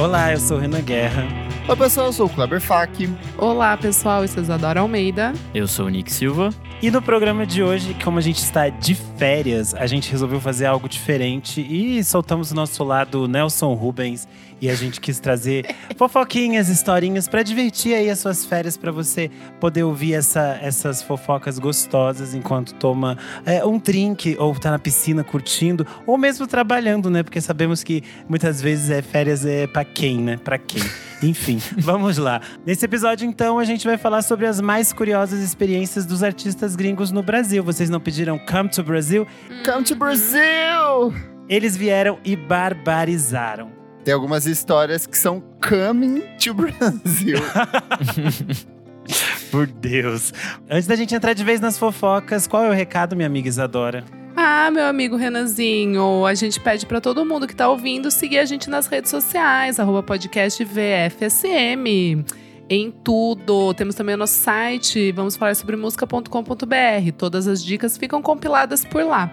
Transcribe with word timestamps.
Olá, 0.00 0.32
eu 0.32 0.38
sou 0.38 0.58
o 0.58 0.60
Renan 0.60 0.80
Guerra. 0.80 1.26
Oi, 1.68 1.76
pessoal, 1.76 2.06
eu 2.06 2.12
sou 2.12 2.26
o 2.26 2.28
Kleber 2.28 2.60
Fak. 2.60 3.10
Olá, 3.36 3.76
pessoal, 3.76 4.22
eu 4.22 4.28
sou 4.28 4.40
Isadora 4.42 4.78
Almeida. 4.78 5.32
Eu 5.52 5.66
sou 5.66 5.86
o 5.86 5.88
Nick 5.88 6.12
Silva. 6.12 6.50
E 6.80 6.92
no 6.92 7.02
programa 7.02 7.44
de 7.44 7.60
hoje, 7.60 7.92
como 8.04 8.18
a 8.18 8.22
gente 8.22 8.38
está 8.38 8.68
de 8.68 8.94
férias, 8.94 9.74
a 9.74 9.84
gente 9.84 10.12
resolveu 10.12 10.40
fazer 10.40 10.66
algo 10.66 10.88
diferente 10.88 11.60
e 11.60 12.04
soltamos 12.04 12.52
o 12.52 12.54
nosso 12.54 12.84
lado 12.84 13.26
Nelson 13.26 13.74
Rubens 13.74 14.28
e 14.60 14.70
a 14.70 14.74
gente 14.76 15.00
quis 15.00 15.18
trazer 15.18 15.74
fofoquinhas, 15.98 16.68
historinhas 16.68 17.26
para 17.26 17.42
divertir 17.42 17.96
aí 17.96 18.08
as 18.08 18.20
suas 18.20 18.44
férias 18.44 18.76
para 18.76 18.92
você 18.92 19.28
poder 19.58 19.82
ouvir 19.82 20.14
essa, 20.14 20.56
essas 20.62 21.02
fofocas 21.02 21.58
gostosas 21.58 22.32
enquanto 22.32 22.72
toma 22.74 23.18
é, 23.44 23.64
um 23.64 23.76
drink 23.76 24.36
ou 24.38 24.54
tá 24.54 24.70
na 24.70 24.78
piscina 24.78 25.24
curtindo 25.24 25.84
ou 26.06 26.16
mesmo 26.16 26.46
trabalhando, 26.46 27.10
né? 27.10 27.24
Porque 27.24 27.40
sabemos 27.40 27.82
que 27.82 28.04
muitas 28.28 28.62
vezes 28.62 28.88
é 28.88 29.02
férias 29.02 29.44
é 29.44 29.66
para 29.66 29.84
quem, 29.84 30.18
né? 30.18 30.36
Para 30.36 30.58
quem. 30.58 30.84
Enfim, 31.22 31.60
vamos 31.78 32.16
lá. 32.16 32.40
Nesse 32.64 32.84
episódio, 32.84 33.26
então, 33.26 33.58
a 33.58 33.64
gente 33.64 33.86
vai 33.86 33.96
falar 33.96 34.22
sobre 34.22 34.46
as 34.46 34.60
mais 34.60 34.92
curiosas 34.92 35.40
experiências 35.40 36.06
dos 36.06 36.22
artistas 36.22 36.76
gringos 36.76 37.10
no 37.10 37.22
Brasil. 37.22 37.62
Vocês 37.64 37.90
não 37.90 38.00
pediram 38.00 38.38
Come 38.38 38.68
to 38.68 38.82
Brazil? 38.82 39.26
Come 39.64 39.84
to 39.84 39.94
Brazil! 39.96 41.14
Eles 41.48 41.76
vieram 41.76 42.18
e 42.24 42.36
barbarizaram. 42.36 43.70
Tem 44.04 44.14
algumas 44.14 44.46
histórias 44.46 45.06
que 45.06 45.18
são 45.18 45.42
coming 45.60 46.22
to 46.38 46.54
Brazil. 46.54 47.38
Por 49.50 49.66
Deus. 49.66 50.32
Antes 50.68 50.86
da 50.86 50.96
gente 50.96 51.14
entrar 51.14 51.32
de 51.32 51.44
vez 51.44 51.60
nas 51.60 51.78
fofocas, 51.78 52.46
qual 52.46 52.64
é 52.64 52.68
o 52.68 52.72
recado, 52.72 53.16
minha 53.16 53.26
amiga 53.26 53.48
Isadora? 53.48 54.04
Ah, 54.40 54.70
meu 54.70 54.84
amigo 54.84 55.16
Renanzinho, 55.16 56.24
a 56.24 56.32
gente 56.32 56.60
pede 56.60 56.86
para 56.86 57.00
todo 57.00 57.24
mundo 57.24 57.44
que 57.44 57.56
tá 57.56 57.68
ouvindo 57.68 58.08
seguir 58.08 58.38
a 58.38 58.44
gente 58.44 58.70
nas 58.70 58.86
redes 58.86 59.10
sociais, 59.10 59.80
arroba 59.80 60.00
podcast 60.00 60.62
VFSM. 60.62 62.24
Em 62.70 62.88
tudo. 63.02 63.74
Temos 63.74 63.96
também 63.96 64.14
o 64.14 64.18
nosso 64.18 64.34
site, 64.34 65.10
vamos 65.10 65.36
falar 65.36 65.56
sobre 65.56 65.74
música.com.br. 65.74 67.12
Todas 67.18 67.48
as 67.48 67.64
dicas 67.64 67.98
ficam 67.98 68.22
compiladas 68.22 68.84
por 68.84 69.04
lá. 69.04 69.28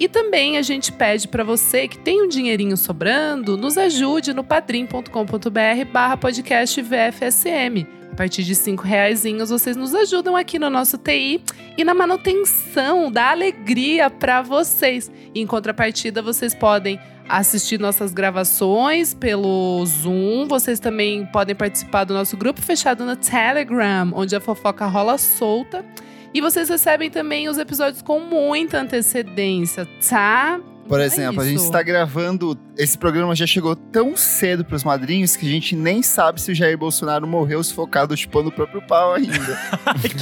E 0.00 0.08
também 0.08 0.58
a 0.58 0.62
gente 0.62 0.90
pede 0.90 1.28
para 1.28 1.44
você 1.44 1.86
que 1.86 1.96
tem 1.96 2.20
um 2.20 2.26
dinheirinho 2.26 2.76
sobrando, 2.76 3.56
nos 3.56 3.78
ajude 3.78 4.34
no 4.34 4.42
padrim.com.br 4.42 5.92
barra 5.92 6.16
podcast 6.16 6.82
VFSM. 6.82 7.97
A 8.18 8.26
partir 8.26 8.42
de 8.42 8.56
cinco 8.56 8.82
reais 8.82 9.22
vocês 9.46 9.76
nos 9.76 9.94
ajudam 9.94 10.34
aqui 10.34 10.58
no 10.58 10.68
nosso 10.68 10.98
TI 10.98 11.40
e 11.76 11.84
na 11.84 11.94
manutenção 11.94 13.12
da 13.12 13.30
alegria 13.30 14.10
para 14.10 14.42
vocês. 14.42 15.08
Em 15.32 15.46
contrapartida, 15.46 16.20
vocês 16.20 16.52
podem 16.52 16.98
assistir 17.28 17.78
nossas 17.78 18.12
gravações 18.12 19.14
pelo 19.14 19.86
Zoom. 19.86 20.48
Vocês 20.48 20.80
também 20.80 21.26
podem 21.26 21.54
participar 21.54 22.02
do 22.02 22.12
nosso 22.12 22.36
grupo 22.36 22.60
fechado 22.60 23.04
no 23.04 23.14
Telegram, 23.14 24.10
onde 24.12 24.34
a 24.34 24.40
fofoca 24.40 24.84
rola 24.86 25.16
solta. 25.16 25.86
E 26.34 26.40
vocês 26.40 26.68
recebem 26.68 27.10
também 27.10 27.48
os 27.48 27.56
episódios 27.56 28.02
com 28.02 28.18
muita 28.18 28.80
antecedência, 28.80 29.86
tá? 30.08 30.60
Por 30.88 31.00
É 31.00 31.04
exemplo, 31.04 31.42
a 31.42 31.44
gente 31.46 31.60
está 31.60 31.82
gravando. 31.82 32.58
Esse 32.76 32.96
programa 32.96 33.34
já 33.36 33.46
chegou 33.46 33.76
tão 33.76 34.16
cedo 34.16 34.64
pros 34.64 34.82
madrinhos 34.82 35.36
que 35.36 35.46
a 35.46 35.50
gente 35.50 35.76
nem 35.76 36.02
sabe 36.02 36.40
se 36.40 36.50
o 36.50 36.54
Jair 36.54 36.78
Bolsonaro 36.78 37.26
morreu 37.26 37.62
sufocado 37.62 38.16
chupando 38.16 38.48
o 38.48 38.52
próprio 38.52 38.80
pau 38.82 39.14
ainda. 39.14 39.36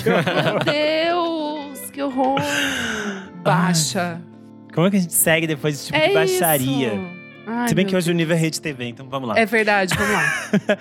Meu 0.04 0.58
Deus, 0.64 1.90
que 1.90 2.02
horror! 2.02 2.40
Baixa. 3.42 4.20
Como 4.74 4.86
é 4.88 4.90
que 4.90 4.96
a 4.96 5.00
gente 5.00 5.14
segue 5.14 5.46
depois 5.46 5.74
desse 5.74 5.86
tipo 5.86 5.98
é 5.98 6.08
de 6.08 6.14
baixaria? 6.14 7.00
Ai, 7.46 7.68
Se 7.68 7.74
bem 7.74 7.86
que 7.86 7.94
hoje 7.94 8.06
o 8.06 8.12
Deus. 8.12 8.16
nível 8.16 8.36
é 8.36 8.40
Rede 8.40 8.60
TV, 8.60 8.86
então 8.88 9.08
vamos 9.08 9.28
lá. 9.28 9.38
É 9.38 9.46
verdade, 9.46 9.94
vamos 9.96 10.12
lá. 10.12 10.78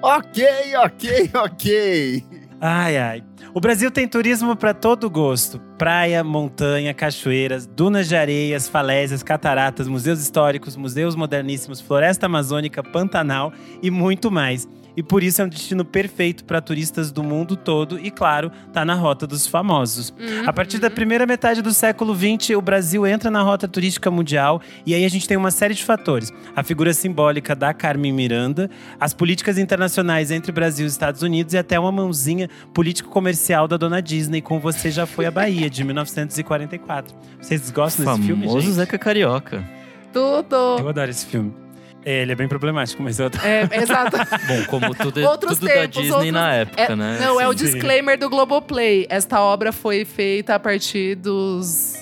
ok, 0.16 0.44
ok, 0.84 1.30
ok. 1.34 2.24
Ai, 2.66 2.96
ai. 2.96 3.22
O 3.52 3.60
Brasil 3.60 3.90
tem 3.90 4.08
turismo 4.08 4.56
para 4.56 4.72
todo 4.72 5.10
gosto: 5.10 5.60
praia, 5.76 6.24
montanha, 6.24 6.94
cachoeiras, 6.94 7.66
dunas 7.66 8.08
de 8.08 8.16
areias, 8.16 8.66
falésias, 8.66 9.22
cataratas, 9.22 9.86
museus 9.86 10.18
históricos, 10.18 10.74
museus 10.74 11.14
moderníssimos, 11.14 11.78
floresta 11.78 12.24
amazônica, 12.24 12.82
Pantanal 12.82 13.52
e 13.82 13.90
muito 13.90 14.30
mais. 14.30 14.66
E 14.96 15.02
por 15.02 15.22
isso 15.22 15.42
é 15.42 15.44
um 15.44 15.48
destino 15.48 15.84
perfeito 15.84 16.44
para 16.44 16.60
turistas 16.60 17.10
do 17.10 17.22
mundo 17.22 17.56
todo 17.56 17.98
e, 17.98 18.10
claro, 18.10 18.50
tá 18.72 18.84
na 18.84 18.94
rota 18.94 19.26
dos 19.26 19.46
famosos. 19.46 20.14
A 20.46 20.52
partir 20.52 20.78
da 20.78 20.90
primeira 20.90 21.26
metade 21.26 21.62
do 21.62 21.72
século 21.72 22.14
XX, 22.14 22.50
o 22.56 22.62
Brasil 22.62 23.06
entra 23.06 23.30
na 23.30 23.42
rota 23.42 23.66
turística 23.66 24.10
mundial 24.10 24.60
e 24.86 24.94
aí 24.94 25.04
a 25.04 25.08
gente 25.08 25.26
tem 25.26 25.36
uma 25.36 25.50
série 25.50 25.74
de 25.74 25.84
fatores. 25.84 26.32
A 26.54 26.62
figura 26.62 26.92
simbólica 26.94 27.54
da 27.54 27.74
Carmen 27.74 28.12
Miranda, 28.12 28.70
as 29.00 29.12
políticas 29.12 29.58
internacionais 29.58 30.30
entre 30.30 30.52
Brasil 30.52 30.86
e 30.86 30.88
Estados 30.88 31.22
Unidos 31.22 31.54
e 31.54 31.58
até 31.58 31.78
uma 31.78 31.90
mãozinha 31.92 32.48
político-comercial 32.72 33.66
da 33.66 33.76
dona 33.76 34.00
Disney 34.00 34.40
com 34.40 34.60
Você 34.60 34.90
Já 34.90 35.06
Foi 35.06 35.26
à 35.26 35.30
Bahia, 35.30 35.68
de 35.68 35.82
1944. 35.82 37.14
Vocês 37.40 37.70
gostam 37.70 38.04
desse 38.06 38.26
filme, 38.26 38.46
Famoso? 38.46 38.72
Zeca 38.72 38.98
Carioca. 38.98 39.64
Tudo. 40.12 40.78
Eu 40.78 40.88
adoro 40.88 41.10
esse 41.10 41.26
filme. 41.26 41.63
É, 42.04 42.22
ele 42.22 42.32
é 42.32 42.34
bem 42.34 42.46
problemático, 42.48 43.02
mas 43.02 43.18
eu. 43.18 43.30
É, 43.42 43.80
exato. 43.82 44.16
Bom, 44.46 44.64
como 44.68 44.94
tudo, 44.94 45.20
é- 45.20 45.26
Outros 45.28 45.58
tudo 45.58 45.68
da 45.68 45.74
tempos, 45.74 45.96
Disney 46.02 46.10
outros- 46.12 46.32
na 46.32 46.52
época, 46.54 46.82
É- 46.82 46.96
né? 46.96 47.18
Não, 47.20 47.40
é 47.40 47.48
o 47.48 47.52
Sim. 47.56 47.64
disclaimer 47.64 48.18
do 48.18 48.28
Globoplay. 48.28 49.06
Esta 49.08 49.40
obra 49.40 49.72
foi 49.72 50.04
feita 50.04 50.54
a 50.54 50.58
partir 50.58 51.14
dos 51.16 51.94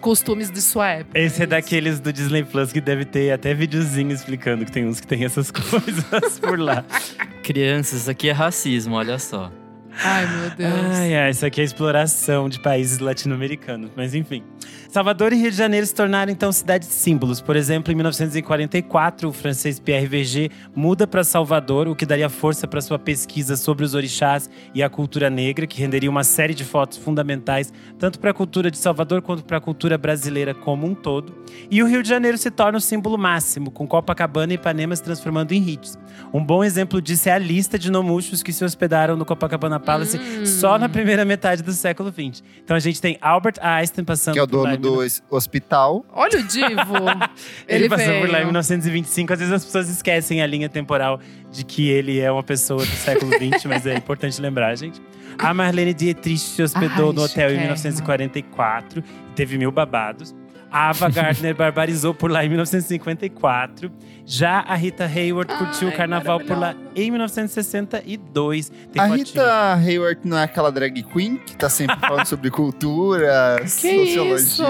costumes 0.00 0.50
de 0.50 0.60
sua 0.60 0.88
época. 0.90 1.18
Esse 1.18 1.36
é 1.40 1.44
isso. 1.44 1.46
daqueles 1.46 1.98
do 2.00 2.12
Disney 2.12 2.44
Plus 2.44 2.70
que 2.70 2.80
deve 2.82 3.04
ter 3.06 3.32
até 3.32 3.54
videozinho 3.54 4.12
explicando 4.12 4.64
que 4.64 4.70
tem 4.70 4.86
uns 4.86 5.00
que 5.00 5.06
tem 5.06 5.24
essas 5.24 5.50
coisas 5.52 6.38
por 6.38 6.58
lá. 6.58 6.84
Crianças, 7.42 8.00
isso 8.02 8.10
aqui 8.10 8.28
é 8.28 8.32
racismo, 8.32 8.94
olha 8.94 9.18
só. 9.18 9.50
Ai, 10.04 10.26
meu 10.26 10.50
Deus. 10.50 10.72
Ai, 10.98 11.14
ai, 11.16 11.30
isso 11.30 11.46
aqui 11.46 11.62
é 11.62 11.64
exploração 11.64 12.50
de 12.50 12.60
países 12.60 12.98
latino-americanos, 12.98 13.90
mas 13.96 14.14
enfim. 14.14 14.44
Salvador 14.88 15.32
e 15.32 15.36
Rio 15.36 15.50
de 15.50 15.56
Janeiro 15.56 15.86
se 15.86 15.94
tornaram 15.94 16.30
então 16.32 16.50
cidades 16.50 16.88
símbolos. 16.88 17.40
Por 17.40 17.56
exemplo, 17.56 17.92
em 17.92 17.96
1944, 17.96 19.28
o 19.28 19.32
francês 19.32 19.78
Pierre 19.78 20.06
Verger 20.06 20.50
muda 20.74 21.06
para 21.06 21.24
Salvador, 21.24 21.88
o 21.88 21.94
que 21.94 22.06
daria 22.06 22.28
força 22.28 22.66
para 22.66 22.80
sua 22.80 22.98
pesquisa 22.98 23.56
sobre 23.56 23.84
os 23.84 23.94
orixás 23.94 24.48
e 24.74 24.82
a 24.82 24.88
cultura 24.88 25.28
negra, 25.28 25.66
que 25.66 25.80
renderia 25.80 26.10
uma 26.10 26.24
série 26.24 26.54
de 26.54 26.64
fotos 26.64 26.98
fundamentais 26.98 27.72
tanto 27.98 28.18
para 28.18 28.30
a 28.30 28.34
cultura 28.34 28.70
de 28.70 28.78
Salvador 28.78 29.22
quanto 29.22 29.44
para 29.44 29.58
a 29.58 29.60
cultura 29.60 29.98
brasileira 29.98 30.54
como 30.54 30.86
um 30.86 30.94
todo. 30.94 31.34
E 31.70 31.82
o 31.82 31.86
Rio 31.86 32.02
de 32.02 32.08
Janeiro 32.08 32.38
se 32.38 32.50
torna 32.50 32.78
o 32.78 32.80
símbolo 32.80 33.18
máximo, 33.18 33.70
com 33.70 33.86
Copacabana 33.86 34.52
e 34.52 34.56
Ipanema 34.56 34.94
se 34.94 35.02
transformando 35.02 35.52
em 35.52 35.68
hits. 35.68 35.98
Um 36.32 36.44
bom 36.44 36.62
exemplo 36.62 37.00
disso 37.00 37.28
é 37.28 37.32
a 37.32 37.38
lista 37.38 37.78
de 37.78 37.90
nomuchos 37.90 38.42
que 38.42 38.52
se 38.52 38.64
hospedaram 38.64 39.16
no 39.16 39.24
Copacabana 39.24 39.80
Palace 39.80 40.18
só 40.46 40.78
na 40.78 40.88
primeira 40.88 41.24
metade 41.24 41.62
do 41.62 41.72
século 41.72 42.10
XX. 42.10 42.42
Então 42.62 42.76
a 42.76 42.80
gente 42.80 43.00
tem 43.00 43.18
Albert 43.20 43.56
Einstein 43.60 44.04
passando 44.04 44.34
Que 44.34 44.40
é 44.40 44.42
o 44.42 44.46
dono 44.46 44.75
em 44.76 44.80
do 44.80 45.02
es- 45.04 45.22
hospital. 45.30 46.04
Olha 46.12 46.38
o 46.38 46.42
divo. 46.42 46.66
Ele, 47.68 47.84
Ele, 47.84 47.88
passou 47.88 48.06
por 48.20 48.28
lá 48.28 48.28
em 48.28 48.30
veio. 48.32 48.46
1925. 48.46 49.32
Às 49.32 49.38
vezes 49.38 49.54
as 49.54 49.64
pessoas 49.64 49.88
esquecem 49.88 50.42
a 50.42 50.46
linha 50.46 50.68
temporal 50.68 51.20
de 51.50 51.64
que 51.64 51.88
ele 51.88 52.18
é 52.20 52.30
uma 52.30 52.42
pessoa 52.42 52.80
do 52.80 52.86
século 52.96 53.32
XX, 53.32 53.64
mas 53.66 53.86
é 53.86 53.94
importante 53.94 54.40
lembrar, 54.40 54.74
gente. 54.76 55.00
A 55.38 55.54
Marlene 55.54 55.92
Dietrich 55.94 56.38
se 56.40 56.62
hospedou 56.62 57.10
Ai, 57.10 57.14
no 57.14 57.22
hotel 57.22 57.50
em 57.50 57.58
chiquérrima. 57.58 57.60
1944 57.62 59.00
e 59.00 59.34
teve 59.34 59.58
mil 59.58 59.70
babados. 59.70 60.34
A 60.70 60.90
Ava 60.90 61.08
Gardner 61.08 61.54
barbarizou 61.56 62.12
por 62.12 62.30
lá 62.30 62.44
em 62.44 62.48
1954. 62.48 63.90
Já 64.24 64.60
a 64.66 64.74
Rita 64.74 65.04
Hayworth 65.04 65.48
curtiu 65.56 65.88
Ai, 65.88 65.94
o 65.94 65.96
carnaval 65.96 66.40
por 66.40 66.58
lá 66.58 66.74
em 66.94 67.10
1962. 67.10 68.70
Tem 68.92 69.00
A 69.00 69.08
fotinho. 69.08 69.26
Rita 69.26 69.74
Hayward 69.74 70.20
não 70.24 70.36
é 70.36 70.42
aquela 70.42 70.70
drag 70.72 71.02
queen 71.04 71.36
que 71.36 71.56
tá 71.56 71.68
sempre 71.68 71.96
falando 72.00 72.26
sobre 72.26 72.50
cultura, 72.50 73.58
sociologia. 73.68 74.34
isso? 74.34 74.64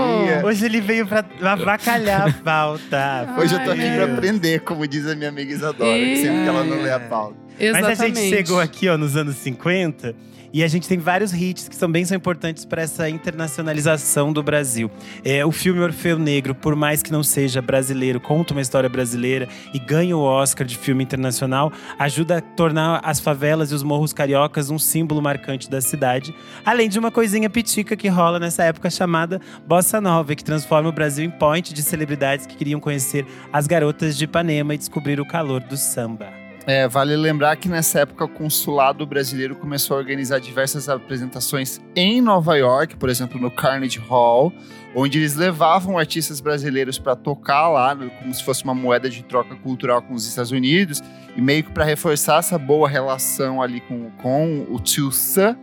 Hoje 0.44 0.66
ele 0.66 0.80
veio 0.80 1.06
pra 1.06 1.24
avacalhar 1.42 2.28
a 2.28 2.32
pauta. 2.32 3.34
Hoje 3.40 3.54
eu 3.54 3.64
tô 3.64 3.70
aqui 3.70 3.90
pra 3.94 4.04
aprender, 4.04 4.60
como 4.60 4.86
diz 4.86 5.06
a 5.06 5.14
minha 5.14 5.30
amiga 5.30 5.50
Isadora, 5.52 5.98
que 5.98 6.16
sempre 6.16 6.42
que 6.42 6.48
ela 6.48 6.62
não 6.64 6.82
lê 6.82 6.92
a 6.92 7.00
pauta. 7.00 7.36
Mas 7.58 7.68
Exatamente. 7.68 8.02
a 8.02 8.06
gente 8.06 8.28
chegou 8.28 8.60
aqui 8.60 8.86
ó, 8.88 8.98
nos 8.98 9.16
anos 9.16 9.34
50 9.36 10.14
e 10.52 10.62
a 10.62 10.68
gente 10.68 10.88
tem 10.88 10.98
vários 10.98 11.32
hits 11.32 11.68
que 11.68 11.76
também 11.76 12.04
são 12.04 12.16
importantes 12.16 12.64
para 12.64 12.82
essa 12.82 13.08
internacionalização 13.08 14.32
do 14.32 14.42
Brasil. 14.42 14.90
É, 15.24 15.44
o 15.44 15.52
filme 15.52 15.80
Orfeu 15.80 16.18
Negro, 16.18 16.54
por 16.54 16.74
mais 16.74 17.02
que 17.02 17.12
não 17.12 17.22
seja 17.22 17.60
brasileiro, 17.60 18.20
conta 18.20 18.54
uma 18.54 18.60
história 18.60 18.88
brasileira 18.88 19.48
e 19.72 19.78
ganha 19.78 20.16
o 20.16 20.22
Oscar 20.22 20.66
de 20.66 20.76
filme 20.76 21.04
internacional, 21.04 21.72
ajuda 21.98 22.38
a 22.38 22.40
tornar 22.40 23.00
as 23.04 23.20
favelas 23.20 23.70
e 23.70 23.74
os 23.74 23.82
morros 23.82 24.12
cariocas 24.12 24.70
um 24.70 24.78
símbolo 24.78 25.20
marcante 25.22 25.70
da 25.70 25.80
cidade, 25.80 26.34
além 26.64 26.88
de 26.88 26.98
uma 26.98 27.10
coisinha 27.10 27.50
pitica 27.50 27.96
que 27.96 28.08
rola 28.08 28.38
nessa 28.38 28.64
época 28.64 28.90
chamada 28.90 29.40
Bossa 29.66 30.00
Nova, 30.00 30.34
que 30.34 30.44
transforma 30.44 30.88
o 30.88 30.92
Brasil 30.92 31.24
em 31.24 31.30
point 31.30 31.72
de 31.72 31.82
celebridades 31.82 32.46
que 32.46 32.56
queriam 32.56 32.80
conhecer 32.80 33.26
as 33.52 33.66
garotas 33.66 34.16
de 34.16 34.24
Ipanema 34.24 34.74
e 34.74 34.78
descobrir 34.78 35.20
o 35.20 35.26
calor 35.26 35.60
do 35.60 35.76
samba. 35.76 36.45
É, 36.66 36.88
vale 36.88 37.14
lembrar 37.14 37.54
que 37.54 37.68
nessa 37.68 38.00
época 38.00 38.24
o 38.24 38.28
consulado 38.28 39.06
brasileiro 39.06 39.54
começou 39.54 39.96
a 39.96 40.00
organizar 40.00 40.40
diversas 40.40 40.88
apresentações 40.88 41.80
em 41.94 42.20
Nova 42.20 42.56
York, 42.56 42.96
por 42.96 43.08
exemplo, 43.08 43.40
no 43.40 43.52
Carnegie 43.52 44.00
Hall, 44.00 44.52
onde 44.92 45.16
eles 45.16 45.36
levavam 45.36 45.96
artistas 45.96 46.40
brasileiros 46.40 46.98
para 46.98 47.14
tocar 47.14 47.68
lá, 47.68 47.94
né, 47.94 48.10
como 48.18 48.34
se 48.34 48.42
fosse 48.42 48.64
uma 48.64 48.74
moeda 48.74 49.08
de 49.08 49.22
troca 49.22 49.54
cultural 49.54 50.02
com 50.02 50.12
os 50.12 50.26
Estados 50.26 50.50
Unidos, 50.50 51.00
e 51.36 51.40
meio 51.40 51.62
que 51.62 51.70
para 51.70 51.84
reforçar 51.84 52.40
essa 52.40 52.58
boa 52.58 52.88
relação 52.88 53.62
ali 53.62 53.80
com, 53.82 54.10
com 54.20 54.66
o 54.68 54.80
Tio 54.80 55.12
Sam. 55.12 55.56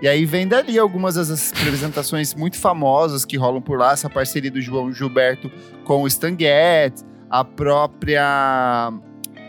E 0.00 0.08
aí 0.08 0.24
vem 0.24 0.48
dali 0.48 0.78
algumas 0.78 1.16
das 1.16 1.52
apresentações 1.52 2.34
muito 2.34 2.56
famosas 2.56 3.26
que 3.26 3.36
rolam 3.36 3.60
por 3.60 3.78
lá, 3.78 3.92
essa 3.92 4.08
parceria 4.08 4.50
do 4.50 4.60
João 4.62 4.90
Gilberto 4.90 5.50
com 5.84 6.02
o 6.02 6.06
Stan 6.06 6.34
Getz, 6.38 7.04
a 7.28 7.44
própria 7.44 8.90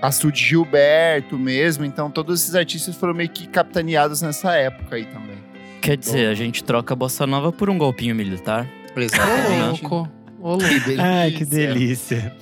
Astrid 0.02 0.36
Gilberto 0.36 1.38
mesmo. 1.38 1.86
Então, 1.86 2.10
todos 2.10 2.42
esses 2.42 2.56
artistas 2.56 2.96
foram 2.96 3.14
meio 3.14 3.30
que 3.30 3.48
capitaneados 3.48 4.22
nessa 4.22 4.54
época 4.56 4.96
aí 4.96 5.06
também. 5.06 5.38
Quer 5.82 5.98
dizer, 5.98 6.28
a 6.28 6.34
gente 6.34 6.64
troca 6.64 6.94
a 6.94 6.98
bossa 6.98 7.26
nova 7.26 7.52
por 7.52 7.70
um 7.70 7.78
golpinho 7.78 8.16
militar. 8.16 8.68
Louco. 9.68 10.10
Ô, 10.40 10.50
louco. 10.50 10.68
Que 10.68 10.80
delícia. 10.80 11.04
Ai, 11.04 11.32
que 11.32 11.46
delícia. 11.46 12.36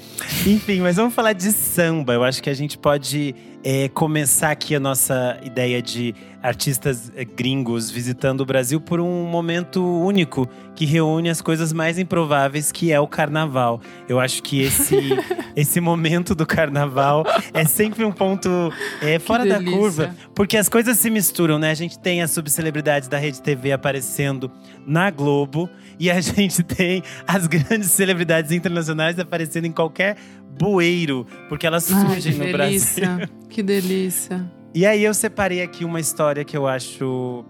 Enfim, 0.46 0.82
mas 0.82 0.96
vamos 0.96 1.14
falar 1.14 1.34
de 1.34 1.52
samba. 1.52 2.14
Eu 2.14 2.24
acho 2.24 2.42
que 2.42 2.50
a 2.50 2.54
gente 2.54 2.78
pode 2.78 3.36
é, 3.68 3.90
começar 3.90 4.52
aqui 4.52 4.76
a 4.76 4.80
nossa 4.80 5.40
ideia 5.42 5.82
de 5.82 6.14
artistas 6.44 7.12
é, 7.16 7.26
gringos 7.26 7.90
visitando 7.90 8.42
o 8.42 8.46
Brasil 8.46 8.80
por 8.80 9.00
um 9.00 9.26
momento 9.26 9.84
único 9.84 10.48
que 10.76 10.86
reúne 10.86 11.32
as 11.32 11.42
coisas 11.42 11.74
mais 11.74 11.98
improváveis, 11.98 12.72
que 12.72 12.92
é 12.92 13.00
o 13.00 13.08
carnaval. 13.08 13.82
Eu 14.08 14.20
acho 14.20 14.44
que 14.44 14.62
esse, 14.62 14.96
esse 15.58 15.82
momento 15.82 16.36
do 16.36 16.46
carnaval 16.46 17.26
é 17.52 17.66
sempre 17.66 18.06
um 18.06 18.12
ponto 18.12 18.72
é, 19.02 19.18
fora 19.18 19.44
da 19.44 19.64
curva, 19.64 20.16
porque 20.36 20.58
as 20.58 20.70
coisas 20.70 21.00
se 21.00 21.10
misturam, 21.10 21.58
né? 21.58 21.72
A 21.72 21.76
gente 21.76 21.98
tem 21.98 22.22
as 22.22 22.30
subcelebridades 22.30 23.08
da 23.08 23.18
Rede 23.18 23.42
TV 23.42 23.72
aparecendo 23.72 24.52
na 24.86 25.10
Globo 25.10 25.68
e 26.00 26.10
a 26.12 26.20
gente 26.22 26.64
tem 26.64 27.02
as 27.28 27.48
grandes 27.48 27.92
celebridades 27.92 28.52
internacionais 28.52 29.20
aparecendo 29.20 29.66
em 29.66 29.72
qualquer 29.72 30.18
bueiro, 30.60 31.26
porque 31.50 31.68
elas 31.68 31.92
Ai, 31.92 32.06
surgem 32.06 32.34
no 32.34 32.52
Brasil. 32.52 32.58
delícia. 32.58 33.30
Que 33.50 33.64
delícia. 33.64 34.52
E 34.74 34.86
aí 34.86 35.04
eu 35.04 35.14
separei 35.14 35.62
aqui 35.62 35.86
uma 35.86 36.00
história 36.00 36.44
que 36.44 36.56
eu 36.56 36.68
acho 36.68 37.46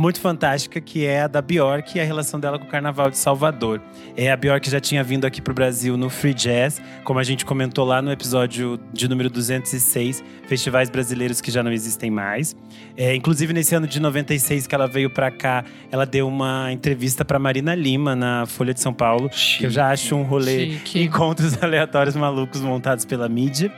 muito 0.00 0.18
fantástica, 0.18 0.80
que 0.80 1.04
é 1.04 1.22
a 1.22 1.28
da 1.28 1.42
Bjork 1.42 1.96
e 1.96 2.00
a 2.00 2.04
relação 2.04 2.40
dela 2.40 2.58
com 2.58 2.64
o 2.64 2.68
Carnaval 2.68 3.10
de 3.10 3.18
Salvador. 3.18 3.82
É, 4.16 4.32
a 4.32 4.36
Bjork 4.36 4.68
já 4.68 4.80
tinha 4.80 5.04
vindo 5.04 5.26
aqui 5.26 5.42
pro 5.42 5.52
Brasil 5.52 5.96
no 5.96 6.08
Free 6.08 6.32
Jazz, 6.32 6.80
como 7.04 7.18
a 7.18 7.22
gente 7.22 7.44
comentou 7.44 7.84
lá 7.84 8.00
no 8.00 8.10
episódio 8.10 8.80
de 8.92 9.06
número 9.06 9.28
206, 9.28 10.24
festivais 10.48 10.88
brasileiros 10.88 11.42
que 11.42 11.50
já 11.50 11.62
não 11.62 11.70
existem 11.70 12.10
mais. 12.10 12.56
É, 12.96 13.14
inclusive 13.14 13.52
nesse 13.52 13.74
ano 13.74 13.86
de 13.86 14.00
96 14.00 14.66
que 14.66 14.74
ela 14.74 14.86
veio 14.86 15.10
pra 15.10 15.30
cá, 15.30 15.64
ela 15.92 16.06
deu 16.06 16.26
uma 16.26 16.72
entrevista 16.72 17.22
pra 17.22 17.38
Marina 17.38 17.74
Lima 17.74 18.16
na 18.16 18.46
Folha 18.46 18.72
de 18.72 18.80
São 18.80 18.94
Paulo, 18.94 19.28
que 19.28 19.64
eu 19.64 19.70
já 19.70 19.90
acho 19.90 20.16
um 20.16 20.22
rolê 20.22 20.78
Chique. 20.78 21.02
encontros 21.02 21.56
aleatórios 21.62 22.16
malucos 22.16 22.62
montados 22.62 23.04
pela 23.04 23.28
mídia. 23.28 23.70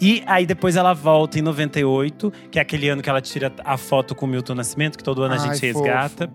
E 0.00 0.22
aí 0.26 0.46
depois 0.46 0.76
ela 0.76 0.94
volta 0.94 1.38
em 1.38 1.42
98, 1.42 2.32
que 2.50 2.58
é 2.58 2.62
aquele 2.62 2.88
ano 2.88 3.02
que 3.02 3.10
ela 3.10 3.20
tira 3.20 3.52
a 3.64 3.76
foto 3.76 4.14
com 4.14 4.24
o 4.24 4.28
Milton 4.28 4.54
Nascimento, 4.54 4.96
que 4.96 5.04
todo 5.04 5.22
ano 5.22 5.34
a 5.34 5.38
Ai, 5.38 5.54
gente 5.54 5.72
fofo. 5.72 5.84
resgata. 5.84 6.30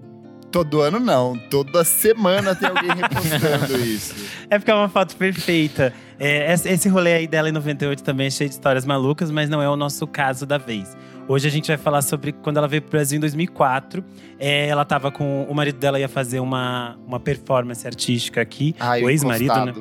Todo 0.52 0.82
ano 0.82 1.00
não, 1.00 1.38
toda 1.50 1.84
semana 1.84 2.56
tem 2.56 2.70
alguém 2.70 2.92
repostando 2.96 3.78
isso. 3.78 4.16
É 4.50 4.58
porque 4.58 4.72
é 4.72 4.74
uma 4.74 4.88
foto 4.88 5.16
perfeita. 5.18 5.92
É, 6.18 6.54
esse 6.54 6.88
rolê 6.88 7.14
aí 7.14 7.28
dela 7.28 7.50
em 7.50 7.52
98 7.52 8.02
também 8.04 8.28
é 8.28 8.30
cheio 8.30 8.50
de 8.50 8.56
histórias 8.56 8.86
malucas, 8.86 9.30
mas 9.32 9.50
não 9.50 9.62
é 9.62 9.68
o 9.68 9.76
nosso 9.76 10.08
caso 10.08 10.46
da 10.46 10.58
vez. 10.58 10.96
Hoje 11.28 11.48
a 11.48 11.52
gente 11.52 11.68
vai 11.68 11.78
falar 11.78 12.04
sobre 12.04 12.32
quando 12.32 12.58
ela 12.58 12.68
veio 12.68 12.84
pro 12.84 12.92
Brasil 12.92 13.18
em 13.18 13.20
2004. 13.20 14.04
É, 14.40 14.68
ela 14.68 14.86
tava 14.86 15.12
com. 15.12 15.44
O 15.44 15.54
marido 15.56 15.80
dela 15.80 16.00
ia 16.00 16.08
fazer 16.08 16.40
uma, 16.40 16.96
uma 17.06 17.20
performance 17.20 17.86
artística 17.86 18.40
aqui. 18.40 18.76
Ai, 18.80 19.04
o 19.04 19.10
ex-marido, 19.10 19.66
né? 19.66 19.74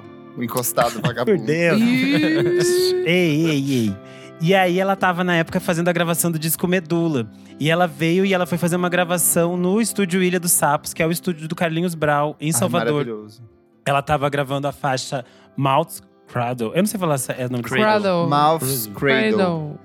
Encostado. 0.43 0.97
O 0.97 0.99
encostado 0.99 1.01
Por 1.01 1.09
vagabundo. 1.09 1.45
Deus. 1.45 1.81
Ih. 1.81 3.03
Ei, 3.07 3.47
ei, 3.47 3.73
ei. 3.73 3.97
E 4.41 4.55
aí 4.55 4.79
ela 4.81 4.97
tava 4.97 5.23
na 5.23 5.37
época 5.37 5.61
fazendo 5.61 5.89
a 5.89 5.93
gravação 5.93 6.31
do 6.31 6.39
disco 6.39 6.67
Medula. 6.67 7.31
E 7.59 7.71
ela 7.71 7.87
veio 7.87 8.25
e 8.27 8.35
ela 8.35 8.47
foi 8.47 8.59
fazer 8.59 8.77
uma 8.77 8.89
gravação 8.89 9.57
no 9.57 9.81
estúdio 9.81 10.23
Ilha 10.23 10.41
dos 10.41 10.51
Sapos, 10.53 10.93
que 10.93 11.03
é 11.03 11.07
o 11.07 11.11
estúdio 11.11 11.47
do 11.47 11.55
Carlinhos 11.55 11.95
Brau, 11.95 12.37
em 12.41 12.47
Ai, 12.47 12.53
Salvador. 12.53 12.93
maravilhoso. 12.93 13.43
ela 13.87 14.03
tava 14.03 14.29
gravando 14.29 14.67
a 14.67 14.73
faixa 14.73 15.25
Mouth 15.57 16.01
Cradle. 16.27 16.73
Eu 16.75 16.83
não 16.83 16.87
sei 16.87 16.99
falar 16.99 17.19
se 17.19 17.31
é 17.33 17.47
o 17.47 17.51
nome 17.51 17.63
desse 17.63 17.75
Cradle. 17.75 18.29
Mouth's 18.29 18.87
Cradle. 18.89 19.31
Cradle. 19.37 19.79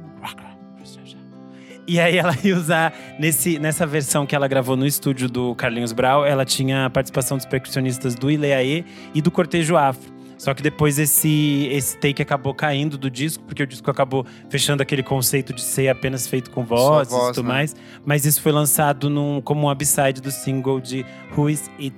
E 1.87 1.99
aí 1.99 2.17
ela 2.17 2.35
ia 2.43 2.55
usar, 2.55 2.93
nesse, 3.17 3.57
nessa 3.57 3.83
versão 3.87 4.23
que 4.23 4.35
ela 4.35 4.47
gravou 4.47 4.77
no 4.77 4.85
estúdio 4.85 5.27
do 5.27 5.55
Carlinhos 5.55 5.91
Brau, 5.91 6.23
ela 6.23 6.45
tinha 6.45 6.85
a 6.85 6.89
participação 6.89 7.35
dos 7.35 7.47
percussionistas 7.47 8.13
do 8.13 8.29
Ileaê 8.29 8.83
e 9.11 9.21
do 9.23 9.31
Cortejo 9.31 9.75
Afro. 9.75 10.18
Só 10.39 10.53
que 10.53 10.63
depois 10.63 10.97
esse, 10.97 11.67
esse 11.69 11.97
take 11.97 12.21
acabou 12.21 12.53
caindo 12.53 12.97
do 12.97 13.11
disco, 13.11 13.43
porque 13.43 13.61
o 13.61 13.67
disco 13.67 13.91
acabou 13.91 14.25
fechando 14.49 14.81
aquele 14.81 15.03
conceito 15.03 15.53
de 15.53 15.61
ser 15.61 15.89
apenas 15.89 16.27
feito 16.27 16.49
com 16.49 16.63
vozes 16.63 17.11
voz, 17.11 17.31
e 17.31 17.33
tudo 17.33 17.47
né? 17.47 17.53
mais. 17.55 17.75
Mas 18.05 18.25
isso 18.25 18.41
foi 18.41 18.53
lançado 18.53 19.09
num, 19.09 19.41
como 19.41 19.67
um 19.67 19.71
upside 19.71 20.21
do 20.21 20.31
single 20.31 20.79
de 20.79 21.05
Who 21.37 21.49
Is 21.49 21.69
It? 21.77 21.93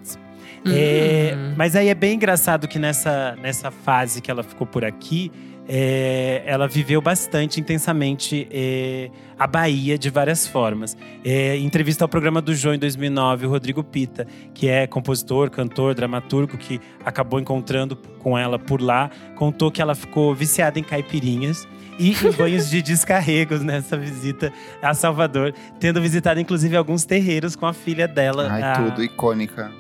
É, 0.66 1.34
Hum. 1.36 1.54
mas 1.56 1.76
aí 1.76 1.88
é 1.88 1.96
bem 1.96 2.16
engraçado 2.16 2.68
que 2.68 2.78
nessa, 2.78 3.36
nessa 3.42 3.72
fase 3.72 4.22
que 4.22 4.30
ela 4.30 4.44
ficou 4.44 4.68
por 4.68 4.84
aqui, 4.86 5.32
é, 5.74 6.44
ela 6.46 6.68
viveu 6.68 7.02
bastante 7.02 7.62
intensamente 7.62 8.46
é, 8.52 9.10
a 9.40 9.48
Bahia 9.48 9.98
de 9.98 10.10
várias 10.10 10.46
formas. 10.46 10.98
É, 11.24 11.56
em 11.56 11.66
entrevista 11.66 12.04
ao 12.04 12.10
programa 12.10 12.42
do 12.42 12.54
João 12.54 12.76
em 12.76 12.78
2009, 12.80 13.46
o 13.46 13.50
Rodrigo 13.50 13.82
Pita, 13.82 14.28
que 14.54 14.68
é 14.68 14.86
compositor, 14.86 15.50
cantor, 15.50 15.96
dramaturgo, 15.96 16.58
que 16.58 16.82
acabou 17.06 17.40
encontrando 17.40 17.96
com 18.20 18.38
ela 18.38 18.60
por 18.60 18.82
lá, 18.82 19.10
contou 19.38 19.72
que 19.72 19.82
ela 19.82 19.96
ficou 19.96 20.36
viciada 20.36 20.78
em 20.78 20.84
caipirinhas. 20.84 21.66
E 21.98 22.10
em 22.12 22.32
banhos 22.36 22.70
de 22.70 22.82
descarregos 22.82 23.62
nessa 23.62 23.96
visita 23.96 24.52
a 24.82 24.94
Salvador, 24.94 25.54
tendo 25.80 26.02
visitado 26.02 26.38
inclusive 26.42 26.76
alguns 26.76 27.06
terreiros 27.06 27.56
com 27.56 27.66
a 27.66 27.72
filha 27.72 28.10
dela. 28.10 28.50
Ai, 28.52 28.62
a- 28.62 28.74
tudo 28.74 29.02
icônica. 29.02 29.72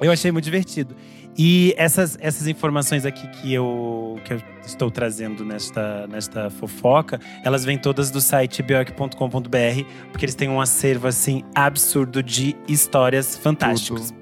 eu 0.00 0.12
achei 0.12 0.30
muito 0.30 0.44
divertido. 0.44 0.94
E 1.36 1.74
essas, 1.78 2.18
essas 2.20 2.46
informações 2.46 3.06
aqui 3.06 3.26
que 3.28 3.52
eu, 3.52 4.20
que 4.24 4.34
eu 4.34 4.42
estou 4.66 4.90
trazendo 4.90 5.44
nesta, 5.44 6.06
nesta 6.06 6.50
fofoca, 6.50 7.18
elas 7.42 7.64
vêm 7.64 7.78
todas 7.78 8.10
do 8.10 8.20
site 8.20 8.62
bjork.com.br, 8.62 9.84
porque 10.10 10.24
eles 10.24 10.34
têm 10.34 10.48
um 10.48 10.60
acervo 10.60 11.08
assim 11.08 11.42
absurdo 11.54 12.22
de 12.22 12.54
histórias 12.68 13.36
fantásticas. 13.36 14.12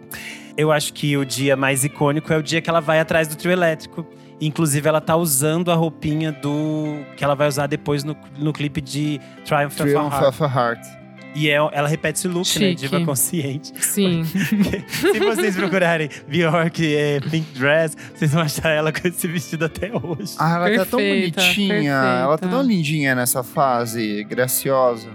Eu 0.56 0.70
acho 0.70 0.92
que 0.92 1.16
o 1.16 1.24
dia 1.24 1.56
mais 1.56 1.84
icônico 1.84 2.32
é 2.32 2.36
o 2.36 2.42
dia 2.42 2.60
que 2.60 2.70
ela 2.70 2.80
vai 2.80 3.00
atrás 3.00 3.26
do 3.26 3.36
trio 3.36 3.52
elétrico. 3.52 4.06
Inclusive, 4.40 4.88
ela 4.88 5.00
tá 5.00 5.16
usando 5.16 5.70
a 5.70 5.75
roupinha 5.75 6.32
do. 6.32 7.04
que 7.16 7.23
ela 7.23 7.35
vai 7.35 7.46
usar 7.46 7.66
depois 7.66 8.04
no, 8.04 8.16
no 8.38 8.52
clipe 8.52 8.80
de 8.80 9.20
Triumph, 9.44 9.73
of 9.73 9.82
a 9.82 9.85
Triumph 9.85 10.12
Heart. 10.12 10.28
of 10.28 10.44
a 10.44 10.46
Heart. 10.46 11.00
E 11.34 11.49
é, 11.49 11.54
ela 11.54 11.88
repete 11.88 12.18
esse 12.18 12.28
look, 12.28 12.46
né? 12.58 12.70
Chique. 12.70 12.75
Diva 12.76 13.04
consciente. 13.04 13.72
Sim. 13.80 14.25
Se 14.88 15.18
vocês 15.18 15.56
procurarem 15.56 16.08
Bjork 16.26 16.94
é, 16.96 17.20
Pink 17.20 17.58
Dress, 17.58 17.96
vocês 18.14 18.32
vão 18.32 18.42
achar 18.42 18.70
ela 18.70 18.92
com 18.92 19.06
esse 19.06 19.28
vestido 19.28 19.64
até 19.64 19.90
hoje. 19.92 20.34
Ah, 20.38 20.56
ela 20.56 20.84
tá 20.84 20.87
tão 20.87 20.99
Perfeita, 20.99 21.40
bonitinha. 21.40 21.92
Ela 21.92 22.32
tá 22.37 22.38
perfeita. 22.38 22.56
tão 22.56 22.62
lindinha 22.62 23.14
nessa 23.14 23.42
fase, 23.42 24.25
graciosa. 24.25 25.08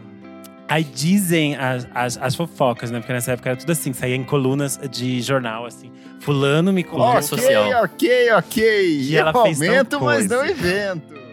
Aí 0.67 0.84
dizem 0.84 1.55
as, 1.55 1.88
as, 1.93 2.17
as 2.17 2.36
fofocas, 2.36 2.89
né? 2.89 3.00
Porque 3.00 3.13
nessa 3.13 3.34
época 3.34 3.50
era 3.50 3.57
tudo 3.57 3.72
assim, 3.72 3.93
saía 3.93 4.15
em 4.15 4.24
colunas 4.24 4.79
de 4.89 5.22
jornal, 5.22 5.65
assim. 5.65 5.91
Fulano 6.22 6.74
me 6.74 6.84
contou. 6.84 7.05
Ok, 7.07 7.22
social. 7.22 7.84
ok, 7.84 8.31
ok. 8.34 9.00
E 9.01 9.15
ela 9.15 9.31
Eu 9.31 9.43
fez 9.43 9.60
tal 9.60 9.67
aumento, 9.67 10.01
mas 10.01 10.27
não 10.27 10.43
evento. 10.43 11.25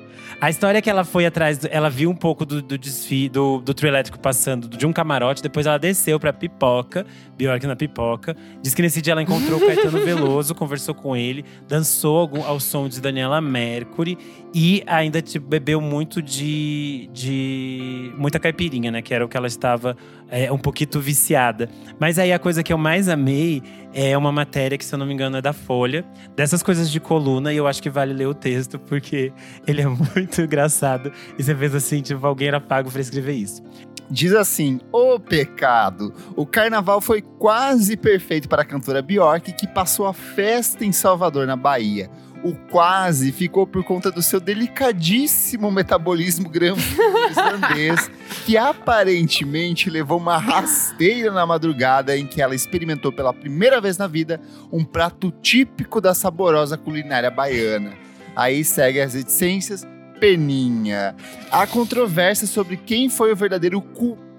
A 0.42 0.50
história 0.50 0.78
é 0.78 0.82
que 0.82 0.90
ela 0.90 1.04
foi 1.04 1.24
atrás, 1.24 1.60
ela 1.70 1.88
viu 1.88 2.10
um 2.10 2.16
pouco 2.16 2.44
do, 2.44 2.60
do 2.60 2.76
desfile, 2.76 3.28
do, 3.28 3.60
do 3.60 3.72
trio 3.72 3.88
elétrico 3.88 4.18
passando 4.18 4.68
de 4.68 4.84
um 4.84 4.92
camarote, 4.92 5.40
depois 5.40 5.66
ela 5.66 5.78
desceu 5.78 6.18
pra 6.18 6.32
pipoca, 6.32 7.06
Bjork 7.38 7.64
na 7.64 7.76
pipoca. 7.76 8.36
Diz 8.60 8.74
que 8.74 8.82
nesse 8.82 9.00
dia 9.00 9.12
ela 9.12 9.22
encontrou 9.22 9.60
o 9.60 9.64
Caetano 9.64 10.00
Veloso, 10.04 10.52
conversou 10.52 10.96
com 10.96 11.14
ele, 11.14 11.44
dançou 11.68 12.18
algum- 12.18 12.42
ao 12.42 12.58
som 12.58 12.88
de 12.88 13.00
Daniela 13.00 13.40
Mercury 13.40 14.18
e 14.52 14.82
ainda 14.84 15.22
tipo, 15.22 15.46
bebeu 15.46 15.80
muito 15.80 16.20
de, 16.20 17.08
de. 17.12 18.12
muita 18.18 18.40
caipirinha, 18.40 18.90
né? 18.90 19.00
Que 19.00 19.14
era 19.14 19.24
o 19.24 19.28
que 19.28 19.36
ela 19.36 19.46
estava 19.46 19.96
é, 20.32 20.50
um 20.50 20.56
pouquinho 20.56 20.98
viciada. 20.98 21.68
Mas 22.00 22.18
aí 22.18 22.32
a 22.32 22.38
coisa 22.38 22.62
que 22.62 22.72
eu 22.72 22.78
mais 22.78 23.06
amei 23.06 23.62
é 23.92 24.16
uma 24.16 24.32
matéria 24.32 24.78
que, 24.78 24.84
se 24.84 24.94
eu 24.94 24.98
não 24.98 25.04
me 25.04 25.12
engano, 25.12 25.36
é 25.36 25.42
da 25.42 25.52
Folha, 25.52 26.04
dessas 26.34 26.62
coisas 26.62 26.90
de 26.90 26.98
coluna, 26.98 27.52
e 27.52 27.58
eu 27.58 27.66
acho 27.66 27.82
que 27.82 27.90
vale 27.90 28.14
ler 28.14 28.26
o 28.26 28.34
texto, 28.34 28.78
porque 28.78 29.30
ele 29.66 29.82
é 29.82 29.86
muito 29.86 30.40
engraçado. 30.40 31.12
E 31.38 31.42
você 31.42 31.54
pensa 31.54 31.76
assim, 31.76 32.00
tipo, 32.00 32.26
alguém 32.26 32.48
era 32.48 32.60
pago 32.60 32.90
pra 32.90 33.02
escrever 33.02 33.34
isso. 33.34 33.62
Diz 34.10 34.34
assim: 34.34 34.80
O 34.90 35.20
pecado. 35.20 36.12
O 36.34 36.46
carnaval 36.46 37.00
foi 37.00 37.22
quase 37.22 37.96
perfeito 37.96 38.48
para 38.48 38.62
a 38.62 38.64
cantora 38.64 39.02
Bjork, 39.02 39.52
que 39.52 39.66
passou 39.66 40.06
a 40.06 40.12
festa 40.12 40.84
em 40.84 40.92
Salvador, 40.92 41.46
na 41.46 41.56
Bahia. 41.56 42.10
O 42.42 42.54
quase 42.70 43.30
ficou 43.30 43.66
por 43.66 43.84
conta 43.84 44.10
do 44.10 44.20
seu 44.20 44.40
delicadíssimo 44.40 45.70
metabolismo 45.70 46.48
granfino 46.48 47.02
islandês, 47.30 48.10
que 48.44 48.56
aparentemente 48.56 49.88
levou 49.88 50.18
uma 50.18 50.38
rasteira 50.38 51.30
na 51.30 51.46
madrugada 51.46 52.16
em 52.16 52.26
que 52.26 52.42
ela 52.42 52.54
experimentou 52.54 53.12
pela 53.12 53.32
primeira 53.32 53.80
vez 53.80 53.96
na 53.96 54.08
vida 54.08 54.40
um 54.72 54.84
prato 54.84 55.30
típico 55.40 56.00
da 56.00 56.14
saborosa 56.14 56.76
culinária 56.76 57.30
baiana. 57.30 57.92
Aí 58.34 58.64
segue 58.64 59.00
as 59.00 59.14
reticências, 59.14 59.86
Peninha. 60.18 61.14
Há 61.50 61.66
controvérsia 61.66 62.46
sobre 62.46 62.76
quem 62.76 63.08
foi 63.08 63.32
o 63.32 63.36
verdadeiro 63.36 63.80
culpado 63.80 64.31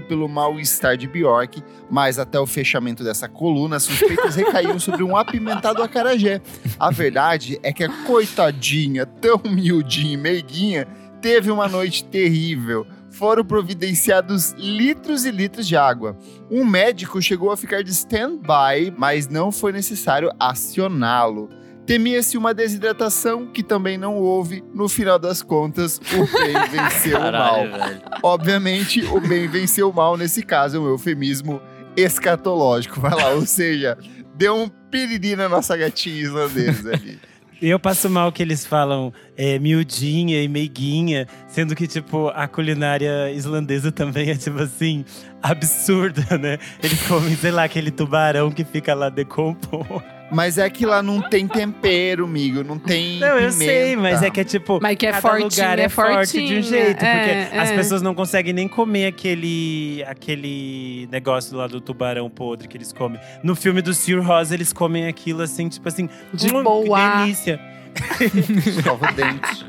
pelo 0.00 0.28
mal-estar 0.28 0.96
de 0.96 1.08
Bjork, 1.08 1.64
mas 1.90 2.16
até 2.16 2.38
o 2.38 2.46
fechamento 2.46 3.02
dessa 3.02 3.28
coluna, 3.28 3.74
as 3.74 3.82
suspeitas 3.82 4.36
recaíram 4.36 4.78
sobre 4.78 5.02
um 5.02 5.16
apimentado 5.16 5.82
acarajé. 5.82 6.40
A 6.78 6.92
verdade 6.92 7.58
é 7.60 7.72
que 7.72 7.82
a 7.82 7.88
coitadinha, 8.04 9.04
tão 9.04 9.40
miudinha 9.44 10.14
e 10.14 10.16
meiguinha, 10.16 10.86
teve 11.20 11.50
uma 11.50 11.66
noite 11.66 12.04
terrível. 12.04 12.86
Foram 13.10 13.44
providenciados 13.44 14.52
litros 14.56 15.24
e 15.24 15.32
litros 15.32 15.66
de 15.66 15.76
água. 15.76 16.16
Um 16.48 16.64
médico 16.64 17.20
chegou 17.20 17.50
a 17.50 17.56
ficar 17.56 17.82
de 17.82 17.90
stand-by, 17.90 18.94
mas 18.96 19.26
não 19.26 19.50
foi 19.50 19.72
necessário 19.72 20.30
acioná-lo. 20.38 21.48
Temia-se 21.88 22.36
uma 22.36 22.52
desidratação 22.52 23.46
que 23.46 23.62
também 23.62 23.96
não 23.96 24.16
houve. 24.18 24.62
No 24.74 24.90
final 24.90 25.18
das 25.18 25.40
contas, 25.40 25.98
o 26.12 26.38
bem 26.38 26.52
venceu 26.70 27.16
o 27.16 27.22
mal. 27.22 27.32
Caralho, 27.32 27.72
velho. 27.72 28.00
Obviamente, 28.22 29.02
o 29.06 29.18
bem 29.18 29.48
venceu 29.48 29.88
o 29.88 29.94
mal, 29.94 30.14
nesse 30.14 30.42
caso, 30.42 30.76
é 30.76 30.80
um 30.80 30.86
eufemismo 30.86 31.62
escatológico. 31.96 33.00
Vai 33.00 33.14
lá, 33.14 33.30
ou 33.30 33.46
seja, 33.46 33.96
deu 34.34 34.54
um 34.54 34.68
piriri 34.68 35.34
na 35.34 35.48
nossa 35.48 35.74
gatinha 35.78 36.20
islandesa 36.20 36.92
ali. 36.92 37.18
Eu 37.60 37.80
passo 37.80 38.08
mal 38.10 38.30
que 38.30 38.42
eles 38.42 38.66
falam 38.66 39.12
é, 39.34 39.58
miudinha 39.58 40.42
e 40.42 40.46
meiguinha, 40.46 41.26
sendo 41.48 41.74
que, 41.74 41.88
tipo, 41.88 42.28
a 42.28 42.46
culinária 42.46 43.32
islandesa 43.32 43.90
também 43.90 44.28
é, 44.30 44.36
tipo 44.36 44.60
assim, 44.60 45.06
absurda, 45.42 46.36
né? 46.36 46.58
Eles 46.82 47.02
comem, 47.08 47.34
sei 47.34 47.50
lá, 47.50 47.64
aquele 47.64 47.90
tubarão 47.90 48.52
que 48.52 48.62
fica 48.62 48.94
lá 48.94 49.08
decomposto. 49.08 50.17
Mas 50.30 50.58
é 50.58 50.68
que 50.68 50.84
lá 50.84 51.02
não 51.02 51.22
tem 51.22 51.48
tempero, 51.48 52.24
amigo, 52.24 52.62
não 52.62 52.78
tem 52.78 53.18
Não, 53.18 53.28
eu 53.28 53.50
pimenta. 53.50 53.52
sei, 53.52 53.96
mas 53.96 54.22
é 54.22 54.30
que 54.30 54.40
é 54.40 54.44
tipo. 54.44 54.78
Mas 54.82 54.96
que 54.96 55.06
é 55.06 55.10
cada 55.12 55.22
fortinho, 55.22 55.48
lugar 55.48 55.78
é, 55.78 55.82
é 55.82 55.88
forte 55.88 56.32
de 56.32 56.44
um 56.44 56.46
fortinho, 56.46 56.62
jeito. 56.62 57.02
é, 57.02 57.46
porque 57.46 57.56
as 57.58 57.70
é. 57.70 57.74
pessoas 57.76 58.02
não 58.02 58.14
conseguem 58.14 58.52
nem 58.52 58.68
comer 58.68 59.06
aquele, 59.06 60.04
aquele 60.06 61.08
negócio 61.10 61.56
lá 61.56 61.66
do 61.66 61.80
tubarão 61.80 62.28
podre 62.28 62.68
que 62.68 62.76
eles 62.76 62.92
comem. 62.92 63.18
No 63.42 63.56
filme 63.56 63.80
do 63.80 63.94
Sir 63.94 64.22
Rosa, 64.22 64.54
eles 64.54 64.72
comem 64.72 65.06
aquilo 65.06 65.40
assim, 65.42 65.68
tipo 65.68 65.88
assim, 65.88 66.08
De 66.32 66.54
hum, 66.54 66.62
boa. 66.62 66.98
Que 67.12 67.18
delícia. 67.18 67.60
Escova 68.68 69.10
o 69.10 69.14
dente. 69.14 69.66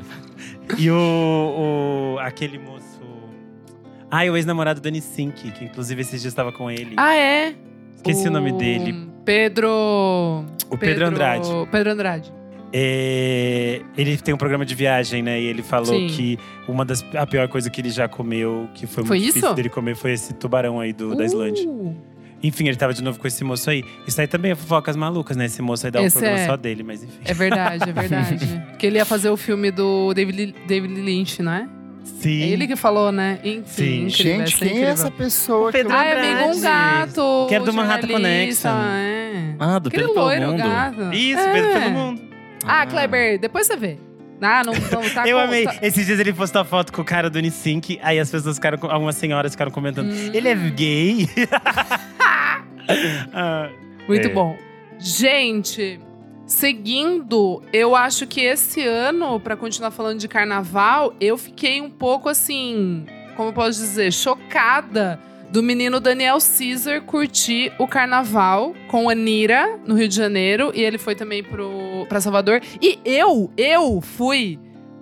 E 0.78 0.90
o, 0.90 2.14
o- 2.16 2.18
aquele 2.20 2.58
moço. 2.58 3.00
Ah, 4.10 4.26
e 4.26 4.30
o 4.30 4.36
ex-namorado 4.36 4.80
do 4.80 5.00
Sink, 5.00 5.50
que 5.52 5.64
inclusive 5.64 6.00
esses 6.02 6.20
dias 6.20 6.32
estava 6.32 6.52
com 6.52 6.70
ele. 6.70 6.94
Ah, 6.96 7.14
é? 7.14 7.54
Esqueci 8.00 8.28
o 8.28 8.30
nome 8.30 8.50
dele. 8.52 9.06
Pedro. 9.26 9.70
O 10.70 10.78
Pedro 10.78 11.06
Andrade. 11.06 11.48
Pedro 11.70 11.92
Andrade. 11.92 12.32
É, 12.72 13.82
ele 13.96 14.16
tem 14.16 14.32
um 14.32 14.38
programa 14.38 14.64
de 14.64 14.74
viagem, 14.74 15.22
né? 15.22 15.38
E 15.38 15.44
ele 15.44 15.62
falou 15.62 15.86
Sim. 15.86 16.06
que 16.06 16.38
uma 16.66 16.82
das 16.84 17.04
a 17.14 17.26
pior 17.26 17.46
coisa 17.48 17.68
que 17.68 17.80
ele 17.80 17.90
já 17.90 18.08
comeu, 18.08 18.68
que 18.74 18.86
foi, 18.86 19.04
Foi 19.04 19.16
muito 19.18 19.26
difícil 19.26 19.48
isso? 19.48 19.56
dele 19.56 19.68
comer, 19.68 19.96
foi 19.96 20.12
esse 20.12 20.32
tubarão 20.32 20.80
aí 20.80 20.92
do, 20.92 21.14
da 21.14 21.24
Islândia. 21.24 21.68
Uh, 21.68 21.94
Enfim, 22.42 22.68
ele 22.68 22.76
tava 22.76 22.94
de 22.94 23.02
novo 23.02 23.18
com 23.18 23.26
esse 23.26 23.42
moço 23.44 23.68
aí. 23.68 23.84
Isso 24.06 24.18
aí 24.20 24.26
também 24.26 24.52
é 24.52 24.54
fofocas 24.54 24.96
malucas, 24.96 25.36
né? 25.36 25.44
Esse 25.46 25.60
moço 25.60 25.84
aí 25.84 25.90
dá 25.92 26.00
um 26.00 26.04
Esse 26.06 26.16
programa 26.16 26.40
é. 26.42 26.46
só 26.46 26.56
dele, 26.56 26.82
mas 26.82 27.02
enfim. 27.02 27.20
É 27.24 27.34
verdade, 27.34 27.90
é 27.90 27.92
verdade. 27.92 28.62
Porque 28.70 28.86
ele 28.86 28.96
ia 28.96 29.04
fazer 29.04 29.28
o 29.28 29.36
filme 29.36 29.70
do 29.70 30.14
David, 30.14 30.54
David 30.66 30.94
Lynch, 30.94 31.42
não 31.42 31.52
é? 31.52 31.68
Sim. 32.04 32.42
É 32.42 32.46
ele 32.48 32.66
que 32.66 32.76
falou, 32.76 33.10
né? 33.12 33.38
Enfim, 33.44 33.64
Sim. 33.64 34.06
incrível, 34.06 34.10
Gente, 34.46 34.56
quem 34.56 34.68
é 34.68 34.70
incrível. 34.72 34.88
essa 34.90 35.10
pessoa? 35.10 35.68
O 35.68 35.72
Pedro 35.72 35.88
que 35.88 35.94
eu- 35.94 35.98
Ah, 35.98 36.04
é 36.04 36.32
amigo 36.42 36.56
um 36.56 36.60
gato. 36.60 37.46
Que 37.48 37.54
era 37.54 37.64
do 37.64 37.72
Manhattan 37.72 38.08
Connection. 38.08 38.70
É. 38.70 39.54
Ah, 39.58 39.78
do 39.78 39.88
Aquele 39.88 40.02
Pedro 40.02 40.14
pelo 40.14 40.26
loiro, 40.26 40.46
mundo. 40.48 40.58
gato. 40.62 41.14
Isso, 41.14 41.40
é. 41.40 41.52
Pedro 41.52 41.72
pelo 41.72 41.90
mundo. 41.90 42.22
Ah, 42.64 42.86
Kleber, 42.86 43.38
depois 43.40 43.66
você 43.66 43.76
vê. 43.76 43.96
Ah, 44.42 44.62
não, 44.64 44.72
não 44.72 45.10
tá 45.14 45.26
Eu 45.28 45.36
com- 45.38 45.44
amei. 45.44 45.64
tá- 45.64 45.76
Esses 45.82 46.06
dias 46.06 46.18
ele 46.18 46.32
postou 46.32 46.62
a 46.62 46.64
foto 46.64 46.92
com 46.92 47.02
o 47.02 47.04
cara 47.04 47.28
do 47.30 47.38
Unisync, 47.38 47.98
aí 48.02 48.18
as 48.18 48.30
pessoas 48.30 48.56
ficaram, 48.56 48.78
algumas 48.90 49.16
senhoras 49.16 49.52
ficaram 49.52 49.70
comentando. 49.70 50.10
Hum. 50.10 50.30
Ele 50.32 50.48
é 50.48 50.54
gay? 50.54 51.28
Ah, 53.32 53.68
Muito 54.08 54.26
É. 54.28 54.32
bom. 54.32 54.56
Gente, 54.98 56.00
seguindo, 56.50 57.62
eu 57.72 57.94
acho 57.94 58.26
que 58.26 58.40
esse 58.40 58.84
ano, 58.84 59.38
pra 59.38 59.56
continuar 59.56 59.92
falando 59.92 60.18
de 60.18 60.26
carnaval, 60.26 61.14
eu 61.20 61.38
fiquei 61.38 61.80
um 61.80 61.88
pouco 61.88 62.28
assim, 62.28 63.06
como 63.36 63.50
eu 63.50 63.52
posso 63.52 63.78
dizer, 63.78 64.12
chocada 64.12 65.20
do 65.48 65.62
menino 65.62 66.00
Daniel 66.00 66.38
Caesar 66.38 67.02
curtir 67.02 67.72
o 67.78 67.86
carnaval 67.86 68.74
com 68.88 69.08
a 69.08 69.14
Nira 69.14 69.78
no 69.86 69.94
Rio 69.94 70.08
de 70.08 70.16
Janeiro 70.16 70.72
e 70.74 70.82
ele 70.82 70.98
foi 70.98 71.14
também 71.14 71.42
pro, 71.42 72.04
pra 72.08 72.20
Salvador. 72.20 72.60
E 72.82 72.98
eu, 73.04 73.50
eu 73.56 74.00
fui 74.00 74.58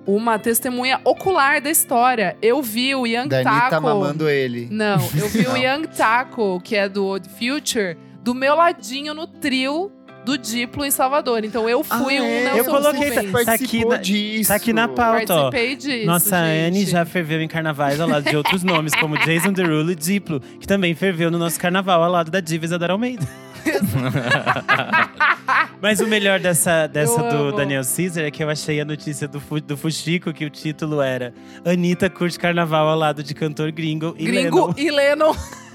uma 0.06 0.38
testemunha 0.38 1.00
ocular 1.02 1.62
da 1.62 1.70
história. 1.70 2.36
Eu 2.42 2.62
vi 2.62 2.94
o 2.94 3.06
Young 3.06 3.28
Dani 3.28 3.44
tá 3.44 3.70
Taco. 3.70 3.82
mamando 3.82 4.28
ele. 4.28 4.68
Não, 4.70 5.00
eu 5.18 5.28
vi 5.28 5.46
o 5.46 5.52
Não. 5.52 5.56
Young 5.56 5.86
Taco, 5.88 6.60
que 6.62 6.76
é 6.76 6.88
do 6.88 7.06
Old 7.06 7.26
Future, 7.30 7.96
do 8.22 8.34
meu 8.34 8.54
ladinho 8.54 9.14
no 9.14 9.26
trio 9.26 9.90
do 10.28 10.38
Diplo 10.38 10.84
em 10.84 10.90
Salvador. 10.90 11.44
Então 11.44 11.68
eu 11.68 11.82
fui 11.82 12.18
Ah, 12.18 12.22
um 12.22 12.26
é? 12.26 12.40
Nelson 12.44 12.58
Eu 12.58 12.64
coloquei, 12.66 13.08
Rubens. 13.08 13.32
tá- 13.32 13.44
Participou 13.44 13.80
aqui 13.80 13.88
na- 13.88 13.96
disso. 13.96 14.48
tá 14.48 14.54
aqui 14.56 14.72
na 14.72 14.88
pauta, 14.88 15.34
ó. 15.34 15.50
Participei 15.50 15.76
disso, 15.76 16.06
Nossa 16.06 16.44
gente. 16.46 16.66
Anne 16.68 16.86
já 16.86 17.04
ferveu 17.04 17.40
em 17.40 17.48
carnavais 17.48 18.00
ao 18.00 18.08
lado 18.08 18.28
de 18.28 18.36
outros 18.36 18.62
nomes, 18.62 18.94
como 18.94 19.16
Jason 19.24 19.52
Derulo 19.52 19.90
e 19.90 19.94
Diplo, 19.94 20.40
que 20.40 20.66
também 20.66 20.94
ferveu 20.94 21.30
no 21.30 21.38
nosso 21.38 21.58
carnaval 21.58 22.02
ao 22.02 22.10
lado 22.10 22.30
da 22.30 22.40
diva 22.40 22.64
Isadora 22.64 22.92
Almeida. 22.92 23.26
Mas 25.80 26.00
o 26.00 26.06
melhor 26.06 26.40
dessa, 26.40 26.86
dessa 26.86 27.20
Eu 27.20 27.28
do 27.30 27.36
amo. 27.48 27.52
Daniel 27.56 27.82
Caesar 27.84 28.24
é 28.24 28.30
que 28.30 28.42
eu 28.42 28.50
achei 28.50 28.80
a 28.80 28.84
notícia 28.84 29.26
do, 29.28 29.40
Fu- 29.40 29.60
do 29.60 29.76
Fuxico, 29.76 30.32
que 30.32 30.44
o 30.44 30.50
título 30.50 31.00
era 31.00 31.32
Anitta 31.64 32.10
curte 32.10 32.38
carnaval 32.38 32.88
ao 32.88 32.98
lado 32.98 33.22
de 33.22 33.34
cantor 33.34 33.70
gringo 33.72 34.14
e 34.18 34.24
Gringo 34.26 34.66
Lennon. 34.66 34.74
e 34.76 34.90
Lennon. 34.90 35.34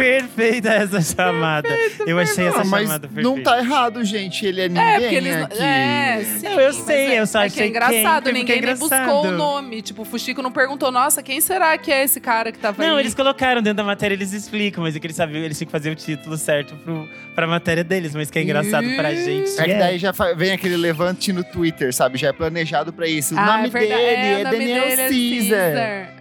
Perfeita 0.00 0.68
essa 0.70 1.00
chamada. 1.00 1.68
eu 2.06 2.18
achei 2.18 2.46
essa 2.46 2.64
mas 2.64 2.82
chamada 2.86 3.08
perfeita. 3.08 3.22
não 3.28 3.42
tá 3.42 3.58
errado, 3.58 4.04
gente. 4.04 4.44
Ele 4.46 4.62
é 4.62 4.68
ninguém 4.68 4.82
É, 4.84 5.00
porque 5.00 5.14
eles. 5.14 5.36
aqui. 5.36 5.62
É, 5.62 6.24
sim. 6.24 6.42
Não, 6.48 6.60
eu 6.60 6.72
sei, 6.72 6.96
é, 7.06 7.20
eu 7.20 7.26
só 7.26 7.42
é 7.42 7.46
achei 7.46 7.56
que 7.56 7.62
é 7.62 7.66
engraçado, 7.68 8.24
quem, 8.24 8.32
ninguém 8.32 8.58
é 8.58 8.60
nem 8.62 8.70
buscou 8.76 8.86
engraçado. 8.98 9.28
o 9.28 9.30
nome. 9.32 9.82
Tipo, 9.82 10.02
o 10.02 10.04
Fuxico 10.04 10.42
não 10.42 10.50
perguntou, 10.52 10.90
nossa, 10.90 11.22
quem 11.22 11.40
será 11.40 11.76
que 11.78 11.92
é 11.92 12.04
esse 12.04 12.20
cara 12.20 12.50
que 12.52 12.58
tava 12.58 12.82
Não, 12.82 12.96
aí? 12.96 13.02
eles 13.02 13.14
colocaram 13.14 13.60
dentro 13.62 13.76
da 13.78 13.84
matéria, 13.84 14.14
eles 14.14 14.32
explicam, 14.32 14.82
mas 14.84 14.96
é 14.96 15.00
que 15.00 15.06
eles 15.06 15.16
sabiam, 15.16 15.42
eles 15.44 15.56
tinham 15.58 15.66
que 15.66 15.72
fazer 15.72 15.90
o 15.90 15.94
título 15.94 16.36
certo 16.36 16.74
pro, 16.76 17.08
pra 17.34 17.46
matéria 17.46 17.84
deles, 17.84 18.14
mas 18.14 18.30
que 18.30 18.38
é 18.38 18.42
engraçado 18.42 18.86
pra 18.96 19.14
gente. 19.14 19.50
É 19.58 19.64
que 19.64 19.70
é. 19.70 19.78
daí 19.78 19.98
já 19.98 20.12
fa- 20.12 20.32
vem 20.34 20.52
aquele 20.52 20.76
levante 20.76 21.32
no 21.32 21.44
Twitter, 21.44 21.92
sabe? 21.94 22.18
Já 22.18 22.28
é 22.28 22.32
planejado 22.32 22.92
pra 22.92 23.06
isso. 23.06 23.34
O 23.34 23.38
Ah, 23.38 23.46
nome 23.56 23.66
é 23.68 23.70
verdade. 23.70 24.00
dele 24.00 24.14
é, 24.16 24.40
é, 24.40 24.44
nome 24.44 24.58
Daniel 24.58 24.84
dele 24.88 25.02
é 25.02 25.08
Caesar. 25.08 25.60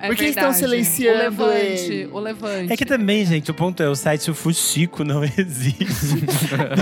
É 0.01 0.07
Por 0.07 0.15
que 0.15 0.25
estão 0.25 0.53
silenciando 0.53 1.19
o 1.19 1.23
Levante, 1.47 1.91
ele? 1.91 2.09
O 2.11 2.19
Levante. 2.19 2.73
É 2.73 2.77
que 2.77 2.85
também, 2.85 3.25
gente, 3.25 3.51
o 3.51 3.53
ponto 3.53 3.68
é, 3.79 3.87
o 3.87 3.95
site 3.95 4.31
o 4.31 4.35
Fuxico 4.35 5.03
não 5.03 5.23
existe. 5.37 6.25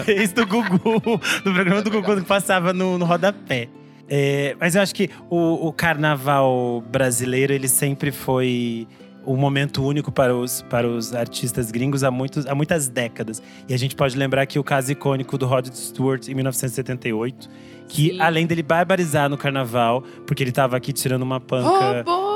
Desde 0.05 0.41
o 0.41 0.45
Gugu, 0.45 1.01
no 1.45 1.53
programa 1.53 1.81
do 1.81 1.89
Gugu 1.89 2.17
que 2.17 2.27
passava 2.27 2.73
no, 2.73 2.97
no 2.97 3.05
rodapé. 3.05 3.69
É, 4.09 4.55
mas 4.59 4.75
eu 4.75 4.81
acho 4.81 4.95
que 4.95 5.09
o, 5.29 5.67
o 5.67 5.73
carnaval 5.73 6.81
brasileiro, 6.89 7.53
ele 7.53 7.67
sempre 7.67 8.11
foi 8.11 8.87
um 9.25 9.35
momento 9.35 9.83
único 9.83 10.09
para 10.09 10.33
os, 10.33 10.61
para 10.63 10.87
os 10.87 11.13
artistas 11.13 11.69
gringos 11.69 12.01
há, 12.03 12.09
muitos, 12.09 12.47
há 12.47 12.55
muitas 12.55 12.87
décadas. 12.87 13.43
E 13.67 13.73
a 13.73 13.77
gente 13.77 13.93
pode 13.93 14.17
lembrar 14.17 14.45
que 14.45 14.57
o 14.57 14.63
caso 14.63 14.91
icônico 14.91 15.37
do 15.37 15.45
Rod 15.45 15.67
Stewart, 15.67 16.29
em 16.29 16.33
1978, 16.33 17.49
que 17.89 18.11
Sim. 18.11 18.21
além 18.21 18.47
dele 18.47 18.63
barbarizar 18.63 19.29
no 19.29 19.37
carnaval, 19.37 20.01
porque 20.25 20.41
ele 20.41 20.51
estava 20.51 20.77
aqui 20.77 20.93
tirando 20.93 21.23
uma 21.23 21.41
panca… 21.41 22.03
Música. 22.05 22.26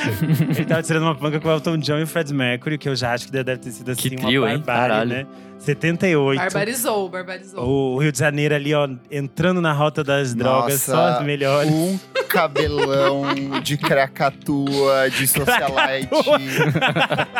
Ele 0.56 0.64
tava 0.64 0.82
tirando 0.82 1.02
uma 1.04 1.14
panca 1.14 1.40
com 1.40 1.48
o 1.48 1.52
Elton 1.52 1.78
John 1.78 1.98
e 1.98 2.02
o 2.02 2.06
Fred 2.06 2.32
Mercury, 2.32 2.78
que 2.78 2.88
eu 2.88 2.96
já 2.96 3.12
acho 3.12 3.26
que 3.26 3.32
deve 3.32 3.56
ter 3.58 3.70
sido 3.70 3.90
assim 3.90 4.10
Que 4.10 4.16
uma 4.16 4.26
trio, 4.26 4.48
hein? 4.48 4.58
barbárie, 4.64 5.08
né? 5.10 5.26
78. 5.58 6.38
barbarizou, 6.40 7.08
barbarizou. 7.10 7.68
O 7.68 7.98
Rio 7.98 8.10
de 8.10 8.18
Janeiro 8.18 8.54
ali, 8.54 8.72
ó, 8.74 8.88
entrando 9.10 9.60
na 9.60 9.72
rota 9.72 10.02
das 10.02 10.34
drogas, 10.34 10.86
Nossa, 10.86 10.92
só 10.92 11.18
as 11.18 11.24
melhores. 11.24 11.70
Um 11.70 11.98
cabelão 12.28 13.24
de 13.62 13.76
cracatua, 13.76 15.10
de 15.10 15.26
socialite. 15.28 16.08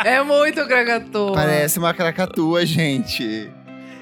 É 0.05 0.21
muito 0.21 0.63
cragatou. 0.67 1.33
Parece 1.33 1.79
uma 1.79 1.93
cracatua, 1.93 2.63
gente. 2.65 3.49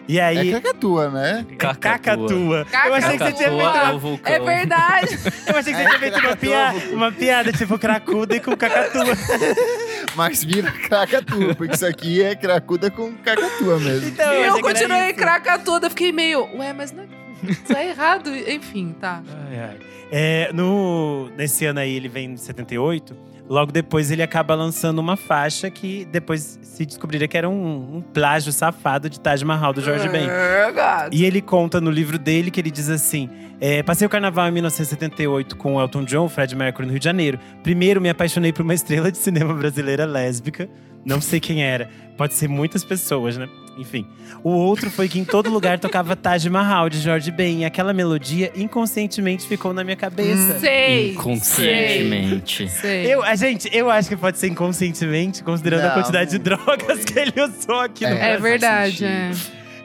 E 0.09 0.17
É 0.17 0.23
aí, 0.25 0.49
cracatua, 0.49 1.09
né? 1.11 1.45
cacatua. 1.79 2.65
Eu 2.87 2.93
achei 2.95 3.11
que 3.17 3.23
você 3.25 3.31
tinha 3.33 3.49
Cacatua. 3.51 3.99
feito 4.01 4.27
é. 4.27 4.33
É 4.33 4.39
verdade. 4.39 5.19
eu 5.47 5.55
achei 5.55 5.71
que 5.73 5.79
você 5.79 5.83
É, 5.83 5.87
tinha 5.87 5.99
feito 5.99 6.13
uma, 6.15 6.21
cacatua, 6.23 6.35
pia- 6.37 6.71
vulcão. 6.71 6.93
uma 6.95 7.11
piada, 7.11 7.51
tipo 7.53 7.77
cracuda 7.77 8.35
e 8.35 8.39
com 8.39 8.57
cacatua. 8.57 9.05
Mas 10.17 10.43
vira 10.43 10.71
cracatua, 10.71 11.53
porque 11.53 11.75
isso 11.75 11.85
aqui 11.85 12.23
é 12.23 12.33
cracuda 12.35 12.89
com 12.89 13.13
cacatua 13.17 13.77
mesmo. 13.79 14.07
Então, 14.07 14.33
eu 14.33 14.43
era 14.55 14.61
continuei 14.61 15.13
cracatuda. 15.13 15.89
Fiquei 15.91 16.11
meio, 16.11 16.43
ué, 16.57 16.73
mas 16.73 16.91
não 16.91 17.03
é 17.03 17.07
Isso 17.51 17.77
é 17.77 17.89
errado. 17.89 18.35
Enfim, 18.35 18.95
tá. 18.99 19.21
Ai, 19.47 19.59
ai. 19.59 19.77
É, 20.11 20.49
no, 20.53 21.29
nesse 21.37 21.65
ano 21.67 21.79
aí, 21.81 21.95
ele 21.95 22.07
vem 22.09 22.31
em 22.31 22.37
78. 22.37 23.15
Logo 23.49 23.71
depois, 23.71 24.11
ele 24.11 24.21
acaba 24.21 24.53
lançando 24.53 24.99
uma 24.99 25.17
faixa 25.17 25.71
que 25.71 26.05
depois 26.11 26.59
se 26.61 26.85
descobriria 26.85 27.27
que 27.27 27.35
era 27.35 27.49
um, 27.49 27.97
um 27.97 28.01
plágio 28.01 28.53
safado 28.53 29.09
de 29.09 29.19
Taj 29.19 29.43
Mahal 29.43 29.73
do 29.73 29.81
George 29.81 30.07
Ben. 30.07 30.29
É, 30.29 30.71
gato. 30.71 31.15
E 31.15 31.25
ele 31.25 31.41
conta 31.41 31.81
no 31.81 31.89
livro 31.89 32.19
dele 32.19 32.51
que 32.51 32.59
ele 32.59 32.69
diz 32.69 32.89
assim: 32.89 33.27
é, 33.59 33.81
Passei 33.81 34.05
o 34.05 34.09
carnaval 34.09 34.47
em 34.47 34.51
1978 34.51 35.57
com 35.57 35.75
o 35.75 35.81
Elton 35.81 36.03
John, 36.03 36.29
Fred 36.29 36.55
Mercury 36.55 36.85
no 36.85 36.91
Rio 36.91 36.99
de 36.99 37.05
Janeiro. 37.05 37.39
Primeiro, 37.63 37.99
me 37.99 38.09
apaixonei 38.09 38.53
por 38.53 38.61
uma 38.61 38.75
estrela 38.75 39.11
de 39.11 39.17
cinema 39.17 39.51
brasileira 39.55 40.05
lésbica. 40.05 40.69
Não 41.03 41.19
sei 41.19 41.39
quem 41.39 41.63
era. 41.63 41.89
Pode 42.15 42.35
ser 42.35 42.47
muitas 42.47 42.83
pessoas, 42.83 43.35
né? 43.35 43.49
Enfim. 43.79 44.05
O 44.43 44.49
outro 44.49 44.91
foi 44.91 45.07
que 45.07 45.17
em 45.19 45.23
todo 45.23 45.49
lugar 45.49 45.79
tocava 45.79 46.15
Taj 46.15 46.49
Mahal 46.49 46.89
de 46.89 46.99
George 46.99 47.31
Ben. 47.31 47.61
E 47.61 47.65
aquela 47.65 47.93
melodia 47.93 48.51
inconscientemente 48.55 49.47
ficou 49.47 49.73
na 49.73 49.83
minha 49.83 49.95
cabeça. 49.95 50.59
Sei. 50.59 51.13
Inconscientemente. 51.13 52.67
Sei. 52.69 53.05
Eu, 53.13 53.23
a 53.23 53.35
gente, 53.35 53.69
eu 53.75 53.89
acho 53.89 54.09
que 54.09 54.15
pode 54.15 54.37
ser 54.37 54.47
inconscientemente, 54.47 55.43
considerando 55.43 55.81
a 55.85 55.87
Não, 55.87 55.93
quantidade 55.95 56.31
de 56.31 56.39
drogas 56.39 56.99
foi. 56.99 57.05
que 57.05 57.19
ele 57.19 57.33
usou 57.41 57.79
aqui 57.79 58.05
no 58.05 58.11
É, 58.11 58.15
É 58.15 58.37
Brasil. 58.37 58.41
verdade, 58.41 59.05
é. 59.05 59.31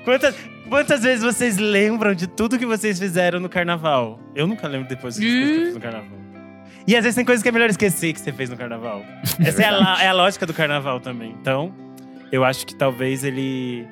Quantas, 0.05 0.35
quantas 0.69 1.03
vezes 1.03 1.25
vocês 1.25 1.57
lembram 1.57 2.15
de 2.15 2.27
tudo 2.27 2.59
que 2.59 2.67
vocês 2.67 2.99
fizeram 2.99 3.41
no 3.41 3.49
carnaval? 3.49 4.19
Eu 4.35 4.47
nunca 4.47 4.67
lembro 4.69 4.89
depois 4.89 5.19
que 5.19 5.25
eu 5.25 5.65
fiz 5.65 5.75
no 5.75 5.81
carnaval. 5.81 6.19
E 6.87 6.95
às 6.95 7.03
vezes 7.03 7.15
tem 7.15 7.25
coisas 7.25 7.43
que 7.43 7.49
é 7.49 7.53
melhor 7.53 7.71
esquecer 7.71 8.13
que 8.13 8.21
você 8.21 8.31
fez 8.33 8.51
no 8.51 8.57
carnaval. 8.57 9.03
Essa 9.41 9.63
é 9.63 9.67
a, 9.67 9.71
la- 9.71 10.03
é 10.05 10.09
a 10.09 10.13
lógica 10.13 10.45
do 10.45 10.53
carnaval 10.53 11.01
também. 11.01 11.35
Então, 11.41 11.73
eu 12.33 12.45
acho 12.45 12.67
que 12.67 12.75
talvez 12.75 13.25
ele, 13.25 13.87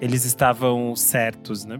eles 0.00 0.24
estavam 0.24 0.94
certos, 0.96 1.64
né? 1.64 1.78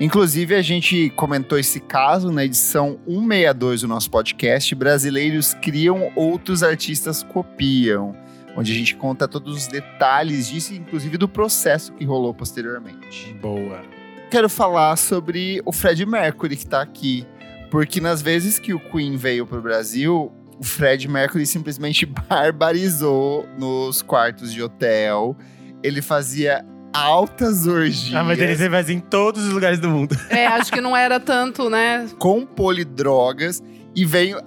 Inclusive, 0.00 0.54
a 0.54 0.62
gente 0.62 1.10
comentou 1.10 1.58
esse 1.58 1.80
caso 1.80 2.30
na 2.30 2.44
edição 2.44 2.98
162 3.06 3.82
do 3.82 3.88
nosso 3.88 4.10
podcast. 4.10 4.74
Brasileiros 4.74 5.54
criam, 5.54 6.10
outros 6.14 6.62
artistas 6.62 7.22
copiam. 7.22 8.16
Onde 8.56 8.72
a 8.72 8.74
gente 8.74 8.96
conta 8.96 9.28
todos 9.28 9.56
os 9.56 9.66
detalhes 9.68 10.48
disso, 10.48 10.74
inclusive 10.74 11.16
do 11.16 11.28
processo 11.28 11.92
que 11.92 12.04
rolou 12.04 12.34
posteriormente. 12.34 13.32
Boa. 13.34 13.82
Quero 14.30 14.48
falar 14.48 14.96
sobre 14.96 15.62
o 15.64 15.72
Fred 15.72 16.04
Mercury, 16.04 16.56
que 16.56 16.66
tá 16.66 16.82
aqui. 16.82 17.26
Porque 17.70 18.00
nas 18.00 18.20
vezes 18.20 18.58
que 18.58 18.74
o 18.74 18.80
Queen 18.80 19.16
veio 19.16 19.46
pro 19.46 19.60
Brasil, 19.60 20.32
o 20.58 20.64
Fred 20.64 21.06
Mercury 21.08 21.46
simplesmente 21.46 22.04
barbarizou 22.28 23.46
nos 23.58 24.02
quartos 24.02 24.52
de 24.52 24.62
hotel. 24.62 25.36
Ele 25.82 26.02
fazia 26.02 26.64
altas 26.92 27.66
orgias. 27.66 28.14
Ah, 28.14 28.24
mas 28.24 28.38
ele 28.38 28.56
faz 28.68 28.90
em 28.90 28.98
todos 28.98 29.44
os 29.46 29.52
lugares 29.52 29.78
do 29.78 29.88
mundo. 29.88 30.16
É, 30.30 30.46
acho 30.46 30.72
que 30.72 30.80
não 30.80 30.96
era 30.96 31.20
tanto, 31.20 31.68
né? 31.70 32.06
com 32.18 32.44
polidrogas 32.44 33.62
e 33.94 34.04
veio. 34.04 34.40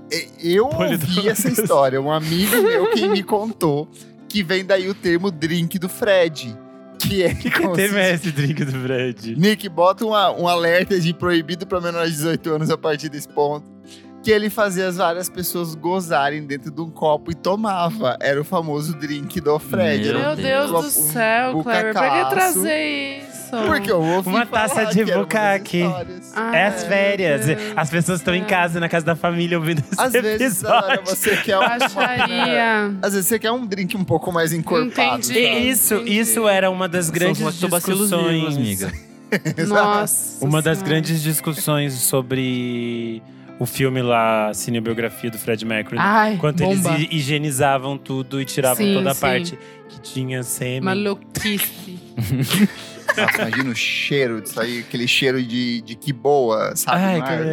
Eu 0.43 0.65
ouvi 0.65 1.27
essa 1.29 1.47
história, 1.49 2.01
um 2.01 2.11
amigo 2.11 2.61
meu 2.61 2.91
quem 2.91 3.09
me 3.09 3.23
contou 3.23 3.89
que 4.27 4.41
vem 4.43 4.65
daí 4.65 4.89
o 4.89 4.93
termo 4.93 5.29
drink 5.29 5.77
do 5.77 5.89
Fred. 5.89 6.57
Que 6.99 7.23
é 7.23 7.33
Que 7.33 7.49
teve 7.69 7.99
esse 8.11 8.31
drink 8.31 8.63
do 8.63 8.71
Fred? 8.71 9.35
Nick, 9.35 9.67
bota 9.67 10.05
uma- 10.05 10.31
um 10.31 10.47
alerta 10.47 10.99
de 10.99 11.13
proibido 11.13 11.65
para 11.65 11.81
menores 11.81 12.11
de 12.11 12.17
18 12.17 12.49
anos 12.51 12.69
a 12.69 12.77
partir 12.77 13.09
desse 13.09 13.27
ponto. 13.27 13.65
Que 14.23 14.29
ele 14.31 14.49
fazia 14.51 14.87
as 14.87 14.97
várias 14.97 15.27
pessoas 15.29 15.73
gozarem 15.73 16.45
dentro 16.45 16.69
de 16.69 16.79
um 16.79 16.91
copo 16.91 17.31
e 17.31 17.35
tomava. 17.35 18.17
Era 18.21 18.39
o 18.39 18.43
famoso 18.43 18.93
drink 18.95 19.41
do 19.41 19.57
Fred. 19.57 20.13
Meu 20.13 20.31
um- 20.31 20.35
Deus 20.35 20.69
do 20.69 20.77
um 20.77 20.83
céu, 20.83 21.61
Kleber. 21.63 21.93
Pra 21.93 22.03
que 22.03 22.17
bucacaço. 22.17 22.29
trazer 22.29 23.17
isso? 23.23 23.31
Porque 23.67 23.91
eu 23.91 23.99
ouvi 24.01 24.29
Uma 24.29 24.45
taça 24.45 24.85
de 24.85 25.03
que 25.03 25.11
bucaque. 25.11 25.83
Ah, 26.35 26.55
É 26.55 26.67
as 26.67 26.83
férias. 26.85 27.41
As 27.75 27.89
pessoas 27.89 28.19
estão 28.19 28.33
em 28.35 28.45
casa, 28.45 28.79
na 28.79 28.87
casa 28.87 29.05
da 29.07 29.15
família, 29.15 29.57
ouvindo 29.57 29.79
esse 29.91 29.99
Às 29.99 30.13
vezes, 30.13 30.39
episódio. 30.63 30.91
Ana, 30.91 31.01
você 31.03 31.35
quer 31.37 31.57
um, 31.57 31.61
Baixaria. 31.67 32.95
Às 33.01 33.13
vezes 33.13 33.27
você 33.27 33.39
quer 33.39 33.51
um 33.51 33.65
drink 33.65 33.97
um 33.97 34.03
pouco 34.05 34.31
mais 34.31 34.53
encorpado. 34.53 34.91
Entendi. 35.25 35.33
sabe? 35.33 35.67
Isso, 35.69 35.93
Entendi. 35.95 36.19
isso 36.19 36.47
era 36.47 36.69
uma 36.69 36.87
das 36.87 37.09
grandes 37.09 37.59
discussões. 37.59 38.55
vivos, 38.55 38.55
amiga. 38.57 38.91
Nossa. 39.67 40.45
Uma 40.45 40.61
das 40.61 40.77
Senhora. 40.77 40.89
grandes 40.93 41.21
discussões 41.21 41.93
sobre 41.93 43.21
o 43.61 43.65
filme 43.67 44.01
lá, 44.01 44.50
a 44.50 44.53
cinebiografia 44.55 45.29
do 45.29 45.37
Fred 45.37 45.63
Mercury. 45.63 45.97
Ai, 46.00 46.35
Quanto 46.37 46.63
bomba. 46.63 46.93
eles 46.95 47.03
hi- 47.11 47.15
higienizavam 47.15 47.95
tudo 47.95 48.41
e 48.41 48.45
tiravam 48.45 48.83
Sim, 48.83 48.95
toda 48.95 49.11
a 49.11 49.13
sim. 49.13 49.21
parte 49.21 49.59
que 49.87 50.01
tinha 50.01 50.41
sêmen. 50.41 50.81
Maluquice. 50.81 52.00
Nossa, 53.15 53.41
imagina 53.41 53.69
o 53.69 53.75
cheiro 53.75 54.41
disso 54.41 54.59
aí, 54.59 54.79
aquele 54.79 55.07
cheiro 55.07 55.43
de, 55.43 55.81
de 55.81 55.95
que 55.95 56.11
boa, 56.11 56.75
sabe? 56.75 56.97
Ai, 57.03 57.19
cara. 57.21 57.45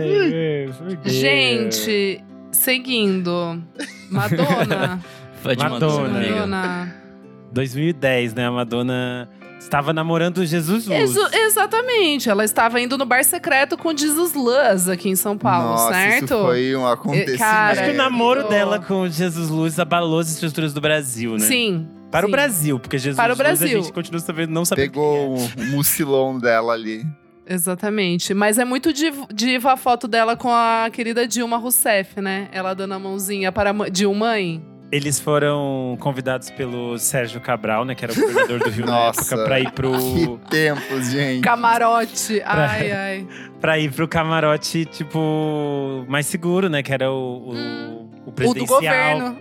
Gente, 1.04 2.24
seguindo. 2.52 3.62
Madonna. 4.10 5.00
Madonna. 5.44 5.68
Madonna. 5.68 6.94
2010, 7.52 8.34
né? 8.34 8.46
A 8.46 8.50
Madonna 8.50 9.28
estava 9.58 9.92
namorando 9.92 10.38
o 10.38 10.46
Jesus 10.46 10.86
Luz. 10.86 11.00
Exu- 11.10 11.28
exatamente. 11.34 12.28
Ela 12.30 12.44
estava 12.44 12.80
indo 12.80 12.96
no 12.96 13.04
bar 13.04 13.24
secreto 13.24 13.76
com 13.76 13.94
Jesus 13.96 14.34
Luz 14.34 14.88
aqui 14.88 15.08
em 15.08 15.16
São 15.16 15.36
Paulo, 15.36 15.70
Nossa, 15.70 15.92
certo? 15.94 16.24
isso 16.24 16.42
foi 16.44 16.76
um 16.76 16.86
acontecimento. 16.86 17.38
Cara, 17.38 17.72
Acho 17.72 17.84
que 17.84 17.90
o 17.90 17.94
namoro 17.96 18.40
eu- 18.42 18.48
dela 18.48 18.78
com 18.78 19.02
o 19.02 19.08
Jesus 19.10 19.48
Luz 19.48 19.78
abalou 19.78 20.20
as 20.20 20.30
estruturas 20.30 20.72
do 20.72 20.80
Brasil, 20.80 21.32
né? 21.32 21.40
Sim. 21.46 21.88
Para 22.10 22.24
o 22.24 22.28
sim. 22.28 22.32
Brasil, 22.32 22.80
porque 22.80 22.96
Jesus 22.96 23.16
Para 23.16 23.34
o 23.34 23.36
Luz 23.36 23.40
a 23.40 23.42
Brasil. 23.44 23.82
gente 23.82 23.92
continua 23.92 24.20
sabendo, 24.20 24.50
não 24.50 24.64
sabendo 24.64 24.84
Pegou 24.90 25.36
o 25.36 25.64
mucilão 25.72 26.38
dela 26.38 26.72
ali. 26.72 27.04
Exatamente. 27.46 28.34
Mas 28.34 28.58
é 28.58 28.64
muito 28.64 28.92
div- 28.92 29.26
diva 29.32 29.72
a 29.72 29.76
foto 29.76 30.06
dela 30.06 30.36
com 30.36 30.50
a 30.50 30.88
querida 30.92 31.26
Dilma 31.26 31.56
Rousseff, 31.56 32.20
né? 32.20 32.48
Ela 32.52 32.74
dando 32.74 32.92
a 32.94 32.98
mãozinha 32.98 33.50
para 33.50 33.70
a 33.70 33.72
mãe- 33.72 33.90
Dilma 33.90 34.18
mãe. 34.26 34.62
Eles 34.90 35.20
foram 35.20 35.98
convidados 36.00 36.50
pelo 36.50 36.98
Sérgio 36.98 37.40
Cabral, 37.42 37.84
né? 37.84 37.94
Que 37.94 38.04
era 38.06 38.12
o 38.12 38.16
governador 38.16 38.58
do 38.60 38.70
Rio 38.70 38.86
na 38.86 38.92
Nossa. 38.92 39.20
época, 39.34 39.44
pra 39.44 39.60
ir 39.60 39.70
pro, 39.72 39.92
Que 39.92 40.48
tempos, 40.48 41.10
gente. 41.10 41.42
Camarote. 41.42 42.40
Ai, 42.42 42.90
ai. 42.90 43.26
pra 43.60 43.78
ir 43.78 43.92
pro 43.92 44.08
camarote, 44.08 44.86
tipo, 44.86 46.06
mais 46.08 46.24
seguro, 46.26 46.70
né? 46.70 46.82
Que 46.82 46.92
era 46.94 47.10
o, 47.10 47.14
o, 47.48 47.54
Hum. 47.54 48.08
o 48.24 48.28
O 48.28 48.30
do 48.30 48.32
presidencial. 48.32 48.76
governo. 48.76 49.38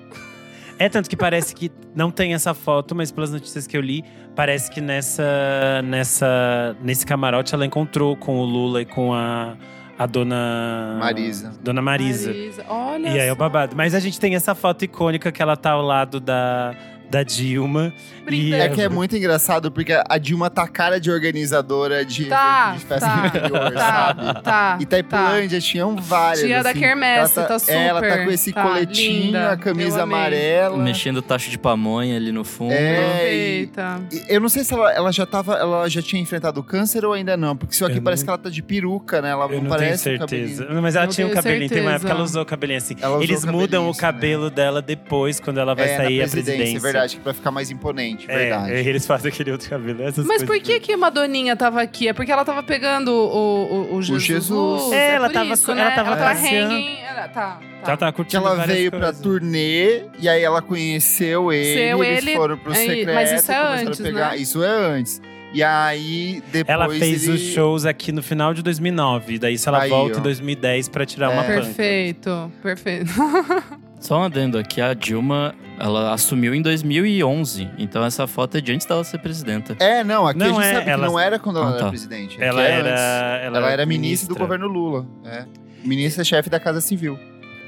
É, 0.79 0.89
tanto 0.89 1.09
que 1.09 1.15
parece 1.15 1.55
que 1.55 1.71
não 1.95 2.11
tem 2.11 2.33
essa 2.33 2.53
foto, 2.53 2.93
mas 2.93 3.09
pelas 3.11 3.31
notícias 3.31 3.65
que 3.65 3.75
eu 3.75 3.81
li, 3.81 4.03
parece 4.35 4.69
que 4.69 4.79
nessa, 4.81 5.81
nessa, 5.83 6.75
nesse 6.83 7.05
camarote 7.05 7.55
ela 7.55 7.65
encontrou 7.65 8.15
com 8.17 8.37
o 8.37 8.43
Lula 8.45 8.81
e 8.81 8.85
com 8.85 9.11
a, 9.13 9.55
a 9.97 10.05
dona. 10.05 10.97
Marisa. 10.99 11.53
Dona 11.61 11.81
Marisa. 11.81 12.33
Olha 12.67 13.09
E 13.09 13.19
aí 13.19 13.27
é 13.27 13.33
o 13.33 13.35
babado. 13.35 13.75
Mas 13.75 13.95
a 13.95 13.99
gente 13.99 14.19
tem 14.19 14.35
essa 14.35 14.53
foto 14.53 14.85
icônica 14.85 15.31
que 15.31 15.41
ela 15.41 15.57
tá 15.57 15.71
ao 15.71 15.81
lado 15.81 16.19
da, 16.19 16.75
da 17.09 17.23
Dilma. 17.23 17.93
E 18.29 18.53
É 18.53 18.67
que 18.67 18.81
é 18.81 18.89
muito 18.89 19.15
engraçado, 19.15 19.71
porque 19.71 19.93
a 20.07 20.17
Dilma 20.17 20.49
tá 20.49 20.67
cara 20.67 20.99
de 20.99 21.09
organizadora 21.09 22.03
de, 22.03 22.25
Tá, 22.25 22.73
de 22.73 22.79
festa 22.85 23.07
tá, 23.07 23.27
interior, 23.27 23.71
tá, 23.73 23.79
sabe? 23.79 24.41
tá. 24.43 24.77
Itaipulândia 24.81 25.61
tinham 25.61 25.95
várias. 25.95 26.41
Tinha 26.41 26.61
da 26.61 26.71
assim. 26.71 26.79
Quermesse, 26.79 27.39
ela 27.39 27.47
tá 27.47 27.57
é, 27.67 27.87
Ela 27.87 28.01
tá 28.01 28.09
super, 28.09 28.25
com 28.25 28.31
esse 28.31 28.51
tá, 28.51 28.63
coletinho, 28.63 29.25
linda, 29.27 29.51
a 29.51 29.57
camisa 29.57 30.03
amarela. 30.03 30.77
Mexendo 30.77 31.21
tacho 31.21 31.49
de 31.49 31.57
pamonha 31.57 32.17
ali 32.17 32.31
no 32.33 32.43
fundo. 32.43 32.73
É, 32.73 33.33
e- 33.33 33.67
Perfeita. 33.67 34.01
E 34.11 34.23
Eu 34.35 34.41
não 34.41 34.49
sei 34.49 34.63
se 34.65 34.73
ela, 34.73 34.91
ela 34.91 35.11
já 35.11 35.25
tava. 35.25 35.53
Ela 35.55 35.87
já 35.89 36.01
tinha 36.01 36.21
enfrentado 36.21 36.59
o 36.59 36.63
câncer 36.63 37.05
ou 37.05 37.13
ainda 37.13 37.37
não. 37.37 37.55
Porque 37.55 37.73
isso 37.73 37.85
aqui 37.85 37.97
Eu 37.97 38.01
parece 38.01 38.23
não- 38.23 38.25
que 38.25 38.29
ela 38.31 38.37
tá 38.37 38.49
de 38.49 38.61
peruca, 38.61 39.21
né? 39.21 39.29
Ela 39.29 39.45
Eu 39.45 39.49
não, 39.49 39.57
tenho 39.59 39.69
parece 39.69 39.93
um 39.93 40.17
certeza. 40.17 40.63
cabelinho. 40.63 40.81
Mas 40.81 40.95
ela 40.95 41.05
Não 41.05 41.13
tinha 41.13 41.27
um 41.27 41.29
tenho 41.29 41.41
cabelinho. 41.43 41.69
Tem 41.69 41.81
uma 41.81 41.91
época 41.91 42.05
que 42.05 42.11
ela 42.11 42.17
certeza. 42.19 42.31
usou 42.31 42.41
o 42.41 42.45
cabelinho 42.45 42.77
assim. 42.77 42.95
Ela 43.01 43.23
Eles 43.23 43.43
o 43.43 43.51
mudam 43.51 43.87
o 43.87 43.91
isso, 43.91 43.99
cabelo 44.01 44.49
dela 44.49 44.81
depois, 44.81 45.39
quando 45.39 45.59
ela 45.59 45.73
vai 45.73 45.89
é, 45.89 45.97
sair 45.97 46.21
a 46.21 46.27
presidência, 46.27 46.55
presidência. 46.81 46.96
É 46.97 47.01
verdade, 47.01 47.15
que 47.17 47.21
pra 47.21 47.33
ficar 47.33 47.51
mais 47.51 47.69
imponente, 47.71 48.25
É, 48.29 48.35
verdade. 48.37 48.71
eles 48.71 49.05
fazem 49.05 49.31
aquele 49.31 49.51
outro 49.51 49.69
cabelo. 49.69 50.03
Essas 50.03 50.25
Mas 50.25 50.43
por 50.43 50.59
que 50.59 50.79
que 50.79 50.95
Madoninha 50.95 51.55
tava 51.55 51.81
aqui? 51.81 52.07
É 52.07 52.13
porque 52.13 52.31
ela 52.31 52.43
tava 52.45 52.63
pegando 52.63 53.09
o, 53.11 53.91
o, 53.93 53.95
o 53.95 54.01
Jesus. 54.01 54.23
Jesus. 54.23 54.49
Luz, 54.81 54.91
É, 54.93 55.15
ela 55.15 55.29
tava- 55.29 55.53
isso, 55.53 55.71
ela 55.71 55.85
né? 55.85 55.91
tava 55.95 56.07
ela 56.09 56.17
tava 56.17 56.29
passeando. 56.35 56.73
hanging. 56.73 56.97
Ela, 57.01 57.27
tá, 57.27 57.29
tá. 57.31 57.59
Ela 57.87 57.97
tava 57.97 58.11
Que 58.11 58.15
curtindo 58.15 58.47
ela 58.47 58.65
veio 58.65 58.89
pra 58.91 58.99
coisas. 58.99 59.21
turnê 59.21 60.03
e 60.19 60.27
aí 60.29 60.41
ela 60.43 60.61
conheceu 60.61 61.51
ele, 61.51 61.73
Seu 61.89 62.03
eles 62.03 62.23
ele- 62.23 62.35
foram 62.35 62.57
pro 62.57 62.71
é, 62.71 62.75
secreto, 62.75 63.13
mas 63.13 63.31
isso 63.31 63.51
é 63.51 63.57
antes, 63.81 63.99
né? 63.99 64.37
Isso 64.37 64.63
é 64.63 64.67
antes. 64.69 65.21
E 65.53 65.63
aí 65.63 66.43
depois 66.51 66.73
Ela 66.73 66.89
fez 66.89 67.23
ele... 67.25 67.35
os 67.37 67.41
shows 67.53 67.85
aqui 67.85 68.11
no 68.11 68.21
final 68.21 68.53
de 68.53 68.61
2009. 68.61 69.39
Daí, 69.39 69.57
se 69.57 69.67
ela 69.67 69.81
Aí, 69.83 69.89
volta 69.89 70.17
ó. 70.17 70.19
em 70.19 70.23
2010 70.23 70.89
pra 70.89 71.05
tirar 71.05 71.29
uma 71.29 71.41
É. 71.41 71.47
panca. 71.47 71.61
Perfeito, 71.61 72.51
perfeito. 72.61 73.11
Só 73.99 74.19
um 74.19 74.23
adendo 74.23 74.57
aqui, 74.57 74.79
a 74.79 74.93
Dilma, 74.93 75.55
ela 75.79 76.13
assumiu 76.13 76.53
em 76.53 76.61
2011. 76.61 77.67
Então 77.77 78.03
essa 78.05 78.27
foto 78.27 78.57
é 78.57 78.61
de 78.61 78.71
antes 78.71 78.85
dela 78.85 79.03
ser 79.03 79.17
presidenta. 79.19 79.75
É, 79.79 80.03
não, 80.03 80.27
aqui 80.27 80.39
Não 80.39 80.45
a 80.59 80.63
gente 80.63 80.71
é, 80.71 80.73
sabe 80.75 80.89
ela- 80.89 81.03
que 81.05 81.11
não 81.11 81.19
era 81.19 81.39
quando 81.39 81.57
ela 81.57 81.67
Ah, 81.67 81.71
era 81.71 81.79
tá. 81.79 81.89
presidente. 81.89 82.37
Ela 82.41 82.61
era, 82.61 82.89
antes. 82.89 83.45
ela, 83.45 83.57
Ela 83.57 83.71
era 83.71 83.85
ministra 83.85 84.29
do 84.33 84.39
governo 84.39 84.67
Lula. 84.67 85.05
É. 85.25 85.45
Ministra-chefe 85.83 86.49
da 86.49 86.59
Casa 86.59 86.79
Civil. 86.81 87.17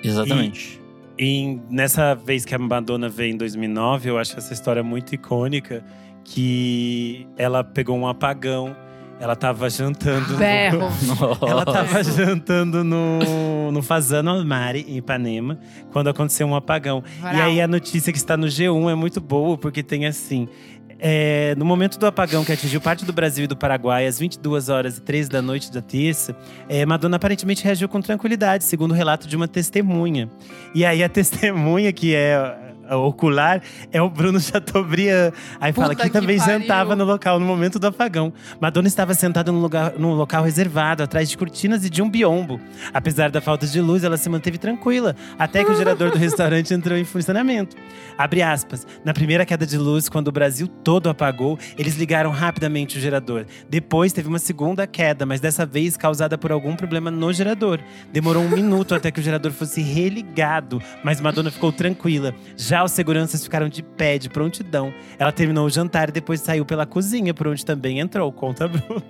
Exatamente. 0.03 0.79
E 1.17 1.59
nessa 1.69 2.13
vez 2.15 2.45
que 2.45 2.55
a 2.55 2.59
Madonna 2.59 3.09
veio 3.09 3.33
em 3.33 3.37
2009, 3.37 4.09
eu 4.09 4.17
acho 4.17 4.37
essa 4.37 4.53
história 4.53 4.81
muito 4.83 5.13
icônica, 5.13 5.83
que 6.23 7.27
ela 7.37 7.63
pegou 7.63 7.97
um 7.97 8.07
apagão 8.07 8.75
Ela 9.19 9.35
tava 9.35 9.69
jantando. 9.69 10.37
Berro. 10.37 10.87
Ela 11.45 11.65
Nossa. 11.65 11.83
tava 11.83 12.03
jantando 12.03 12.83
no, 12.83 13.71
no 13.71 13.81
Fazano 13.81 14.29
Almari, 14.29 14.85
em 14.87 14.97
Ipanema, 14.97 15.59
quando 15.91 16.09
aconteceu 16.09 16.47
um 16.47 16.55
apagão. 16.55 17.03
E 17.21 17.41
aí 17.41 17.61
a 17.61 17.67
notícia 17.67 18.11
que 18.13 18.17
está 18.17 18.37
no 18.37 18.47
G1 18.47 18.91
é 18.91 18.95
muito 18.95 19.19
boa, 19.19 19.57
porque 19.57 19.83
tem 19.83 20.05
assim. 20.05 20.47
é, 20.99 21.53
no 21.57 21.65
momento 21.65 21.97
do 21.97 22.05
apagão 22.05 22.43
que 22.45 22.51
atingiu 22.51 22.79
parte 22.81 23.05
do 23.05 23.13
Brasil 23.13 23.43
e 23.45 23.47
do 23.47 23.55
Paraguai, 23.55 24.07
às 24.07 24.19
22 24.19 24.69
horas 24.69 24.97
e 24.97 25.01
3 25.01 25.27
da 25.29 25.41
noite 25.41 25.71
da 25.71 25.81
terça, 25.81 26.35
é, 26.67 26.85
Madonna 26.85 27.15
aparentemente 27.17 27.63
reagiu 27.63 27.87
com 27.89 28.01
tranquilidade, 28.01 28.63
segundo 28.63 28.91
o 28.91 28.93
relato 28.93 29.27
de 29.27 29.35
uma 29.35 29.47
testemunha. 29.47 30.29
E 30.73 30.85
aí 30.85 31.03
a 31.03 31.07
testemunha, 31.09 31.91
que 31.91 32.15
é 32.15 32.68
ocular, 32.95 33.61
é 33.91 34.01
o 34.01 34.09
Bruno 34.09 34.39
Chateaubriand. 34.41 35.31
Aí 35.59 35.71
fala 35.73 35.89
Puta 35.89 36.03
que 36.03 36.09
que 36.09 36.13
também 36.19 36.37
pariu. 36.37 36.59
jantava 36.59 36.95
no 36.95 37.05
local 37.05 37.39
no 37.39 37.45
momento 37.45 37.79
do 37.79 37.87
apagão. 37.87 38.33
Madonna 38.59 38.87
estava 38.87 39.13
sentada 39.13 39.51
num, 39.51 39.59
lugar, 39.61 39.93
num 39.97 40.13
local 40.13 40.43
reservado, 40.43 41.03
atrás 41.03 41.29
de 41.29 41.37
cortinas 41.37 41.85
e 41.85 41.89
de 41.89 42.01
um 42.01 42.09
biombo. 42.09 42.59
Apesar 42.93 43.29
da 43.31 43.41
falta 43.41 43.65
de 43.67 43.79
luz, 43.81 44.03
ela 44.03 44.17
se 44.17 44.29
manteve 44.29 44.57
tranquila, 44.57 45.15
até 45.37 45.63
que 45.63 45.71
o 45.71 45.75
gerador 45.75 46.11
do 46.11 46.17
restaurante 46.19 46.73
entrou 46.73 46.97
em 46.97 47.03
funcionamento. 47.05 47.75
Abre 48.17 48.41
aspas. 48.41 48.85
Na 49.03 49.13
primeira 49.13 49.45
queda 49.45 49.65
de 49.65 49.77
luz, 49.77 50.09
quando 50.09 50.27
o 50.27 50.31
Brasil 50.31 50.67
todo 50.67 51.09
apagou, 51.09 51.57
eles 51.77 51.95
ligaram 51.95 52.31
rapidamente 52.31 52.97
o 52.97 53.01
gerador. 53.01 53.45
Depois 53.69 54.11
teve 54.13 54.27
uma 54.27 54.39
segunda 54.39 54.85
queda, 54.85 55.25
mas 55.25 55.39
dessa 55.39 55.65
vez 55.65 55.95
causada 55.95 56.37
por 56.37 56.51
algum 56.51 56.75
problema 56.75 57.09
no 57.11 57.31
gerador. 57.31 57.79
Demorou 58.11 58.43
um 58.43 58.49
minuto 58.49 58.95
até 58.95 59.11
que 59.11 59.19
o 59.19 59.23
gerador 59.23 59.51
fosse 59.51 59.81
religado, 59.81 60.81
mas 61.03 61.21
Madonna 61.21 61.51
ficou 61.51 61.71
tranquila. 61.71 62.33
Já 62.57 62.78
os 62.83 62.91
seguranças 62.91 63.43
ficaram 63.43 63.67
de 63.69 63.81
pé, 63.83 64.17
de 64.17 64.29
prontidão. 64.29 64.93
Ela 65.17 65.31
terminou 65.31 65.65
o 65.65 65.69
jantar 65.69 66.09
e 66.09 66.11
depois 66.11 66.41
saiu 66.41 66.65
pela 66.65 66.85
cozinha, 66.85 67.33
por 67.33 67.47
onde 67.47 67.65
também 67.65 67.99
entrou, 67.99 68.31
conta 68.31 68.67
Bruno. 68.67 69.01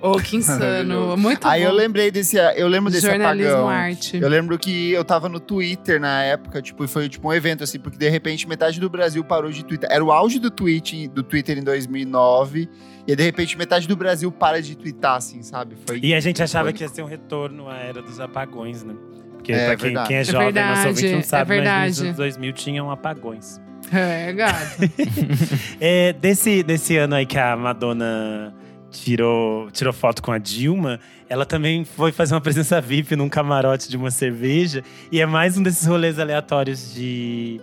Ô, 0.00 0.12
que 0.20 0.36
insano. 0.36 1.16
Muito 1.16 1.44
Aí 1.48 1.62
bom. 1.64 1.70
eu 1.70 1.74
lembrei 1.74 2.08
desse, 2.08 2.36
eu 2.56 2.68
lembro 2.68 2.88
desse 2.88 3.04
Jornalismo 3.04 3.50
apagão. 3.54 3.68
arte. 3.68 4.16
Eu 4.16 4.28
lembro 4.28 4.56
que 4.56 4.92
eu 4.92 5.04
tava 5.04 5.28
no 5.28 5.40
Twitter 5.40 6.00
na 6.00 6.22
época, 6.22 6.62
tipo, 6.62 6.84
e 6.84 6.86
foi 6.86 7.08
tipo 7.08 7.26
um 7.28 7.32
evento 7.32 7.64
assim, 7.64 7.80
porque 7.80 7.98
de 7.98 8.08
repente 8.08 8.46
metade 8.48 8.78
do 8.78 8.88
Brasil 8.88 9.24
parou 9.24 9.50
de 9.50 9.64
Twitter. 9.64 9.88
Era 9.90 10.04
o 10.04 10.12
auge 10.12 10.38
do 10.38 10.52
tweet 10.52 11.08
do 11.08 11.24
Twitter 11.24 11.58
em 11.58 11.64
2009, 11.64 12.68
e 13.08 13.10
aí, 13.10 13.16
de 13.16 13.22
repente 13.24 13.58
metade 13.58 13.88
do 13.88 13.96
Brasil 13.96 14.30
para 14.30 14.62
de 14.62 14.76
twittar 14.76 15.16
assim, 15.16 15.42
sabe? 15.42 15.74
Foi 15.84 15.98
E 16.00 16.14
a 16.14 16.20
gente 16.20 16.40
achava 16.40 16.66
foi- 16.66 16.74
que 16.74 16.84
ia 16.84 16.88
ser 16.88 17.02
um 17.02 17.06
retorno 17.06 17.68
à 17.68 17.78
era 17.78 18.00
dos 18.00 18.20
apagões, 18.20 18.84
né? 18.84 18.94
Porque 19.38 19.52
É 19.52 19.66
pra 19.66 19.76
quem, 19.76 19.94
quem 20.04 20.16
é 20.16 20.20
É 20.20 20.24
jovem, 20.24 20.46
nosso 20.46 20.52
verdade, 20.52 20.88
ouvinte 20.88 21.12
não 21.12 21.18
é 21.18 21.22
sabe, 21.22 21.60
mas 21.60 21.88
nos 21.98 22.00
anos 22.02 22.16
2000 22.16 22.52
tinham 22.52 22.90
apagões. 22.90 23.60
É, 23.92 24.32
gato. 24.32 24.76
É, 25.80 26.12
desse, 26.12 26.62
desse 26.62 26.96
ano 26.96 27.14
aí 27.14 27.24
que 27.24 27.38
a 27.38 27.56
Madonna 27.56 28.52
tirou, 28.90 29.70
tirou 29.70 29.92
foto 29.92 30.22
com 30.22 30.32
a 30.32 30.38
Dilma, 30.38 31.00
ela 31.28 31.46
também 31.46 31.84
foi 31.84 32.12
fazer 32.12 32.34
uma 32.34 32.40
presença 32.40 32.80
VIP 32.80 33.16
num 33.16 33.28
camarote 33.28 33.88
de 33.88 33.96
uma 33.96 34.10
cerveja. 34.10 34.82
E 35.10 35.20
é 35.20 35.26
mais 35.26 35.56
um 35.56 35.62
desses 35.62 35.86
rolês 35.86 36.18
aleatórios 36.18 36.94
de 36.94 37.60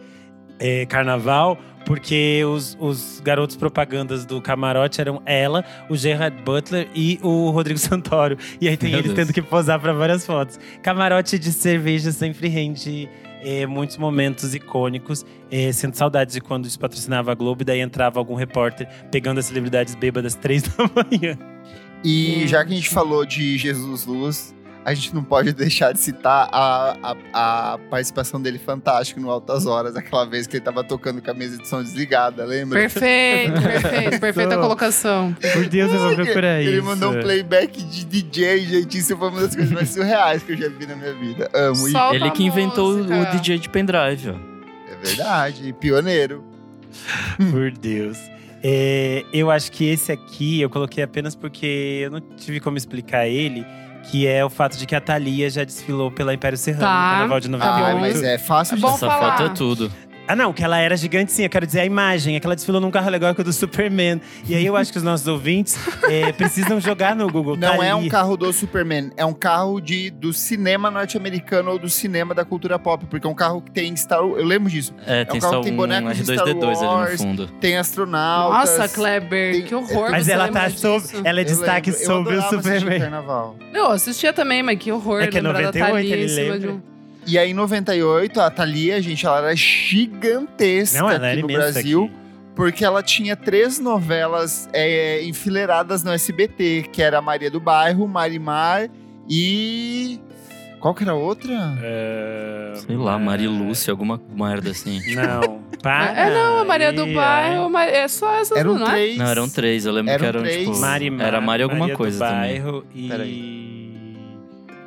é, 0.59 0.85
carnaval, 0.85 1.57
porque 1.85 2.43
os, 2.45 2.75
os 2.79 3.21
garotos 3.23 3.55
propagandas 3.55 4.25
do 4.25 4.41
camarote 4.41 4.99
eram 4.99 5.21
ela, 5.25 5.63
o 5.89 5.95
Gerard 5.95 6.35
Butler 6.43 6.87
e 6.95 7.19
o 7.21 7.49
Rodrigo 7.51 7.77
Santoro. 7.79 8.37
E 8.59 8.67
aí 8.67 8.75
tem 8.77 8.91
Meu 8.91 8.99
eles 8.99 9.13
Deus. 9.13 9.27
tendo 9.27 9.33
que 9.33 9.41
posar 9.41 9.79
para 9.79 9.93
várias 9.93 10.25
fotos. 10.25 10.59
Camarote 10.81 11.37
de 11.37 11.51
cerveja 11.51 12.11
sempre 12.11 12.47
rende 12.47 13.07
é, 13.43 13.65
muitos 13.67 13.97
momentos 13.97 14.55
icônicos. 14.55 15.23
É, 15.51 15.71
sinto 15.71 15.95
saudades 15.95 16.33
de 16.33 16.41
quando 16.41 16.65
isso 16.65 16.79
patrocinava 16.79 17.31
a 17.31 17.35
Globo 17.35 17.61
e 17.61 17.65
daí 17.65 17.79
entrava 17.81 18.19
algum 18.19 18.33
repórter 18.33 18.87
pegando 19.11 19.39
as 19.39 19.45
celebridades 19.45 19.93
bêbadas 19.93 20.33
três 20.33 20.63
da 20.75 20.83
manhã. 20.85 21.37
E 22.03 22.43
Hum. 22.43 22.47
já 22.47 22.63
que 22.65 22.71
a 22.73 22.75
gente 22.75 22.89
falou 22.89 23.25
de 23.25 23.57
Jesus 23.57 24.05
Luz, 24.05 24.55
a 24.85 24.93
gente 24.93 25.15
não 25.15 25.23
pode 25.23 25.51
deixar 25.51 25.91
de 25.91 25.99
citar 25.99 26.47
a, 26.51 26.95
a, 27.33 27.73
a 27.73 27.77
participação 27.89 28.39
dele 28.39 28.59
fantástico 28.59 29.19
no 29.19 29.31
Altas 29.31 29.65
Horas, 29.65 29.95
aquela 29.95 30.25
vez 30.25 30.45
que 30.45 30.57
ele 30.57 30.63
tava 30.63 30.83
tocando 30.83 31.21
com 31.23 31.31
a 31.31 31.33
mesa 31.33 31.57
de 31.57 31.67
som 31.67 31.81
desligada, 31.81 32.45
lembra? 32.45 32.79
Perfeito, 32.79 33.61
perfeito. 33.61 34.19
Perfeita 34.21 34.57
colocação. 34.57 35.35
Por 35.53 35.65
Deus, 35.67 35.91
eu 35.91 35.99
vou 35.99 36.15
procurar 36.15 36.61
Ele 36.61 36.77
isso. 36.77 36.85
mandou 36.85 37.13
um 37.13 37.19
playback 37.21 37.81
de 37.83 38.05
DJ, 38.05 38.59
gente. 38.59 38.97
Isso 38.99 39.17
foi 39.17 39.29
uma 39.29 39.41
das 39.41 39.55
coisas 39.55 39.71
mais 39.73 39.89
surreais 39.89 40.43
que 40.43 40.51
eu 40.51 40.57
já 40.57 40.69
vi 40.69 40.85
na 40.85 40.95
minha 40.95 41.13
vida. 41.13 41.49
Amo. 41.53 41.75
Só- 41.89 42.13
Ele 42.13 42.29
que 42.29 42.43
inventou 42.43 42.95
música. 42.95 43.21
o 43.21 43.25
DJ 43.37 43.57
de 43.57 43.69
pendrive, 43.69 44.29
ó. 44.29 44.35
é 44.91 44.95
verdade, 45.03 45.73
pioneiro. 45.79 46.43
Por 47.51 47.71
Deus. 47.71 48.17
É, 48.63 49.23
eu 49.33 49.51
acho 49.51 49.71
que 49.71 49.85
esse 49.85 50.11
aqui 50.11 50.61
eu 50.61 50.69
coloquei 50.69 51.03
apenas 51.03 51.35
porque 51.35 52.01
eu 52.03 52.11
não 52.11 52.19
tive 52.19 52.59
como 52.59 52.77
explicar 52.77 53.27
ele. 53.27 53.65
Que 54.11 54.27
é 54.27 54.45
o 54.45 54.49
fato 54.49 54.77
de 54.77 54.85
que 54.85 54.95
a 54.95 55.01
Thalia 55.01 55.49
já 55.49 55.63
desfilou 55.63 56.11
pela 56.11 56.33
Império 56.33 56.57
Serrano 56.57 56.83
Tá. 56.85 57.01
no 57.03 57.11
Carnaval 57.17 57.39
de 57.39 57.49
98. 57.49 57.85
Ah, 57.97 57.99
mas 57.99 58.23
é 58.23 58.37
fácil 58.37 58.73
É 58.73 58.75
de 58.75 58.81
bom 58.81 58.89
Essa 58.93 59.07
falar. 59.07 59.37
foto 59.37 59.43
é 59.43 59.49
tudo. 59.53 59.91
Ah, 60.27 60.35
não, 60.35 60.51
que 60.51 60.63
ela 60.63 60.79
era 60.79 60.97
gigante 60.97 61.31
sim. 61.31 61.43
Eu 61.43 61.49
quero 61.49 61.65
dizer 61.67 61.81
a 61.81 61.85
imagem. 61.85 62.35
É 62.35 62.39
que 62.39 62.47
ela 62.47 62.55
desfilou 62.55 62.81
num 62.81 62.89
carro 62.89 63.07
alegórico 63.07 63.43
do 63.43 63.53
Superman. 63.53 64.19
E 64.47 64.55
aí 64.55 64.65
eu 64.65 64.75
acho 64.75 64.91
que 64.91 64.97
os 64.97 65.03
nossos 65.03 65.27
ouvintes 65.27 65.77
é, 66.09 66.31
precisam 66.33 66.79
jogar 66.81 67.15
no 67.15 67.29
Google. 67.29 67.55
Não 67.55 67.81
é 67.83 67.93
um 67.93 67.97
Thalia. 67.99 68.11
carro 68.11 68.35
do 68.35 68.51
Superman, 68.51 69.11
é 69.17 69.23
um 69.25 69.33
carro 69.33 69.79
de, 69.79 70.09
do 70.09 70.33
cinema 70.33 70.89
norte-americano 70.89 71.71
ou 71.71 71.79
do 71.79 71.89
cinema 71.89 72.33
da 72.33 72.43
cultura 72.43 72.79
pop, 72.79 73.05
porque 73.05 73.25
é 73.27 73.29
um 73.29 73.35
carro 73.35 73.61
que 73.61 73.71
tem 73.71 73.95
Star 73.95 74.25
Wars. 74.25 74.39
Eu 74.39 74.45
lembro 74.45 74.69
disso. 74.69 74.93
É, 75.05 75.25
tem 75.25 75.37
um 75.37 75.41
carro 75.41 75.57
que 75.57 75.63
tem 75.65 75.73
um 75.73 75.77
bonecos 75.77 76.17
de 76.17 76.23
Star 76.23 76.47
R2D2 76.47 76.77
ali 76.77 76.85
Wars. 76.85 77.11
no 77.11 77.17
fundo. 77.17 77.47
Tem 77.61 77.77
astronautas. 77.77 78.77
Nossa, 78.79 78.89
Kleber, 78.93 79.53
tem- 79.53 79.61
que 79.63 79.75
horror. 79.75 80.09
Mas 80.11 80.25
você 80.25 80.31
ela 80.31 80.47
tá 80.49 80.69
sobre. 80.71 81.07
Ela 81.23 81.39
é 81.39 81.43
Eu 81.43 81.45
destaque 81.45 81.91
lembro, 81.91 82.03
eu 82.03 82.07
sobre 82.07 82.35
o 82.37 82.41
Superman. 82.41 82.99
Carnaval. 82.99 83.55
Eu 83.73 83.91
assistia 83.91 84.33
também, 84.33 84.63
mas 84.63 84.79
que 84.79 84.91
horror. 84.91 85.21
É 85.21 85.27
que 85.27 85.37
é 85.37 85.41
lembrar 85.41 85.59
da 85.61 85.65
98, 85.67 85.91
Thalia 85.93 86.13
ele 86.15 86.25
em 86.25 86.27
cima 86.27 86.53
lembra. 86.55 86.94
E 87.25 87.37
aí, 87.39 87.51
em 87.51 87.53
98, 87.53 88.39
a 88.39 88.49
Thalia, 88.51 89.01
gente, 89.01 89.25
ela 89.25 89.39
era 89.39 89.55
gigantesca 89.55 90.99
Não, 90.99 91.09
ela 91.09 91.17
aqui 91.17 91.25
era 91.25 91.41
no 91.41 91.47
Brasil. 91.47 92.03
aqui. 92.05 92.13
Porque 92.55 92.85
ela 92.85 93.03
tinha 93.03 93.35
três 93.35 93.79
novelas 93.79 94.69
é, 94.71 95.23
enfileiradas 95.25 96.03
no 96.03 96.11
SBT, 96.11 96.85
que 96.93 97.01
era 97.01 97.21
Maria 97.21 97.51
do 97.51 97.59
Bairro, 97.59 98.07
Marimar 98.07 98.89
e. 99.29 100.19
Qual 100.79 100.93
que 100.93 101.03
era 101.03 101.11
a 101.13 101.15
outra? 101.15 101.51
É, 101.81 102.73
Sei 102.75 102.95
lá, 102.95 103.17
Marilúcia, 103.19 103.91
alguma 103.91 104.21
merda 104.33 104.69
assim. 104.71 105.01
Não, 105.15 105.59
para. 105.81 106.13
É, 106.15 106.33
não, 106.33 106.59
a 106.59 106.63
Maria 106.65 106.93
do 106.93 107.05
Bairro, 107.13 107.69
mas 107.69 107.91
é 107.91 108.07
só 108.07 108.35
essas, 108.39 108.57
Eram 108.57 108.75
não 108.75 108.87
é? 108.87 108.91
três. 108.91 109.17
Não, 109.17 109.25
eram 109.25 109.49
três. 109.49 109.85
Eu 109.85 109.91
lembro 109.93 110.11
Eram 110.11 110.21
que 110.21 110.27
eram, 110.27 110.41
três. 110.41 110.65
tipo… 110.67 110.79
Marimar, 110.79 111.27
era 111.27 111.41
Maria 111.41 111.65
alguma 111.65 111.79
Maria 111.81 111.95
coisa 111.97 112.17
do 112.17 112.29
também. 112.31 112.61
Bairro 112.61 112.85
e. 112.95 114.15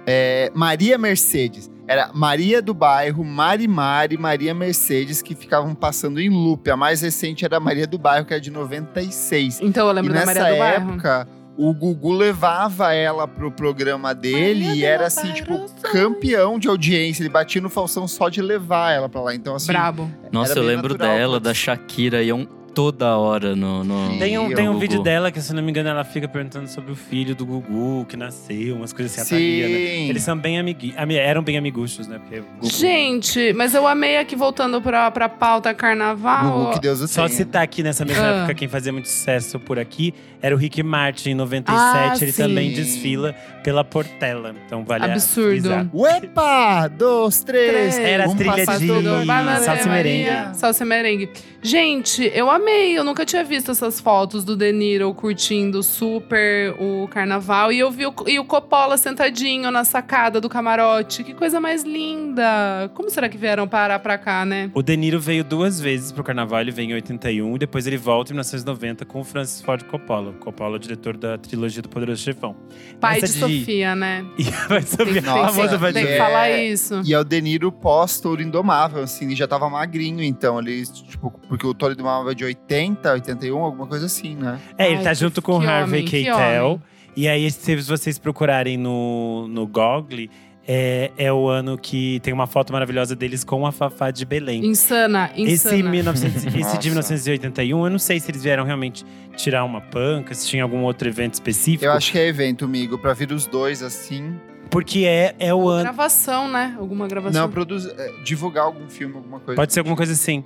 É, 0.06 0.50
Maria 0.54 0.96
Mercedes. 0.96 1.70
Era 1.88 2.10
Maria 2.12 2.60
do 2.60 2.74
Bairro, 2.74 3.24
Marimar 3.24 4.12
e 4.12 4.18
Maria 4.18 4.52
Mercedes 4.52 5.22
que 5.22 5.34
ficavam 5.34 5.74
passando 5.74 6.20
em 6.20 6.28
loop. 6.28 6.70
A 6.70 6.76
mais 6.76 7.00
recente 7.00 7.46
era 7.46 7.58
Maria 7.58 7.86
do 7.86 7.98
Bairro, 7.98 8.26
que 8.26 8.34
é 8.34 8.38
de 8.38 8.50
96. 8.50 9.60
Então 9.62 9.86
eu 9.88 9.92
lembro 9.94 10.10
e 10.10 10.14
da 10.14 10.26
nessa 10.26 10.40
Maria 10.42 10.54
do 10.54 10.58
Bairro. 10.58 10.90
época, 10.90 11.28
o 11.56 11.72
Gugu 11.72 12.12
levava 12.12 12.92
ela 12.92 13.26
pro 13.26 13.50
programa 13.50 14.14
dele 14.14 14.66
Maria 14.66 14.80
e 14.80 14.84
era 14.84 15.06
assim, 15.06 15.32
tipo, 15.32 15.56
Bairro, 15.56 15.68
campeão 15.90 16.58
de 16.58 16.68
audiência. 16.68 17.22
Ele 17.22 17.30
batia 17.30 17.62
no 17.62 17.70
Falsão 17.70 18.06
só 18.06 18.28
de 18.28 18.42
levar 18.42 18.92
ela 18.92 19.08
pra 19.08 19.22
lá. 19.22 19.34
Então, 19.34 19.54
assim. 19.54 19.68
Brabo. 19.68 20.10
Nossa, 20.30 20.58
eu 20.58 20.62
lembro 20.62 20.90
natural, 20.90 21.16
dela, 21.16 21.32
putz. 21.34 21.44
da 21.44 21.54
Shakira, 21.54 22.22
iam 22.22 22.46
toda 22.78 23.16
hora 23.16 23.56
no… 23.56 23.82
no 23.82 24.12
Sim. 24.12 24.18
Tem 24.20 24.38
um, 24.38 24.52
E 24.52 24.54
tem 24.54 24.68
um 24.68 24.74
Gugu. 24.74 24.80
vídeo 24.80 25.02
dela 25.02 25.32
que, 25.32 25.40
se 25.40 25.52
não 25.52 25.60
me 25.60 25.68
engano, 25.70 25.88
ela 25.88 26.04
fica 26.04 26.28
perguntando 26.28 26.68
sobre 26.68 26.92
o 26.92 26.94
filho 26.94 27.34
do 27.34 27.44
Gugu, 27.44 28.06
que 28.08 28.16
nasceu, 28.16 28.76
umas 28.76 28.92
coisas 28.92 29.18
assim, 29.18 29.34
a 29.34 29.38
Thalia, 29.38 29.68
né? 29.68 30.08
Eles 30.08 30.22
são 30.22 30.38
bem 30.38 30.60
amigui 30.60 30.94
ami- 30.96 31.16
eram 31.16 31.42
bem 31.42 31.58
amiguchos, 31.58 32.06
né? 32.06 32.20
Porque 32.20 32.38
Gugu- 32.40 32.70
Gente, 32.72 33.52
mas 33.54 33.74
eu 33.74 33.84
amei 33.84 34.18
aqui, 34.18 34.36
voltando 34.36 34.80
pra, 34.80 35.10
pra 35.10 35.28
pauta 35.28 35.74
carnaval. 35.74 36.52
Gugu, 36.66 36.70
que 36.74 36.80
Deus 36.80 37.00
o 37.00 37.08
Só 37.08 37.24
tenha. 37.26 37.36
citar 37.36 37.62
aqui 37.64 37.82
nessa 37.82 38.04
mesma 38.04 38.24
Ah. 38.24 38.36
época, 38.38 38.54
quem 38.54 38.68
fazia 38.68 38.92
muito 38.92 39.08
sucesso 39.08 39.58
por 39.58 39.76
aqui 39.76 40.14
era 40.40 40.54
o 40.54 40.58
Rick 40.58 40.80
Martin, 40.84 41.30
em 41.30 41.34
97. 41.34 41.76
Ah, 41.80 42.16
ele 42.22 42.30
sim. 42.30 42.42
também 42.42 42.72
desfila 42.72 43.34
pela 43.64 43.82
Portela. 43.82 44.54
Então 44.66 44.84
vale 44.84 45.02
a 45.04 45.12
Absurdo. 45.12 45.90
Uepa! 45.92 46.86
Dois, 46.86 47.42
três. 47.42 47.96
Três. 47.96 47.98
Era 47.98 48.28
um 48.28 48.36
trilha 48.36 48.54
de 48.54 48.64
salsa 48.64 49.88
merengue. 49.88 50.54
Salsa 50.54 50.84
e 50.84 50.86
merengue. 50.86 51.28
Gente, 51.60 52.30
eu 52.34 52.48
amei. 52.48 52.67
Eu 52.68 53.04
nunca 53.04 53.24
tinha 53.24 53.42
visto 53.44 53.70
essas 53.70 54.00
fotos 54.00 54.44
do 54.44 54.56
De 54.56 54.72
Niro 54.72 55.12
curtindo 55.14 55.82
super 55.82 56.74
o 56.78 57.08
carnaval. 57.08 57.72
E 57.72 57.78
eu 57.78 57.90
vi 57.90 58.06
o, 58.06 58.14
e 58.26 58.38
o 58.38 58.44
Coppola 58.44 58.96
sentadinho 58.96 59.70
na 59.70 59.84
sacada 59.84 60.40
do 60.40 60.48
camarote. 60.48 61.22
Que 61.24 61.32
coisa 61.34 61.60
mais 61.60 61.82
linda. 61.84 62.90
Como 62.94 63.08
será 63.10 63.28
que 63.28 63.38
vieram 63.38 63.66
parar 63.68 63.98
pra 64.00 64.18
cá, 64.18 64.44
né? 64.44 64.70
O 64.74 64.82
De 64.82 64.96
Niro 64.96 65.20
veio 65.20 65.44
duas 65.44 65.80
vezes 65.80 66.12
pro 66.12 66.22
carnaval, 66.24 66.60
ele 66.60 66.70
veio 66.70 66.90
em 66.90 66.94
81 66.94 67.56
e 67.56 67.58
depois 67.58 67.86
ele 67.86 67.96
volta 67.96 68.32
em 68.32 68.34
1990 68.34 69.04
com 69.04 69.20
o 69.20 69.24
Francis 69.24 69.60
Ford 69.62 69.82
Coppola. 69.84 70.32
Coppola, 70.34 70.78
diretor 70.78 71.16
da 71.16 71.38
trilogia 71.38 71.82
do 71.82 71.88
Poderoso 71.88 72.22
Chefão. 72.22 72.56
Pai 73.00 73.18
Essa 73.18 73.26
de 73.26 73.32
Sofia, 73.38 73.94
né? 73.94 74.24
E 74.38 74.44
vai 74.68 74.82
Tem, 74.82 74.86
saber, 74.86 75.12
que- 75.12 75.18
a 75.18 75.22
tem 75.22 75.32
que- 75.46 75.52
famosa 75.52 75.78
vai 75.78 75.92
tem 75.92 76.04
que 76.06 76.12
é- 76.12 76.18
falar 76.18 76.50
isso. 76.50 77.00
E 77.04 77.12
é 77.14 77.18
o 77.18 77.24
De 77.24 77.40
Niro 77.40 77.70
pós-Touro 77.72 78.42
Indomável, 78.42 79.02
assim, 79.02 79.26
ele 79.26 79.34
já 79.36 79.46
tava 79.46 79.68
magrinho, 79.68 80.22
então, 80.22 80.58
ele, 80.60 80.84
tipo, 80.86 81.30
porque 81.48 81.66
o 81.66 81.74
Touro 81.74 81.94
Indomável 81.94 82.30
é 82.30 82.34
de 82.34 82.44
80, 82.48 83.12
81, 83.12 83.58
alguma 83.58 83.86
coisa 83.86 84.06
assim, 84.06 84.34
né? 84.36 84.58
É, 84.76 84.86
ele 84.88 84.96
Ai, 84.98 85.04
tá 85.04 85.10
que- 85.10 85.16
junto 85.16 85.40
com 85.40 85.60
que 85.60 85.66
Harvey 85.66 86.00
homem, 86.00 86.04
Keitel. 86.04 86.80
E 87.16 87.28
aí, 87.28 87.50
se 87.50 87.76
vocês 87.76 88.18
procurarem 88.18 88.76
no, 88.76 89.48
no 89.48 89.66
Google, 89.66 90.28
é, 90.66 91.10
é 91.16 91.32
o 91.32 91.48
ano 91.48 91.78
que 91.78 92.20
tem 92.20 92.32
uma 92.32 92.46
foto 92.46 92.72
maravilhosa 92.72 93.16
deles 93.16 93.42
com 93.42 93.66
a 93.66 93.72
Fafá 93.72 94.10
de 94.10 94.24
Belém. 94.24 94.64
Insana, 94.66 95.30
insana. 95.34 95.74
Esse, 95.76 95.82
1900, 95.82 96.44
esse 96.54 96.78
de 96.78 96.88
1981, 96.90 97.84
eu 97.84 97.90
não 97.90 97.98
sei 97.98 98.20
se 98.20 98.30
eles 98.30 98.42
vieram 98.42 98.64
realmente 98.64 99.04
tirar 99.34 99.64
uma 99.64 99.80
panca, 99.80 100.34
se 100.34 100.46
tinha 100.46 100.62
algum 100.62 100.82
outro 100.82 101.08
evento 101.08 101.34
específico. 101.34 101.84
Eu 101.84 101.92
acho 101.92 102.12
que 102.12 102.18
é 102.18 102.26
evento, 102.28 102.66
amigo, 102.66 102.98
pra 102.98 103.14
vir 103.14 103.32
os 103.32 103.46
dois 103.46 103.82
assim. 103.82 104.34
Porque 104.70 105.06
é, 105.06 105.34
é 105.38 105.54
o 105.54 105.68
ano. 105.68 105.84
Gravação, 105.84 106.48
né? 106.48 106.76
Alguma 106.78 107.08
gravação. 107.08 107.42
Não, 107.42 107.50
produzir, 107.50 107.90
divulgar 108.22 108.64
algum 108.64 108.88
filme, 108.88 109.16
alguma 109.16 109.40
coisa. 109.40 109.56
Pode 109.56 109.72
ser 109.72 109.80
alguma 109.80 109.96
coisa 109.96 110.12
assim. 110.12 110.44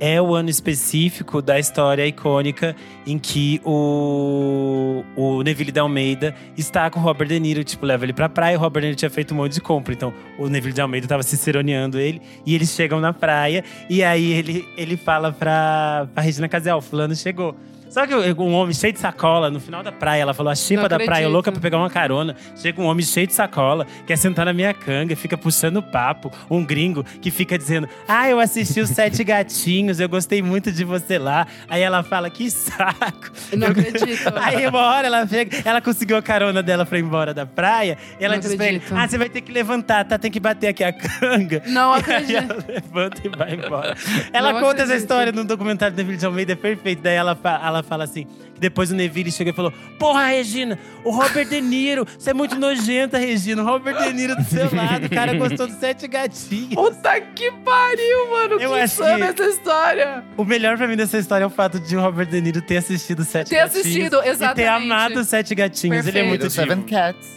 É 0.00 0.20
o 0.20 0.34
ano 0.34 0.50
específico 0.50 1.40
da 1.40 1.58
história 1.58 2.04
icônica 2.06 2.74
em 3.06 3.18
que 3.18 3.60
o, 3.64 5.04
o 5.16 5.42
Neville 5.42 5.70
de 5.70 5.78
Almeida 5.78 6.34
está 6.56 6.90
com 6.90 6.98
o 6.98 7.02
Robert 7.02 7.28
De 7.28 7.38
Niro, 7.38 7.62
tipo, 7.62 7.86
leva 7.86 8.04
ele 8.04 8.12
pra 8.12 8.28
praia. 8.28 8.56
O 8.56 8.60
Robert 8.60 8.80
De 8.80 8.86
Niro 8.88 8.98
tinha 8.98 9.10
feito 9.10 9.32
um 9.32 9.36
monte 9.36 9.52
de 9.52 9.60
compra. 9.60 9.94
Então, 9.94 10.12
o 10.38 10.48
Neville 10.48 10.74
de 10.74 10.80
Almeida 10.80 11.06
tava 11.06 11.22
ciceroneando 11.22 11.98
ele. 11.98 12.20
E 12.44 12.54
eles 12.54 12.70
chegam 12.70 13.00
na 13.00 13.12
praia. 13.12 13.64
E 13.88 14.02
aí, 14.02 14.32
ele, 14.32 14.68
ele 14.76 14.96
fala 14.96 15.30
pra, 15.32 16.08
pra 16.12 16.22
Regina 16.22 16.48
Casel, 16.48 16.80
fulano 16.80 17.14
chegou. 17.14 17.54
Só 17.94 18.04
que 18.08 18.12
um 18.12 18.52
homem 18.54 18.74
cheio 18.74 18.92
de 18.92 18.98
sacola, 18.98 19.48
no 19.52 19.60
final 19.60 19.80
da 19.80 19.92
praia, 19.92 20.22
ela 20.22 20.34
falou: 20.34 20.50
a 20.50 20.54
chipa 20.56 20.88
da 20.88 20.96
praia, 20.96 21.10
acredito. 21.12 21.30
louca 21.32 21.52
pra 21.52 21.60
pegar 21.60 21.78
uma 21.78 21.88
carona. 21.88 22.34
Chega 22.56 22.82
um 22.82 22.86
homem 22.86 23.04
cheio 23.06 23.28
de 23.28 23.32
sacola, 23.32 23.86
quer 24.04 24.16
sentar 24.18 24.44
na 24.46 24.52
minha 24.52 24.74
canga, 24.74 25.14
fica 25.14 25.38
puxando 25.38 25.80
papo. 25.80 26.28
Um 26.50 26.64
gringo 26.64 27.04
que 27.22 27.30
fica 27.30 27.56
dizendo: 27.56 27.88
Ah, 28.08 28.28
eu 28.28 28.40
assisti 28.40 28.80
os 28.80 28.90
Sete 28.90 29.22
Gatinhos, 29.24 30.00
eu 30.00 30.08
gostei 30.08 30.42
muito 30.42 30.72
de 30.72 30.82
você 30.82 31.18
lá. 31.18 31.46
Aí 31.68 31.82
ela 31.82 32.02
fala: 32.02 32.28
Que 32.28 32.50
saco. 32.50 33.30
Eu 33.52 33.58
não 33.58 33.68
acredito. 33.68 34.32
Aí 34.42 34.66
uma 34.66 34.80
hora 34.80 35.06
ela 35.06 35.24
chega, 35.28 35.56
ela 35.64 35.80
conseguiu 35.80 36.16
a 36.16 36.22
carona 36.22 36.64
dela 36.64 36.84
pra 36.84 36.98
ir 36.98 37.02
embora 37.02 37.32
da 37.32 37.46
praia. 37.46 37.96
E 38.18 38.24
ela 38.24 38.34
Não 38.34 38.40
diz 38.40 38.56
pra 38.56 38.66
ele: 38.66 38.78
acredito. 38.78 38.98
Ah, 38.98 39.06
você 39.06 39.16
vai 39.16 39.28
ter 39.28 39.40
que 39.40 39.52
levantar, 39.52 40.04
tá? 40.04 40.18
Tem 40.18 40.32
que 40.32 40.40
bater 40.40 40.66
aqui 40.66 40.82
a 40.82 40.92
canga. 40.92 41.62
Não 41.68 41.92
E 41.92 41.94
aí 41.94 42.00
acredito. 42.00 42.50
ela 42.52 42.64
levanta 42.66 43.22
e 43.24 43.28
vai 43.28 43.54
embora. 43.54 43.94
Ela 44.32 44.52
Não 44.52 44.58
conta 44.60 44.74
essa 44.82 44.82
acredito. 44.82 45.00
história 45.00 45.30
no 45.30 45.44
documentário 45.44 45.94
do 45.94 46.04
de 46.16 46.26
Almeida, 46.26 46.54
é 46.54 46.56
perfeito. 46.56 47.00
Daí 47.00 47.14
ela, 47.14 47.38
ela 47.64 47.83
fala 47.84 48.04
assim: 48.04 48.24
que 48.54 48.60
depois 48.60 48.90
o 48.90 48.94
Neville 48.94 49.30
chegou 49.30 49.52
e 49.52 49.56
falou: 49.56 49.72
Porra, 49.98 50.26
Regina, 50.28 50.78
o 51.04 51.10
Robert 51.10 51.46
De 51.48 51.60
Niro, 51.60 52.06
você 52.18 52.30
é 52.30 52.34
muito 52.34 52.56
nojenta, 52.56 53.18
Regina. 53.18 53.62
O 53.62 53.66
Robert 53.66 53.96
De 54.02 54.12
Niro 54.12 54.34
do 54.36 54.42
seu 54.44 54.74
lado, 54.74 55.06
o 55.06 55.10
cara 55.10 55.34
gostou 55.38 55.66
dos 55.66 55.76
sete 55.76 56.08
gatinhos. 56.08 56.74
Puta 56.74 57.20
que 57.20 57.50
pariu, 57.64 58.30
mano. 58.30 58.54
Eu 58.54 58.70
que 58.70 58.76
que- 58.76 59.22
essa 59.22 59.44
história. 59.46 60.24
O 60.36 60.44
melhor 60.44 60.76
pra 60.76 60.88
mim 60.88 60.96
dessa 60.96 61.18
história 61.18 61.44
é 61.44 61.46
o 61.46 61.50
fato 61.50 61.78
de 61.78 61.96
o 61.96 62.00
Robert 62.00 62.26
De 62.26 62.40
Niro 62.40 62.60
ter 62.62 62.78
assistido 62.78 63.24
Sete 63.24 63.50
Ter 63.50 63.56
Gatinhos. 63.56 63.80
assistido, 63.80 64.16
E 64.18 64.22
ter 64.22 64.28
exatamente. 64.30 64.68
amado 64.68 65.20
os 65.20 65.28
Sete 65.28 65.54
Gatinhos. 65.54 66.06
Ele 66.06 66.18
é 66.18 66.22
Perfeito. 66.22 66.28
muito 66.28 66.44
do 66.46 66.50
Seven. 66.50 66.82
Cats. 66.82 67.28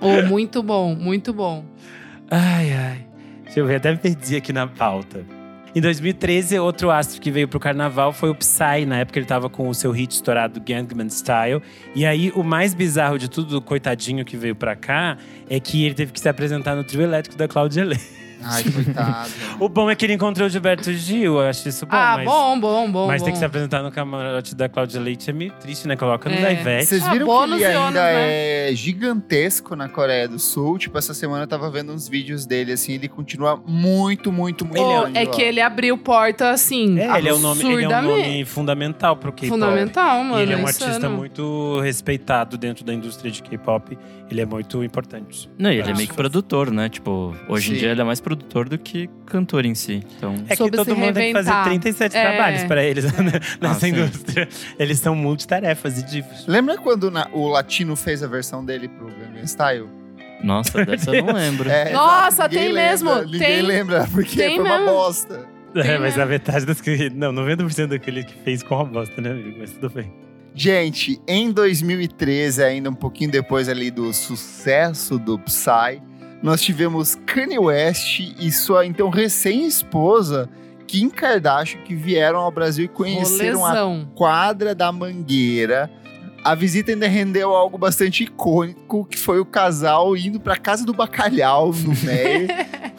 Oh, 0.00 0.22
muito 0.26 0.62
bom, 0.62 0.94
muito 0.94 1.32
bom. 1.32 1.64
Ai, 2.30 2.72
ai. 2.72 3.06
Deixa 3.44 3.60
eu 3.60 3.66
ver, 3.66 3.76
até 3.76 3.90
me 3.90 3.98
perdi 3.98 4.36
aqui 4.36 4.52
na 4.52 4.66
pauta. 4.66 5.24
Em 5.72 5.80
2013, 5.80 6.58
outro 6.58 6.90
astro 6.90 7.20
que 7.20 7.30
veio 7.30 7.46
pro 7.46 7.60
carnaval 7.60 8.12
foi 8.12 8.28
o 8.28 8.34
Psy. 8.34 8.84
Na 8.86 8.98
época 8.98 9.20
ele 9.20 9.26
tava 9.26 9.48
com 9.48 9.68
o 9.68 9.74
seu 9.74 9.92
hit 9.92 10.12
estourado 10.12 10.60
Gangnam 10.60 11.08
Style. 11.08 11.62
E 11.94 12.04
aí, 12.04 12.32
o 12.34 12.42
mais 12.42 12.74
bizarro 12.74 13.16
de 13.16 13.30
tudo, 13.30 13.50
do 13.50 13.62
coitadinho 13.62 14.24
que 14.24 14.36
veio 14.36 14.56
pra 14.56 14.74
cá, 14.74 15.16
é 15.48 15.60
que 15.60 15.84
ele 15.84 15.94
teve 15.94 16.12
que 16.12 16.18
se 16.18 16.28
apresentar 16.28 16.74
no 16.74 16.82
trio 16.82 17.02
elétrico 17.02 17.36
da 17.36 17.46
Cláudia 17.46 17.84
Leite. 17.84 18.19
Ai, 18.42 18.62
coitado. 18.64 19.30
O 19.60 19.68
bom 19.68 19.90
é 19.90 19.94
que 19.94 20.06
ele 20.06 20.14
encontrou 20.14 20.46
o 20.46 20.50
Gilberto 20.50 20.90
Gil, 20.92 21.34
eu 21.34 21.40
acho 21.48 21.68
isso 21.68 21.84
bom. 21.84 21.94
ah, 21.94 22.14
mas 22.16 22.24
bom, 22.24 22.58
bom, 22.60 22.90
bom. 22.90 23.06
mas 23.06 23.20
bom. 23.20 23.26
ter 23.26 23.32
que 23.32 23.38
se 23.38 23.44
apresentar 23.44 23.82
no 23.82 23.90
camarote 23.92 24.54
da 24.54 24.68
Cláudia 24.68 25.00
Leite 25.00 25.28
é 25.28 25.32
meio 25.32 25.52
triste, 25.60 25.86
né? 25.86 25.96
Coloca 25.96 26.28
no 26.30 26.34
É. 26.36 26.40
da 26.40 26.52
Ivete. 26.52 26.86
Vocês 26.86 27.02
Ah, 27.04 27.10
viram 27.12 27.26
que 27.26 27.32
bônus 27.32 27.56
ele 27.56 27.64
ainda 27.66 28.00
né? 28.02 28.70
é 28.70 28.74
gigantesco 28.74 29.76
na 29.76 29.88
Coreia 29.88 30.26
do 30.28 30.38
Sul? 30.38 30.78
Tipo, 30.78 30.96
essa 30.98 31.12
semana 31.12 31.44
eu 31.44 31.48
tava 31.48 31.70
vendo 31.70 31.92
uns 31.92 32.08
vídeos 32.08 32.46
dele, 32.46 32.72
assim, 32.72 32.92
ele 32.94 33.08
continua 33.08 33.60
muito, 33.66 34.32
muito, 34.32 34.64
muito 34.64 34.80
Oh, 34.80 35.00
grande 35.02 35.18
é 35.18 35.26
que 35.26 35.42
ele 35.42 35.60
abriu 35.60 35.98
porta 35.98 36.50
assim. 36.50 36.98
É, 36.98 37.18
ele 37.18 37.28
é, 37.28 37.34
um 37.34 37.38
nome, 37.38 37.60
ele 37.64 37.84
é 37.84 37.98
um 37.98 38.02
nome 38.02 38.44
fundamental 38.44 39.16
pro 39.16 39.32
K-pop. 39.32 39.48
Fundamental, 39.50 40.24
mano. 40.24 40.38
E 40.38 40.42
ele 40.42 40.52
é 40.54 40.56
um 40.56 40.62
insano. 40.68 40.86
artista 40.86 41.08
muito 41.08 41.80
respeitado 41.80 42.56
dentro 42.56 42.84
da 42.84 42.94
indústria 42.94 43.30
de 43.30 43.42
K-pop. 43.42 43.98
Ele 44.30 44.40
é 44.40 44.46
muito 44.46 44.82
importante. 44.84 45.50
Não, 45.58 45.70
e 45.70 45.78
ele 45.78 45.88
é 45.88 45.92
Ah. 45.92 45.96
meio 45.96 46.08
que 46.08 46.14
produtor, 46.14 46.70
né? 46.70 46.88
Tipo, 46.88 47.34
hoje 47.48 47.70
em 47.72 47.74
Sim. 47.74 47.80
dia 47.80 47.90
ele 47.90 48.00
é 48.00 48.04
mais 48.04 48.20
produtor 48.36 48.68
do 48.68 48.78
que 48.78 49.08
cantor 49.26 49.64
em 49.66 49.74
si. 49.74 50.02
Então, 50.16 50.34
É 50.48 50.54
que 50.56 50.70
todo 50.70 50.94
mundo 50.96 51.14
tem 51.14 51.28
que 51.28 51.32
fazer 51.32 51.50
reinventar. 51.50 51.64
37 51.64 52.16
É. 52.16 52.22
trabalhos 52.28 52.64
pra 52.64 52.84
eles 52.84 53.04
né, 53.18 53.32
nessa 53.60 53.74
Ah, 53.74 53.74
sim. 53.74 53.88
indústria. 53.88 54.48
Eles 54.78 54.98
são 54.98 55.14
multitarefas 55.14 55.98
e 55.98 56.02
divos. 56.04 56.46
Lembra 56.46 56.78
quando 56.78 57.10
na- 57.10 57.28
o 57.32 57.48
Latino 57.48 57.96
fez 57.96 58.22
a 58.22 58.26
versão 58.26 58.64
dele 58.64 58.88
pro 58.88 59.06
Gangnam 59.06 59.44
Style? 59.46 59.88
nossa, 60.42 60.84
dessa 60.86 61.14
eu 61.14 61.24
não 61.24 61.34
lembro. 61.34 61.68
É, 61.70 61.92
Nossa, 61.92 62.48
tem 62.48 62.68
lembra, 62.68 62.82
mesmo, 62.90 63.14
Ninguém 63.24 63.38
tem. 63.40 63.62
lembra, 63.62 64.08
porque 64.10 64.36
Tem 64.36 64.56
foi 64.56 64.64
uma 64.64 64.78
mesmo. 64.78 64.94
bosta. 64.94 65.46
É, 65.74 65.92
mas 65.98 66.00
mesmo. 66.16 66.22
a 66.22 66.26
metade 66.26 66.64
das 66.66 66.80
que. 66.80 67.10
Não, 67.10 67.32
90% 67.32 67.88
daquele 67.88 68.24
que 68.24 68.34
fez 68.42 68.62
com 68.62 68.80
a 68.80 68.84
bosta, 68.84 69.20
né, 69.20 69.30
amigo? 69.32 69.56
Mas 69.60 69.70
tudo 69.72 69.90
bem. 69.90 70.10
Gente, 70.54 71.20
em 71.28 71.52
2013, 71.52 72.62
ainda 72.64 72.90
um 72.90 72.94
pouquinho 72.94 73.30
depois 73.30 73.68
ali 73.68 73.88
do 73.90 74.12
sucesso 74.12 75.16
do 75.18 75.38
Psy, 75.38 76.02
nós 76.42 76.62
tivemos 76.62 77.16
Kanye 77.26 77.58
West 77.58 78.20
e 78.38 78.50
sua 78.50 78.86
então 78.86 79.10
recém-esposa 79.10 80.48
Kim 80.86 81.08
Kardashian 81.08 81.82
que 81.82 81.94
vieram 81.94 82.40
ao 82.40 82.50
Brasil 82.50 82.86
e 82.86 82.88
conheceram 82.88 83.64
a 83.64 84.04
quadra 84.14 84.74
da 84.74 84.90
Mangueira. 84.90 85.90
A 86.42 86.54
visita 86.54 86.90
ainda 86.90 87.06
rendeu 87.06 87.54
algo 87.54 87.76
bastante 87.76 88.24
icônico, 88.24 89.04
que 89.04 89.18
foi 89.18 89.38
o 89.38 89.44
casal 89.44 90.16
indo 90.16 90.40
pra 90.40 90.56
Casa 90.56 90.84
do 90.86 90.94
Bacalhau, 90.94 91.70
no 91.72 91.94
Meio, 92.02 92.48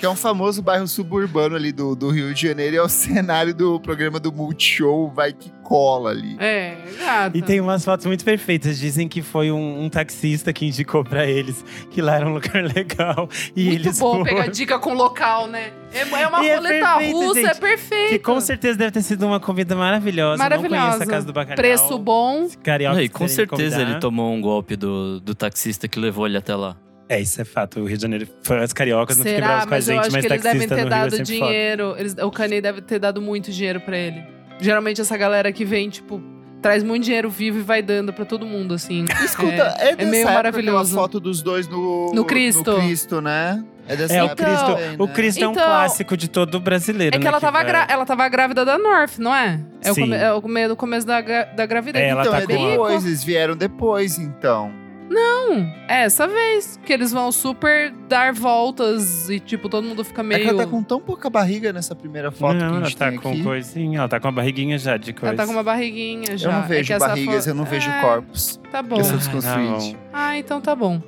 que 0.02 0.06
é 0.08 0.10
um 0.10 0.16
famoso 0.16 0.64
bairro 0.64 0.88
suburbano 0.88 1.56
ali 1.56 1.72
do, 1.72 1.96
do 1.96 2.10
Rio 2.10 2.34
de 2.34 2.48
Janeiro, 2.48 2.76
e 2.76 2.80
é 2.80 2.82
o 2.82 2.90
cenário 2.90 3.54
do 3.54 3.80
programa 3.80 4.20
do 4.20 4.32
Multishow 4.32 5.12
Vai 5.14 5.32
Que 5.32 5.52
Cola 5.62 6.10
ali. 6.10 6.36
É, 6.40 6.76
gato. 7.00 7.38
E 7.38 7.42
tem 7.44 7.62
umas 7.62 7.86
fotos 7.86 8.08
muito 8.08 8.26
perfeitas. 8.26 8.80
Dizem 8.80 9.08
que 9.08 9.22
foi 9.22 9.52
um, 9.52 9.84
um 9.84 9.90
taxista 9.90 10.52
que 10.52 10.66
indicou 10.66 11.02
pra 11.04 11.26
eles 11.26 11.64
que 11.92 12.02
lá 12.02 12.16
era 12.16 12.28
um 12.28 12.34
lugar 12.34 12.62
legal. 12.76 13.30
E 13.56 13.66
Muito 13.66 13.76
eles 13.86 14.00
bom 14.00 14.12
foram. 14.12 14.24
pegar 14.26 14.48
dica 14.48 14.80
com 14.80 14.94
local, 14.96 15.48
né? 15.48 15.72
É, 15.94 16.00
é 16.02 16.28
uma 16.28 16.44
E 16.44 16.50
é 16.50 16.56
roleta 16.56 16.88
perfeito, 16.98 17.16
russa, 17.16 17.42
gente. 17.42 17.52
é 17.52 17.54
perfeito. 17.54 18.10
Que 18.10 18.20
com 18.20 18.42
certeza 18.42 18.78
deve 18.80 18.92
ter 18.92 19.02
sido 19.04 19.26
uma 19.26 19.40
comida 19.40 19.76
maravilhosa. 19.76 20.38
Não 20.38 20.50
Maravilhosa. 20.50 20.82
conheço 20.88 21.04
a 21.04 21.06
Casa 21.06 21.26
do 21.28 21.32
Bacalhau. 21.32 21.56
Preço 21.58 21.98
bom. 22.00 22.50
Carioca, 22.64 22.96
Não, 22.96 23.02
e 23.04 23.08
com 23.08 23.28
certeza 23.28 23.76
convidar. 23.76 23.92
ele 23.92 24.00
tomou 24.02 24.34
um 24.34 24.42
golpe 24.42 24.76
do, 24.76 25.22
do 25.22 25.34
taxista 25.36 25.88
que 25.88 26.00
levou 26.00 26.26
ele 26.26 26.38
até 26.38 26.56
lá. 26.56 26.76
É, 27.14 27.20
isso 27.20 27.42
é 27.42 27.44
fato. 27.46 27.80
O 27.82 27.86
Rio 27.86 27.98
de 27.98 28.02
Janeiro 28.04 28.28
foi 28.42 28.60
as 28.64 28.72
cariocas 28.72 29.18
não 29.18 29.24
fiquem 29.26 29.36
Será? 29.42 29.48
bravos 29.48 29.66
com 29.66 29.74
a 29.74 29.78
Mas 29.78 29.88
eu 29.90 29.96
gente, 29.96 30.02
acho 30.06 30.12
mas 30.14 30.26
que 30.26 30.32
eles 30.32 30.42
devem 30.44 30.60
taxista 30.60 30.76
ter 30.76 30.82
é 30.82 30.90
dado 30.90 31.12
foda. 31.12 31.24
dinheiro. 31.24 31.96
Eles, 31.98 32.16
o 32.18 32.32
Kanye 32.32 32.62
deve 32.62 32.82
ter 32.82 33.00
dado 33.00 33.22
muito 33.22 33.52
dinheiro 33.52 33.82
pra 33.82 33.98
ele. 33.98 34.24
Geralmente 34.60 35.02
essa 35.02 35.18
galera 35.18 35.52
que 35.52 35.66
vem, 35.66 35.90
tipo, 35.90 36.22
traz 36.62 36.84
muito 36.84 37.04
dinheiro 37.04 37.30
vivo 37.30 37.60
e 37.60 37.62
vai 37.62 37.82
dando 37.82 38.14
pra 38.14 38.24
todo 38.24 38.46
mundo, 38.46 38.74
assim. 38.76 39.04
Escuta, 39.26 39.76
é, 39.80 39.96
dessa 39.96 40.10
meio 40.10 40.22
época 40.24 40.34
maravilhoso. 40.36 40.96
foto 40.96 41.20
dos 41.20 41.42
dois 41.42 41.68
no, 41.68 42.14
No 42.14 42.24
Cristo. 42.24 42.72
No 42.72 42.78
Cristo, 42.78 43.20
né? 43.20 43.62
É 43.90 43.96
dessa 43.98 44.14
É, 44.14 44.24
o 44.24 44.30
Cristo, 44.34 44.66
também, 44.68 44.96
o 45.00 45.06
né? 45.08 45.14
Cristo 45.14 45.44
é 45.44 45.48
um 45.48 45.52
Então, 45.52 45.66
clássico 45.66 46.16
de 46.16 46.30
todo 46.30 46.60
brasileiro, 46.62 47.16
É 47.16 47.20
que 47.20 47.26
né, 47.26 47.30
ela 47.30 47.42
tava, 47.42 47.62
vai- 47.64 47.86
ela 47.90 48.06
tava 48.06 48.30
grávida 48.30 48.64
da 48.64 48.78
North, 48.78 49.18
não 49.18 49.36
é? 49.36 49.60
É 49.84 49.92
o, 49.92 49.96
Sim. 49.96 50.02
come- 50.02 50.16
é 50.16 50.72
o 50.72 50.76
começo 50.78 51.06
da, 51.06 51.20
gra- 51.20 51.44
da 51.58 51.66
gravidez. 51.66 52.06
É, 52.06 52.10
ela 52.10 52.22
Então, 52.22 52.32
tá 52.32 52.40
é 52.40 52.46
com 52.48 52.54
a- 52.54 52.70
depois, 52.72 53.06
eles 53.06 53.22
vieram 53.24 53.58
depois, 53.58 54.18
então. 54.18 54.72
Não, 55.14 55.54
é 55.90 56.04
essa 56.06 56.26
vez. 56.26 56.80
Que 56.86 56.94
eles 56.94 57.12
vão 57.12 57.32
super 57.34 57.92
dar 58.08 58.32
voltas 58.34 59.30
e, 59.30 59.40
tipo, 59.42 59.68
todo 59.68 59.84
mundo 59.86 60.06
fica 60.06 60.22
É 60.22 60.24
meio. 60.24 60.42
que 60.42 60.48
ela 60.50 60.64
tá 60.64 60.70
com 60.70 60.82
tão 60.82 61.02
pouca 61.02 61.30
barriga 61.30 61.74
nessa 61.74 61.94
primeira 61.94 62.32
foto 62.32 62.58
que 62.58 62.64
a 62.64 62.68
Não, 62.70 62.78
ela 62.78 62.86
gente 62.86 62.98
tá 62.98 63.10
tem 63.10 63.20
com 63.20 63.30
aqui. 63.32 63.44
coisinha, 63.44 64.00
ela 64.00 64.08
tá 64.08 64.20
com 64.22 64.28
a 64.30 64.32
barriguinha 64.32 64.78
já 64.80 64.96
de 64.96 65.12
coisa. 65.12 65.28
Ela 65.28 65.38
tá 65.38 65.46
com 65.46 65.52
uma 65.52 65.64
barriguinha 65.64 66.38
já. 66.38 66.48
Eu 66.50 66.54
não 66.54 66.64
É 66.64 66.68
vejo 66.68 66.94
essa 66.94 67.08
barrigas, 67.10 67.44
fo- 67.44 67.50
eu 67.50 67.56
não 67.56 67.66
vejo 67.66 67.90
É, 67.90 68.02
corpos. 68.02 68.60
Tá 68.72 68.82
bom. 68.82 68.98
Eu 68.98 69.04
sou 69.04 69.16
Ah, 69.16 69.18
desconstruído. 69.18 69.98
Ah, 70.14 70.38
então 70.38 70.62
tá 70.62 70.74
bom. 70.74 71.02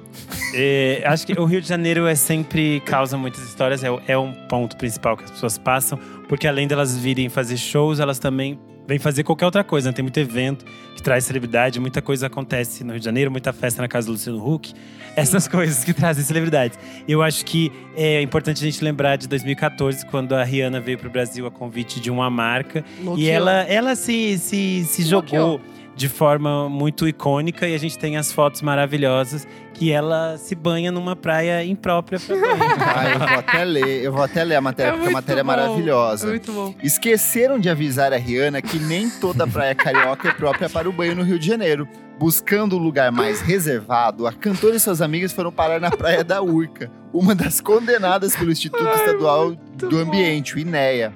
É, 0.54 1.02
acho 1.06 1.26
que 1.26 1.34
o 1.40 1.46
Rio 1.46 1.62
de 1.62 1.68
Janeiro 1.68 2.06
é 2.06 2.14
sempre 2.16 2.82
causa 2.82 3.18
muitas 3.18 3.42
histórias, 3.44 3.84
é, 3.84 3.88
é 4.08 4.18
um 4.18 4.34
ponto 4.50 4.76
principal 4.78 5.16
que 5.18 5.24
as 5.24 5.32
pessoas 5.32 5.58
passam, 5.58 5.98
porque 6.28 6.48
além 6.48 6.68
delas 6.68 6.96
virem 6.98 7.30
fazer 7.30 7.58
shows, 7.58 8.00
elas 8.00 8.20
também 8.20 8.60
vêm 8.86 9.00
fazer 9.00 9.24
qualquer 9.24 9.46
outra 9.46 9.64
coisa. 9.64 9.90
né? 9.90 9.94
Tem 9.94 10.04
muito 10.04 10.20
evento 10.20 10.66
traz 11.04 11.26
celebridade, 11.26 11.80
muita 11.80 12.02
coisa 12.02 12.28
acontece 12.28 12.84
no 12.84 12.92
Rio 12.92 13.00
de 13.00 13.06
Janeiro, 13.06 13.30
muita 13.30 13.52
festa 13.54 13.82
na 13.82 13.88
casa 13.88 14.08
do 14.08 14.14
Luciano 14.14 14.44
Huck, 14.44 14.74
essas 15.16 15.48
coisas 15.50 15.84
que 15.84 15.94
trazem 15.94 16.24
celebridades. 16.24 16.80
Eu 17.08 17.22
acho 17.22 17.46
que 17.46 17.72
é 17.96 18.22
importante 18.22 18.64
a 18.64 18.66
gente 18.66 18.84
lembrar 18.84 19.18
de 19.18 19.28
2014, 19.28 20.06
quando 20.08 20.34
a 20.34 20.44
Rihanna 20.44 20.80
veio 20.80 20.98
para 20.98 21.08
o 21.08 21.12
Brasil 21.12 21.46
a 21.46 21.52
convite 21.52 22.00
de 22.00 22.10
uma 22.10 22.30
marca. 22.30 22.84
E 23.00 23.04
Loqueou. 23.04 23.30
ela, 23.30 23.62
ela 23.64 23.96
se, 23.96 24.38
se, 24.40 24.86
se 24.86 25.04
jogou 25.04 25.60
Bloqueou. 25.60 25.62
De 25.96 26.10
forma 26.10 26.70
muito 26.70 27.08
icônica 27.08 27.68
e 27.68 27.76
a 27.76 27.78
gente 27.78 27.98
tem 27.98 28.18
as 28.18 28.32
fotos 28.32 28.62
maravilhosas 28.62 29.48
que 29.74 29.92
ela 29.92 30.38
se 30.38 30.56
banha 30.56 30.92
numa 30.92 31.16
praia 31.16 31.64
imprópria 31.64 32.20
para 32.20 32.36
banho. 32.36 32.64
Ah, 32.96 33.10
eu 33.10 33.20
vou 33.20 33.40
até 33.40 33.64
ler, 33.66 34.04
eu 34.04 34.12
vou 34.12 34.24
até 34.24 34.44
ler 34.44 34.56
a 34.56 34.62
matéria, 34.62 34.94
porque 34.94 35.10
a 35.10 35.12
matéria 35.12 35.40
é 35.40 35.44
bom, 35.44 35.48
maravilhosa. 35.48 36.28
É 36.28 36.30
muito 36.30 36.52
bom. 36.52 36.76
Esqueceram 36.84 37.60
de 37.60 37.70
avisar 37.70 38.14
a 38.14 38.18
Rihanna 38.18 38.62
que 38.62 38.78
nem 38.78 39.10
toda 39.10 39.48
praia 39.48 39.74
carioca 39.74 40.30
é 40.30 40.32
própria 40.32 40.70
para 40.70 40.88
o 40.88 40.92
banho 40.92 41.16
no 41.16 41.24
Rio 41.24 41.40
de 41.40 41.48
Janeiro. 41.48 41.88
Buscando 42.20 42.78
um 42.78 42.80
lugar 42.80 43.12
mais 43.12 43.42
reservado, 43.42 44.28
a 44.28 44.32
cantora 44.32 44.76
e 44.76 44.80
suas 44.80 45.02
amigas 45.02 45.32
foram 45.32 45.52
parar 45.52 45.80
na 45.80 45.90
Praia 45.90 46.24
da 46.24 46.42
Urca, 46.42 46.92
uma 47.12 47.34
das 47.34 47.60
condenadas 47.60 48.36
pelo 48.36 48.52
Instituto 48.52 48.88
Estadual 48.88 49.56
do 49.76 49.90
bom. 49.90 49.98
Ambiente, 49.98 50.56
o 50.56 50.60
INEA. 50.60 51.12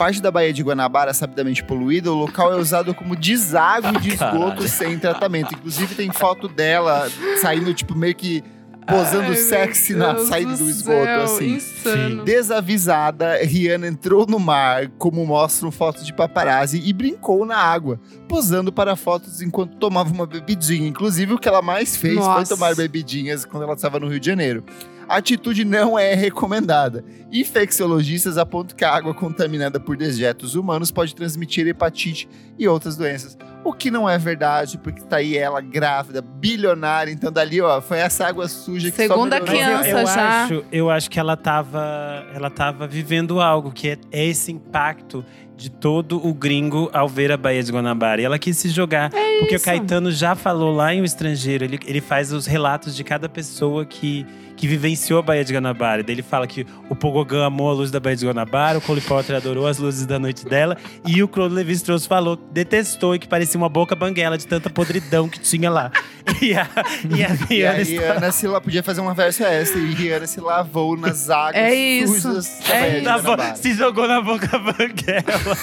Parte 0.00 0.22
da 0.22 0.30
Baía 0.30 0.50
de 0.50 0.62
Guanabara 0.62 1.12
sabidamente 1.12 1.62
poluída, 1.62 2.10
o 2.10 2.14
local 2.14 2.50
é 2.54 2.56
usado 2.56 2.94
como 2.94 3.14
deságue 3.14 4.00
de 4.00 4.08
esgoto 4.16 4.38
Caralho. 4.38 4.68
sem 4.68 4.98
tratamento. 4.98 5.52
Inclusive 5.52 5.94
tem 5.94 6.10
foto 6.10 6.48
dela 6.48 7.06
saindo, 7.42 7.74
tipo, 7.74 7.94
meio 7.94 8.14
que 8.14 8.42
posando 8.90 9.30
Ai, 9.30 9.36
sexy 9.36 9.94
na 9.94 10.18
saída 10.18 10.52
do, 10.52 10.64
do 10.64 10.70
esgoto, 10.70 11.04
céu, 11.04 11.22
assim. 11.22 11.54
Insano. 11.54 12.24
Desavisada, 12.24 13.36
Rihanna 13.42 13.88
entrou 13.88 14.26
no 14.26 14.38
mar, 14.38 14.88
como 14.98 15.24
mostram 15.24 15.70
fotos 15.70 16.04
de 16.04 16.12
paparazzi, 16.12 16.82
e 16.84 16.92
brincou 16.92 17.46
na 17.46 17.56
água, 17.56 18.00
posando 18.28 18.72
para 18.72 18.96
fotos 18.96 19.40
enquanto 19.40 19.76
tomava 19.76 20.12
uma 20.12 20.26
bebidinha. 20.26 20.88
Inclusive, 20.88 21.34
o 21.34 21.38
que 21.38 21.48
ela 21.48 21.62
mais 21.62 21.96
fez 21.96 22.14
foi 22.14 22.24
Nossa. 22.24 22.54
tomar 22.54 22.74
bebidinhas 22.74 23.44
quando 23.44 23.62
ela 23.62 23.74
estava 23.74 23.98
no 23.98 24.08
Rio 24.08 24.20
de 24.20 24.26
Janeiro. 24.26 24.64
A 25.10 25.16
atitude 25.16 25.64
não 25.64 25.98
é 25.98 26.14
recomendada. 26.14 27.04
Infecciologistas 27.32 28.38
apontam 28.38 28.76
que 28.76 28.84
a 28.84 28.94
água 28.94 29.12
contaminada 29.12 29.80
por 29.80 29.96
dejetos 29.96 30.54
humanos 30.54 30.92
pode 30.92 31.16
transmitir 31.16 31.66
hepatite 31.66 32.28
e 32.56 32.68
outras 32.68 32.96
doenças. 32.96 33.36
O 33.62 33.72
que 33.72 33.90
não 33.90 34.08
é 34.08 34.16
verdade, 34.16 34.78
porque 34.78 35.02
tá 35.02 35.16
aí 35.16 35.36
ela 35.36 35.60
grávida, 35.60 36.22
bilionária. 36.22 37.12
Então, 37.12 37.30
dali, 37.30 37.60
ó, 37.60 37.80
foi 37.80 37.98
essa 37.98 38.26
água 38.26 38.48
suja 38.48 38.90
que 38.90 38.96
Segunda 38.96 39.36
só. 39.36 39.42
Mas 39.42 39.50
eu, 39.50 39.54
criança 39.54 39.88
eu 39.88 40.06
já. 40.06 40.44
acho, 40.44 40.64
eu 40.72 40.90
acho 40.90 41.10
que 41.10 41.20
ela 41.20 41.36
tava, 41.36 42.26
ela 42.34 42.50
tava 42.50 42.86
vivendo 42.86 43.40
algo 43.40 43.70
que 43.70 43.90
é, 43.90 43.98
é 44.10 44.24
esse 44.24 44.50
impacto 44.50 45.24
de 45.60 45.70
todo 45.70 46.26
o 46.26 46.32
gringo 46.32 46.88
ao 46.90 47.06
ver 47.06 47.30
a 47.30 47.36
Baía 47.36 47.62
de 47.62 47.70
Guanabara. 47.70 48.22
E 48.22 48.24
ela 48.24 48.38
quis 48.38 48.56
se 48.56 48.70
jogar, 48.70 49.10
porque 49.10 49.52
o 49.52 49.52
É 49.52 49.56
isso. 49.56 49.64
Caetano 49.66 50.10
já 50.10 50.34
falou 50.34 50.74
lá 50.74 50.94
em 50.94 51.02
O 51.02 51.04
Estrangeiro, 51.04 51.64
ele, 51.64 51.78
ele 51.86 52.00
faz 52.00 52.32
os 52.32 52.46
relatos 52.46 52.96
de 52.96 53.04
cada 53.04 53.28
pessoa 53.28 53.84
que, 53.84 54.24
que 54.56 54.66
vivenciou 54.66 55.18
a 55.18 55.22
Baía 55.22 55.44
de 55.44 55.52
Guanabara. 55.52 56.02
Daí 56.02 56.14
ele 56.14 56.22
fala 56.22 56.46
que 56.46 56.66
o 56.88 56.96
Pogogã 56.96 57.44
amou 57.44 57.68
a 57.68 57.74
luz 57.74 57.90
da 57.90 58.00
Baía 58.00 58.16
de 58.16 58.26
Guanabara, 58.26 58.78
o 58.78 58.80
Cole 58.80 59.02
Potter 59.02 59.36
adorou 59.36 59.66
as 59.66 59.76
luzes 59.76 60.06
da 60.06 60.18
noite 60.18 60.46
dela, 60.46 60.78
e 61.06 61.22
o 61.22 61.28
Claude 61.28 61.54
Levi-Strauss 61.54 62.06
falou 62.06 62.38
que 62.38 62.44
detestou 62.52 63.14
e 63.14 63.18
que 63.18 63.28
parecia 63.28 63.58
uma 63.58 63.68
boca 63.68 63.94
banguela 63.94 64.38
de 64.38 64.46
tanta 64.46 64.70
podridão 64.70 65.28
que 65.28 65.38
tinha 65.38 65.68
lá. 65.68 65.92
E 66.42 66.54
a, 66.54 66.66
e 67.10 67.24
a 67.24 67.28
E 67.50 67.64
a 67.66 67.72
Rihanna 67.72 67.80
está- 67.82 68.02
Rihanna 68.12 68.32
se 68.32 68.46
la... 68.48 68.60
podia 68.60 68.82
fazer 68.82 69.00
uma 69.00 69.12
verso 69.14 69.42
extra. 69.44 69.78
E 69.80 69.94
Rihanna 69.94 70.26
se 70.26 70.40
lavou 70.40 70.96
nas 70.96 71.28
águas 71.30 71.54
É 71.56 71.74
isso. 71.74 72.20
sujas 72.20 72.70
É 72.70 73.00
Na 73.02 73.18
bo- 73.18 73.36
se 73.56 73.74
jogou 73.74 74.08
na 74.08 74.20
boca 74.20 74.46
banguela. 74.58 75.56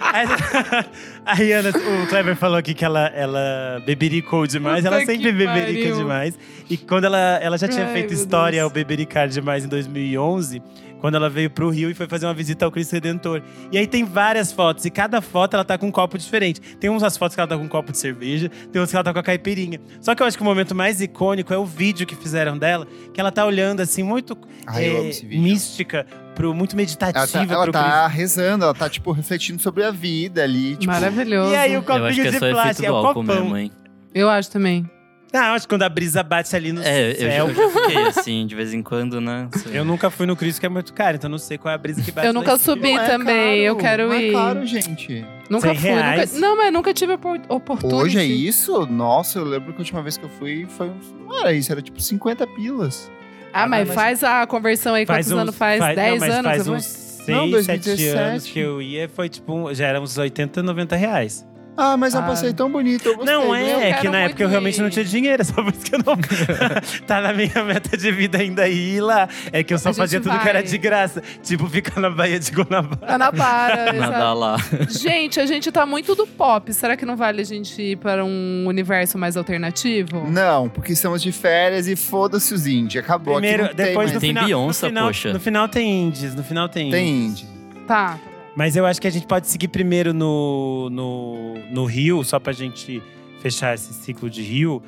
A 1.24 1.34
Rihanna, 1.34 1.70
o 1.70 2.06
Kleber 2.08 2.34
falou 2.34 2.56
aqui 2.58 2.74
que 2.74 2.84
ela, 2.84 3.06
ela 3.14 3.80
bebericou 3.86 4.46
demais. 4.46 4.82
Puta 4.84 4.96
ela 4.96 5.06
sempre 5.06 5.30
beberica 5.32 5.94
demais. 5.94 6.36
E 6.68 6.76
quando 6.76 7.04
ela, 7.04 7.38
ela 7.40 7.56
já 7.56 7.68
tinha 7.68 7.86
Ai, 7.86 7.92
feito 7.92 8.12
história 8.14 8.56
Deus. 8.58 8.64
ao 8.64 8.70
bebericar 8.70 9.28
demais 9.28 9.64
em 9.64 9.68
2011, 9.68 10.62
quando 11.00 11.14
ela 11.14 11.28
veio 11.28 11.50
pro 11.50 11.70
Rio 11.70 11.90
e 11.90 11.94
foi 11.94 12.06
fazer 12.06 12.26
uma 12.26 12.34
visita 12.34 12.64
ao 12.64 12.70
Cristo 12.70 12.92
Redentor. 12.92 13.42
E 13.72 13.78
aí 13.78 13.86
tem 13.86 14.04
várias 14.04 14.52
fotos, 14.52 14.84
e 14.84 14.90
cada 14.90 15.20
foto 15.20 15.54
ela 15.54 15.64
tá 15.64 15.76
com 15.78 15.86
um 15.86 15.90
copo 15.90 16.18
diferente. 16.18 16.60
Tem 16.60 16.88
umas 16.90 17.16
fotos 17.16 17.34
que 17.34 17.40
ela 17.40 17.48
tá 17.48 17.56
com 17.56 17.64
um 17.64 17.68
copo 17.68 17.92
de 17.92 17.98
cerveja, 17.98 18.48
tem 18.48 18.80
outras 18.80 18.90
que 18.90 18.96
ela 18.96 19.04
tá 19.04 19.12
com 19.12 19.18
a 19.18 19.22
caipirinha. 19.22 19.80
Só 20.00 20.14
que 20.14 20.22
eu 20.22 20.26
acho 20.26 20.36
que 20.36 20.42
o 20.42 20.46
momento 20.46 20.74
mais 20.74 21.00
icônico 21.00 21.52
é 21.52 21.58
o 21.58 21.64
vídeo 21.64 22.06
que 22.06 22.14
fizeram 22.14 22.58
dela, 22.58 22.86
que 23.12 23.20
ela 23.20 23.32
tá 23.32 23.44
olhando 23.44 23.80
assim, 23.80 24.02
muito 24.02 24.36
Ai, 24.66 25.10
vídeo. 25.12 25.40
mística, 25.40 26.06
pro, 26.34 26.54
muito 26.54 26.76
meditativa 26.76 27.18
Ela 27.18 27.26
tá, 27.26 27.54
ela 27.54 27.62
pro 27.64 27.72
tá 27.72 28.06
rezando, 28.06 28.64
ela 28.64 28.74
tá, 28.74 28.88
tipo, 28.88 29.12
refletindo 29.12 29.60
sobre 29.60 29.84
a 29.84 29.90
vida 29.90 30.42
ali. 30.42 30.76
Tipo, 30.76 30.92
Maravilhoso. 30.92 31.52
E 31.52 31.56
aí 31.56 31.70
o 31.70 31.74
Eu 31.74 31.78
acho 31.78 31.86
copinho 31.86 32.14
que 32.14 32.28
é 32.28 32.30
de 32.30 32.38
plástico, 32.38 32.86
é 32.86 32.90
o 32.90 32.96
álcool 32.96 33.14
copão. 33.14 33.42
mesmo, 33.42 33.56
hein? 33.56 33.70
Eu 34.14 34.28
acho 34.28 34.50
também. 34.50 34.88
Ah, 35.32 35.48
eu 35.48 35.52
acho 35.54 35.66
que 35.68 35.72
quando 35.74 35.82
a 35.84 35.88
brisa 35.88 36.22
bate 36.22 36.54
ali 36.56 36.72
no 36.72 36.82
É, 36.82 37.12
eu, 37.12 37.14
já- 37.14 37.30
céu. 37.30 37.48
eu 37.48 37.54
já 37.54 37.70
fiquei 37.80 38.02
assim, 38.06 38.46
de 38.46 38.54
vez 38.54 38.74
em 38.74 38.82
quando, 38.82 39.20
né? 39.20 39.48
Sei. 39.52 39.78
Eu 39.78 39.84
nunca 39.84 40.10
fui 40.10 40.26
no 40.26 40.34
Cristo, 40.34 40.58
que 40.58 40.66
é 40.66 40.68
muito 40.68 40.92
caro, 40.92 41.16
então 41.16 41.30
não 41.30 41.38
sei 41.38 41.56
qual 41.56 41.70
é 41.70 41.74
a 41.74 41.78
brisa 41.78 42.02
que 42.02 42.10
bate 42.10 42.26
Eu 42.26 42.32
nunca 42.32 42.56
subi 42.58 42.94
não 42.94 43.00
é 43.02 43.06
também, 43.06 43.36
caro, 43.36 43.56
eu 43.62 43.76
quero 43.76 44.08
não 44.08 44.14
ir. 44.20 44.30
É 44.30 44.32
caro, 44.32 44.66
gente. 44.66 45.24
Nunca 45.48 45.68
100 45.68 45.78
fui. 45.78 45.90
reais. 45.90 46.34
Nunca... 46.34 46.46
Não, 46.46 46.56
mas 46.56 46.72
nunca 46.72 46.92
tive 46.94 47.12
opor- 47.12 47.40
oportunidade. 47.48 48.02
Hoje 48.04 48.18
é 48.18 48.24
isso? 48.24 48.86
Nossa, 48.86 49.38
eu 49.38 49.44
lembro 49.44 49.72
que 49.72 49.78
a 49.78 49.82
última 49.82 50.02
vez 50.02 50.16
que 50.16 50.24
eu 50.24 50.28
fui 50.30 50.66
foi. 50.76 50.90
Não 51.26 51.38
era 51.40 51.52
isso, 51.52 51.70
era 51.70 51.80
tipo 51.80 52.00
50 52.00 52.46
pilas. 52.48 53.10
Ah, 53.52 53.66
mas 53.68 53.86
mas- 53.86 53.94
faz 53.94 54.24
a 54.24 54.46
conversão 54.46 54.94
aí. 54.94 55.06
Quantos 55.06 55.30
uns- 55.30 55.38
anos 55.38 55.54
faz? 55.56 55.80
não, 55.80 55.94
10 55.94 56.20
mas 56.20 56.30
anos? 56.34 56.44
Faz 56.50 56.68
uns 56.68 56.84
6, 56.84 57.28
Não, 57.28 57.44
7 57.44 57.50
2017. 57.50 58.16
anos 58.18 58.46
que 58.46 58.58
eu 58.58 58.80
ia, 58.82 59.08
foi 59.08 59.28
tipo, 59.28 59.72
já 59.74 59.86
era 59.86 60.00
uns 60.00 60.16
80, 60.18 60.62
90 60.62 60.96
reais. 60.96 61.46
Ah, 61.76 61.96
mas 61.96 62.12
eu 62.14 62.20
Ah. 62.20 62.24
passei 62.24 62.52
tão 62.52 62.70
bonito, 62.70 63.06
eu 63.08 63.16
gostei. 63.16 63.34
não 63.34 63.44
eu 63.44 63.54
é, 63.54 63.90
é 63.90 63.92
que 63.94 64.08
na 64.08 64.20
época 64.20 64.42
eu 64.42 64.48
realmente 64.48 64.78
ir. 64.78 64.82
não 64.82 64.90
tinha 64.90 65.04
dinheiro, 65.04 65.40
é 65.40 65.44
só 65.46 65.54
por 65.62 65.72
isso 65.72 65.80
que 65.84 65.94
eu 65.94 66.00
não. 66.04 66.16
tá 67.06 67.20
na 67.20 67.32
minha 67.32 67.64
meta 67.64 67.96
de 67.96 68.12
vida 68.12 68.38
ainda 68.38 68.68
ir 68.68 69.00
lá. 69.00 69.28
É 69.52 69.62
que 69.64 69.72
eu 69.72 69.78
só 69.78 69.92
fazia 69.94 70.20
tudo 70.20 70.38
que 70.38 70.48
era 70.48 70.60
vai. 70.60 70.68
de 70.68 70.78
graça. 70.78 71.22
Tipo, 71.42 71.66
ficar 71.68 72.00
na 72.00 72.10
Baía 72.10 72.38
de 72.38 72.50
Guanabara. 72.50 73.06
Guanabara, 73.06 73.92
Nadar 73.94 74.18
exato. 74.18 74.38
lá. 74.38 74.56
Gente, 74.90 75.40
a 75.40 75.46
gente 75.46 75.70
tá 75.72 75.86
muito 75.86 76.14
do 76.14 76.26
pop. 76.26 76.72
Será 76.74 76.96
que 76.96 77.06
não 77.06 77.16
vale 77.16 77.40
a 77.40 77.44
gente 77.44 77.80
ir 77.80 77.96
para 77.96 78.24
um 78.24 78.64
universo 78.66 79.16
mais 79.16 79.36
alternativo? 79.36 80.28
Não, 80.28 80.68
porque 80.68 80.92
estamos 80.92 81.22
de 81.22 81.32
férias 81.32 81.86
e 81.88 81.96
foda-se 81.96 82.52
os 82.52 82.66
indie. 82.66 82.98
Acabou 82.98 83.34
Primeiro, 83.34 83.64
aqui 83.64 83.76
não 83.76 83.84
depois 83.86 84.10
tem 84.10 84.14
no. 84.14 84.20
Tem 84.20 84.28
final, 84.30 84.44
Beyoncé, 84.44 84.86
no 84.86 84.90
final, 84.90 85.06
poxa. 85.06 85.32
No 85.32 85.40
final 85.40 85.68
tem 85.68 86.02
indies, 86.06 86.34
no 86.34 86.42
final 86.44 86.68
tem, 86.68 86.90
Tem 86.90 87.08
indies. 87.08 87.42
indie. 87.42 87.86
Tá. 87.86 88.18
Mas 88.56 88.76
eu 88.76 88.84
acho 88.84 89.00
que 89.00 89.06
a 89.06 89.10
gente 89.10 89.26
pode 89.26 89.46
seguir 89.46 89.68
primeiro 89.68 90.12
no, 90.12 90.88
no, 90.90 91.54
no 91.70 91.84
Rio, 91.84 92.24
só 92.24 92.38
pra 92.38 92.52
gente 92.52 93.02
fechar 93.40 93.74
esse 93.74 93.92
ciclo 93.94 94.28
de 94.28 94.42
Rio. 94.42 94.82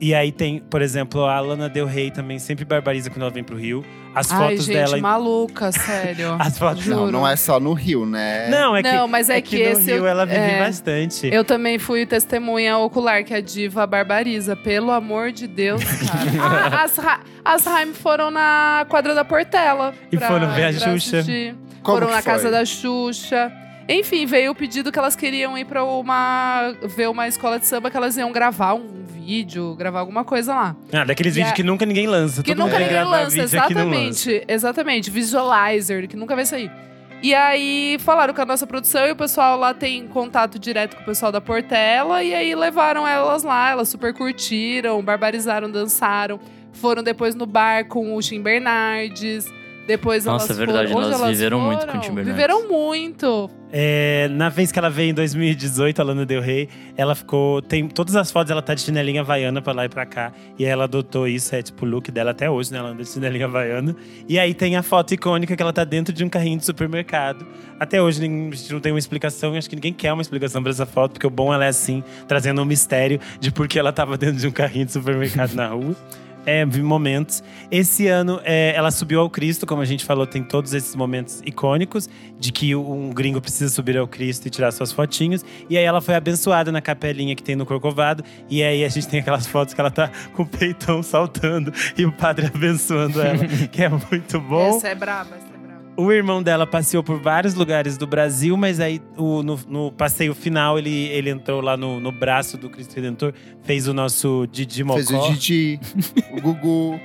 E 0.00 0.12
aí 0.14 0.32
tem, 0.32 0.58
por 0.58 0.82
exemplo, 0.82 1.24
a 1.24 1.40
Lana 1.40 1.68
Del 1.68 1.86
Rey 1.86 2.10
também 2.10 2.38
sempre 2.38 2.64
barbariza 2.64 3.08
quando 3.10 3.22
ela 3.22 3.30
vem 3.30 3.44
pro 3.44 3.56
Rio. 3.56 3.84
As 4.14 4.30
Ai, 4.30 4.38
fotos 4.50 4.66
gente, 4.66 4.74
dela. 4.76 4.96
maluca, 4.98 5.70
sério. 5.72 6.36
As 6.38 6.58
fotos. 6.58 6.82
Juro. 6.84 6.96
Não, 7.06 7.10
não 7.12 7.28
é 7.28 7.36
só 7.36 7.58
no 7.58 7.72
Rio, 7.72 8.04
né? 8.04 8.48
Não, 8.48 8.76
é 8.76 8.82
que, 8.82 8.92
Não, 8.92 9.08
mas 9.08 9.30
é, 9.30 9.36
é 9.38 9.40
que, 9.40 9.56
que 9.56 9.64
no 9.64 9.70
esse. 9.70 9.86
Rio 9.92 9.96
eu- 9.98 10.06
ela 10.06 10.26
vive 10.26 10.38
é, 10.38 10.58
bastante. 10.58 11.28
Eu 11.32 11.44
também 11.44 11.78
fui 11.78 12.04
testemunha 12.06 12.76
ocular 12.78 13.24
que 13.24 13.32
a 13.34 13.40
diva 13.40 13.86
barbariza. 13.86 14.54
Pelo 14.56 14.90
amor 14.90 15.32
de 15.32 15.46
Deus, 15.46 15.82
cara. 16.36 16.76
ah, 16.76 16.82
as, 16.84 16.96
Ra- 16.96 17.20
as 17.44 17.66
Haim 17.66 17.94
foram 17.94 18.30
na 18.30 18.84
quadra 18.88 19.14
da 19.14 19.24
Portela. 19.24 19.94
E 20.12 20.18
pra- 20.18 20.28
foram 20.28 20.52
ver 20.52 20.64
a 20.64 20.72
Xuxa. 20.72 21.18
assistir. 21.18 21.54
Como 21.82 21.96
foram 21.98 22.08
que 22.08 22.14
na 22.16 22.22
foi? 22.22 22.32
casa 22.32 22.50
da 22.50 22.64
Xuxa. 22.64 23.52
Enfim, 23.88 24.24
veio 24.24 24.52
o 24.52 24.54
pedido 24.54 24.90
que 24.90 24.98
elas 24.98 25.14
queriam 25.14 25.56
ir 25.58 25.64
pra 25.66 25.84
uma. 25.84 26.74
ver 26.96 27.08
uma 27.08 27.28
escola 27.28 27.58
de 27.58 27.66
samba 27.66 27.90
que 27.90 27.96
elas 27.96 28.16
iam 28.16 28.32
gravar 28.32 28.74
um 28.74 29.04
vídeo, 29.06 29.74
gravar 29.74 30.00
alguma 30.00 30.24
coisa 30.24 30.54
lá. 30.54 30.76
Ah, 30.92 31.04
daqueles 31.04 31.34
E 31.34 31.36
vídeos 31.36 31.52
a- 31.52 31.54
que 31.54 31.62
nunca 31.62 31.84
ninguém 31.84 32.06
lança. 32.06 32.42
Que 32.42 32.54
Todo 32.54 32.64
nunca 32.66 32.78
ninguém 32.78 32.94
lança, 32.96 33.04
não 33.04 33.10
lança. 33.24 33.38
exatamente. 33.40 34.44
Exatamente. 34.48 35.10
Visualizer, 35.10 36.08
que 36.08 36.16
nunca 36.16 36.34
vai 36.34 36.46
sair. 36.46 36.70
E 37.22 37.34
aí 37.34 37.96
falaram 38.00 38.34
com 38.34 38.42
a 38.42 38.44
nossa 38.44 38.66
produção 38.66 39.06
e 39.06 39.12
o 39.12 39.16
pessoal 39.16 39.58
lá 39.58 39.72
tem 39.72 40.06
contato 40.08 40.58
direto 40.58 40.96
com 40.96 41.02
o 41.02 41.04
pessoal 41.06 41.32
da 41.32 41.40
Portela. 41.40 42.22
E 42.22 42.34
aí 42.34 42.54
levaram 42.54 43.06
elas 43.08 43.42
lá, 43.42 43.70
elas 43.70 43.88
super 43.88 44.12
curtiram, 44.12 45.02
barbarizaram, 45.02 45.70
dançaram. 45.70 46.38
Foram 46.72 47.02
depois 47.02 47.34
no 47.34 47.46
bar 47.46 47.86
com 47.86 48.14
o 48.14 48.20
Tim 48.20 48.42
Bernardes. 48.42 49.46
Depois 49.86 50.24
Nossa, 50.24 50.46
elas 50.46 50.58
é 50.58 50.64
verdade, 50.64 50.92
foram, 50.92 51.06
onde 51.08 51.14
elas 51.14 51.30
viveram 51.30 51.60
muito 51.60 51.80
foram? 51.80 51.92
com 51.92 51.98
o 51.98 52.00
Tim 52.00 52.14
Bernardes. 52.14 52.32
Viveram 52.34 52.68
muito. 52.68 53.50
É, 53.70 54.28
na 54.28 54.48
vez 54.48 54.72
que 54.72 54.78
ela 54.78 54.88
veio 54.88 55.10
em 55.10 55.14
2018, 55.14 56.00
a 56.00 56.04
Lana 56.04 56.24
Del 56.24 56.40
Rey, 56.40 56.68
ela 56.96 57.14
ficou. 57.14 57.60
Tem 57.60 57.86
todas 57.88 58.16
as 58.16 58.30
fotos, 58.30 58.50
ela 58.50 58.62
tá 58.62 58.72
de 58.72 58.80
chinelinha 58.80 59.20
havaiana 59.20 59.60
pra 59.60 59.72
lá 59.74 59.84
e 59.84 59.88
pra 59.88 60.06
cá. 60.06 60.32
E 60.58 60.64
aí 60.64 60.70
ela 60.70 60.84
adotou 60.84 61.28
isso, 61.28 61.54
é 61.54 61.60
tipo 61.60 61.84
o 61.84 61.88
look 61.88 62.10
dela 62.10 62.30
até 62.30 62.48
hoje, 62.48 62.72
né? 62.72 62.78
Ela 62.78 62.90
anda 62.90 63.02
de 63.02 63.08
chinelinha 63.10 63.44
havaiana. 63.44 63.94
E 64.28 64.38
aí 64.38 64.54
tem 64.54 64.76
a 64.76 64.82
foto 64.82 65.12
icônica 65.12 65.54
que 65.54 65.62
ela 65.62 65.72
tá 65.72 65.84
dentro 65.84 66.14
de 66.14 66.24
um 66.24 66.28
carrinho 66.30 66.56
de 66.58 66.64
supermercado. 66.64 67.44
Até 67.78 68.00
hoje 68.00 68.20
ninguém- 68.22 68.48
a 68.52 68.56
gente 68.56 68.72
não 68.72 68.80
tem 68.80 68.92
uma 68.92 68.98
explicação, 68.98 69.54
e 69.54 69.58
acho 69.58 69.68
que 69.68 69.76
ninguém 69.76 69.92
quer 69.92 70.12
uma 70.12 70.22
explicação 70.22 70.62
pra 70.62 70.70
essa 70.70 70.86
foto, 70.86 71.12
porque 71.12 71.26
o 71.26 71.30
bom 71.30 71.52
ela 71.52 71.64
é 71.64 71.68
assim, 71.68 72.02
trazendo 72.26 72.62
um 72.62 72.64
mistério 72.64 73.20
de 73.40 73.50
por 73.50 73.66
que 73.68 73.78
ela 73.78 73.92
tava 73.92 74.16
dentro 74.16 74.36
de 74.36 74.46
um 74.46 74.52
carrinho 74.52 74.86
de 74.86 74.92
supermercado 74.92 75.52
na 75.54 75.66
rua. 75.68 75.94
É, 76.46 76.64
momentos. 76.64 77.42
Esse 77.70 78.06
ano 78.06 78.40
é, 78.44 78.74
ela 78.74 78.90
subiu 78.90 79.20
ao 79.20 79.30
Cristo, 79.30 79.66
como 79.66 79.82
a 79.82 79.84
gente 79.84 80.04
falou, 80.04 80.26
tem 80.26 80.42
todos 80.42 80.74
esses 80.74 80.94
momentos 80.94 81.42
icônicos 81.44 82.08
de 82.38 82.52
que 82.52 82.74
um 82.74 83.10
gringo 83.10 83.40
precisa 83.40 83.72
subir 83.72 83.96
ao 83.96 84.06
Cristo 84.06 84.46
e 84.46 84.50
tirar 84.50 84.70
suas 84.72 84.92
fotinhos. 84.92 85.44
E 85.68 85.78
aí 85.78 85.84
ela 85.84 86.00
foi 86.00 86.14
abençoada 86.14 86.70
na 86.70 86.80
capelinha 86.80 87.34
que 87.34 87.42
tem 87.42 87.56
no 87.56 87.64
Corcovado. 87.64 88.24
E 88.48 88.62
aí 88.62 88.84
a 88.84 88.88
gente 88.88 89.08
tem 89.08 89.20
aquelas 89.20 89.46
fotos 89.46 89.74
que 89.74 89.80
ela 89.80 89.90
tá 89.90 90.10
com 90.34 90.42
o 90.42 90.46
peitão 90.46 91.02
saltando 91.02 91.72
e 91.96 92.04
o 92.04 92.12
padre 92.12 92.46
abençoando 92.54 93.20
ela, 93.20 93.46
que 93.70 93.82
é 93.82 93.88
muito 93.88 94.40
bom. 94.40 94.76
Essa 94.76 94.88
é 94.88 94.94
braba, 94.94 95.36
é. 95.36 95.53
O 95.96 96.10
irmão 96.10 96.42
dela 96.42 96.66
passeou 96.66 97.04
por 97.04 97.20
vários 97.20 97.54
lugares 97.54 97.96
do 97.96 98.06
Brasil, 98.06 98.56
mas 98.56 98.80
aí 98.80 99.00
o- 99.16 99.42
no, 99.44 99.58
no 99.68 99.92
passeio 99.92 100.34
final 100.34 100.76
ele, 100.78 100.90
ele 101.08 101.30
entrou 101.30 101.60
lá 101.60 101.76
no, 101.76 102.00
no 102.00 102.10
braço 102.10 102.56
do 102.58 102.68
Cristo 102.68 102.94
Redentor, 102.96 103.32
fez 103.62 103.86
o 103.86 103.94
nosso 103.94 104.46
Didi 104.50 104.82
Mocó. 104.82 104.96
Fez 104.98 105.10
o 105.10 105.28
Didi, 105.30 105.78
o 106.32 106.40
Gugu. 106.40 106.98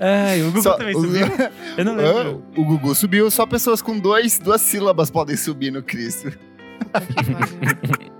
Ai, 0.00 0.42
o 0.42 0.46
Gugu 0.46 0.62
Só- 0.62 0.74
também 0.74 0.94
o- 0.96 1.00
subiu. 1.00 1.26
Eu 1.76 1.84
não 1.84 1.96
lembro. 1.96 2.44
o 2.56 2.64
Gugu 2.64 2.94
subiu, 2.94 3.28
só 3.32 3.44
pessoas 3.44 3.82
com 3.82 3.98
dois, 3.98 4.38
duas 4.38 4.60
sílabas 4.60 5.10
podem 5.10 5.36
subir 5.36 5.72
no 5.72 5.82
Cristo. 5.82 6.30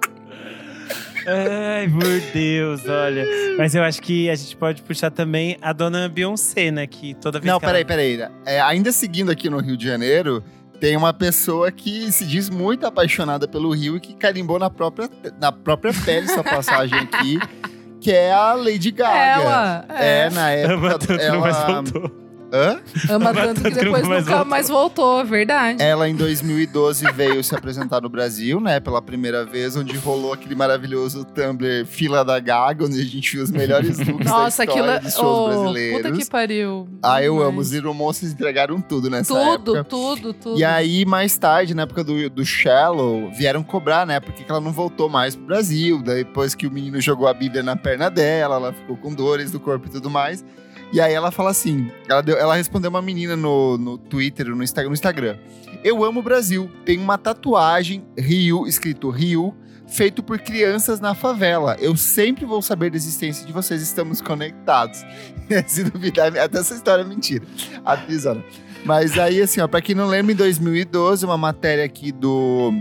Ai, 1.30 1.86
meu 1.88 2.20
Deus, 2.32 2.86
olha. 2.88 3.24
Mas 3.58 3.74
eu 3.74 3.82
acho 3.82 4.00
que 4.00 4.30
a 4.30 4.34
gente 4.34 4.56
pode 4.56 4.82
puxar 4.82 5.10
também 5.10 5.56
a 5.60 5.72
dona 5.72 6.08
Beyoncé, 6.08 6.70
né? 6.70 6.86
Que 6.86 7.14
toda 7.14 7.38
vez 7.38 7.50
Não, 7.52 7.58
que 7.58 7.64
ela- 7.66 7.84
peraí, 7.84 8.16
peraí. 8.16 8.30
É, 8.46 8.60
ainda 8.60 8.90
seguindo 8.92 9.30
aqui 9.30 9.50
no 9.50 9.58
Rio 9.58 9.76
de 9.76 9.84
Janeiro, 9.86 10.42
tem 10.80 10.96
uma 10.96 11.12
pessoa 11.12 11.70
que 11.72 12.10
se 12.12 12.24
diz 12.24 12.48
muito 12.48 12.86
apaixonada 12.86 13.46
pelo 13.48 13.72
Rio 13.74 13.96
e 13.96 14.00
que 14.00 14.14
carimbou 14.14 14.58
na 14.58 14.70
própria, 14.70 15.08
na 15.40 15.50
própria 15.52 15.92
pele 16.04 16.28
sua 16.28 16.44
passagem 16.44 16.98
aqui, 16.98 17.38
que 18.00 18.12
é 18.12 18.32
a 18.32 18.54
Lady 18.54 18.90
Gaga. 18.92 19.42
Ela 19.42 19.84
É, 19.90 20.18
é, 20.26 20.30
na 20.30 20.50
época. 20.52 20.98
Ela... 21.20 21.32
não 21.32 21.40
mais 21.40 21.56
voltou. 21.92 22.27
Hã? 22.52 22.80
ama 23.10 23.32
tanto 23.34 23.62
que 23.62 23.70
depois 23.70 24.02
nunca 24.02 24.08
mais 24.08 24.24
nunca 24.24 24.30
voltou. 24.36 24.44
mais 24.46 24.68
voltou, 24.68 25.24
verdade. 25.24 25.82
Ela, 25.82 26.08
em 26.08 26.14
2012, 26.16 27.04
veio 27.12 27.42
se 27.44 27.54
apresentar 27.54 28.00
no 28.00 28.08
Brasil, 28.08 28.60
né? 28.60 28.80
Pela 28.80 29.02
primeira 29.02 29.44
vez, 29.44 29.76
onde 29.76 29.96
rolou 29.98 30.32
aquele 30.32 30.54
maravilhoso 30.54 31.24
Tumblr 31.24 31.84
Fila 31.86 32.24
da 32.24 32.38
Gaga, 32.40 32.84
onde 32.84 33.00
a 33.00 33.04
gente 33.04 33.32
viu 33.36 33.42
os 33.44 33.50
melhores 33.50 33.98
looks 33.98 34.26
Nossa, 34.26 34.64
da 34.64 34.72
história 34.72 34.94
aquilo. 34.96 35.04
dos 35.06 35.14
shows 35.14 35.26
Oh, 35.26 35.48
brasileiros. 35.62 36.02
puta 36.02 36.12
que 36.16 36.24
pariu. 36.30 36.88
Ah, 37.02 37.22
eu 37.22 37.32
Demais. 37.34 37.48
amo. 37.50 37.60
Os 37.60 37.72
Little 37.72 37.94
Monsters 37.94 38.32
entregaram 38.32 38.80
tudo 38.80 39.10
nessa 39.10 39.34
Tudo, 39.34 39.76
época. 39.76 39.84
tudo, 39.84 40.32
tudo. 40.32 40.58
E 40.58 40.64
aí, 40.64 41.04
mais 41.04 41.36
tarde, 41.36 41.74
na 41.74 41.82
época 41.82 42.02
do, 42.02 42.30
do 42.30 42.44
Shallow, 42.44 43.30
vieram 43.32 43.62
cobrar, 43.62 44.06
né? 44.06 44.20
Porque 44.20 44.42
que 44.44 44.50
ela 44.50 44.60
não 44.60 44.72
voltou 44.72 45.08
mais 45.08 45.34
pro 45.36 45.44
Brasil. 45.46 46.00
Daí, 46.02 46.24
Depois 46.24 46.54
que 46.54 46.66
o 46.66 46.70
menino 46.70 47.00
jogou 47.00 47.26
a 47.28 47.34
Bíblia 47.34 47.62
na 47.62 47.76
perna 47.76 48.10
dela, 48.10 48.56
ela 48.56 48.72
ficou 48.72 48.96
com 48.96 49.12
dores 49.14 49.50
do 49.50 49.58
corpo 49.60 49.86
e 49.86 49.90
tudo 49.90 50.08
mais. 50.10 50.44
E 50.92 51.00
aí 51.00 51.12
ela 51.12 51.30
fala 51.30 51.50
assim: 51.50 51.90
ela, 52.08 52.22
deu- 52.22 52.36
ela 52.38 52.54
respondeu 52.56 52.90
uma 52.90 53.02
menina 53.02 53.36
no, 53.36 53.76
no 53.76 53.98
Twitter, 53.98 54.46
no 54.48 54.62
Instagram, 54.62 54.88
no 54.90 54.94
Instagram. 54.94 55.36
Eu 55.84 56.02
amo 56.04 56.20
o 56.20 56.22
Brasil. 56.22 56.70
Tem 56.84 56.98
uma 56.98 57.18
tatuagem, 57.18 58.04
Rio, 58.18 58.66
escrito 58.66 59.10
Rio, 59.10 59.54
feito 59.86 60.22
por 60.22 60.38
crianças 60.38 60.98
na 61.00 61.14
favela. 61.14 61.76
Eu 61.78 61.96
sempre 61.96 62.44
vou 62.44 62.60
saber 62.62 62.90
da 62.90 62.96
existência 62.96 63.46
de 63.46 63.52
vocês, 63.52 63.82
estamos 63.82 64.20
conectados. 64.20 65.04
Se 65.66 65.84
duvidar, 65.84 66.36
até 66.38 66.58
essa 66.58 66.74
história 66.74 67.02
é 67.02 67.04
mentira. 67.06 67.44
Atrizona. 67.84 68.42
Mas 68.84 69.18
aí, 69.18 69.42
assim, 69.42 69.60
ó, 69.60 69.68
pra 69.68 69.80
quem 69.82 69.94
não 69.94 70.06
lembra, 70.06 70.32
em 70.32 70.36
2012, 70.36 71.24
uma 71.24 71.36
matéria 71.36 71.84
aqui 71.84 72.10
do 72.12 72.72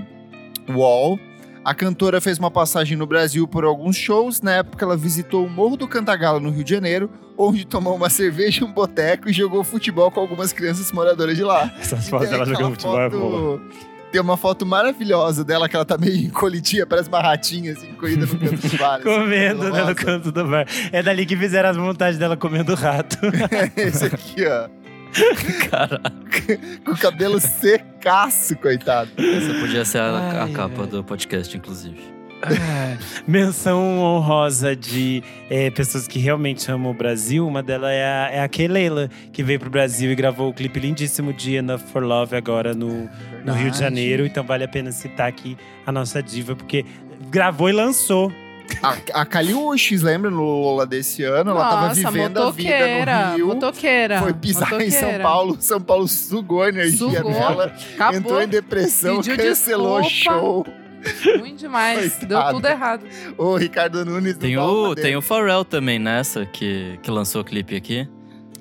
UOL, 0.70 1.20
a 1.64 1.74
cantora 1.74 2.22
fez 2.22 2.38
uma 2.40 2.52
passagem 2.52 2.96
no 2.98 3.06
Brasil 3.06 3.48
por 3.48 3.66
alguns 3.66 3.98
shows. 3.98 4.42
Na 4.42 4.54
época, 4.54 4.86
ela 4.86 4.96
visitou 4.96 5.46
o 5.46 5.50
Morro 5.50 5.76
do 5.76 5.88
Cantagalo, 5.88 6.40
no 6.40 6.50
Rio 6.50 6.64
de 6.64 6.70
Janeiro, 6.72 7.10
onde 7.38 7.66
tomou 7.66 7.96
uma 7.96 8.10
cerveja 8.10 8.64
em 8.64 8.68
um 8.68 8.72
boteco 8.72 9.30
e 9.30 9.34
jogou 9.34 9.64
futebol 9.64 10.10
com 10.10 10.20
algumas 10.20 10.52
crianças 10.52 10.92
moradoras 10.92 11.36
de 11.36 11.44
lá. 11.44 11.72
Essas 11.80 12.10
fotos 12.10 12.28
tem 12.28 12.38
dela 12.38 12.50
jogando 12.50 12.72
futebol 12.72 13.02
é 13.02 13.10
boa. 13.10 13.62
Tem 14.12 14.22
uma 14.22 14.38
foto 14.38 14.66
maravilhosa 14.66 15.44
dela, 15.44 15.68
que 15.68 15.76
ela 15.76 15.84
tá 15.84 15.98
meio 15.98 16.16
encolhidinha, 16.16 16.86
parece 16.86 17.10
uma 17.10 17.20
ratinha, 17.20 17.74
assim, 17.74 17.90
encolhida 17.90 18.26
no 18.26 18.40
canto 18.40 18.68
do 18.68 18.78
bar. 18.78 18.96
assim, 18.96 19.04
Comendo 19.04 19.70
né, 19.70 19.84
no 19.84 19.96
canto 19.96 20.32
do 20.32 20.46
bar. 20.46 20.66
É 20.94 21.04
dali 21.04 21.26
que 21.26 21.36
fizeram 21.36 21.70
as 21.70 21.78
montagens 21.78 22.18
dela 22.18 22.38
comendo 22.38 22.74
rato. 22.74 23.18
Esse 23.76 24.06
aqui, 24.06 24.46
ó. 24.46 24.70
Cara, 25.70 26.02
Com 26.86 26.92
o 26.92 26.98
cabelo 26.98 27.40
secaço, 27.40 28.56
coitado. 28.58 29.10
essa 29.18 29.60
podia 29.60 29.84
ser 29.84 30.00
a, 30.00 30.44
a 30.44 30.50
capa 30.50 30.82
ai. 30.82 30.88
do 30.88 31.04
podcast, 31.04 31.56
inclusive. 31.56 32.17
Menção 33.28 34.00
honrosa 34.00 34.76
de 34.76 35.24
é, 35.50 35.70
pessoas 35.70 36.08
que 36.08 36.20
realmente 36.20 36.72
amam 36.72 36.92
o 36.92 36.94
Brasil. 36.94 37.46
Uma 37.48 37.64
delas 37.64 37.92
é 37.92 38.04
a, 38.04 38.30
é 38.32 38.42
a 38.42 38.48
Kelela, 38.48 39.10
que 39.32 39.44
veio 39.44 39.60
pro 39.60 39.70
Brasil 39.70 40.12
e 40.12 40.16
gravou 40.16 40.50
o 40.50 40.54
clipe 40.54 40.80
lindíssimo 40.80 41.34
de 41.34 41.56
Enough 41.56 41.80
for 41.92 42.04
Love 42.04 42.36
agora 42.36 42.74
no, 42.74 43.10
no 43.44 43.54
Rio 43.54 43.72
de 43.72 43.80
Janeiro. 43.80 44.26
Então 44.26 44.44
vale 44.44 44.64
a 44.64 44.68
pena 44.68 44.92
citar 44.92 45.28
aqui 45.28 45.58
a 45.86 45.92
nossa 45.92 46.22
diva, 46.22 46.56
porque 46.56 46.86
gravou 47.30 47.70
e 47.70 47.74
lançou. 47.74 48.32
A, 48.84 49.22
a 49.22 49.26
Kaliushis, 49.26 50.02
lembra 50.02 50.30
no 50.30 50.44
Lola 50.44 50.86
desse 50.86 51.24
ano? 51.24 51.52
Ela 51.52 51.70
tava 51.70 51.88
Nossa, 51.88 52.12
vivendo 52.12 52.38
a 52.44 52.52
vida 52.52 52.70
motoqueira, 52.70 53.28
no 53.30 53.36
Rio. 53.36 53.48
Motoqueira. 53.48 54.20
Foi 54.20 54.34
pisar 54.34 54.82
em 54.82 54.90
São 54.92 55.00
motoqueira. 55.02 55.24
Paulo. 55.24 55.58
São 55.60 55.82
Paulo 55.82 56.08
sugou 56.08 56.64
a 56.64 56.70
energia 56.70 56.98
Sugou. 56.98 57.32
dela. 57.32 57.74
Acabou. 57.96 58.20
Entrou 58.20 58.42
em 58.42 58.48
depressão, 58.48 59.18
Pediu 59.18 59.38
cancelou 59.38 60.00
o 60.00 60.02
desculpa. 60.02 60.40
show. 60.40 60.68
Ruim 61.40 61.56
demais. 61.56 62.18
Deu 62.20 62.28
Coitada. 62.30 62.54
tudo 62.54 62.68
errado. 62.68 63.06
O 63.38 63.56
Ricardo 63.56 64.06
Nunes 64.06 64.38
Tem 64.38 64.58
o, 64.58 64.94
dele. 64.96 65.02
tem 65.08 65.16
o 65.16 65.22
Pharrell 65.22 65.64
também 65.66 66.00
nessa, 66.00 66.46
que, 66.46 67.00
que 67.02 67.10
lançou 67.12 67.42
o 67.42 67.46
clipe 67.46 67.76
aqui. 67.76 68.08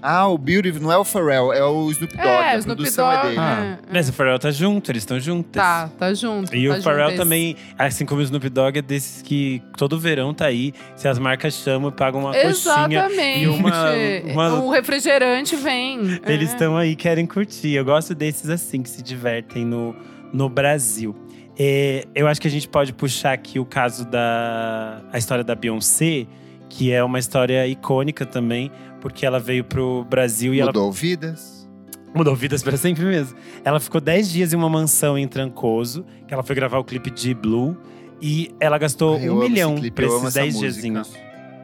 Ah, 0.09 0.29
o 0.29 0.39
Beautiful 0.39 0.81
não 0.81 0.93
é 0.93 0.97
o 0.97 1.05
Pharrell, 1.05 1.53
é 1.53 1.65
o 1.65 1.91
Snoop 1.91 2.15
Dogg. 2.17 2.29
é, 2.29 2.53
a 2.53 2.57
o 2.57 2.59
Snoop 2.59 2.77
produção 2.77 3.07
Dogg. 3.11 3.19
é 3.19 3.23
dele. 3.29 3.39
Ah. 3.41 3.61
é, 3.65 3.73
é. 3.73 3.79
Mas 3.93 4.09
o 4.09 4.13
Pharrell 4.13 4.39
tá 4.39 4.51
junto, 4.53 4.91
eles 4.93 5.03
estão 5.03 5.19
juntos. 5.19 5.51
Tá, 5.51 5.91
tá 5.99 6.15
junto. 6.15 6.55
E 6.55 6.69
tá 6.69 6.75
o 6.77 6.83
Pharrell 6.83 7.07
junto 7.11 7.17
também, 7.23 7.57
assim 7.77 8.05
como 8.07 8.21
o 8.21 8.23
Snoop 8.25 8.49
Dogg, 8.51 8.79
é 8.79 8.83
desses 8.83 9.23
que 9.23 9.61
todo 9.77 9.99
verão 9.99 10.33
tá 10.33 10.45
aí. 10.47 10.73
Se 10.95 11.09
as 11.09 11.19
marcas 11.19 11.55
chamam, 11.55 11.91
pagam 11.91 12.21
uma 12.21 12.33
coxinha. 12.33 12.51
Exatamente. 12.51 13.43
e 13.45 13.47
uma- 13.49 13.91
uma- 14.33 14.63
O 14.63 14.71
refrigerante 14.71 15.57
vem. 15.57 16.21
Eles 16.25 16.51
É. 16.51 16.53
estão 16.53 16.77
aí, 16.77 16.95
querem 16.95 17.27
curtir. 17.27 17.73
Eu 17.75 17.85
gosto 17.85 18.15
desses 18.15 18.49
assim, 18.49 18.83
que 18.83 18.91
se 18.91 19.03
divertem 19.03 19.65
no, 19.65 19.97
no 20.33 20.49
Brasil. 20.49 21.17
É, 21.59 22.05
eu 22.15 22.27
acho 22.27 22.41
que 22.41 22.49
a 22.49 22.51
gente 22.51 22.69
pode 22.69 22.93
puxar 22.93 23.33
aqui 23.33 23.59
o 23.59 23.65
caso 23.65 24.05
da 24.07 25.01
a 25.13 25.19
história 25.19 25.43
da 25.43 25.55
Beyoncé, 25.55 26.27
que 26.69 26.93
é 26.93 27.03
uma 27.03 27.19
história 27.19 27.67
icônica 27.67 28.27
também, 28.27 28.71
porque 29.01 29.25
ela 29.25 29.39
veio 29.41 29.65
pro 29.65 30.05
Brasil 30.05 30.53
e 30.55 30.61
ela 30.61 30.69
Mudou 30.69 30.93
vidas. 30.93 31.67
mudou 32.15 32.35
vidas 32.37 32.63
para 32.63 32.77
sempre 32.77 33.05
mesmo. 33.05 33.39
Ela 33.65 33.81
ficou 33.81 34.01
10 34.01 34.31
dias 34.31 34.53
em 34.53 34.57
uma 34.57 34.69
mansão 34.69 35.17
em 35.17 35.27
Trancoso, 35.27 36.05
que 36.29 36.35
ela 36.35 36.43
foi 36.43 36.55
gravar 36.55 36.79
o 36.79 36.85
clipe 36.85 37.11
de 37.11 37.33
Blue, 37.33 37.77
e 38.21 38.51
ela 38.61 38.77
gastou 38.79 39.17
Ai, 39.17 39.31
um 39.31 39.39
milhão 39.39 39.77
amo 39.77 39.79
esses 39.87 40.25
essa 40.25 40.41
10 40.41 40.55
música. 40.55 40.73
diazinhos. 40.73 41.13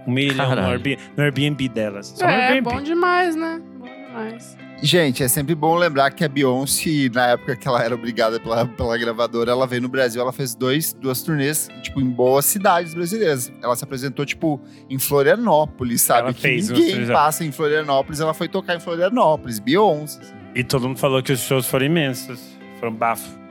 Um 0.07 0.13
milhão 0.13 0.55
no. 0.55 0.61
Airbnb, 0.63 0.99
no 1.17 1.23
Airbnb 1.23 1.69
delas. 1.69 2.07
Só 2.17 2.25
no 2.25 2.31
É, 2.31 2.49
Airbnb. 2.49 2.71
bom 2.75 2.83
demais, 2.83 3.37
né? 3.37 3.61
Bom 3.79 3.87
demais. 3.87 4.57
Gente, 4.83 5.23
é 5.23 5.29
sempre 5.29 5.55
bom 5.55 5.77
lembrar 5.77 6.11
que 6.11 6.25
a 6.25 6.29
Beyoncé, 6.29 7.09
na 7.15 7.29
época 7.29 7.55
que 7.55 7.69
ela 7.69 7.81
era 7.83 7.95
obrigada 7.95 8.41
pela, 8.41 8.67
pela 8.67 8.99
gravadora, 8.99 9.53
ela 9.53 9.65
veio 9.65 9.81
no 9.83 9.89
Brasil, 9.89 10.21
ela 10.21 10.33
fez 10.33 10.57
dois, 10.57 10.93
duas 10.93 11.23
turnês, 11.23 11.69
tipo, 11.83 12.01
em 12.01 12.11
boas 12.11 12.47
cidades 12.47 12.93
brasileiras. 12.93 13.53
Ela 13.63 13.77
se 13.77 13.85
apresentou, 13.85 14.27
tipo, 14.27 14.61
em 14.91 14.99
Florianópolis, 14.99 16.03
sabe? 16.03 16.23
Ela 16.23 16.35
que 16.35 16.41
fez 16.41 16.69
ninguém 16.69 16.89
turnês. 16.91 17.11
passa 17.11 17.45
em 17.45 17.53
Florianópolis, 17.53 18.19
ela 18.19 18.35
foi 18.35 18.49
tocar 18.49 18.75
em 18.75 18.81
Florianópolis, 18.81 19.61
Beyoncé. 19.61 20.21
assim. 20.21 20.33
E 20.53 20.65
todo 20.65 20.89
mundo 20.89 20.99
falou 20.99 21.23
que 21.23 21.33
os 21.33 21.41
shows 21.41 21.67
foram 21.67 21.87
imensos. 21.87 22.41
Foram 22.81 22.93
bafo. 22.93 23.42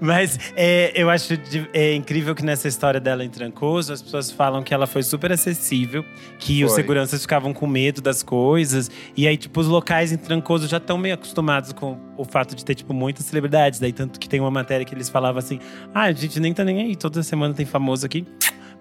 Mas 0.00 0.38
é, 0.54 0.92
eu 0.94 1.10
acho 1.10 1.36
de- 1.36 1.68
é 1.72 1.94
incrível 1.94 2.34
que 2.34 2.44
nessa 2.44 2.68
história 2.68 3.00
dela 3.00 3.24
em 3.24 3.28
Trancoso, 3.28 3.92
as 3.92 4.00
pessoas 4.00 4.30
falam 4.30 4.62
que 4.62 4.72
ela 4.72 4.86
foi 4.86 5.02
super 5.02 5.32
acessível, 5.32 6.04
que 6.38 6.64
os 6.64 6.72
Foi. 6.72 6.82
seguranças 6.82 7.20
ficavam 7.22 7.52
com 7.52 7.66
medo 7.66 8.00
das 8.00 8.22
coisas. 8.22 8.90
E 9.16 9.26
aí, 9.26 9.36
tipo, 9.36 9.58
os 9.60 9.66
locais 9.66 10.12
em 10.12 10.16
Trancoso 10.16 10.68
já 10.68 10.76
estão 10.76 10.96
meio 10.96 11.14
acostumados 11.14 11.72
com 11.72 11.98
o 12.16 12.24
fato 12.24 12.54
de 12.54 12.64
ter, 12.64 12.74
tipo, 12.76 12.94
muitas 12.94 13.26
celebridades. 13.26 13.80
Daí, 13.80 13.92
tanto 13.92 14.20
que 14.20 14.28
tem 14.28 14.38
uma 14.40 14.50
matéria 14.50 14.84
que 14.86 14.94
eles 14.94 15.08
falavam 15.08 15.38
assim: 15.40 15.58
ah, 15.94 16.02
a 16.04 16.12
gente 16.12 16.38
nem 16.38 16.52
tá 16.54 16.62
nem 16.64 16.80
aí, 16.80 16.96
toda 16.96 17.22
semana 17.22 17.52
tem 17.54 17.66
famoso 17.66 18.06
aqui. 18.06 18.24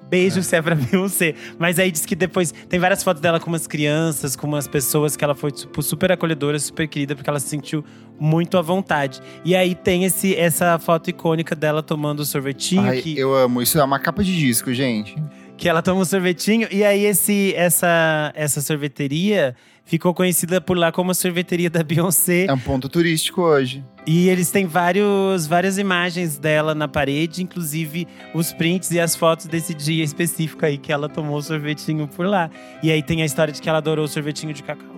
Beijo 0.10 0.42
se 0.42 0.56
é 0.56 0.62
pra 0.62 0.74
Beyoncé. 0.76 1.34
Mas 1.60 1.78
aí 1.80 1.92
diz 1.92 2.06
que 2.06 2.16
depois 2.16 2.54
tem 2.70 2.80
várias 2.80 3.04
fotos 3.04 3.22
dela 3.22 3.42
com 3.42 3.50
umas 3.50 3.68
crianças, 3.68 4.38
com 4.38 4.48
umas 4.48 4.66
pessoas 4.66 5.18
que 5.18 5.24
ela 5.24 5.36
foi 5.36 5.52
tipo, 5.52 5.82
super 5.82 6.12
acolhedora, 6.14 6.58
super 6.60 6.88
querida, 6.88 7.14
porque 7.14 7.30
ela 7.30 7.40
se 7.42 7.50
sentiu 7.50 7.84
muito 8.20 8.58
à 8.58 8.62
vontade. 8.62 9.22
E 9.44 9.56
aí 9.56 9.76
tem 9.76 10.04
esse, 10.04 10.36
essa 10.36 10.78
foto 10.80 11.10
icônica 11.10 11.56
dela 11.56 11.84
tomando 11.84 12.22
o 12.22 12.26
sorvetinho, 12.26 12.84
Ai, 12.84 13.02
que, 13.02 13.18
eu 13.18 13.36
amo. 13.36 13.62
Isso 13.62 13.80
é 13.80 13.84
uma 13.84 14.00
capa 14.00 14.24
de 14.24 14.36
disco, 14.38 14.74
gente. 14.74 15.16
que 15.58 15.68
ela 15.68 15.82
toma 15.82 16.02
um 16.02 16.06
sorvetinho. 16.06 16.68
E 16.72 16.84
aí 16.84 17.06
esse, 17.06 17.54
essa, 17.56 18.32
essa 18.36 18.62
sorveteria 18.62 19.56
ficou 19.84 20.14
conhecida 20.14 20.60
por 20.60 20.78
lá 20.78 20.92
como 20.92 21.12
a 21.12 21.14
sorveteria 21.14 21.70
da 21.70 21.82
Beyoncé. 21.82 22.46
É 22.46 22.54
um 22.54 22.60
ponto 22.60 22.90
turístico 22.90 23.42
hoje. 23.42 23.84
E 24.06 24.30
eles 24.30 24.52
têm 24.52 24.66
vários, 24.66 25.48
várias 25.48 25.78
imagens 25.78 26.38
dela 26.38 26.76
na 26.76 26.88
parede, 26.88 27.44
inclusive 27.44 28.08
os 28.34 28.54
prints 28.54 28.92
e 28.92 29.00
as 29.00 29.16
fotos 29.16 29.48
desse 29.48 29.74
dia 29.74 30.04
específico 30.04 30.66
aí 30.66 30.78
que 30.78 30.92
ela 30.92 31.10
tomou 31.10 31.38
o 31.38 31.42
sorvetinho 31.42 32.08
por 32.08 32.26
lá. 32.26 32.50
E 32.84 32.92
aí 32.92 33.02
tem 33.02 33.22
a 33.22 33.26
história 33.26 33.54
de 33.54 33.62
que 33.62 33.68
ela 33.68 33.80
adorou 33.80 34.06
o 34.06 34.08
sorvetinho 34.08 34.54
de 34.54 34.64
cacau. 34.64 34.96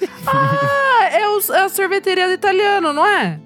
Ah, 0.26 1.04
é, 1.12 1.28
o, 1.28 1.40
é 1.54 1.60
a 1.64 1.68
sorveteria 1.68 2.26
do 2.28 2.32
italiano, 2.34 2.92
não 2.92 3.04
é? 3.06 3.38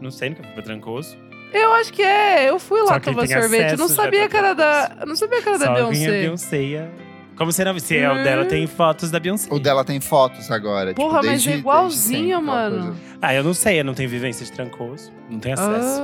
Não 0.00 0.10
sei, 0.10 0.30
nunca 0.30 0.42
fui 0.42 0.52
pra 0.52 0.62
Trancoso. 0.62 1.16
Eu 1.52 1.72
acho 1.74 1.92
que 1.92 2.02
é. 2.02 2.48
Eu 2.48 2.58
fui 2.58 2.80
lá 2.82 3.00
tomar 3.00 3.26
sorvete. 3.26 3.72
Eu 3.72 3.78
não 3.78 3.88
sabia 3.88 4.28
que 4.28 4.36
era 4.36 4.54
da. 4.54 4.96
Eu 5.00 5.06
não 5.06 5.16
sabia 5.16 5.42
que 5.42 5.48
era 5.48 5.58
da 5.58 5.66
Só 5.66 5.74
Beyoncé. 5.74 6.10
Beyoncé 6.20 6.62
ia 6.62 6.90
Como 7.36 7.52
será? 7.52 7.76
Se 7.80 7.96
é 7.96 8.10
o 8.10 8.22
dela, 8.22 8.44
tem 8.44 8.66
fotos 8.66 9.10
da 9.10 9.18
Beyoncé. 9.18 9.48
O 9.52 9.58
dela 9.58 9.84
tem 9.84 10.00
fotos 10.00 10.50
agora. 10.50 10.90
tipo, 10.90 11.00
Porra, 11.02 11.16
mas 11.22 11.26
desde- 11.30 11.48
é 11.48 11.52
desde 11.52 11.60
igualzinho, 11.60 12.18
sempre, 12.18 12.32
aquela 12.32 12.70
mano. 12.70 12.82
coisa. 12.94 13.00
Ah, 13.22 13.34
eu 13.34 13.42
não 13.42 13.54
sei, 13.54 13.80
eu 13.80 13.84
não 13.84 13.94
tenho 13.94 14.08
vivência 14.08 14.44
de 14.46 14.52
trancoso. 14.52 15.10
Não 15.28 15.40
tenho 15.40 15.54
acesso. 15.54 16.00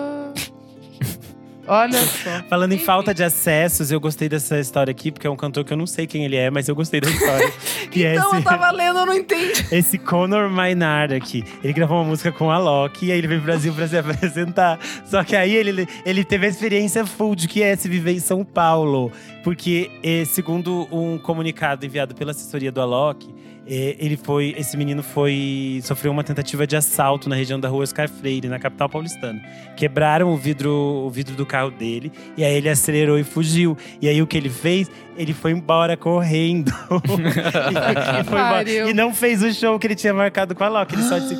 Olha 1.66 1.98
só. 2.06 2.42
Falando 2.48 2.72
em 2.72 2.78
falta 2.78 3.12
de 3.12 3.22
acessos, 3.22 3.90
eu 3.90 4.00
gostei 4.00 4.28
dessa 4.28 4.58
história 4.58 4.90
aqui, 4.90 5.10
porque 5.10 5.26
é 5.26 5.30
um 5.30 5.36
cantor 5.36 5.64
que 5.64 5.72
eu 5.72 5.76
não 5.76 5.86
sei 5.86 6.06
quem 6.06 6.24
ele 6.24 6.36
é, 6.36 6.50
mas 6.50 6.68
eu 6.68 6.74
gostei 6.74 7.00
da 7.00 7.08
história. 7.08 7.46
é 7.94 8.14
Então, 8.14 8.32
eu 8.32 8.34
esse, 8.34 8.42
tava 8.42 8.70
lendo, 8.70 8.98
eu 9.00 9.06
não 9.06 9.14
entendi. 9.14 9.66
esse 9.72 9.98
Conor 9.98 10.48
Maynard 10.50 11.14
aqui. 11.14 11.44
Ele 11.62 11.72
gravou 11.72 11.98
uma 11.98 12.04
música 12.04 12.30
com 12.32 12.50
a 12.50 12.58
Loki 12.58 13.06
e 13.06 13.12
aí 13.12 13.18
ele 13.18 13.26
veio 13.26 13.40
pro 13.40 13.46
Brasil 13.46 13.72
pra 13.72 13.88
se 13.88 13.96
apresentar. 13.96 14.78
Só 15.04 15.22
que 15.24 15.34
aí 15.34 15.54
ele, 15.54 15.88
ele 16.04 16.24
teve 16.24 16.46
a 16.46 16.48
experiência 16.48 17.04
full 17.06 17.34
de 17.34 17.48
que 17.48 17.62
é 17.62 17.74
se 17.76 17.88
viver 17.88 18.12
em 18.12 18.20
São 18.20 18.44
Paulo. 18.44 19.10
Porque, 19.42 19.90
eh, 20.02 20.24
segundo 20.24 20.88
um 20.90 21.18
comunicado 21.18 21.86
enviado 21.86 22.14
pela 22.14 22.32
assessoria 22.32 22.72
do 22.72 22.80
Alok, 22.80 23.32
ele 23.66 24.16
foi, 24.16 24.54
esse 24.56 24.76
menino 24.76 25.02
foi 25.02 25.80
sofreu 25.82 26.12
uma 26.12 26.22
tentativa 26.22 26.66
de 26.66 26.76
assalto 26.76 27.28
na 27.28 27.34
região 27.34 27.58
da 27.58 27.68
rua 27.68 27.82
Oscar 27.82 28.08
Freire, 28.08 28.48
na 28.48 28.58
capital 28.58 28.88
paulistana. 28.88 29.42
Quebraram 29.76 30.30
o 30.30 30.36
vidro, 30.36 30.72
o 30.72 31.10
vidro 31.10 31.34
do 31.34 31.44
carro 31.44 31.70
dele 31.70 32.12
e 32.36 32.44
aí 32.44 32.54
ele 32.54 32.68
acelerou 32.68 33.18
e 33.18 33.24
fugiu. 33.24 33.76
E 34.00 34.08
aí 34.08 34.22
o 34.22 34.26
que 34.26 34.36
ele 34.36 34.50
fez? 34.50 34.90
Ele 35.16 35.32
foi 35.32 35.50
embora 35.50 35.96
correndo. 35.96 36.70
e, 36.70 38.24
foi 38.24 38.38
embora. 38.38 38.70
E 38.70 38.94
não 38.94 39.12
fez 39.12 39.42
o 39.42 39.52
show 39.52 39.78
que 39.78 39.86
ele 39.86 39.96
tinha 39.96 40.14
marcado 40.14 40.54
com 40.54 40.62
a 40.62 40.68
Loki. 40.68 40.94
Ele 40.94 41.02
só 41.02 41.18
disse 41.18 41.34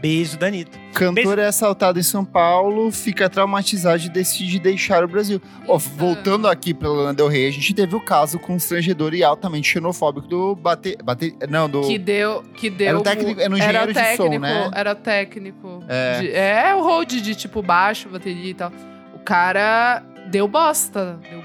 beijo, 0.00 0.38
Danito. 0.38 0.78
Cantor 0.94 1.38
é 1.38 1.46
assaltado 1.46 1.98
em 1.98 2.02
São 2.02 2.24
Paulo, 2.24 2.90
fica 2.90 3.28
traumatizado 3.28 4.02
e 4.04 4.08
decide 4.08 4.58
deixar 4.58 5.04
o 5.04 5.08
Brasil. 5.08 5.40
Ó, 5.68 5.78
voltando 5.78 6.48
aqui 6.48 6.74
pra 6.74 6.88
Lana 6.88 7.14
Del 7.14 7.28
Rey, 7.28 7.46
a 7.48 7.52
gente 7.52 7.72
teve 7.74 7.94
o 7.94 8.00
caso 8.00 8.38
constrangedor 8.38 9.14
e 9.14 9.22
altamente 9.22 9.68
xenofóbico 9.68 10.26
do 10.26 10.54
bater, 10.56 11.00
bater 11.02 11.34
não, 11.48 11.68
do 11.68 11.82
Que 11.82 11.98
deu. 11.98 12.42
Que 12.54 12.68
deu 12.70 12.88
Era 12.88 12.98
um 12.98 13.02
técnico- 13.02 13.40
era 13.40 13.52
um 13.52 13.56
era 13.56 13.64
engenheiro 13.84 13.92
de 13.92 14.16
som, 14.16 14.22
técnico, 14.24 14.40
né? 14.42 14.70
Era 14.74 14.94
técnico. 14.94 15.84
É. 15.88 16.20
de- 16.20 16.32
é 16.32 16.74
o 16.74 16.82
hold 16.82 17.08
de 17.10 17.34
tipo 17.34 17.62
baixo, 17.62 18.08
bateria 18.08 18.50
e 18.50 18.54
tal. 18.54 18.72
O 19.14 19.18
cara 19.20 20.02
deu 20.30 20.48
bosta. 20.48 21.18
Deu 21.30 21.40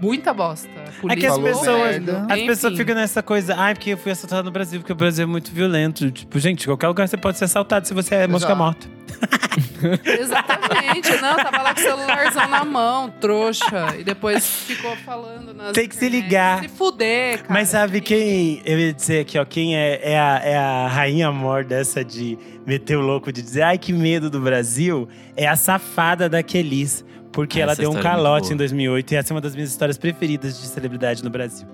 muita 0.00 0.32
bosta. 0.32 0.68
É 1.08 1.16
que 1.16 1.26
as 1.26 1.38
pessoas, 1.38 1.90
merda. 1.90 2.26
as 2.28 2.38
Enfim. 2.38 2.46
pessoas 2.46 2.76
ficam 2.76 2.94
nessa 2.94 3.22
coisa, 3.22 3.54
ai, 3.56 3.74
porque 3.74 3.90
eu 3.90 3.98
fui 3.98 4.12
assaltado 4.12 4.44
no 4.44 4.50
Brasil, 4.50 4.80
porque 4.80 4.92
o 4.92 4.96
Brasil 4.96 5.24
é 5.24 5.26
muito 5.26 5.50
violento. 5.52 6.10
Tipo, 6.10 6.38
gente, 6.38 6.66
qualquer 6.66 6.88
lugar 6.88 7.08
você 7.08 7.16
pode 7.16 7.38
ser 7.38 7.44
assaltado 7.44 7.86
se 7.86 7.94
você 7.94 8.14
é 8.14 8.26
mosca 8.26 8.54
morta. 8.54 8.86
Exatamente. 10.04 11.10
Não, 11.20 11.36
tava 11.36 11.62
lá 11.62 11.74
com 11.74 11.80
o 11.80 11.82
celularzão 11.82 12.48
na 12.48 12.64
mão, 12.64 13.10
trouxa. 13.20 13.96
E 13.98 14.04
depois 14.04 14.46
ficou 14.66 14.94
falando 14.96 15.54
nas 15.54 15.72
Tem 15.72 15.88
que 15.88 15.94
se 15.94 16.06
internet. 16.06 16.24
ligar. 16.24 16.62
Se 16.62 16.68
fuder, 16.68 17.38
cara. 17.38 17.52
Mas 17.52 17.68
sabe 17.68 18.00
quem, 18.00 18.60
eu 18.64 18.78
ia 18.78 18.92
dizer 18.92 19.20
aqui, 19.20 19.38
ó, 19.38 19.44
quem 19.44 19.76
é, 19.76 20.12
é, 20.12 20.18
a, 20.18 20.40
é 20.44 20.56
a 20.56 20.88
rainha 20.88 21.28
amor 21.28 21.64
dessa 21.64 22.04
de 22.04 22.38
meter 22.66 22.96
o 22.96 23.00
louco, 23.00 23.32
de 23.32 23.42
dizer, 23.42 23.62
ai, 23.62 23.78
que 23.78 23.92
medo 23.92 24.28
do 24.28 24.40
Brasil, 24.40 25.08
é 25.36 25.46
a 25.46 25.56
safada 25.56 26.28
da 26.28 26.42
Kelis. 26.42 27.04
Porque 27.38 27.60
ela 27.60 27.70
Essa 27.70 27.82
deu 27.82 27.92
um 27.92 27.98
é 27.98 28.02
calote 28.02 28.52
em 28.52 28.56
2008 28.56 29.12
e 29.12 29.14
essa 29.14 29.32
é 29.32 29.34
uma 29.34 29.40
das 29.40 29.54
minhas 29.54 29.70
histórias 29.70 29.96
preferidas 29.96 30.60
de 30.60 30.66
celebridade 30.66 31.22
no 31.22 31.30
Brasil. 31.30 31.68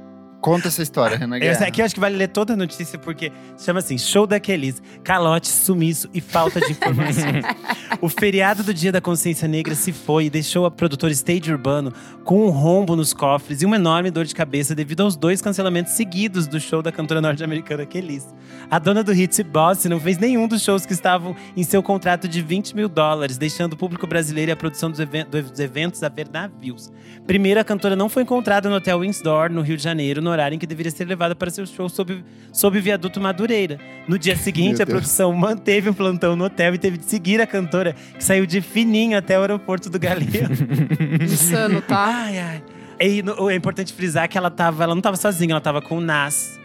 Conta 0.45 0.69
essa 0.69 0.83
história, 0.83 1.17
Renan 1.17 1.39
Guerra. 1.39 1.53
Essa 1.53 1.65
aqui 1.65 1.81
eu 1.81 1.87
acho 1.87 1.95
que 1.95 2.01
vale 2.01 2.19
ler 2.19 2.29
toda 2.29 2.53
a 2.53 2.57
notícia, 2.57 2.99
porque 2.99 3.33
chama 3.57 3.79
assim: 3.79 3.97
Show 3.97 4.27
da 4.27 4.39
Kelis, 4.39 4.83
calote, 5.03 5.49
sumiço 5.49 6.07
e 6.13 6.21
falta 6.21 6.61
de 6.61 6.73
informação. 6.73 7.25
o 7.99 8.11
feriado 8.11 8.63
do 8.63 8.75
Dia 8.75 8.93
da 8.93 9.01
Consciência 9.01 9.49
Negra 9.49 9.75
se 9.75 9.91
foi 9.91 10.27
e 10.27 10.31
deixou 10.31 10.67
a 10.67 10.71
produtora 10.71 11.11
Stage 11.15 11.51
Urbano 11.51 11.95
com 12.25 12.47
um 12.47 12.51
rombo 12.51 12.95
nos 12.95 13.15
cofres 13.15 13.63
e 13.63 13.65
uma 13.65 13.77
enorme 13.77 14.11
dor 14.11 14.27
de 14.27 14.35
cabeça 14.35 14.75
devido 14.75 15.03
aos 15.03 15.17
dois 15.17 15.41
cancelamentos 15.41 15.95
seguidos 15.95 16.47
do 16.47 16.61
show 16.61 16.83
da 16.83 16.93
cantora 16.93 17.23
norte-americana 17.23 17.87
Kelis. 17.87 18.27
A 18.71 18.79
dona 18.79 19.03
do 19.03 19.13
hit 19.13 19.43
Boss 19.45 19.87
não 19.87 19.99
fez 19.99 20.19
nenhum 20.19 20.47
dos 20.47 20.61
shows 20.61 20.85
que 20.85 20.93
estavam 20.93 21.35
em 21.57 21.63
seu 21.63 21.83
contrato 21.83 22.29
de 22.29 22.43
20 22.43 22.77
mil 22.77 22.89
dólares, 22.91 23.39
deixando 23.39 23.73
o 23.73 23.77
público 23.79 24.07
brasileiro 24.07 24.51
e 24.51 24.53
a 24.53 24.57
produção 24.57 24.91
dos, 24.91 25.01
even- 25.01 25.25
dos 25.25 25.59
eventos 25.59 26.03
a 26.03 26.11
ver 26.11 26.29
navios. 26.31 26.93
Primeiro, 27.27 27.59
a 27.59 27.65
cantora 27.65 27.97
não 27.97 28.11
foi 28.11 28.25
encontrada 28.25 28.69
no 28.69 28.77
Hotel 28.77 29.01
Windsor, 29.01 29.51
no 29.51 29.63
Rio 29.63 29.79
de 29.79 29.83
Janeiro, 29.83 30.21
no 30.21 30.34
horário 30.35 30.55
em 30.55 30.59
que 30.59 30.66
deveria 30.66 30.91
ser 30.91 31.07
levada 31.07 31.35
para 31.35 31.51
seu 31.51 31.64
show 31.66 31.89
sob, 31.89 32.22
sob 32.53 32.78
o 32.78 32.82
viaduto 32.82 33.20
Madureira. 33.20 33.78
No 34.07 34.18
dia 34.18 34.37
seguinte, 34.37 34.82
a 34.82 34.87
produção 34.87 35.32
manteve 35.32 35.89
um 35.89 35.95
plantão 35.95 36.37
no 36.37 36.45
hotel 36.45 36.74
e 36.74 36.78
teve 36.78 36.99
de 36.99 37.07
seguir 37.07 37.41
a 37.41 37.47
cantora, 37.47 37.95
que 38.16 38.22
saiu 38.22 38.45
de 38.45 38.61
fininho 38.61 39.16
até 39.16 39.39
o 39.39 39.41
aeroporto 39.41 39.89
do 39.89 39.99
Galeão. 39.99 40.49
Insano, 41.22 41.80
tá? 41.80 41.97
ai, 42.07 42.39
ai. 42.39 42.62
E 43.01 43.22
no- 43.22 43.49
é 43.51 43.55
importante 43.57 43.93
frisar 43.93 44.28
que 44.28 44.37
ela, 44.39 44.51
tava, 44.51 44.85
ela 44.85 44.95
não 44.95 45.01
estava 45.01 45.16
sozinha, 45.16 45.53
ela 45.53 45.59
estava 45.59 45.80
com 45.82 45.99
o 45.99 46.01
Nas, 46.01 46.61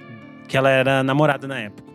que 0.48 0.56
ela 0.58 0.70
era 0.70 1.02
namorada 1.04 1.48
na 1.48 1.58
época. 1.60 1.89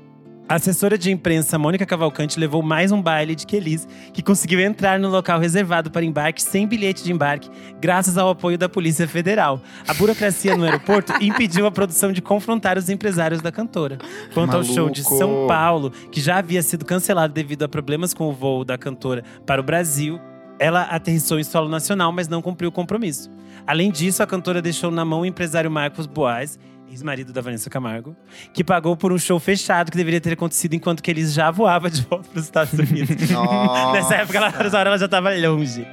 A 0.46 0.56
assessora 0.56 0.98
de 0.98 1.10
imprensa 1.10 1.58
Mônica 1.58 1.86
Cavalcante 1.86 2.38
levou 2.38 2.62
mais 2.62 2.92
um 2.92 3.00
baile 3.00 3.34
de 3.34 3.46
Kelis, 3.46 3.88
que 4.12 4.22
conseguiu 4.22 4.60
entrar 4.60 5.00
no 5.00 5.08
local 5.08 5.40
reservado 5.40 5.90
para 5.90 6.04
embarque 6.04 6.42
sem 6.42 6.66
bilhete 6.66 7.02
de 7.02 7.10
embarque, 7.10 7.48
graças 7.80 8.18
ao 8.18 8.28
apoio 8.28 8.58
da 8.58 8.68
Polícia 8.68 9.08
Federal. 9.08 9.62
A 9.88 9.94
burocracia 9.94 10.54
no 10.54 10.64
aeroporto 10.64 11.14
impediu 11.24 11.64
a 11.64 11.70
produção 11.70 12.12
de 12.12 12.20
confrontar 12.20 12.76
os 12.76 12.90
empresários 12.90 13.40
da 13.40 13.50
cantora. 13.50 13.96
Quanto 14.34 14.54
ao 14.54 14.62
show 14.62 14.90
de 14.90 15.02
Maluco. 15.02 15.18
São 15.18 15.46
Paulo, 15.46 15.90
que 16.12 16.20
já 16.20 16.36
havia 16.36 16.62
sido 16.62 16.84
cancelado 16.84 17.32
devido 17.32 17.62
a 17.62 17.68
problemas 17.68 18.12
com 18.12 18.28
o 18.28 18.32
voo 18.32 18.66
da 18.66 18.76
cantora 18.76 19.24
para 19.46 19.62
o 19.62 19.64
Brasil, 19.64 20.20
ela 20.58 20.82
aterrissou 20.82 21.38
em 21.38 21.44
solo 21.44 21.70
nacional, 21.70 22.12
mas 22.12 22.28
não 22.28 22.42
cumpriu 22.42 22.68
o 22.68 22.72
compromisso. 22.72 23.30
Além 23.66 23.90
disso, 23.90 24.22
a 24.22 24.26
cantora 24.26 24.60
deixou 24.60 24.90
na 24.90 25.06
mão 25.06 25.22
o 25.22 25.26
empresário 25.26 25.70
Marcos 25.70 26.06
Boaz, 26.06 26.58
ex-marido 26.94 27.32
da 27.32 27.40
Vanessa 27.40 27.68
Camargo, 27.68 28.16
que 28.52 28.62
pagou 28.62 28.96
por 28.96 29.12
um 29.12 29.18
show 29.18 29.38
fechado 29.40 29.90
que 29.90 29.96
deveria 29.96 30.20
ter 30.20 30.32
acontecido 30.32 30.74
enquanto 30.74 31.02
que 31.02 31.10
eles 31.10 31.32
já 31.32 31.50
voava 31.50 31.90
de 31.90 32.02
volta 32.02 32.28
para 32.30 32.38
os 32.38 32.44
Estados 32.44 32.72
Unidos. 32.72 33.16
Nessa 33.92 34.14
época, 34.16 34.38
ela, 34.38 34.50
nessa 34.50 34.78
hora, 34.78 34.90
ela 34.90 34.98
já 34.98 35.06
estava 35.06 35.34
longe. 35.34 35.86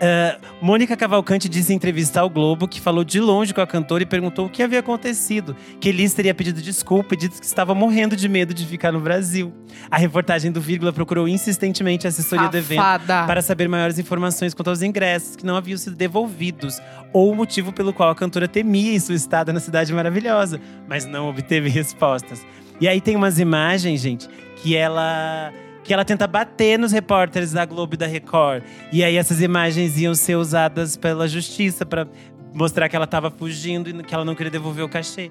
Ah, 0.00 0.38
Mônica 0.60 0.96
Cavalcante 0.96 1.48
disse 1.48 1.72
em 1.72 1.76
entrevista 1.76 2.20
ao 2.20 2.28
Globo 2.28 2.68
que 2.68 2.80
falou 2.80 3.04
de 3.04 3.20
longe 3.20 3.54
com 3.54 3.60
a 3.60 3.66
cantora 3.66 4.02
e 4.02 4.06
perguntou 4.06 4.46
o 4.46 4.50
que 4.50 4.62
havia 4.62 4.80
acontecido. 4.80 5.56
Que 5.80 5.88
Elis 5.88 6.12
teria 6.12 6.34
pedido 6.34 6.60
desculpa 6.60 7.14
e 7.14 7.16
disse 7.16 7.40
que 7.40 7.46
estava 7.46 7.74
morrendo 7.74 8.16
de 8.16 8.28
medo 8.28 8.52
de 8.52 8.66
ficar 8.66 8.92
no 8.92 9.00
Brasil. 9.00 9.52
A 9.90 9.96
reportagem 9.96 10.52
do 10.52 10.60
Vírgula 10.60 10.92
procurou 10.92 11.26
insistentemente 11.28 12.06
a 12.06 12.10
assessoria 12.10 12.48
do 12.48 12.56
evento 12.56 12.78
Safada. 12.78 13.26
para 13.26 13.42
saber 13.42 13.68
maiores 13.68 13.98
informações 13.98 14.54
quanto 14.54 14.68
aos 14.68 14.82
ingressos 14.82 15.36
que 15.36 15.46
não 15.46 15.56
haviam 15.56 15.78
sido 15.78 15.96
devolvidos 15.96 16.80
ou 17.12 17.30
o 17.30 17.34
motivo 17.34 17.72
pelo 17.72 17.92
qual 17.92 18.10
a 18.10 18.14
cantora 18.14 18.48
temia 18.48 18.94
em 18.94 19.00
sua 19.00 19.14
estada 19.14 19.52
na 19.52 19.60
cidade 19.60 19.92
maravilhosa, 19.92 20.60
mas 20.88 21.04
não 21.06 21.28
obteve 21.28 21.68
respostas. 21.68 22.44
E 22.80 22.86
aí 22.86 23.00
tem 23.00 23.16
umas 23.16 23.38
imagens, 23.38 24.00
gente, 24.00 24.28
que 24.56 24.76
ela 24.76 25.52
que 25.86 25.94
ela 25.94 26.04
tenta 26.04 26.26
bater 26.26 26.78
nos 26.78 26.92
repórteres 26.92 27.52
da 27.52 27.64
Globo 27.64 27.94
e 27.94 27.96
da 27.96 28.06
Record. 28.06 28.62
E 28.92 29.04
aí 29.04 29.16
essas 29.16 29.40
imagens 29.40 29.98
iam 29.98 30.14
ser 30.14 30.36
usadas 30.36 30.96
pela 30.96 31.28
justiça 31.28 31.86
para 31.86 32.06
mostrar 32.52 32.88
que 32.88 32.96
ela 32.96 33.04
estava 33.04 33.30
fugindo 33.30 33.88
e 33.88 34.02
que 34.02 34.14
ela 34.14 34.24
não 34.24 34.34
queria 34.34 34.50
devolver 34.50 34.84
o 34.84 34.88
cachê. 34.88 35.30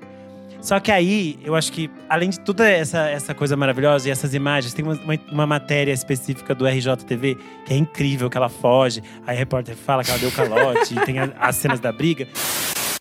Só 0.62 0.80
que 0.80 0.92
aí, 0.92 1.38
eu 1.44 1.54
acho 1.54 1.72
que, 1.72 1.92
além 2.10 2.30
de 2.30 2.40
toda 2.40 2.68
essa, 2.68 3.08
essa 3.08 3.36
coisa 3.36 3.56
maravilhosa 3.56 4.08
e 4.08 4.12
essas 4.12 4.34
imagens, 4.34 4.74
tem 4.74 4.84
uma, 4.84 4.98
uma, 5.32 5.46
matéria 5.46 5.92
específica 5.92 6.56
do 6.56 6.66
RJTV 6.66 7.38
que 7.66 7.74
é 7.74 7.78
incrível, 7.78 8.32
que 8.32 8.38
ela 8.38 8.50
foge. 8.50 9.04
Aí 9.28 9.36
a 9.36 9.40
repórter 9.40 9.76
fala 9.76 10.04
que 10.04 10.10
ela 10.10 10.20
deu 10.20 10.32
calote, 10.32 10.96
e 10.96 11.00
tem 11.06 11.18
as 11.20 11.56
cenas 11.58 11.80
da 11.80 11.92
briga. 11.92 12.28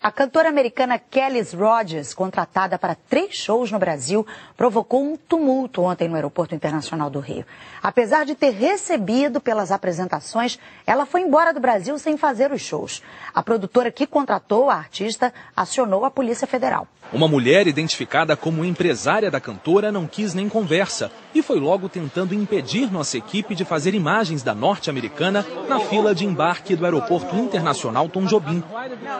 A 0.05 0.11
cantora 0.11 0.49
americana 0.49 0.99
Kelly 0.99 1.41
Rogers, 1.41 2.13
contratada 2.13 2.77
para 2.77 2.93
três 2.93 3.33
shows 3.33 3.71
no 3.71 3.79
Brasil, 3.79 4.23
provocou 4.55 5.03
um 5.03 5.17
tumulto 5.17 5.81
ontem 5.81 6.07
no 6.07 6.13
Aeroporto 6.13 6.53
Internacional 6.53 7.09
do 7.09 7.19
Rio. 7.19 7.43
Apesar 7.81 8.23
de 8.23 8.35
ter 8.35 8.51
recebido 8.51 9.41
pelas 9.41 9.71
apresentações, 9.71 10.59
ela 10.85 11.07
foi 11.07 11.21
embora 11.21 11.51
do 11.51 11.59
Brasil 11.59 11.97
sem 11.97 12.17
fazer 12.17 12.51
os 12.51 12.61
shows. 12.61 13.01
A 13.33 13.41
produtora 13.41 13.91
que 13.91 14.05
contratou 14.05 14.69
a 14.69 14.75
artista 14.75 15.33
acionou 15.55 16.05
a 16.05 16.11
Polícia 16.11 16.45
Federal. 16.45 16.87
Uma 17.13 17.27
mulher 17.27 17.67
identificada 17.67 18.35
como 18.35 18.65
empresária 18.65 19.29
da 19.31 19.39
cantora 19.39 19.91
não 19.91 20.07
quis 20.07 20.33
nem 20.33 20.49
conversa 20.49 21.11
e 21.33 21.41
foi 21.41 21.59
logo 21.59 21.87
tentando 21.87 22.33
impedir 22.33 22.91
nossa 22.91 23.17
equipe 23.17 23.53
de 23.53 23.63
fazer 23.63 23.93
imagens 23.93 24.41
da 24.41 24.55
norte-americana 24.55 25.45
na 25.69 25.79
fila 25.79 26.15
de 26.15 26.25
embarque 26.25 26.75
do 26.75 26.83
Aeroporto 26.83 27.35
Internacional 27.35 28.09
Tom 28.09 28.25
Jobim. 28.25 28.63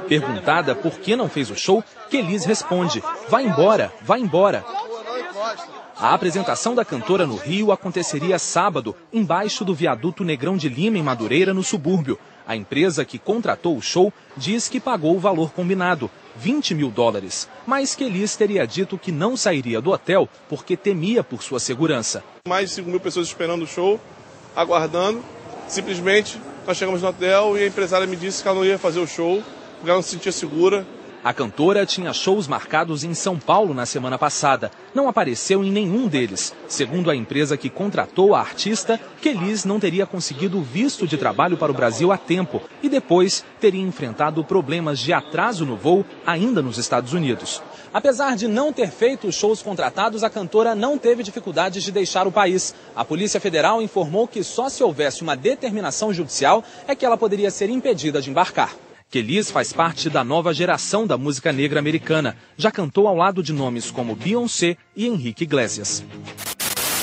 Perguntada 0.08 0.75
por 0.76 1.00
que 1.00 1.16
não 1.16 1.30
fez 1.30 1.50
o 1.50 1.56
show, 1.56 1.84
Kelis 2.10 2.46
responde: 2.46 3.04
vai 3.30 3.46
embora, 3.46 3.94
vai 4.02 4.20
embora. 4.20 4.64
A 5.98 6.14
apresentação 6.14 6.76
da 6.76 6.84
cantora 6.84 7.26
no 7.26 7.38
Rio 7.38 7.72
aconteceria 7.72 8.38
sábado, 8.38 8.96
embaixo 9.14 9.64
do 9.64 9.74
viaduto 9.74 10.26
Negrão 10.26 10.58
de 10.58 10.68
Lima, 10.68 10.98
em 10.98 11.04
Madureira, 11.04 11.54
no 11.54 11.64
subúrbio. 11.64 12.20
A 12.46 12.56
empresa 12.56 13.06
que 13.06 13.18
contratou 13.18 13.76
o 13.78 13.82
show 13.82 14.14
diz 14.36 14.68
que 14.68 14.80
pagou 14.80 15.16
o 15.16 15.20
valor 15.20 15.52
combinado, 15.52 16.12
20 16.36 16.76
mil 16.76 16.92
dólares, 16.92 17.48
mas 17.66 17.96
que 17.96 18.04
Elis 18.04 18.36
teria 18.36 18.68
dito 18.68 18.98
que 18.98 19.12
não 19.12 19.38
sairia 19.38 19.82
do 19.82 19.92
hotel 19.92 20.28
porque 20.50 20.76
temia 20.76 21.24
por 21.24 21.42
sua 21.42 21.60
segurança. 21.60 22.24
mais 22.48 22.70
de 22.70 22.76
5 22.76 22.90
mil 22.90 23.00
pessoas 23.00 23.28
esperando 23.28 23.64
o 23.64 23.68
show, 23.68 24.00
aguardando. 24.56 25.24
Simplesmente 25.68 26.40
nós 26.68 26.78
chegamos 26.78 27.02
no 27.02 27.08
hotel 27.08 27.58
e 27.58 27.64
a 27.64 27.68
empresária 27.68 28.06
me 28.06 28.16
disse 28.16 28.44
que 28.44 28.48
ela 28.48 28.58
não 28.58 28.66
ia 28.66 28.78
fazer 28.78 29.00
o 29.00 29.08
show, 29.08 29.42
porque 29.86 29.92
ela 29.92 30.00
não 30.00 30.04
se 30.04 30.10
sentia 30.10 30.32
segura. 30.32 30.84
A 31.24 31.32
cantora 31.32 31.86
tinha 31.86 32.12
shows 32.12 32.48
marcados 32.48 33.04
em 33.04 33.14
São 33.14 33.38
Paulo 33.38 33.72
na 33.72 33.86
semana 33.86 34.18
passada. 34.18 34.72
Não 34.96 35.08
apareceu 35.08 35.64
em 35.64 35.72
nenhum 35.72 36.08
deles. 36.08 36.56
Segundo 36.68 37.12
a 37.12 37.16
empresa 37.16 37.56
que 37.56 37.70
contratou 37.70 38.34
a 38.34 38.40
artista, 38.40 39.00
Kelis 39.22 39.64
não 39.64 39.80
teria 39.80 40.08
conseguido 40.08 40.60
visto 40.62 41.08
de 41.08 41.18
trabalho 41.18 41.56
para 41.56 41.72
o 41.72 41.76
Brasil 41.76 42.12
a 42.12 42.18
tempo 42.18 42.62
e 42.82 42.90
depois 42.90 43.46
teria 43.60 43.82
enfrentado 43.82 44.44
problemas 44.44 44.98
de 45.00 45.14
atraso 45.14 45.66
no 45.68 45.76
voo 45.76 46.04
ainda 46.26 46.64
nos 46.64 46.80
Estados 46.80 47.14
Unidos. 47.14 47.62
Apesar 47.94 48.36
de 48.36 48.48
não 48.48 48.74
ter 48.74 48.90
feito 48.90 49.28
os 49.28 49.36
shows 49.36 49.62
contratados, 49.62 50.24
a 50.24 50.30
cantora 50.32 50.74
não 50.74 50.98
teve 50.98 51.22
dificuldades 51.22 51.84
de 51.84 51.92
deixar 51.92 52.28
o 52.28 52.32
país. 52.32 52.74
A 52.96 53.06
Polícia 53.06 53.40
Federal 53.40 53.84
informou 53.84 54.28
que 54.28 54.44
só 54.44 54.68
se 54.68 54.84
houvesse 54.84 55.22
uma 55.22 55.36
determinação 55.36 56.12
judicial 56.12 56.64
é 56.88 56.96
que 56.96 57.06
ela 57.06 57.18
poderia 57.18 57.52
ser 57.52 57.70
impedida 57.70 58.20
de 58.20 58.32
embarcar. 58.32 58.85
Kelis 59.10 59.50
faz 59.50 59.72
parte 59.72 60.10
da 60.10 60.24
nova 60.24 60.54
geração 60.54 61.08
da 61.08 61.18
música 61.18 61.52
negra 61.52 61.80
americana. 61.80 62.36
Já 62.58 62.72
cantou 62.72 63.08
ao 63.08 63.16
lado 63.16 63.42
de 63.42 63.54
nomes 63.54 63.92
como 63.92 64.16
Beyoncé 64.16 64.78
e 64.96 65.08
Henrique 65.08 65.44
Iglesias. 65.44 66.04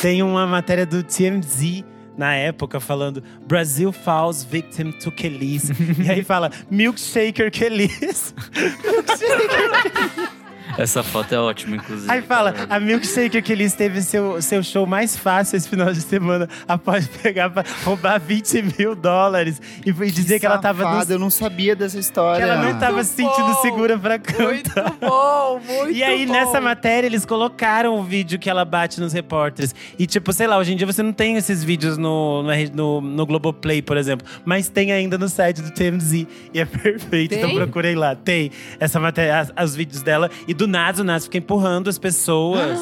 Tem 0.01 0.23
uma 0.23 0.47
matéria 0.47 0.85
do 0.85 1.03
TMZ 1.03 1.85
na 2.17 2.35
época 2.35 2.81
falando 2.81 3.23
Brasil 3.47 3.93
falls 3.93 4.45
victim 4.45 4.93
to 4.93 5.11
Kelis. 5.11 5.71
e 6.05 6.11
aí 6.11 6.23
fala 6.23 6.51
Milkshaker 6.71 7.51
Kelis. 7.51 8.35
Milkshaker 8.85 9.49
Kelis. 9.49 10.42
Essa 10.79 11.03
foto 11.03 11.35
é 11.35 11.39
ótima, 11.39 11.77
inclusive. 11.77 12.11
Aí 12.11 12.23
fala, 12.23 12.55
a 12.69 12.81
Milkshaker 12.81 13.43
que 13.43 13.53
eles 13.53 13.75
teve 13.75 14.01
seu, 14.03 14.41
seu 14.41 14.63
show 14.63 14.87
mais 14.87 15.17
fácil 15.17 15.57
esse 15.57 15.69
final 15.69 15.93
de 15.93 16.01
semana 16.01 16.49
após 16.67 17.07
pegar 17.07 17.51
pra 17.51 17.65
roubar 17.85 18.19
20 18.21 18.63
mil 18.79 18.95
dólares 18.95 19.61
e 19.85 19.93
foi 19.93 20.11
dizer 20.11 20.35
que, 20.35 20.41
que 20.41 20.47
ela 20.47 20.59
tava. 20.59 21.05
No... 21.05 21.13
Eu 21.13 21.19
não 21.19 21.31
sabia 21.31 21.75
dessa 21.77 21.99
história. 21.99 22.45
Que 22.45 22.51
ela 22.51 22.63
não 22.63 22.79
tava 22.79 23.03
se 23.05 23.15
sentindo 23.15 23.55
segura 23.61 23.99
pra 23.99 24.19
cantar. 24.19 24.45
Muito 24.45 24.71
bom, 25.01 25.61
muito 25.61 25.91
E 25.91 26.03
aí, 26.03 26.27
bom. 26.27 26.33
nessa 26.33 26.61
matéria, 26.61 27.07
eles 27.07 27.25
colocaram 27.25 27.99
o 27.99 28.03
vídeo 28.03 28.39
que 28.39 28.49
ela 28.49 28.65
bate 28.65 29.01
nos 29.01 29.13
repórteres. 29.13 29.75
E, 29.99 30.07
tipo, 30.07 30.33
sei 30.33 30.47
lá, 30.47 30.59
hoje 30.59 30.73
em 30.73 30.77
dia 30.77 30.87
você 30.87 31.03
não 31.03 31.13
tem 31.13 31.37
esses 31.37 31.63
vídeos 31.63 31.99
no, 31.99 32.43
no, 32.73 33.01
no, 33.01 33.27
Globoplay, 33.27 33.83
por 33.83 33.97
exemplo. 33.97 34.27
Mas 34.45 34.69
tem 34.69 34.93
ainda 34.93 35.19
no 35.19 35.29
site 35.29 35.61
do 35.61 35.71
TMZ. 35.71 36.13
E 36.55 36.61
é 36.61 36.65
perfeito. 36.67 37.35
Então 37.35 37.51
Tem? 37.51 37.59
procurei 37.59 37.95
lá. 37.95 38.15
Tem 38.15 38.51
essa 38.81 38.99
matéria, 38.99 39.41
as- 39.41 39.53
os 39.73 39.77
vídeos 39.77 40.03
dela. 40.03 40.31
E 40.47 40.55
do 40.55 40.62
nada, 40.67 41.01
o 41.01 41.05
Nazi 41.05 41.25
fica 41.27 41.39
empurrando 41.39 41.89
as 41.89 41.99
pessoas. 41.99 42.79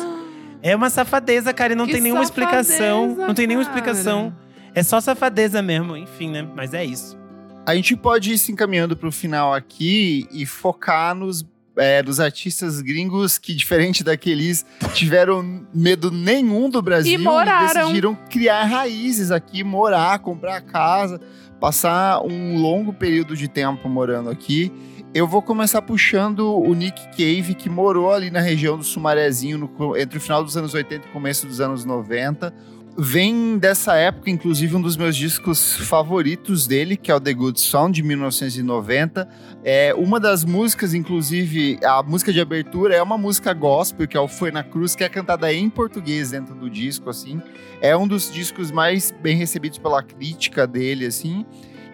É 0.62 0.76
uma 0.76 0.91
safadeza, 0.91 1.53
cara, 1.55 1.72
e 1.72 1.76
não 1.76 1.87
Que 1.87 1.93
tem 1.93 2.01
nenhuma 2.03 2.22
explicação. 2.22 3.14
Não 3.16 3.35
tem 3.35 3.47
nenhuma 3.47 3.64
cara. 3.64 3.78
explicação. 3.78 4.35
É 4.74 4.83
só 4.83 5.01
safadeza 5.01 5.62
mesmo, 5.62 5.97
enfim, 5.97 6.31
né? 6.31 6.47
Mas 6.55 6.74
é 6.74 6.85
isso. 6.85 7.18
A 7.66 7.74
gente 7.74 7.97
pode 7.97 8.33
ir 8.33 8.39
se 8.39 8.53
encaminhando 8.53 8.97
pro 8.97 9.11
final 9.11 9.53
aqui 9.55 10.26
e 10.33 10.45
focar 10.47 11.14
nos, 11.14 11.45
é, 11.76 12.03
nos 12.03 12.20
artistas 12.20 12.81
gringos 12.81 13.39
que, 13.39 13.55
diferente 13.55 14.03
daqueles, 14.05 14.64
tiveram 14.95 15.62
medo 15.72 16.11
nenhum 16.11 16.68
do 16.68 16.81
Brasil 16.83 17.14
E 17.14 17.18
moraram. 17.22 17.83
decidiram 17.87 18.14
criar 18.28 18.64
raízes 18.64 19.31
aqui, 19.31 19.62
morar, 19.64 20.18
comprar 20.20 20.61
casa, 20.62 21.20
passar 21.61 22.22
um 22.22 22.59
longo 22.59 22.93
período 22.93 23.37
de 23.37 23.49
tempo 23.49 23.89
morando 23.89 24.31
aqui. 24.31 24.72
Eu 25.13 25.27
vou 25.27 25.43
começar 25.43 25.83
puxando 25.83 26.55
o 26.57 26.73
Nick 26.73 27.03
Cave, 27.17 27.57
que 27.57 27.69
morou 27.69 28.13
ali 28.13 28.31
na 28.31 28.39
região 28.39 28.79
do 28.79 28.85
Sumarezinho 28.85 29.59
no 29.59 29.97
entre 29.97 30.19
o 30.19 30.21
final 30.21 30.45
dos 30.45 30.57
anos 30.57 30.73
80 30.73 31.09
e 31.09 31.11
começo 31.11 31.49
dos 31.49 31.61
anos 31.61 31.85
90. 31.85 32.55
Vem 32.97 33.59
dessa 33.59 33.97
época, 33.97 34.31
inclusive, 34.31 34.77
um 34.77 34.81
dos 34.81 34.97
meus 34.97 35.17
discos 35.17 35.75
favoritos 35.75 36.65
dele, 36.69 36.97
que 36.97 37.11
é 37.11 37.15
o 37.15 37.21
The 37.21 37.35
Good 37.35 37.61
Song, 37.61 37.93
de 37.93 38.05
1990. 38.05 39.29
É 39.65 39.93
uma 39.95 40.21
das 40.21 40.45
músicas, 40.45 40.95
inclusive, 40.95 41.81
a 41.83 42.05
música 42.05 42.33
de 42.33 42.41
abertura 42.41 42.95
é 42.95 43.03
uma 43.03 43.19
música 43.19 43.53
gospel, 43.53 44.07
que 44.07 44.17
é 44.17 44.21
o 44.21 44.29
Foi 44.29 44.53
na 44.53 44.63
Cruz, 44.63 44.95
que 44.95 45.03
é 45.03 45.09
cantada 45.09 45.53
em 45.53 45.69
português 45.69 46.31
dentro 46.31 46.55
do 46.55 46.71
disco, 46.71 47.11
assim. 47.11 47.43
É 47.81 47.97
um 47.97 48.07
dos 48.07 48.33
discos 48.33 48.71
mais 48.71 49.13
bem 49.21 49.37
recebidos 49.37 49.79
pela 49.79 50.05
crítica 50.05 50.69
dele, 50.69 51.07
assim. 51.07 51.45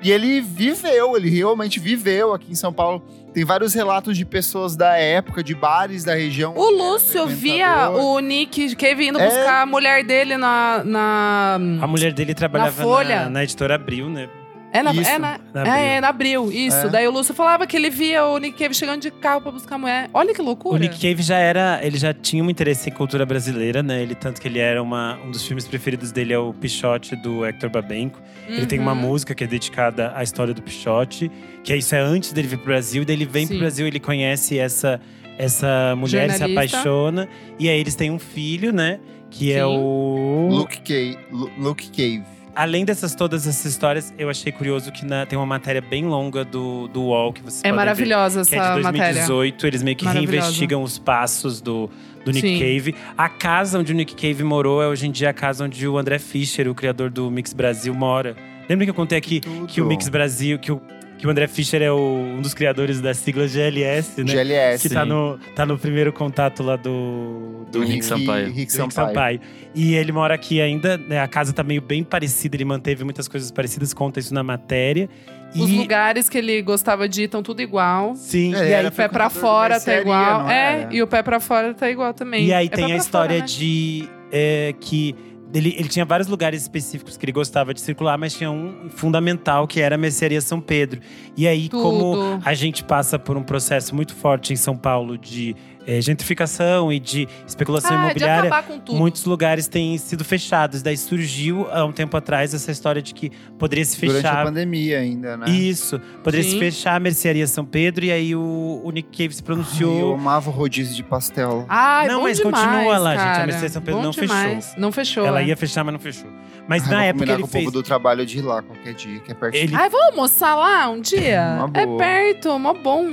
E 0.06 0.12
ele 0.12 0.40
viveu, 0.40 1.16
ele 1.16 1.28
realmente 1.28 1.80
viveu 1.80 2.32
aqui 2.32 2.52
em 2.52 2.54
São 2.54 2.72
Paulo. 2.72 3.02
Tem 3.34 3.44
vários 3.44 3.74
relatos 3.74 4.16
de 4.16 4.24
pessoas 4.24 4.76
da 4.76 4.96
época, 4.96 5.42
de 5.42 5.52
bares 5.52 6.04
da 6.04 6.14
região. 6.14 6.54
O 6.56 6.70
Lúcio 6.70 7.26
via 7.26 7.90
o 7.90 8.20
Nick 8.20 8.76
Cave 8.76 9.08
indo 9.08 9.18
É. 9.18 9.26
buscar 9.26 9.62
a 9.62 9.66
mulher 9.66 10.04
dele 10.04 10.36
na. 10.36 10.84
na... 10.84 11.54
A 11.82 11.86
mulher 11.88 12.12
dele 12.12 12.34
trabalhava 12.34 12.84
Folha. 12.84 13.24
na, 13.24 13.30
na 13.30 13.42
editora 13.42 13.74
Abril, 13.74 14.08
né? 14.08 14.28
É 14.72 14.82
na, 14.82 14.92
Isso, 14.92 15.08
é 15.08 15.18
na, 15.18 15.40
na 15.54 15.60
Abril. 15.62 15.74
é, 15.74 15.94
é 15.96 16.00
na 16.00 16.08
Abril, 16.08 16.52
isso. 16.52 16.76
É. 16.76 16.88
Daí 16.90 17.08
o 17.08 17.10
Lúcio 17.10 17.32
falava 17.32 17.66
que 17.66 17.74
ele 17.76 17.88
via 17.88 18.26
o 18.26 18.36
Nick 18.36 18.58
Cave 18.58 18.74
chegando 18.74 19.00
de 19.00 19.10
carro 19.10 19.40
pra 19.40 19.50
buscar 19.50 19.76
a 19.76 19.78
mulher. 19.78 20.10
Olha 20.12 20.34
que 20.34 20.42
loucura. 20.42 20.76
O 20.76 20.78
Nick 20.78 21.00
Cave 21.00 21.22
já 21.22 21.38
era, 21.38 21.80
ele 21.82 21.96
já 21.96 22.12
tinha 22.12 22.44
um 22.44 22.50
interesse 22.50 22.90
em 22.90 22.92
cultura 22.92 23.24
brasileira, 23.24 23.82
né? 23.82 24.02
Ele 24.02 24.14
tanto 24.14 24.38
que 24.40 24.46
ele 24.48 24.58
era 24.58 24.82
uma, 24.82 25.18
um 25.24 25.30
dos 25.30 25.46
filmes 25.46 25.66
preferidos 25.66 26.12
dele 26.12 26.32
é 26.34 26.38
o 26.38 26.52
Pichote 26.52 27.16
do 27.16 27.44
Hector 27.46 27.70
Babenco. 27.70 28.20
Ele 28.48 28.66
tem 28.66 28.78
uma 28.78 28.92
Uhum. 28.92 28.98
música 28.98 29.34
que 29.34 29.44
é 29.44 29.46
dedicada 29.46 30.12
à 30.14 30.22
história 30.22 30.52
do 30.52 30.60
Pichote, 30.60 31.30
que 31.64 31.72
é 31.72 31.76
isso 31.76 31.94
é 31.94 32.00
antes 32.00 32.32
dele 32.32 32.48
vir 32.48 32.56
pro 32.58 32.66
Brasil, 32.66 33.04
daí 33.04 33.16
ele 33.16 33.24
vem 33.24 33.46
pro 33.46 33.54
Sim. 33.56 33.60
Brasil, 33.60 33.86
ele 33.86 33.98
conhece 34.00 34.58
essa 34.58 35.00
essa 35.38 35.94
mulher, 35.96 36.30
se 36.32 36.42
apaixona 36.42 37.28
e 37.58 37.68
aí 37.68 37.78
eles 37.78 37.94
têm 37.94 38.10
um 38.10 38.18
filho, 38.18 38.72
né? 38.72 38.98
Que 39.30 39.52
é 39.52 39.58
Sim. 39.58 39.64
o 39.64 40.48
Luke 40.50 40.80
Cave. 40.80 41.18
Lu- 41.30 41.50
Luke 41.58 41.88
Cave. 41.90 42.24
Além 42.56 42.86
dessas 42.86 43.14
todas 43.14 43.46
essas 43.46 43.66
histórias, 43.66 44.14
eu 44.18 44.30
achei 44.30 44.50
curioso 44.50 44.90
que 44.90 45.04
na- 45.04 45.26
tem 45.26 45.38
uma 45.38 45.44
matéria 45.44 45.82
bem 45.82 46.06
longa 46.06 46.42
do, 46.42 46.88
do 46.88 47.02
UOL 47.02 47.30
que 47.32 47.42
vocês 47.42 47.62
É 47.62 47.68
ver. 47.70 47.76
maravilhosa 47.76 48.42
Que 48.46 48.54
é 48.54 48.58
essa 48.58 48.74
de 48.76 48.82
matéria. 48.82 49.12
2018, 49.26 49.66
eles 49.66 49.82
meio 49.82 49.96
que 49.96 50.06
reinvestigam 50.06 50.82
os 50.82 50.98
passos 50.98 51.60
do, 51.60 51.90
do 52.24 52.32
Nick 52.32 52.48
Sim. 52.48 52.58
Cave. 52.58 52.94
A 53.16 53.28
casa 53.28 53.78
onde 53.78 53.92
o 53.92 53.94
Nick 53.94 54.14
Cave 54.14 54.42
morou 54.42 54.82
é 54.82 54.88
hoje 54.88 55.06
em 55.06 55.10
dia 55.10 55.28
a 55.30 55.34
casa 55.34 55.64
onde 55.66 55.86
o 55.86 55.98
André 55.98 56.18
Fischer, 56.18 56.66
o 56.66 56.74
criador 56.74 57.10
do 57.10 57.30
Mix 57.30 57.52
Brasil, 57.52 57.94
mora. 57.94 58.34
Lembra 58.68 58.86
que 58.86 58.90
eu 58.90 58.94
contei 58.94 59.18
aqui 59.18 59.40
que 59.68 59.80
o 59.82 59.86
Mix 59.86 60.08
Brasil, 60.08 60.58
que 60.58 60.72
o, 60.72 60.80
que 61.18 61.26
o 61.26 61.30
André 61.30 61.46
Fischer 61.48 61.80
é 61.82 61.90
o- 61.90 61.96
um 62.36 62.42
dos 62.42 62.52
criadores 62.54 63.00
da 63.00 63.14
sigla 63.14 63.46
GLS, 63.48 64.22
né? 64.22 64.32
GLS. 64.32 64.88
Que 64.88 64.94
tá 64.94 65.04
no, 65.04 65.38
tá 65.54 65.64
no 65.64 65.78
primeiro 65.78 66.12
contato 66.12 66.62
lá 66.62 66.76
do, 66.76 67.64
do 67.72 67.82
Rick 67.84 68.04
Sampaio. 68.04 68.46
Rick 68.46 68.52
do 68.52 68.56
Rick 68.60 68.72
Sampaio. 68.72 69.08
Sampaio. 69.08 69.40
E 69.74 69.94
ele 69.94 70.12
mora 70.12 70.34
aqui 70.34 70.60
ainda, 70.60 70.96
né? 70.98 71.20
A 71.20 71.28
casa 71.28 71.52
tá 71.52 71.62
meio 71.62 71.80
bem 71.82 72.02
parecida, 72.04 72.56
ele 72.56 72.64
manteve 72.64 73.02
muitas 73.04 73.28
coisas 73.28 73.50
parecidas, 73.50 73.92
conta 73.94 74.20
isso 74.20 74.32
na 74.34 74.42
matéria. 74.42 75.08
Os 75.54 75.70
e, 75.70 75.76
lugares 75.78 76.28
que 76.28 76.36
ele 76.36 76.60
gostava 76.60 77.08
de 77.08 77.22
ir 77.22 77.24
estão 77.24 77.42
tudo 77.42 77.62
igual. 77.62 78.14
Sim, 78.14 78.54
É, 78.54 78.70
e 78.70 78.74
aí 78.74 78.86
O 78.86 78.92
pé 78.92 79.08
pra 79.08 79.30
fora 79.30 79.80
tá 79.80 79.96
igual. 79.98 80.48
É, 80.50 80.82
era? 80.82 80.94
e 80.94 81.02
o 81.02 81.06
pé 81.06 81.22
pra 81.22 81.40
fora 81.40 81.72
tá 81.72 81.90
igual 81.90 82.12
também. 82.12 82.44
E 82.46 82.52
aí 82.52 82.66
É 82.66 82.68
tem 82.68 82.92
a 82.92 82.96
história 82.96 83.36
fora, 83.38 83.40
né? 83.40 83.46
de 83.46 84.08
é, 84.32 84.74
que 84.80 85.14
ele, 85.56 85.74
ele 85.78 85.88
tinha 85.88 86.04
vários 86.04 86.28
lugares 86.28 86.60
específicos 86.60 87.16
que 87.16 87.24
ele 87.24 87.32
gostava 87.32 87.72
de 87.72 87.80
circular, 87.80 88.18
mas 88.18 88.34
tinha 88.34 88.50
um 88.50 88.90
fundamental 88.90 89.66
que 89.66 89.80
era 89.80 89.94
a 89.94 89.98
Mercearia 89.98 90.40
São 90.42 90.60
Pedro. 90.60 91.00
E 91.34 91.48
aí, 91.48 91.70
Tudo. 91.70 91.82
como 91.82 92.40
a 92.44 92.52
gente 92.52 92.84
passa 92.84 93.18
por 93.18 93.38
um 93.38 93.42
processo 93.42 93.94
muito 93.94 94.14
forte 94.14 94.52
em 94.52 94.56
São 94.56 94.76
Paulo 94.76 95.16
de 95.16 95.56
é, 95.86 96.00
gentrificação 96.00 96.92
e 96.92 96.98
de 96.98 97.28
especulação 97.46 97.90
Ah, 97.92 97.96
de 97.96 98.04
imobiliária, 98.04 98.50
tudo. 98.84 98.94
muitos 98.98 99.24
lugares 99.24 99.68
têm 99.68 99.96
sido 99.98 100.24
fechados. 100.24 100.82
Daí 100.82 100.96
surgiu 100.96 101.68
há 101.70 101.84
um 101.84 101.92
tempo 101.92 102.16
atrás 102.16 102.52
essa 102.52 102.70
história 102.72 103.00
de 103.00 103.14
que 103.14 103.30
poderia 103.58 103.84
se 103.84 104.00
Durante 104.00 104.26
a 104.26 104.30
fechar. 104.30 104.44
pandemia 104.44 104.98
ainda, 104.98 105.36
né? 105.36 105.48
Isso, 105.50 106.00
poderia 106.24 106.42
se 106.44 106.50
Sim. 106.52 106.58
fechar 106.58 106.96
a 106.96 107.00
Mercearia 107.00 107.46
São 107.46 107.64
Pedro, 107.64 108.04
e 108.04 108.10
aí 108.12 108.34
o, 108.34 108.80
o 108.84 108.90
Nick 108.90 109.16
Cave 109.16 109.34
se 109.34 109.40
Ai, 109.40 109.46
pronunciou. 109.46 109.98
eu 110.00 110.14
amava 110.14 110.50
o 110.50 110.52
rodízio 110.52 110.94
de 110.94 111.02
pastel. 111.02 111.64
Ai, 111.68 112.08
Não, 112.08 112.16
bom 112.18 112.22
mas 112.24 112.38
demais, 112.38 112.64
continua 112.66 112.98
lá, 112.98 113.10
gente. 113.16 113.20
A 113.22 113.32
cara. 113.32 113.46
Mercedes 113.46 113.72
São 113.72 113.82
Pedro 113.82 113.96
Bom 114.00 114.02
não 114.06 114.12
fechou. 114.12 114.36
demais. 114.36 114.74
Não 114.76 114.92
fechou. 114.92 115.24
Ela 115.26 115.40
é. 115.40 115.44
ia 115.46 115.56
fechar, 115.56 115.84
mas 115.84 115.92
não 115.92 116.00
fechou. 116.00 116.30
Mas 116.68 116.82
Ai, 116.84 116.90
na 116.90 116.96
vou 116.96 117.04
época 117.06 117.24
ele 117.32 117.36
com 117.42 117.44
o 117.44 117.46
fez. 117.46 117.64
povo 117.64 117.72
do 117.76 117.82
trabalho 117.82 118.26
de 118.26 118.38
ir 118.38 118.42
lá 118.42 118.60
qualquer 118.60 118.92
dia, 118.94 119.20
que 119.20 119.30
é 119.30 119.34
pertinho. 119.34 119.62
Ele, 119.64 119.76
Ai, 119.76 119.88
vamos 119.88 120.06
almoçar 120.10 120.54
lá 120.56 120.88
um 120.90 121.00
dia? 121.00 121.40
Uma 121.64 121.70
É 121.80 121.86
boa. 121.86 121.98
perto, 121.98 122.58
mó 122.58 122.74
bom. 122.74 123.06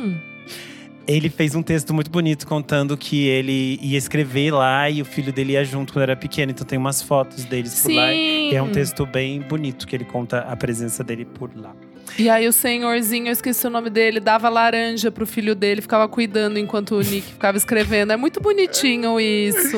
Ele 1.08 1.30
fez 1.30 1.56
um 1.56 1.62
texto 1.62 1.94
muito 1.94 2.10
bonito 2.10 2.48
contando 2.48 2.98
que 2.98 3.28
ele 3.28 3.78
ia 3.82 3.98
escrever 3.98 4.52
lá 4.52 4.90
e 4.90 5.02
o 5.02 5.06
filho 5.06 5.34
dele 5.34 5.54
ia 5.54 5.66
junto 5.66 5.94
quando 5.94 6.04
era 6.04 6.16
pequeno. 6.16 6.52
Então 6.52 6.66
tem 6.66 6.78
umas 6.78 7.02
fotos 7.02 7.44
deles 7.46 7.82
por 7.82 7.92
lá. 7.92 8.08
Sim. 8.08 8.50
E 8.52 8.56
é 8.56 8.62
um 8.62 8.72
texto 8.72 9.06
bem 9.06 9.42
bonito 9.42 9.86
que 9.86 9.96
ele 9.96 10.06
conta 10.06 10.40
a 10.40 10.56
presença 10.56 11.04
dele 11.04 11.26
por 11.26 11.52
lá. 11.56 11.76
E 12.18 12.30
aí 12.30 12.48
o 12.48 12.54
senhorzinho, 12.54 13.28
eu 13.28 13.32
esqueci 13.32 13.66
o 13.66 13.70
nome 13.70 13.90
dele, 13.90 14.20
dava 14.20 14.48
laranja 14.50 15.12
pro 15.12 15.26
filho 15.26 15.56
dele, 15.56 15.82
ficava 15.82 16.08
cuidando 16.08 16.60
enquanto 16.60 16.96
o 16.96 17.00
Nick 17.02 17.24
ficava 17.34 17.58
escrevendo. 17.58 18.14
É 18.14 18.18
muito 18.18 18.40
bonitinho 18.40 19.20
isso. 19.20 19.78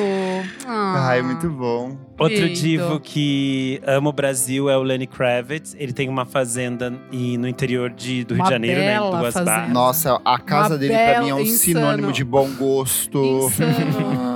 Ah, 0.66 1.08
Ai, 1.08 1.22
muito 1.22 1.48
bom. 1.48 1.96
Outro 2.18 2.44
Lindo. 2.46 2.54
divo 2.60 3.00
que 3.00 3.80
ama 3.86 4.08
o 4.08 4.12
Brasil 4.12 4.68
é 4.70 4.76
o 4.76 4.82
Lenny 4.82 5.06
Kravitz. 5.06 5.74
Ele 5.78 5.92
tem 5.92 6.08
uma 6.08 6.24
fazenda 6.24 6.92
e- 7.12 7.36
no 7.36 7.46
interior 7.46 7.90
de, 7.90 8.24
do 8.24 8.34
Rio 8.34 8.42
Uma 8.42 8.48
de 8.48 8.50
Janeiro, 8.54 8.80
né? 8.80 8.96
Em 8.96 9.10
Duas. 9.18 9.34
Barras. 9.34 9.70
Nossa, 9.72 10.20
a 10.24 10.38
casa 10.38 10.74
Uma 10.74 10.78
dele 10.78 10.92
pra 10.94 11.22
mim 11.22 11.28
é 11.30 11.34
um 11.34 11.36
bela- 11.38 11.48
sinônimo 11.56 11.92
insano. 11.98 12.12
de 12.12 12.24
bom 12.24 12.48
gosto. 12.58 13.22
Insano. 13.48 14.35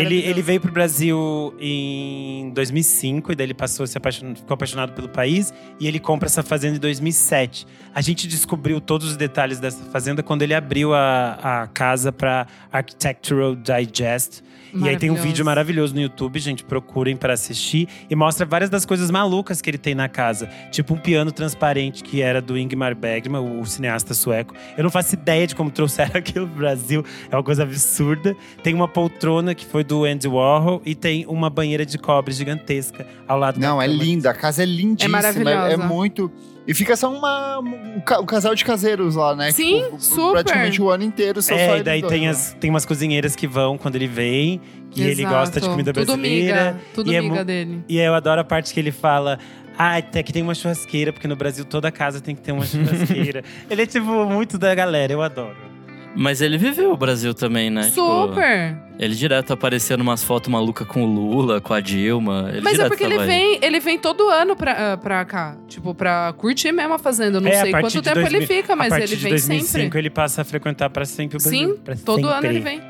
Ele, 0.00 0.18
ele 0.20 0.42
veio 0.42 0.60
pro 0.60 0.72
Brasil 0.72 1.54
em 1.58 2.50
2005 2.50 3.32
e 3.32 3.34
daí 3.34 3.46
ele 3.46 3.54
passou, 3.54 3.86
se 3.86 3.98
apaixonou, 3.98 4.36
ficou 4.36 4.54
apaixonado 4.54 4.92
pelo 4.92 5.08
país 5.08 5.52
e 5.80 5.88
ele 5.88 5.98
compra 5.98 6.26
essa 6.26 6.42
fazenda 6.42 6.76
em 6.76 6.80
2007. 6.80 7.66
A 7.94 8.00
gente 8.00 8.28
descobriu 8.28 8.80
todos 8.80 9.08
os 9.08 9.16
detalhes 9.16 9.58
dessa 9.58 9.82
fazenda 9.84 10.22
quando 10.22 10.42
ele 10.42 10.54
abriu 10.54 10.94
a, 10.94 11.62
a 11.62 11.66
casa 11.66 12.12
para 12.12 12.46
Architectural 12.70 13.56
Digest. 13.56 14.43
E 14.74 14.88
aí 14.88 14.96
tem 14.96 15.10
um 15.10 15.14
vídeo 15.14 15.44
maravilhoso 15.44 15.94
no 15.94 16.00
YouTube, 16.00 16.38
gente, 16.38 16.64
procurem 16.64 17.16
para 17.16 17.32
assistir 17.34 17.88
e 18.10 18.14
mostra 18.16 18.44
várias 18.44 18.68
das 18.70 18.84
coisas 18.84 19.10
malucas 19.10 19.60
que 19.60 19.70
ele 19.70 19.78
tem 19.78 19.94
na 19.94 20.08
casa, 20.08 20.48
tipo 20.70 20.94
um 20.94 20.98
piano 20.98 21.30
transparente 21.30 22.02
que 22.02 22.20
era 22.20 22.40
do 22.42 22.58
Ingmar 22.58 22.94
Bergman, 22.94 23.60
o 23.60 23.64
cineasta 23.64 24.14
sueco. 24.14 24.54
Eu 24.76 24.82
não 24.84 24.90
faço 24.90 25.14
ideia 25.14 25.46
de 25.46 25.54
como 25.54 25.70
trouxeram 25.70 26.12
aquilo 26.18 26.46
pro 26.48 26.56
Brasil, 26.58 27.04
é 27.30 27.36
uma 27.36 27.42
coisa 27.42 27.62
absurda. 27.62 28.36
Tem 28.62 28.74
uma 28.74 28.88
poltrona 28.88 29.54
que 29.54 29.64
foi 29.64 29.84
do 29.84 30.04
Andy 30.04 30.28
Warhol 30.28 30.82
e 30.84 30.94
tem 30.94 31.24
uma 31.26 31.48
banheira 31.50 31.86
de 31.86 31.98
cobre 31.98 32.32
gigantesca 32.34 33.06
ao 33.28 33.38
lado 33.38 33.60
da 33.60 33.68
Não, 33.68 33.80
é 33.80 33.86
cama. 33.86 34.02
linda. 34.02 34.30
A 34.30 34.34
casa 34.34 34.62
é 34.62 34.66
lindíssima. 34.66 35.16
maravilhosa. 35.18 35.72
É 35.72 35.76
muito. 35.76 36.30
E 36.66 36.72
fica 36.72 36.96
só 36.96 37.12
uma, 37.12 37.58
um, 37.60 37.96
um 38.20 38.24
casal 38.26 38.54
de 38.54 38.64
caseiros 38.64 39.16
lá, 39.16 39.36
né? 39.36 39.52
Sim, 39.52 39.82
Tipo, 39.84 40.00
super. 40.00 40.32
Praticamente 40.44 40.80
o 40.80 40.88
ano 40.90 41.04
inteiro 41.04 41.42
são 41.42 41.56
só 41.56 41.62
É, 41.62 41.78
e 41.78 41.82
daí 41.82 42.00
dois, 42.00 42.12
tem, 42.12 42.22
né? 42.22 42.28
as, 42.30 42.56
tem 42.58 42.70
umas 42.70 42.86
cozinheiras 42.86 43.36
que 43.36 43.46
vão 43.46 43.76
quando 43.76 43.96
ele 43.96 44.06
vem, 44.06 44.60
que 44.90 45.02
ele 45.02 45.22
Exato. 45.22 45.34
gosta 45.34 45.60
de 45.60 45.68
comida 45.68 45.92
Tudo 45.92 46.06
brasileira. 46.06 46.64
miga, 46.72 46.80
tudo 46.94 47.12
e 47.12 47.16
é 47.16 47.20
miga 47.20 47.34
mu- 47.34 47.44
dele. 47.44 47.84
E 47.86 47.98
eu 47.98 48.14
adoro 48.14 48.40
a 48.40 48.44
parte 48.44 48.72
que 48.72 48.80
ele 48.80 48.92
fala. 48.92 49.38
Ah, 49.76 49.96
até 49.96 50.22
que 50.22 50.32
tem 50.32 50.40
uma 50.42 50.54
churrasqueira, 50.54 51.12
porque 51.12 51.26
no 51.28 51.34
Brasil 51.36 51.64
toda 51.64 51.90
casa 51.90 52.20
tem 52.20 52.34
que 52.34 52.40
ter 52.40 52.52
uma 52.52 52.64
churrasqueira. 52.66 53.42
ele 53.68 53.82
é, 53.82 53.86
tipo, 53.86 54.06
muito 54.24 54.56
da 54.56 54.74
galera, 54.74 55.12
eu 55.12 55.20
adoro. 55.20 55.73
Mas 56.16 56.40
ele 56.40 56.56
viveu 56.56 56.92
o 56.92 56.96
Brasil 56.96 57.34
também, 57.34 57.70
né? 57.70 57.84
Tipo, 57.88 58.28
Super! 58.28 58.76
ele 58.98 59.14
direto 59.16 59.52
aparecia 59.52 59.96
numas 59.96 60.22
fotos 60.22 60.48
malucas 60.48 60.86
com 60.86 61.02
o 61.02 61.06
Lula, 61.06 61.60
com 61.60 61.74
a 61.74 61.80
Dilma. 61.80 62.50
Ele 62.52 62.60
Mas 62.60 62.78
é 62.78 62.86
porque 62.88 63.02
ele 63.02 63.18
aí. 63.18 63.26
vem, 63.26 63.58
ele 63.60 63.80
vem 63.80 63.98
todo 63.98 64.28
ano 64.30 64.54
pra, 64.54 64.92
ah, 64.92 64.96
pra 64.96 65.24
cá. 65.24 65.56
Tipo, 65.66 65.92
pra 65.94 66.32
curtir 66.38 66.70
mesmo 66.70 66.94
a 66.94 66.98
fazenda. 66.98 67.38
Eu 67.38 67.40
não 67.40 67.48
É, 67.50 67.62
sei 67.62 67.72
quanto 67.72 68.00
tempo 68.02 68.14
2000 68.20 68.38
ele 68.38 68.46
fica, 68.46 68.76
mas 68.76 68.92
a 68.92 68.96
partir 68.98 69.04
ele 69.12 69.16
de 69.16 69.22
vem 69.22 69.30
2005 69.32 69.66
sempre. 69.82 69.98
ele 69.98 70.10
passa 70.10 70.42
a 70.42 70.44
frequentar 70.44 70.88
pra 70.90 71.04
sempre 71.04 71.36
o 71.36 71.40
Brasil. 71.40 71.68
Sim, 71.74 71.76
pra 71.82 71.96
todo 71.96 72.28
ano 72.28 72.34
sempre. 72.42 72.48
ele 72.48 72.60
vem. 72.60 72.80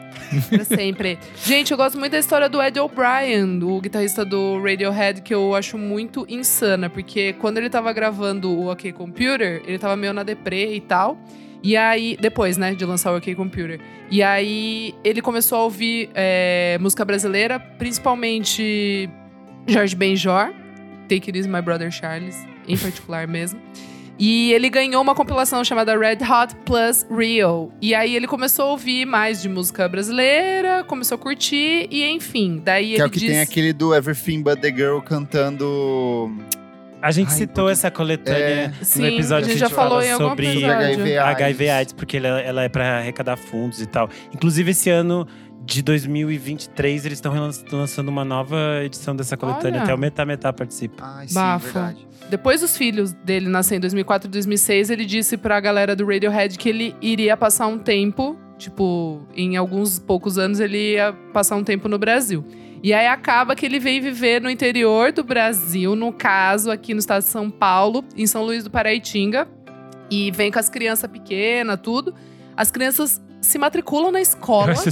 Pra 0.50 0.64
sempre. 0.64 1.18
Gente, 1.44 1.70
eu 1.70 1.76
gosto 1.78 1.98
muito 1.98 2.12
da 2.12 2.18
história 2.18 2.48
do 2.48 2.60
Ed 2.62 2.78
O'Brien, 2.78 3.62
o 3.62 3.80
guitarrista 3.80 4.24
do 4.24 4.60
Radiohead, 4.62 5.22
que 5.22 5.32
eu 5.34 5.54
acho 5.54 5.78
muito 5.78 6.26
insana. 6.28 6.90
Porque 6.90 7.32
quando 7.34 7.56
ele 7.58 7.70
tava 7.70 7.90
gravando 7.92 8.50
o 8.50 8.70
OK 8.70 8.92
Computer, 8.92 9.62
ele 9.66 9.78
tava 9.78 9.96
meio 9.96 10.12
na 10.12 10.22
deprê 10.22 10.74
e 10.74 10.80
tal. 10.80 11.18
E 11.64 11.78
aí, 11.78 12.14
depois, 12.20 12.58
né, 12.58 12.74
de 12.74 12.84
lançar 12.84 13.10
o 13.10 13.16
OK 13.16 13.34
Computer. 13.34 13.80
E 14.10 14.22
aí, 14.22 14.94
ele 15.02 15.22
começou 15.22 15.56
a 15.56 15.64
ouvir 15.64 16.10
é, 16.14 16.76
música 16.78 17.06
brasileira, 17.06 17.58
principalmente 17.58 19.08
Jorge 19.66 19.96
Benjor, 19.96 20.52
Take 21.08 21.30
It 21.30 21.38
Easy 21.38 21.48
My 21.48 21.62
Brother 21.62 21.90
Charles, 21.90 22.36
em 22.68 22.76
particular 22.76 23.26
mesmo. 23.26 23.58
E 24.18 24.52
ele 24.52 24.68
ganhou 24.68 25.02
uma 25.02 25.14
compilação 25.14 25.64
chamada 25.64 25.98
Red 25.98 26.18
Hot 26.22 26.54
Plus 26.66 27.04
Real. 27.10 27.72
E 27.80 27.94
aí 27.94 28.14
ele 28.14 28.26
começou 28.26 28.66
a 28.66 28.70
ouvir 28.72 29.06
mais 29.06 29.40
de 29.40 29.48
música 29.48 29.88
brasileira, 29.88 30.84
começou 30.84 31.16
a 31.16 31.18
curtir 31.18 31.88
e 31.90 32.04
enfim. 32.04 32.60
Daí 32.62 32.88
Que 32.88 32.92
ele 32.94 33.02
é 33.02 33.06
o 33.06 33.10
que 33.10 33.18
diz... 33.20 33.30
tem 33.30 33.40
aquele 33.40 33.72
do 33.72 33.94
Everything 33.94 34.42
But 34.42 34.60
The 34.60 34.70
Girl 34.70 35.00
cantando 35.00 36.30
A 37.05 37.11
gente 37.11 37.28
Ai, 37.28 37.36
citou 37.36 37.64
porque- 37.64 37.72
essa 37.72 37.90
coletânea 37.90 38.38
É. 38.40 38.68
no 38.68 38.84
Sim, 38.84 39.05
episódio 39.05 39.44
a 39.44 39.48
gente 39.48 39.52
que 39.55 39.59
já 39.61 39.68
fala 39.68 39.88
falou 39.90 40.02
em 40.02 40.11
algum 40.11 40.28
sobre. 40.30 40.64
HIV 40.64 41.18
AIDS. 41.18 41.18
HIV 41.18 41.68
AIDS, 41.70 41.92
porque 41.92 42.16
ela, 42.16 42.40
ela 42.40 42.62
é 42.62 42.68
pra 42.68 42.98
arrecadar 42.98 43.36
fundos 43.36 43.80
e 43.80 43.86
tal. 43.86 44.09
Inclusive, 44.34 44.70
esse 44.70 44.88
ano 44.88 45.26
de 45.66 45.82
2023, 45.82 47.05
eles 47.07 47.18
estão 47.18 47.32
lançando 47.72 48.09
uma 48.09 48.24
nova 48.24 48.57
edição 48.84 49.14
dessa 49.14 49.36
coletânea. 49.36 49.80
Olha. 49.80 49.82
Até 49.84 49.94
o 49.94 49.98
Metá 49.98 50.24
Metá 50.24 50.52
participa. 50.52 51.02
Ai, 51.05 51.28
sim, 51.28 51.34
Bafo. 51.34 51.64
verdade. 51.72 52.07
Depois 52.30 52.61
dos 52.62 52.76
filhos 52.76 53.12
dele 53.12 53.48
nascer 53.48 53.76
em 53.76 53.80
2004 53.80 54.28
e 54.28 54.30
2006, 54.30 54.88
ele 54.90 55.05
disse 55.05 55.36
pra 55.36 55.61
galera 55.61 55.94
do 55.94 56.07
Radiohead 56.07 56.57
que 56.59 56.68
ele 56.68 56.96
iria 57.02 57.36
passar 57.36 57.66
um 57.66 57.78
tempo, 57.78 58.38
tipo, 58.59 59.22
em 59.36 59.57
alguns 59.57 59.98
poucos 59.98 60.38
anos 60.38 60.59
ele 60.59 60.92
ia 60.94 61.12
passar 61.32 61.57
um 61.57 61.62
tempo 61.64 61.86
no 61.88 61.98
Brasil. 61.98 62.44
E 62.85 62.93
aí 62.93 63.07
acaba 63.07 63.57
que 63.57 63.64
ele 63.64 63.78
veio 63.78 64.03
viver 64.03 64.43
no 64.43 64.51
interior 64.51 65.11
do 65.11 65.24
Brasil, 65.24 65.97
no 65.97 66.12
caso 66.12 66.70
aqui 66.70 66.93
no 66.93 67.01
estado 67.01 67.22
de 67.22 67.30
São 67.30 67.51
Paulo, 67.51 68.05
em 68.14 68.26
São 68.26 68.45
Luís 68.45 68.62
do 68.62 68.70
Paraitinga, 68.70 69.49
e 70.11 70.30
vem 70.30 70.53
com 70.53 70.59
as 70.59 70.68
crianças 70.68 71.11
pequenas, 71.11 71.80
tudo. 71.82 72.14
As 72.55 72.70
crianças 72.70 73.22
se 73.41 73.57
matriculam 73.57 74.12
na 74.12 74.20
escola. 74.20 74.72
Eu 74.72 74.72
acho 74.72 74.91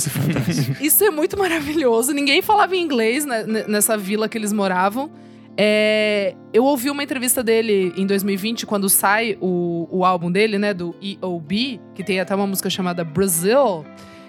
isso 0.81 1.05
é 1.05 1.11
muito 1.11 1.39
maravilhoso. 1.39 2.15
Ninguém 2.15 2.41
falava 2.41 2.75
inglês 2.75 3.27
nessa 3.69 3.95
vila 3.99 4.27
que 4.27 4.39
eles 4.39 4.55
moravam. 4.55 5.11
É, 5.55 6.35
eu 6.51 6.65
ouvi 6.65 6.89
uma 6.89 7.03
entrevista 7.03 7.43
dele 7.43 7.93
em 7.95 8.07
2020, 8.07 8.65
quando 8.65 8.89
sai 8.89 9.37
o, 9.39 9.87
o 9.91 10.03
álbum 10.03 10.33
dele, 10.33 10.57
né, 10.57 10.73
do 10.73 10.95
EOB, 11.03 11.79
que 11.95 12.03
tem 12.03 12.21
até 12.21 12.35
uma 12.35 12.47
música 12.47 12.71
chamada 12.71 13.05
Brazil, 13.05 13.85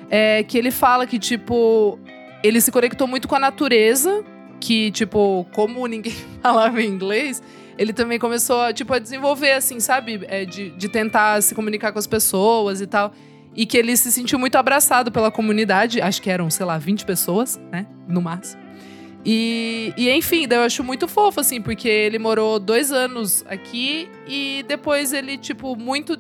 é, 0.09 0.43
que 0.43 0.57
ele 0.57 0.69
fala 0.69 1.07
que, 1.07 1.17
tipo, 1.17 1.97
ele 2.43 2.59
se 2.59 2.71
conectou 2.71 3.07
muito 3.07 3.27
com 3.27 3.35
a 3.35 3.39
natureza, 3.39 4.23
que, 4.59 4.91
tipo, 4.91 5.47
como 5.53 5.87
ninguém 5.87 6.13
falava 6.43 6.81
inglês, 6.83 7.41
ele 7.77 7.93
também 7.93 8.19
começou, 8.19 8.61
a, 8.61 8.73
tipo, 8.73 8.93
a 8.93 8.99
desenvolver, 8.99 9.53
assim, 9.53 9.79
sabe? 9.79 10.21
É, 10.27 10.45
de, 10.45 10.69
de 10.71 10.89
tentar 10.89 11.41
se 11.41 11.55
comunicar 11.55 11.91
com 11.91 11.99
as 11.99 12.07
pessoas 12.07 12.81
e 12.81 12.87
tal. 12.87 13.13
E 13.55 13.65
que 13.65 13.77
ele 13.77 13.95
se 13.95 14.11
sentiu 14.11 14.37
muito 14.37 14.57
abraçado 14.57 15.11
pela 15.11 15.31
comunidade. 15.31 16.01
Acho 16.01 16.21
que 16.21 16.29
eram, 16.29 16.49
sei 16.49 16.65
lá, 16.65 16.77
20 16.77 17.05
pessoas, 17.05 17.59
né? 17.71 17.85
No 18.07 18.21
máximo. 18.21 18.61
E, 19.25 19.93
e 19.95 20.09
enfim, 20.11 20.47
eu 20.49 20.61
acho 20.61 20.83
muito 20.83 21.07
fofo, 21.07 21.39
assim, 21.39 21.61
porque 21.61 21.87
ele 21.87 22.19
morou 22.19 22.59
dois 22.59 22.91
anos 22.91 23.45
aqui 23.47 24.09
e 24.27 24.65
depois 24.67 25.13
ele, 25.13 25.37
tipo, 25.37 25.75
muito 25.75 26.17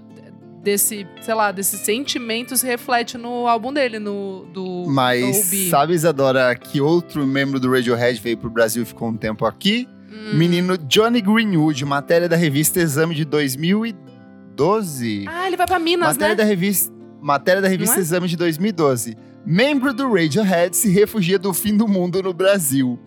desse, 0.63 1.05
sei 1.21 1.33
lá, 1.33 1.51
desse 1.51 1.77
sentimento 1.77 2.55
se 2.55 2.65
reflete 2.65 3.17
no 3.17 3.45
álbum 3.47 3.73
dele, 3.73 3.99
no 3.99 4.47
do 4.53 4.85
Mas 4.87 5.47
Obi. 5.47 5.69
sabe, 5.69 5.93
Isadora, 5.93 6.55
que 6.55 6.79
outro 6.79 7.27
membro 7.27 7.59
do 7.59 7.69
Radiohead 7.69 8.21
veio 8.21 8.37
pro 8.37 8.49
Brasil 8.49 8.83
e 8.83 8.85
ficou 8.85 9.09
um 9.09 9.17
tempo 9.17 9.45
aqui? 9.45 9.89
Hum. 10.09 10.37
Menino 10.37 10.77
Johnny 10.77 11.19
Greenwood, 11.21 11.83
matéria 11.85 12.29
da 12.29 12.37
revista 12.37 12.79
Exame 12.79 13.13
de 13.13 13.25
2012. 13.25 15.25
Ah, 15.27 15.47
ele 15.47 15.57
vai 15.57 15.67
pra 15.67 15.79
Minas, 15.79 16.07
matéria 16.07 16.35
né? 16.35 16.37
da 16.41 16.45
revista, 16.45 16.93
matéria 17.21 17.61
da 17.61 17.67
revista 17.67 17.97
é? 17.97 17.99
Exame 17.99 18.29
de 18.29 18.37
2012. 18.37 19.17
Membro 19.45 19.93
do 19.93 20.13
Radiohead 20.13 20.77
se 20.77 20.89
refugia 20.89 21.37
do 21.37 21.53
fim 21.53 21.75
do 21.75 21.85
mundo 21.85 22.23
no 22.23 22.33
Brasil. 22.33 22.97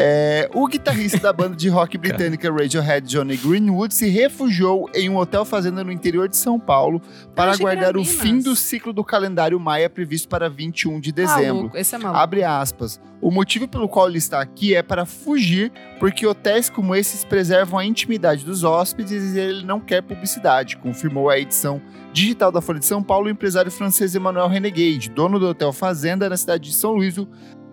É, 0.00 0.48
o 0.54 0.66
guitarrista 0.68 1.18
da 1.18 1.32
banda 1.32 1.56
de 1.56 1.68
rock 1.68 1.98
britânica 1.98 2.52
Radiohead, 2.52 3.08
Johnny 3.08 3.36
Greenwood, 3.36 3.92
se 3.92 4.08
refugiou 4.08 4.88
em 4.94 5.08
um 5.08 5.16
hotel 5.16 5.44
fazenda 5.44 5.82
no 5.82 5.90
interior 5.90 6.28
de 6.28 6.36
São 6.36 6.58
Paulo 6.58 7.02
para 7.34 7.52
aguardar 7.52 7.96
o 7.96 8.04
fim 8.04 8.38
do 8.38 8.54
ciclo 8.54 8.92
do 8.92 9.02
calendário 9.02 9.58
maia 9.58 9.90
previsto 9.90 10.28
para 10.28 10.48
21 10.48 11.00
de 11.00 11.10
dezembro. 11.10 11.56
Maluco, 11.56 11.76
esse 11.76 11.94
é 11.94 11.98
maluco. 11.98 12.20
Abre 12.20 12.44
aspas. 12.44 13.00
O 13.20 13.32
motivo 13.32 13.66
pelo 13.66 13.88
qual 13.88 14.08
ele 14.08 14.18
está 14.18 14.40
aqui 14.40 14.76
é 14.76 14.82
para 14.82 15.04
fugir, 15.04 15.72
porque 15.98 16.24
hotéis 16.24 16.70
como 16.70 16.94
esses 16.94 17.24
preservam 17.24 17.80
a 17.80 17.84
intimidade 17.84 18.44
dos 18.44 18.62
hóspedes 18.62 19.34
e 19.34 19.40
ele 19.40 19.64
não 19.64 19.80
quer 19.80 20.02
publicidade, 20.02 20.76
confirmou 20.76 21.28
a 21.28 21.36
edição 21.36 21.82
digital 22.12 22.52
da 22.52 22.60
Folha 22.60 22.78
de 22.78 22.86
São 22.86 23.02
Paulo 23.02 23.26
o 23.26 23.30
empresário 23.30 23.70
francês 23.72 24.14
Emmanuel 24.14 24.46
Renegade, 24.46 25.10
dono 25.10 25.40
do 25.40 25.48
Hotel 25.48 25.72
Fazenda 25.72 26.28
na 26.28 26.36
cidade 26.36 26.68
de 26.68 26.74
São 26.74 26.92
Luís 26.92 27.16
do 27.16 27.28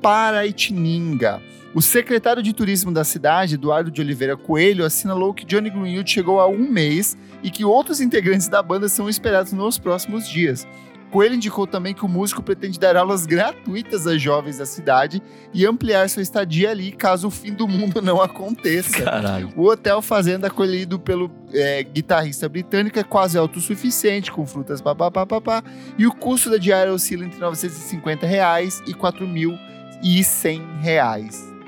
Paraitininga. 0.05 1.41
O 1.73 1.81
secretário 1.81 2.43
de 2.43 2.53
turismo 2.53 2.91
da 2.91 3.03
cidade, 3.03 3.55
Eduardo 3.55 3.89
de 3.89 4.01
Oliveira 4.01 4.37
Coelho, 4.37 4.85
assinalou 4.85 5.33
que 5.33 5.43
Johnny 5.43 5.71
Greenwood 5.71 6.07
chegou 6.07 6.39
há 6.39 6.47
um 6.47 6.69
mês 6.69 7.17
e 7.41 7.49
que 7.49 7.65
outros 7.65 7.99
integrantes 7.99 8.47
da 8.47 8.61
banda 8.61 8.87
são 8.87 9.09
esperados 9.09 9.51
nos 9.51 9.79
próximos 9.79 10.29
dias. 10.29 10.67
Coelho 11.09 11.33
indicou 11.33 11.65
também 11.65 11.91
que 11.95 12.05
o 12.05 12.07
músico 12.07 12.43
pretende 12.43 12.79
dar 12.79 12.95
aulas 12.95 13.25
gratuitas 13.25 14.05
a 14.05 14.15
jovens 14.15 14.59
da 14.59 14.65
cidade 14.67 15.23
e 15.51 15.65
ampliar 15.65 16.07
sua 16.07 16.21
estadia 16.21 16.69
ali 16.69 16.91
caso 16.91 17.29
o 17.29 17.31
fim 17.31 17.53
do 17.53 17.67
mundo 17.67 17.99
não 17.99 18.21
aconteça. 18.21 19.01
Caralho. 19.01 19.51
O 19.55 19.63
Hotel 19.63 20.03
Fazenda, 20.03 20.47
acolhido 20.47 20.99
pelo 20.99 21.31
é, 21.51 21.81
guitarrista 21.81 22.47
britânico, 22.47 22.99
é 22.99 23.03
quase 23.03 23.39
autossuficiente, 23.39 24.31
com 24.31 24.45
frutas 24.45 24.81
papapá, 24.81 25.25
papá, 25.25 25.63
e 25.97 26.05
o 26.05 26.13
custo 26.13 26.51
da 26.51 26.57
diária 26.57 26.93
oscila 26.93 27.25
entre 27.25 27.39
950 27.39 28.27
reais 28.27 28.83
e 28.85 28.93
4.100 28.93 29.49
reais. 29.49 29.74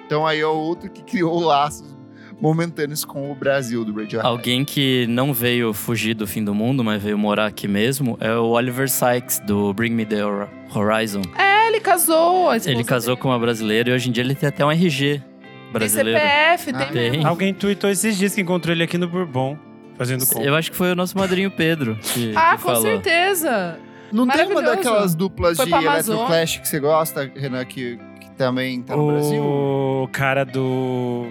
Então 0.06 0.26
aí 0.26 0.40
é 0.40 0.46
o 0.48 0.54
outro 0.56 0.90
que 0.90 1.02
criou 1.04 1.40
laços 1.44 1.96
momentâneos 2.40 3.04
com 3.04 3.32
o 3.32 3.36
Brasil 3.36 3.84
do 3.84 3.92
Radiohead. 3.94 4.28
Alguém 4.28 4.64
que 4.64 5.08
não 5.10 5.34
veio 5.34 5.74
fugir 5.74 6.14
do 6.14 6.28
fim 6.28 6.44
do 6.44 6.54
mundo, 6.54 6.84
mas 6.84 7.02
veio 7.02 7.18
morar 7.18 7.48
aqui 7.48 7.68
mesmo, 7.68 8.16
é 8.22 8.32
o 8.36 8.50
Oliver 8.50 8.88
Sykes, 8.90 9.40
do 9.40 9.74
Bring 9.74 9.90
Me 9.92 10.06
The 10.06 10.24
Hor- 10.24 10.48
Horizon. 10.74 11.24
É, 11.36 11.68
ele 11.68 11.80
casou. 11.80 12.54
Ele 12.54 12.84
casou 12.84 13.16
dele. 13.16 13.22
com 13.24 13.30
uma 13.30 13.40
brasileira 13.40 13.90
e 13.90 13.94
hoje 13.94 14.10
em 14.10 14.12
dia 14.12 14.24
ele 14.24 14.36
tem 14.36 14.48
até 14.48 14.64
um 14.64 14.72
RG 14.72 15.20
Tem 15.20 15.72
brasileiro. 15.74 16.20
CPF, 16.20 16.72
Ah, 16.76 16.86
tem 16.86 17.12
tem. 17.12 17.26
Alguém 17.26 17.54
tweetou 17.56 17.90
esses 17.90 18.16
dias 18.18 18.36
que 18.36 18.42
encontrou 18.42 18.74
ele 18.76 18.84
aqui 18.84 19.00
no 19.00 19.08
Bourbon, 19.08 19.58
fazendo 19.98 20.24
compra. 20.28 20.44
Eu 20.48 20.54
acho 20.56 20.70
que 20.70 20.78
foi 20.78 20.92
o 20.92 20.96
nosso 20.96 21.18
madrinho 21.18 21.50
Pedro 21.50 21.98
que, 22.00 22.34
Ah, 22.36 22.52
que 22.56 22.62
com 22.62 22.68
falou. 22.70 22.82
certeza. 22.84 23.80
Não 24.12 24.28
tem 24.28 24.46
uma 24.46 24.62
daquelas 24.62 25.16
duplas 25.16 25.58
Foi 25.58 25.66
de. 25.66 25.74
Electroclash 25.74 26.58
que 26.60 26.68
você 26.68 26.80
gosta, 26.80 27.32
Renan, 27.36 27.66
que 27.66 27.98
também 28.38 28.82
tá 28.82 28.96
no 28.96 29.08
Brasil? 29.08 29.44
O 29.44 30.08
cara 30.12 30.44
do. 30.46 31.26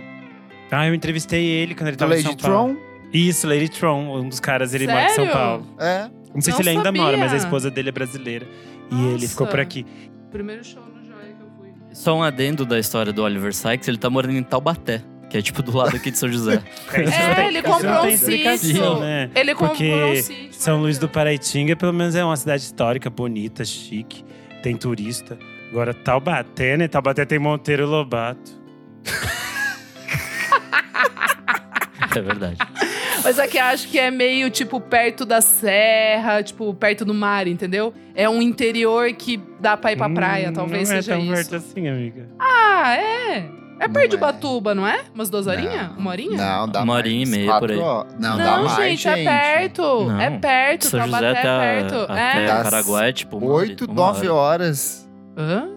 Ah, 0.70 0.86
eu 0.88 0.94
entrevistei 0.94 1.44
ele 1.46 1.74
quando 1.74 1.88
ele 1.88 1.96
Do 1.96 2.00
tava 2.00 2.14
em 2.18 2.22
Lady 2.22 2.28
São 2.42 2.50
Paulo. 2.50 2.74
Tron? 2.74 2.86
Isso, 3.12 3.46
Lady 3.48 3.68
Tron, 3.70 4.18
um 4.20 4.28
dos 4.28 4.40
caras, 4.40 4.74
ele 4.74 4.86
mora 4.86 5.06
em 5.06 5.08
São? 5.10 5.28
Paulo. 5.28 5.66
É. 5.78 6.10
Não 6.34 6.40
sei 6.42 6.50
Não 6.52 6.56
se 6.56 6.62
ele 6.62 6.70
ainda 6.70 6.92
mora, 6.92 7.16
mas 7.16 7.26
a 7.26 7.28
sabia. 7.30 7.44
esposa 7.44 7.70
dele 7.70 7.88
é 7.88 7.92
brasileira. 7.92 8.46
E 8.90 8.94
Nossa. 8.94 9.14
ele 9.14 9.28
ficou 9.28 9.46
por 9.46 9.60
aqui. 9.60 9.86
Primeiro 10.30 10.62
show 10.64 10.82
no 10.82 11.02
Joia 11.04 11.32
que 11.34 11.42
eu 11.42 11.48
fui. 11.58 11.70
Só 11.94 12.16
um 12.16 12.22
adendo 12.22 12.66
da 12.66 12.78
história 12.78 13.12
do 13.12 13.22
Oliver 13.22 13.54
Sykes, 13.54 13.88
ele 13.88 13.96
tá 13.96 14.10
morando 14.10 14.34
em 14.36 14.42
Taubaté, 14.42 15.02
que 15.30 15.38
é 15.38 15.40
tipo 15.42 15.62
do 15.62 15.74
lado 15.74 15.96
aqui 15.96 16.10
de 16.10 16.18
São 16.18 16.28
José. 16.28 16.60
É, 16.92 17.46
ele 17.48 17.62
comprou 17.62 18.06
um 18.06 18.16
sítio. 18.16 19.00
né? 19.00 19.30
Ele 19.34 19.54
comprou 19.54 19.70
Porque 19.70 19.94
um 19.94 20.16
sítio. 20.16 20.48
São 20.52 20.80
Luís 20.80 20.98
do 20.98 21.08
Paraitinga, 21.08 21.74
pelo 21.76 21.92
menos 21.94 22.14
é 22.14 22.22
uma 22.24 22.36
cidade 22.36 22.64
histórica, 22.64 23.08
bonita, 23.08 23.64
chique, 23.64 24.24
tem 24.62 24.76
turista. 24.76 25.38
Agora, 25.70 25.92
Taubaté, 25.92 26.76
né? 26.76 26.88
Taubaté 26.88 27.24
tem 27.24 27.38
Monteiro 27.38 27.86
Lobato. 27.86 28.52
é 32.14 32.20
verdade. 32.20 32.56
Mas 33.24 33.38
aqui 33.38 33.58
acho 33.58 33.88
que 33.88 33.98
é 33.98 34.10
meio, 34.10 34.48
tipo, 34.50 34.80
perto 34.80 35.24
da 35.24 35.40
serra, 35.40 36.42
tipo, 36.42 36.72
perto 36.74 37.04
do 37.04 37.12
mar, 37.12 37.46
entendeu? 37.48 37.92
É 38.14 38.28
um 38.28 38.40
interior 38.40 39.12
que 39.14 39.40
dá 39.60 39.76
pra 39.76 39.92
ir 39.92 39.96
pra 39.96 40.08
praia, 40.08 40.50
Hum, 40.50 40.52
talvez 40.52 40.88
não 40.88 40.96
seja 40.96 41.12
é 41.12 41.16
tão 41.16 41.24
isso. 41.24 41.34
perto 41.34 41.56
assim, 41.56 41.88
amiga. 41.88 42.28
Ah, 42.38 42.94
é? 42.96 43.48
É 43.78 43.88
perto 43.88 44.10
de 44.10 44.16
é. 44.16 44.18
Batuba, 44.18 44.74
não 44.74 44.86
é? 44.86 45.00
Umas 45.14 45.28
duas 45.28 45.46
horinhas? 45.46 45.90
Uma 45.98 46.10
horinha? 46.10 46.36
Não, 46.38 46.68
dá 46.68 46.82
Uma 46.82 46.94
horinha 46.94 47.24
e 47.24 47.28
meia, 47.28 47.58
por 47.58 47.70
aí. 47.70 47.76
Não, 47.76 48.06
Não, 48.18 48.36
dá 48.38 48.58
mais, 48.60 48.76
gente, 48.76 49.02
gente. 49.02 49.08
é 49.08 49.24
perto. 49.24 50.04
Não. 50.06 50.20
É 50.20 50.30
perto, 50.30 50.86
São 50.86 51.04
José 51.04 51.30
até, 51.30 51.38
é 51.40 51.42
perto. 51.82 51.94
até 52.10 52.20
É. 52.20 53.08
É 53.08 53.12
tipo 53.12 53.36
hora- 53.36 53.54
Oito, 53.56 53.92
nove 53.92 54.28
hora. 54.28 54.62
horas. 54.62 55.05
Hã? 55.36 55.68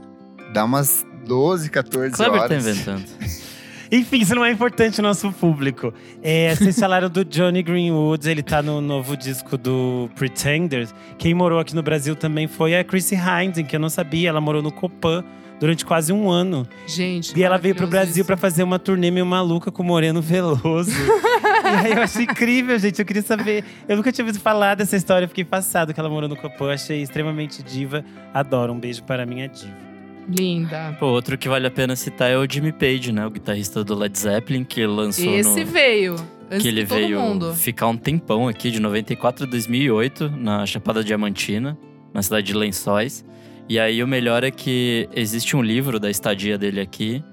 Dá 0.53 0.63
umas 0.65 1.05
12, 1.27 1.69
14 1.69 2.15
Kleber 2.15 2.41
horas. 2.41 2.49
tá 2.49 2.55
inventando. 2.71 3.05
Enfim, 3.91 4.19
isso 4.19 4.35
não 4.35 4.45
é 4.45 4.51
importante 4.51 5.01
no 5.01 5.07
nosso 5.07 5.31
público. 5.31 5.91
É, 6.21 6.55
vocês 6.55 6.79
falaram 6.79 7.09
do 7.09 7.25
Johnny 7.25 7.63
Greenwood, 7.63 8.29
ele 8.29 8.43
tá 8.43 8.61
no 8.61 8.81
novo 8.81 9.17
disco 9.17 9.57
do 9.57 10.07
Pretenders. 10.15 10.93
Quem 11.17 11.33
morou 11.33 11.59
aqui 11.59 11.75
no 11.75 11.81
Brasil 11.81 12.15
também 12.15 12.47
foi 12.47 12.77
a 12.77 12.83
Chrissy 12.83 13.15
Hines, 13.15 13.65
que 13.67 13.75
eu 13.75 13.79
não 13.79 13.89
sabia. 13.89 14.29
Ela 14.29 14.39
morou 14.39 14.61
no 14.61 14.71
Copan 14.71 15.23
durante 15.59 15.85
quase 15.85 16.13
um 16.13 16.29
ano. 16.29 16.67
Gente, 16.87 17.37
E 17.37 17.43
ela 17.43 17.57
veio 17.57 17.75
pro 17.75 17.87
Brasil 17.87 18.23
pra 18.23 18.37
fazer 18.37 18.63
uma 18.63 18.79
turnê 18.79 19.11
meio 19.11 19.25
maluca 19.25 19.71
com 19.71 19.83
o 19.83 19.85
Moreno 19.85 20.21
Veloso. 20.21 20.91
e 21.63 21.87
aí 21.87 21.91
eu 21.91 22.01
achei 22.01 22.23
incrível, 22.23 22.77
gente. 22.79 22.99
Eu 22.99 23.05
queria 23.05 23.21
saber. 23.21 23.63
Eu 23.87 23.97
nunca 23.97 24.11
tinha 24.11 24.25
ouvido 24.25 24.41
falar 24.41 24.75
dessa 24.75 24.95
história, 24.95 25.25
eu 25.25 25.29
fiquei 25.29 25.45
passado 25.45 25.93
que 25.93 25.99
ela 25.99 26.09
morou 26.09 26.29
no 26.29 26.35
Copan. 26.35 26.65
Eu 26.65 26.71
achei 26.71 27.01
extremamente 27.01 27.61
diva. 27.61 28.03
Adoro. 28.33 28.73
Um 28.73 28.79
beijo 28.79 29.03
para 29.03 29.23
a 29.23 29.25
minha 29.25 29.47
diva. 29.47 29.89
Linda. 30.29 30.95
Pô, 30.99 31.07
outro 31.07 31.37
que 31.37 31.49
vale 31.49 31.65
a 31.65 31.71
pena 31.71 31.95
citar 31.95 32.29
é 32.29 32.37
o 32.37 32.45
Jimmy 32.49 32.71
Page, 32.71 33.11
né? 33.11 33.25
O 33.25 33.31
guitarrista 33.31 33.83
do 33.83 33.95
Led 33.95 34.17
Zeppelin, 34.17 34.63
que 34.63 34.85
lançou 34.85 35.33
Esse 35.33 35.63
no... 35.63 35.71
veio. 35.71 36.15
Antes 36.51 36.61
que 36.63 36.67
ele 36.67 36.83
veio 36.83 37.19
mundo. 37.19 37.53
ficar 37.53 37.87
um 37.87 37.97
tempão 37.97 38.47
aqui, 38.47 38.71
de 38.71 38.79
94 38.79 39.45
a 39.45 39.47
2008, 39.47 40.29
na 40.29 40.65
Chapada 40.65 41.03
Diamantina, 41.03 41.77
na 42.13 42.21
cidade 42.23 42.47
de 42.47 42.53
Lençóis. 42.53 43.23
E 43.69 43.79
aí 43.79 44.03
o 44.03 44.07
melhor 44.07 44.43
é 44.43 44.49
que 44.49 45.07
existe 45.15 45.55
um 45.55 45.61
livro 45.61 45.99
da 45.99 46.09
estadia 46.09 46.57
dele 46.57 46.81
aqui. 46.81 47.23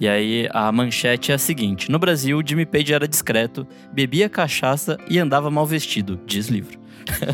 E 0.00 0.08
aí 0.08 0.48
a 0.50 0.72
manchete 0.72 1.30
é 1.30 1.36
a 1.36 1.38
seguinte: 1.38 1.88
No 1.88 2.00
Brasil, 2.00 2.42
Jimmy 2.44 2.66
Page 2.66 2.92
era 2.92 3.06
discreto, 3.06 3.64
bebia 3.92 4.28
cachaça 4.28 4.98
e 5.08 5.20
andava 5.20 5.52
mal 5.52 5.64
vestido, 5.64 6.20
diz 6.26 6.48
livro. 6.48 6.83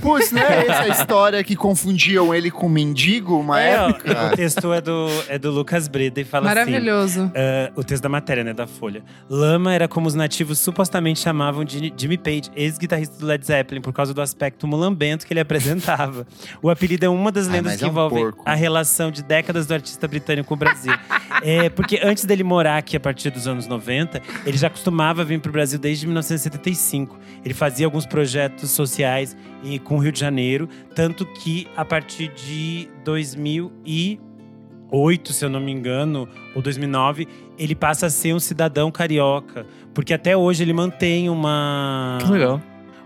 Putz, 0.00 0.32
não 0.32 0.42
é 0.42 0.66
essa 0.66 0.80
a 0.82 0.88
história 0.88 1.42
que 1.44 1.54
confundiam 1.56 2.34
ele 2.34 2.50
com 2.50 2.68
mendigo 2.68 3.38
uma 3.38 3.60
É, 3.60 3.78
ó, 3.80 3.88
época? 3.90 4.26
o 4.32 4.36
texto 4.36 4.72
é 4.72 4.80
do, 4.80 5.06
é 5.28 5.38
do 5.38 5.50
Lucas 5.50 5.88
Breda 5.88 6.20
e 6.20 6.24
fala 6.24 6.46
assim. 6.50 6.54
Maravilhoso. 6.70 7.24
Uh, 7.26 7.32
o 7.80 7.84
texto 7.84 8.02
da 8.02 8.08
matéria, 8.08 8.42
né, 8.44 8.52
da 8.52 8.66
Folha. 8.66 9.02
Lama 9.28 9.72
era 9.72 9.86
como 9.88 10.06
os 10.06 10.14
nativos 10.14 10.58
supostamente 10.58 11.20
chamavam 11.20 11.64
de 11.64 11.92
Jimmy 11.96 12.18
Page, 12.18 12.50
ex-guitarrista 12.54 13.18
do 13.18 13.26
Led 13.26 13.44
Zeppelin, 13.44 13.80
por 13.80 13.92
causa 13.92 14.12
do 14.14 14.20
aspecto 14.20 14.66
mulambento 14.66 15.26
que 15.26 15.32
ele 15.32 15.40
apresentava. 15.40 16.26
o 16.62 16.68
apelido 16.70 17.04
é 17.06 17.08
uma 17.08 17.30
das 17.32 17.46
lendas 17.48 17.76
que 17.76 17.84
é 17.84 17.86
um 17.86 17.90
envolvem 17.90 18.22
porco. 18.24 18.42
a 18.46 18.54
relação 18.54 19.10
de 19.10 19.22
décadas 19.22 19.66
do 19.66 19.74
artista 19.74 20.06
britânico 20.08 20.48
com 20.48 20.54
o 20.54 20.56
Brasil. 20.56 20.92
é, 21.42 21.68
porque 21.68 22.00
antes 22.02 22.24
dele 22.24 22.42
morar 22.42 22.78
aqui 22.78 22.96
a 22.96 23.00
partir 23.00 23.28
dos 23.30 23.46
anos 23.46 23.66
90, 23.66 24.22
ele 24.46 24.56
já 24.56 24.70
costumava 24.70 25.22
vir 25.24 25.38
pro 25.40 25.52
Brasil 25.52 25.78
desde 25.78 26.06
1975. 26.06 27.18
Ele 27.44 27.54
fazia 27.54 27.86
alguns 27.86 28.06
projetos 28.06 28.70
sociais 28.70 29.36
e, 29.62 29.78
com 29.78 29.96
o 29.96 29.98
Rio 29.98 30.12
de 30.12 30.20
Janeiro, 30.20 30.68
tanto 30.94 31.26
que 31.26 31.68
a 31.76 31.84
partir 31.84 32.28
de 32.28 32.88
2008, 33.04 35.32
se 35.32 35.44
eu 35.44 35.48
não 35.48 35.60
me 35.60 35.72
engano, 35.72 36.28
ou 36.54 36.62
2009, 36.62 37.26
ele 37.58 37.74
passa 37.74 38.06
a 38.06 38.10
ser 38.10 38.34
um 38.34 38.40
cidadão 38.40 38.90
carioca, 38.90 39.66
porque 39.94 40.14
até 40.14 40.36
hoje 40.36 40.62
ele 40.62 40.72
mantém 40.72 41.28
uma 41.28 42.18
Que 42.20 42.30
legal. 42.30 42.60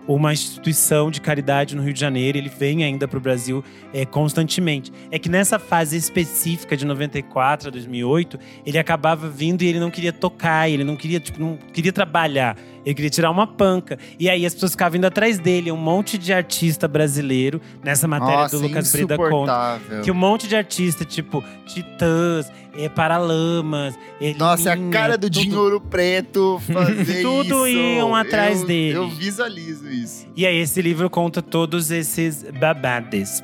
Uma 0.07 0.32
instituição 0.32 1.11
de 1.11 1.20
caridade 1.20 1.74
no 1.74 1.82
Rio 1.82 1.92
de 1.92 2.00
Janeiro. 2.00 2.38
Ele 2.38 2.48
vem 2.48 2.84
ainda 2.84 3.09
para 3.09 3.18
o 3.18 3.20
Brasil 3.20 3.64
é, 3.92 4.05
constantemente. 4.05 4.92
É 5.11 5.18
que 5.18 5.28
nessa 5.28 5.59
fase 5.59 5.96
específica 5.96 6.76
de 6.76 6.84
94 6.84 7.68
a 7.68 7.70
2008, 7.70 8.38
ele 8.66 8.78
acabava 8.78 9.28
vindo 9.28 9.62
e 9.62 9.66
ele 9.66 9.80
não 9.80 9.90
queria 9.90 10.12
tocar, 10.12 10.68
ele 10.68 10.84
não 10.84 10.96
queria, 10.96 11.20
tipo, 11.20 11.40
não 11.40 11.57
queria 11.72 11.92
trabalhar. 11.92 12.57
Ele 12.85 12.95
queria 12.95 13.11
tirar 13.11 13.30
uma 13.30 13.47
panca. 13.47 13.99
E 14.18 14.28
aí 14.28 14.45
as 14.45 14.53
pessoas 14.55 14.72
ficavam 14.72 14.99
indo 14.99 15.07
atrás 15.07 15.39
dele. 15.39 15.72
Um 15.72 15.76
monte 15.76 16.18
de 16.18 16.32
artista 16.32 16.87
brasileiro, 16.87 17.61
nessa 17.82 18.07
matéria 18.07 18.41
Nossa, 18.43 18.57
do 18.59 18.62
Lucas 18.62 18.93
Breda 18.93 19.16
conta. 19.16 19.80
Que 20.03 20.11
um 20.11 20.14
monte 20.14 20.47
de 20.47 20.55
artista, 20.57 21.05
tipo 21.05 21.43
Titãs, 21.66 22.51
é, 22.76 22.89
Paralamas, 22.89 23.95
é, 24.20 24.35
Nossa, 24.35 24.72
a 24.72 24.76
cara 24.91 25.16
do 25.16 25.30
tudo. 25.30 25.41
Dinho 25.43 25.59
Ouro 25.59 25.80
Preto 25.80 26.61
fazer 26.72 27.22
Tudo 27.22 27.66
isso. 27.66 27.78
iam 27.78 28.14
atrás 28.14 28.61
Eu- 28.61 28.66
dele. 28.66 28.97
Eu 28.97 29.09
visualizo 29.09 29.89
isso. 29.91 30.26
E 30.37 30.47
aí, 30.47 30.59
esse 30.59 30.80
livro 30.82 31.09
conta 31.09 31.41
todos 31.41 31.91
esses 31.91 32.45
babades. 32.61 33.43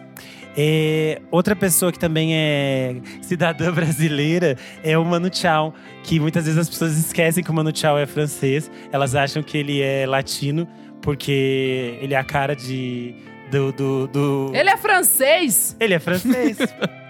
É, 0.57 1.21
outra 1.31 1.55
pessoa 1.55 1.93
que 1.93 1.99
também 1.99 2.35
é 2.35 2.97
cidadã 3.23 3.71
brasileira 3.73 4.57
é 4.83 4.99
o 4.99 5.05
Mano 5.05 5.31
Chao, 5.33 5.73
que 6.03 6.19
muitas 6.19 6.45
vezes 6.45 6.59
as 6.59 6.69
pessoas 6.69 6.97
esquecem 6.99 7.43
que 7.45 7.51
o 7.51 7.55
Mano 7.55 7.71
Chao 7.75 7.97
é 7.99 8.07
francês. 8.07 8.71
Elas 8.93 9.15
acham 9.15 9.43
que 9.43 9.57
ele 9.57 9.81
é 9.81 10.07
latino, 10.07 10.67
porque 11.01 11.99
ele 12.01 12.15
é 12.15 12.19
a 12.19 12.25
cara 12.25 12.55
de. 12.57 13.15
Do, 13.51 13.73
do, 13.73 14.07
do- 14.07 14.53
Ele 14.55 14.71
é 14.71 14.77
francês? 14.77 15.77
Ele 15.81 15.95
é 15.95 15.99
francês. 15.99 16.57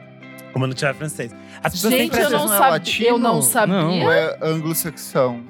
o 0.54 0.58
Mano 0.58 0.74
Chao 0.78 0.90
é 0.90 0.94
francês. 0.94 1.34
As 1.62 1.72
pessoas 1.72 1.92
Gente, 1.92 2.14
sempre 2.14 2.20
eu 2.22 2.30
não, 2.30 2.46
não 2.46 2.54
é 2.54 2.58
latino? 2.58 3.08
Eu 3.08 3.18
não 3.18 3.42
sabia. 3.42 3.74
Não. 3.74 4.10
É 4.12 4.38
anglo-saxão? 4.42 5.42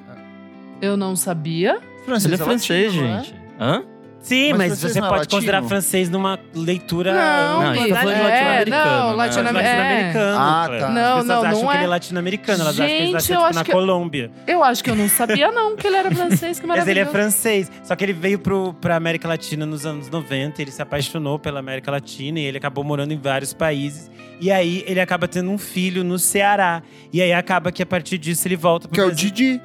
Eu 0.81 0.97
não 0.97 1.15
sabia. 1.15 1.79
Francês 2.05 2.25
Ele 2.33 2.41
é 2.41 2.45
francês, 2.45 2.93
latino, 2.95 3.07
é? 3.13 3.23
gente. 3.23 3.35
Hã? 3.59 3.83
Sim, 4.21 4.53
Mas 4.53 4.69
mas, 4.69 4.81
você 4.83 4.99
não 4.99 5.07
é 5.07 5.09
pode 5.09 5.19
latino? 5.21 5.37
considerar 5.39 5.63
francês 5.63 6.07
numa 6.09 6.39
leitura. 6.53 7.11
Não, 7.11 7.61
Não, 7.61 7.69
a 7.69 7.73
gente 7.73 7.83
Gui, 7.85 7.89
tá 7.89 7.95
falando 8.01 8.15
de 8.15 8.21
é, 8.21 8.23
latino-americano, 8.23 8.85
Não, 8.85 9.09
né? 9.09 9.15
latino- 9.15 9.41
é. 9.41 9.51
latino-americano. 9.51 10.37
Ah, 10.39 10.67
tá. 10.67 10.75
As 10.75 10.93
Não, 10.93 10.93
pessoas 10.93 11.25
não, 11.27 11.35
acham 11.41 11.51
não 11.51 11.61
que 11.61 11.73
é. 11.73 11.75
ele 11.77 11.83
é 11.83 11.87
latino-americano. 11.87 12.61
Elas 12.61 12.79
acham 12.79 12.85
que 12.85 13.01
ele 13.03 13.11
nasceu 13.13 13.35
eu 13.39 13.41
tipo, 13.47 13.55
na 13.55 13.63
que- 13.63 13.71
Colômbia. 13.71 14.31
Eu 14.45 14.63
acho 14.63 14.83
que 14.83 14.89
eu 14.91 14.95
não 14.95 15.09
sabia, 15.09 15.51
não, 15.51 15.75
que 15.75 15.87
ele 15.87 15.95
era 15.95 16.11
francês. 16.13 16.59
Que 16.59 16.67
Mas 16.67 16.87
ele 16.87 16.99
é 16.99 17.03
maravilhoso. 17.03 17.11
francês. 17.11 17.71
Só 17.83 17.95
que 17.95 18.05
ele 18.05 18.13
veio 18.13 18.37
pro, 18.37 18.73
pra 18.75 18.95
América 18.95 19.27
Latina 19.27 19.65
nos 19.65 19.85
anos 19.87 20.07
90. 20.07 20.61
Ele 20.61 20.71
se 20.71 20.81
apaixonou 20.83 21.39
pela 21.39 21.59
América 21.59 21.89
Latina 21.89 22.39
e 22.39 22.43
ele 22.45 22.57
acabou 22.59 22.83
morando 22.83 23.11
em 23.13 23.17
vários 23.17 23.53
países. 23.53 24.11
E 24.39 24.51
aí 24.51 24.83
ele 24.85 24.99
acaba 24.99 25.27
tendo 25.27 25.49
um 25.49 25.57
filho 25.57 26.03
no 26.03 26.19
Ceará. 26.19 26.83
E 27.11 27.21
aí 27.23 27.33
acaba 27.33 27.71
que 27.71 27.81
a 27.81 27.85
partir 27.87 28.19
disso 28.19 28.47
ele 28.47 28.55
volta 28.55 28.87
pro 28.87 28.93
Que 28.93 29.01
é 29.01 29.03
o 29.03 29.07
Brasil. 29.07 29.29
Didi. 29.31 29.61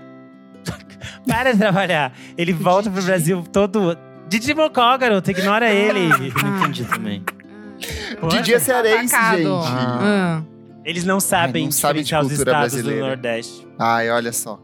Para 1.29 1.53
de 1.53 1.59
trabalhar. 1.59 2.13
Ele 2.37 2.53
volta 2.53 2.91
pro. 2.91 3.03
Brasil 3.03 3.45
todo. 3.53 3.97
Didi 4.29 4.55
Mocó, 4.55 4.97
garoto, 4.99 5.31
ignora 5.31 5.70
ele. 5.72 6.09
Não 6.09 6.59
entendi 6.59 6.85
também. 6.85 7.22
Didi 8.29 8.55
é 8.55 8.59
cearense, 8.59 9.14
Atacado. 9.14 9.39
gente. 9.39 9.72
Ah. 9.72 10.43
Eles 10.85 11.05
não 11.05 11.18
sabem 11.20 11.64
não 11.64 11.72
sabem 11.72 12.03
de 12.03 12.09
diferenciar 12.09 12.22
os 12.22 12.29
cultura 12.29 12.51
estados 12.51 12.72
brasileira. 12.74 13.01
do 13.03 13.07
Nordeste. 13.09 13.68
Ai, 13.79 14.11
olha 14.11 14.33
só. 14.33 14.61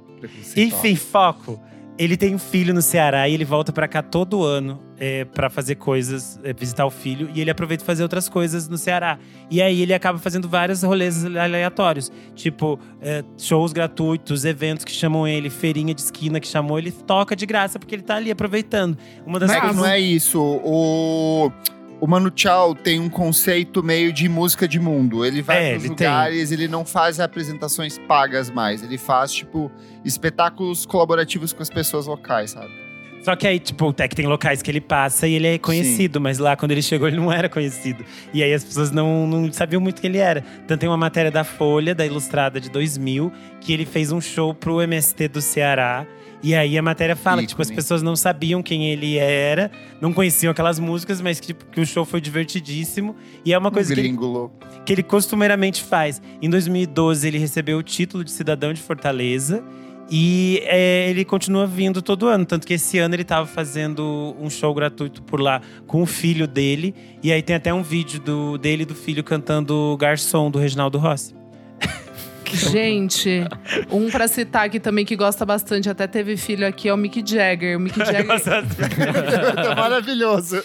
Enfim, 0.56 0.94
foco. 0.96 1.60
Ele 1.98 2.16
tem 2.16 2.34
um 2.34 2.38
filho 2.38 2.72
no 2.72 2.80
Ceará 2.80 3.28
e 3.28 3.34
ele 3.34 3.44
volta 3.44 3.72
pra 3.72 3.86
cá 3.88 4.02
todo 4.02 4.44
ano 4.44 4.80
é, 5.04 5.24
para 5.24 5.50
fazer 5.50 5.74
coisas, 5.74 6.38
é, 6.44 6.52
visitar 6.52 6.86
o 6.86 6.90
filho. 6.90 7.28
E 7.34 7.40
ele 7.40 7.50
aproveita 7.50 7.84
fazer 7.84 8.04
outras 8.04 8.28
coisas 8.28 8.68
no 8.68 8.78
Ceará. 8.78 9.18
E 9.50 9.60
aí 9.60 9.82
ele 9.82 9.92
acaba 9.92 10.16
fazendo 10.16 10.48
vários 10.48 10.84
rolês 10.84 11.24
aleatórios. 11.24 12.12
Tipo, 12.36 12.78
é, 13.00 13.24
shows 13.36 13.72
gratuitos, 13.72 14.44
eventos 14.44 14.84
que 14.84 14.92
chamam 14.92 15.26
ele, 15.26 15.50
feirinha 15.50 15.92
de 15.92 16.00
esquina 16.00 16.38
que 16.38 16.46
chamou, 16.46 16.78
ele 16.78 16.92
toca 16.92 17.34
de 17.34 17.44
graça, 17.44 17.80
porque 17.80 17.96
ele 17.96 18.02
tá 18.04 18.14
ali 18.14 18.30
aproveitando. 18.30 18.96
Uma 19.26 19.40
das 19.40 19.50
Mas 19.50 19.58
coisas. 19.60 19.76
não 19.76 19.86
é 19.86 19.98
isso. 19.98 20.40
O, 20.40 21.50
o 22.00 22.06
Mano 22.06 22.30
Chao 22.36 22.72
tem 22.72 23.00
um 23.00 23.08
conceito 23.08 23.82
meio 23.82 24.12
de 24.12 24.28
música 24.28 24.68
de 24.68 24.78
mundo. 24.78 25.26
Ele 25.26 25.42
vai 25.42 25.64
É, 25.66 25.70
pros 25.72 25.84
ele 25.84 25.94
tem. 25.96 26.06
lugares, 26.06 26.52
ele 26.52 26.68
não 26.68 26.84
faz 26.84 27.18
apresentações 27.18 27.98
pagas 28.06 28.50
mais. 28.50 28.84
Ele 28.84 28.96
faz, 28.98 29.32
tipo, 29.32 29.68
espetáculos 30.04 30.86
colaborativos 30.86 31.52
com 31.52 31.60
as 31.60 31.70
pessoas 31.70 32.06
locais, 32.06 32.52
sabe? 32.52 32.81
Só 33.22 33.36
que 33.36 33.46
aí, 33.46 33.60
tipo, 33.60 33.88
até 33.88 34.08
que 34.08 34.16
tem 34.16 34.26
locais 34.26 34.62
que 34.62 34.70
ele 34.70 34.80
passa 34.80 35.28
e 35.28 35.34
ele 35.34 35.46
é 35.46 35.58
conhecido, 35.58 36.20
mas 36.20 36.38
lá 36.38 36.56
quando 36.56 36.72
ele 36.72 36.82
chegou 36.82 37.06
ele 37.06 37.16
não 37.16 37.32
era 37.32 37.48
conhecido. 37.48 38.04
E 38.34 38.42
aí 38.42 38.52
as 38.52 38.64
pessoas 38.64 38.90
não, 38.90 39.26
não 39.26 39.52
sabiam 39.52 39.80
muito 39.80 40.00
quem 40.00 40.10
ele 40.10 40.18
era. 40.18 40.44
Então 40.64 40.76
tem 40.76 40.88
uma 40.88 40.96
matéria 40.96 41.30
da 41.30 41.44
Folha, 41.44 41.94
da 41.94 42.04
Ilustrada 42.04 42.60
de 42.60 42.68
2000, 42.68 43.32
que 43.60 43.72
ele 43.72 43.86
fez 43.86 44.10
um 44.10 44.20
show 44.20 44.52
pro 44.52 44.82
MST 44.82 45.28
do 45.28 45.40
Ceará. 45.40 46.04
E 46.42 46.56
aí 46.56 46.76
a 46.76 46.82
matéria 46.82 47.14
fala 47.14 47.40
que 47.40 47.46
tipo, 47.46 47.62
as 47.62 47.70
pessoas 47.70 48.02
não 48.02 48.16
sabiam 48.16 48.60
quem 48.60 48.90
ele 48.90 49.16
era, 49.16 49.70
não 50.00 50.12
conheciam 50.12 50.50
aquelas 50.50 50.80
músicas, 50.80 51.20
mas 51.20 51.38
que, 51.38 51.48
tipo, 51.48 51.64
que 51.66 51.80
o 51.80 51.86
show 51.86 52.04
foi 52.04 52.20
divertidíssimo. 52.20 53.14
E 53.44 53.52
é 53.52 53.58
uma 53.58 53.68
Um 53.68 53.72
coisa 53.72 53.94
que 53.94 54.00
ele 54.00 54.18
que 54.84 54.92
ele 54.92 55.02
costumeiramente 55.04 55.80
faz. 55.80 56.20
Em 56.40 56.50
2012, 56.50 57.28
ele 57.28 57.38
recebeu 57.38 57.78
o 57.78 57.82
título 57.82 58.24
de 58.24 58.32
cidadão 58.32 58.72
de 58.72 58.80
Fortaleza. 58.80 59.62
E 60.10 60.62
é, 60.64 61.08
ele 61.08 61.24
continua 61.24 61.66
vindo 61.66 62.02
todo 62.02 62.26
ano. 62.28 62.44
Tanto 62.44 62.66
que 62.66 62.74
esse 62.74 62.98
ano 62.98 63.14
ele 63.14 63.22
estava 63.22 63.46
fazendo 63.46 64.36
um 64.38 64.50
show 64.50 64.74
gratuito 64.74 65.22
por 65.22 65.40
lá 65.40 65.60
com 65.86 66.02
o 66.02 66.06
filho 66.06 66.46
dele. 66.46 66.94
E 67.22 67.32
aí 67.32 67.42
tem 67.42 67.56
até 67.56 67.72
um 67.72 67.82
vídeo 67.82 68.20
do, 68.20 68.58
dele 68.58 68.82
e 68.82 68.86
do 68.86 68.94
filho 68.94 69.24
cantando 69.24 69.96
Garçom, 69.98 70.50
do 70.50 70.58
Reginaldo 70.58 70.98
Rossi. 70.98 71.34
Gente, 72.52 73.44
um 73.90 74.10
pra 74.10 74.28
citar 74.28 74.66
aqui 74.66 74.78
também 74.78 75.06
que 75.06 75.16
gosta 75.16 75.46
bastante, 75.46 75.88
até 75.88 76.06
teve 76.06 76.36
filho 76.36 76.66
aqui, 76.66 76.86
é 76.86 76.92
o 76.92 76.98
Mick 76.98 77.22
Jagger. 77.24 77.78
O 77.78 77.80
Mick 77.80 77.96
Jagger. 78.04 78.26
Tá 79.54 79.74
maravilhoso. 79.74 80.62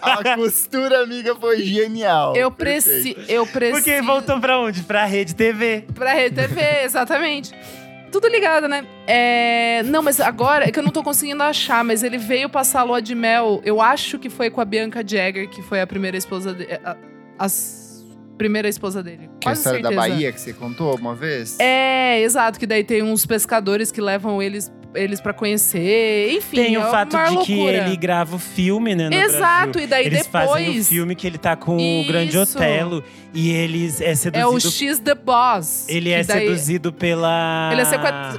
A, 0.00 0.12
a 0.12 0.36
costura 0.36 1.02
amiga 1.02 1.34
foi 1.34 1.64
genial. 1.64 2.36
Eu 2.36 2.50
preciso. 2.52 3.16
Eu 3.28 3.44
preciso. 3.44 3.82
Porque 3.82 4.00
voltou 4.02 4.38
pra 4.38 4.60
onde? 4.60 4.82
Pra 4.82 5.04
Rede 5.04 5.34
TV. 5.34 5.84
Pra 5.92 6.12
Rede 6.12 6.36
TV, 6.36 6.84
exatamente. 6.84 7.52
Tudo 8.10 8.28
ligado, 8.28 8.66
né? 8.68 8.84
É... 9.06 9.82
Não, 9.84 10.02
mas 10.02 10.18
agora 10.20 10.66
é 10.66 10.70
que 10.72 10.78
eu 10.78 10.82
não 10.82 10.90
tô 10.90 11.02
conseguindo 11.02 11.42
achar, 11.42 11.84
mas 11.84 12.02
ele 12.02 12.18
veio 12.18 12.48
passar 12.48 12.80
a 12.80 12.82
lua 12.84 13.02
de 13.02 13.14
mel. 13.14 13.60
Eu 13.64 13.80
acho 13.80 14.18
que 14.18 14.30
foi 14.30 14.50
com 14.50 14.60
a 14.60 14.64
Bianca 14.64 15.02
Jagger, 15.06 15.48
que 15.48 15.60
foi 15.62 15.80
a 15.80 15.86
primeira 15.86 16.16
esposa 16.16 16.52
dele. 16.54 16.78
A, 16.84 16.96
as- 17.38 17.86
primeira 18.38 18.68
esposa 18.68 19.02
dele. 19.02 19.28
Que 19.40 19.48
é 19.48 19.50
a 19.50 19.54
história 19.54 19.82
da 19.82 19.88
certeza. 19.88 20.08
Bahia 20.10 20.32
que 20.32 20.40
você 20.40 20.52
contou 20.52 20.94
uma 20.96 21.12
vez? 21.14 21.58
É, 21.58 22.20
exato, 22.20 22.56
que 22.58 22.66
daí 22.68 22.84
tem 22.84 23.02
uns 23.02 23.26
pescadores 23.26 23.90
que 23.90 24.00
levam 24.00 24.40
eles, 24.40 24.72
eles 24.94 25.20
para 25.20 25.32
conhecer. 25.32 26.32
Enfim, 26.32 26.56
Tem 26.56 26.74
é 26.74 26.78
o 26.78 26.90
fato 26.90 27.16
uma 27.16 27.24
de 27.24 27.44
que 27.44 27.54
loucura. 27.54 27.76
ele 27.86 27.96
grava 27.96 28.36
o 28.36 28.38
filme, 28.38 28.94
né? 28.94 29.08
No 29.08 29.14
Exato, 29.14 29.72
Brasil. 29.72 29.82
e 29.82 29.86
daí 29.86 30.06
Eles 30.06 30.22
depois. 30.26 30.50
fazem 30.50 30.78
o 30.80 30.84
filme 30.84 31.14
que 31.14 31.26
ele 31.26 31.38
tá 31.38 31.56
com 31.56 31.76
o 31.76 32.06
Grande 32.06 32.36
Isso. 32.36 32.56
Otelo. 32.58 33.04
E 33.34 33.50
eles 33.50 34.00
é 34.00 34.14
seduzido. 34.14 34.38
É 34.38 34.46
o 34.46 34.58
X 34.60 34.98
The 35.00 35.14
Boss. 35.14 35.86
Ele 35.88 36.10
que 36.10 36.14
é 36.14 36.24
daí- 36.24 36.46
seduzido 36.46 36.92
pela. 36.92 37.70
Ele 37.72 37.82
é 37.82 37.84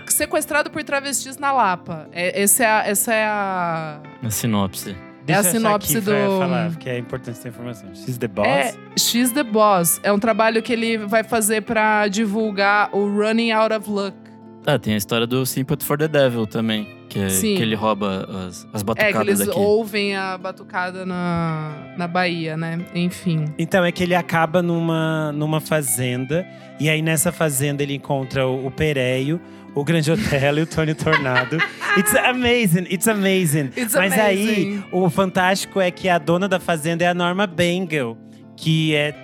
sequestrado 0.07 0.69
por 0.71 0.83
travestis 0.83 1.37
na 1.37 1.51
Lapa. 1.51 2.07
É, 2.11 2.41
esse 2.41 2.63
é 2.63 2.67
a- 2.67 2.83
essa 2.85 3.13
é 3.13 3.23
a. 3.25 3.99
Na 4.21 4.31
sinopse. 4.31 4.95
Deixa 5.25 5.41
é 5.43 5.47
a 5.47 5.51
sinopse 5.51 5.97
aqui 5.97 6.05
pra 6.05 6.25
do- 6.25 6.39
falar, 6.39 6.69
porque 6.71 6.89
é 6.89 6.97
importante 6.97 7.37
essa 7.37 7.47
informação. 7.49 7.87
X 7.93 8.17
The 8.17 8.27
Boss. 8.27 8.47
É 8.47 8.73
X 8.97 9.31
The 9.31 9.43
Boss. 9.43 9.99
É 10.01 10.11
um 10.11 10.17
trabalho 10.17 10.59
que 10.63 10.73
ele 10.73 10.97
vai 10.97 11.23
fazer 11.23 11.61
pra 11.61 12.07
divulgar 12.07 12.89
o 12.91 13.07
Running 13.07 13.51
Out 13.51 13.75
of 13.75 13.87
Luck. 13.89 14.17
Ah, 14.65 14.77
tem 14.77 14.93
a 14.93 14.97
história 14.97 15.25
do 15.25 15.45
Sympathy 15.45 15.85
for 15.85 15.97
the 15.97 16.07
Devil 16.07 16.45
também. 16.45 16.87
Que, 17.07 17.19
é- 17.21 17.29
Sim. 17.29 17.55
que 17.55 17.61
ele 17.63 17.73
rouba 17.75 18.27
as, 18.47 18.67
as 18.71 18.75
É, 18.75 18.77
que 18.79 18.83
batucadas 18.83 19.27
eles 19.27 19.39
daqui. 19.47 19.57
ouvem 19.59 20.15
a 20.15 20.37
batucada 20.37 21.05
na, 21.05 21.93
na 21.97 22.07
Bahia, 22.07 22.55
né? 22.55 22.85
Enfim. 22.93 23.45
Então 23.57 23.83
é 23.83 23.91
que 23.91 24.03
ele 24.03 24.13
acaba 24.13 24.61
numa, 24.61 25.31
numa 25.31 25.59
fazenda. 25.59 26.45
E 26.79 26.87
aí 26.89 27.01
nessa 27.01 27.31
fazenda 27.31 27.81
ele 27.81 27.95
encontra 27.95 28.45
o, 28.45 28.67
o 28.67 28.71
Pereio, 28.71 29.41
o 29.73 29.83
Grande 29.83 30.11
Otelo 30.11 30.59
e 30.59 30.61
o 30.63 30.67
Tony 30.67 30.93
Tornado. 30.93 31.57
It's 31.97 32.13
amazing, 32.15 32.85
it's 32.91 33.07
amazing. 33.07 33.71
It's 33.75 33.95
Mas 33.95 34.13
aí 34.13 34.43
amazing. 34.43 34.83
o 34.91 35.09
fantástico 35.09 35.81
é 35.81 35.89
que 35.89 36.07
a 36.07 36.19
dona 36.19 36.47
da 36.47 36.59
fazenda 36.59 37.03
é 37.03 37.07
a 37.07 37.13
Norma 37.15 37.47
Bengal, 37.47 38.15
que 38.55 38.93
é 38.93 39.15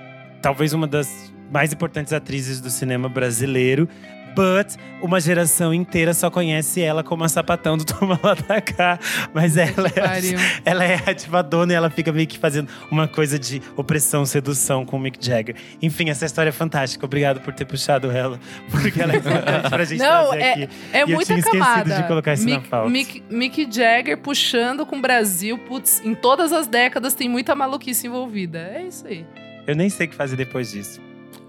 talvez 0.41 0.73
uma 0.73 0.87
das 0.87 1.31
mais 1.51 1.71
importantes 1.71 2.11
atrizes 2.11 2.59
do 2.59 2.71
cinema 2.71 3.07
brasileiro. 3.07 3.87
But 4.35 4.75
uma 5.01 5.19
geração 5.19 5.73
inteira 5.73 6.13
só 6.13 6.29
conhece 6.29 6.81
ela 6.81 7.03
como 7.03 7.23
a 7.23 7.29
sapatão 7.29 7.77
do 7.77 7.85
Toma 7.85 8.19
Lá 8.21 8.33
da 8.33 8.59
Cá. 8.59 8.99
Mas 9.33 9.55
ela 9.55 9.87
é, 9.87 10.37
ela 10.65 10.83
é 10.83 10.99
a 11.31 11.41
dona 11.41 11.73
e 11.73 11.75
ela 11.75 11.89
fica 11.89 12.11
meio 12.11 12.27
que 12.27 12.37
fazendo 12.37 12.69
uma 12.91 13.07
coisa 13.07 13.39
de 13.39 13.61
opressão, 13.75 14.25
sedução 14.25 14.85
com 14.85 14.97
o 14.97 14.99
Mick 14.99 15.23
Jagger. 15.23 15.55
Enfim, 15.81 16.09
essa 16.09 16.25
história 16.25 16.49
é 16.49 16.51
fantástica. 16.51 17.05
Obrigado 17.05 17.39
por 17.41 17.53
ter 17.53 17.65
puxado 17.65 18.11
ela, 18.11 18.39
porque 18.69 19.01
ela 19.01 19.13
é 19.13 19.17
importante 19.17 19.69
pra 19.69 19.85
gente 19.85 19.99
Não, 19.99 20.29
trazer 20.29 20.43
aqui. 20.43 20.69
É 20.91 21.03
eu 21.03 21.05
tinha 21.23 21.39
esquecido 21.39 21.95
de 21.95 22.03
colocar 22.07 22.33
isso 22.33 22.47
na 22.47 22.55
Mick, 22.57 22.67
pauta. 22.67 22.89
Mick, 22.89 23.23
Mick 23.29 23.67
Jagger 23.71 24.17
puxando 24.17 24.85
com 24.85 24.97
o 24.97 25.01
Brasil. 25.01 25.57
Putz, 25.57 26.01
em 26.03 26.13
todas 26.13 26.51
as 26.51 26.67
décadas 26.67 27.13
tem 27.13 27.29
muita 27.29 27.55
maluquice 27.55 28.07
envolvida. 28.07 28.59
É 28.59 28.83
isso 28.83 29.07
aí. 29.07 29.25
Eu 29.67 29.75
nem 29.75 29.89
sei 29.89 30.05
o 30.07 30.09
que 30.09 30.15
fazer 30.15 30.35
depois 30.35 30.71
disso. 30.71 31.01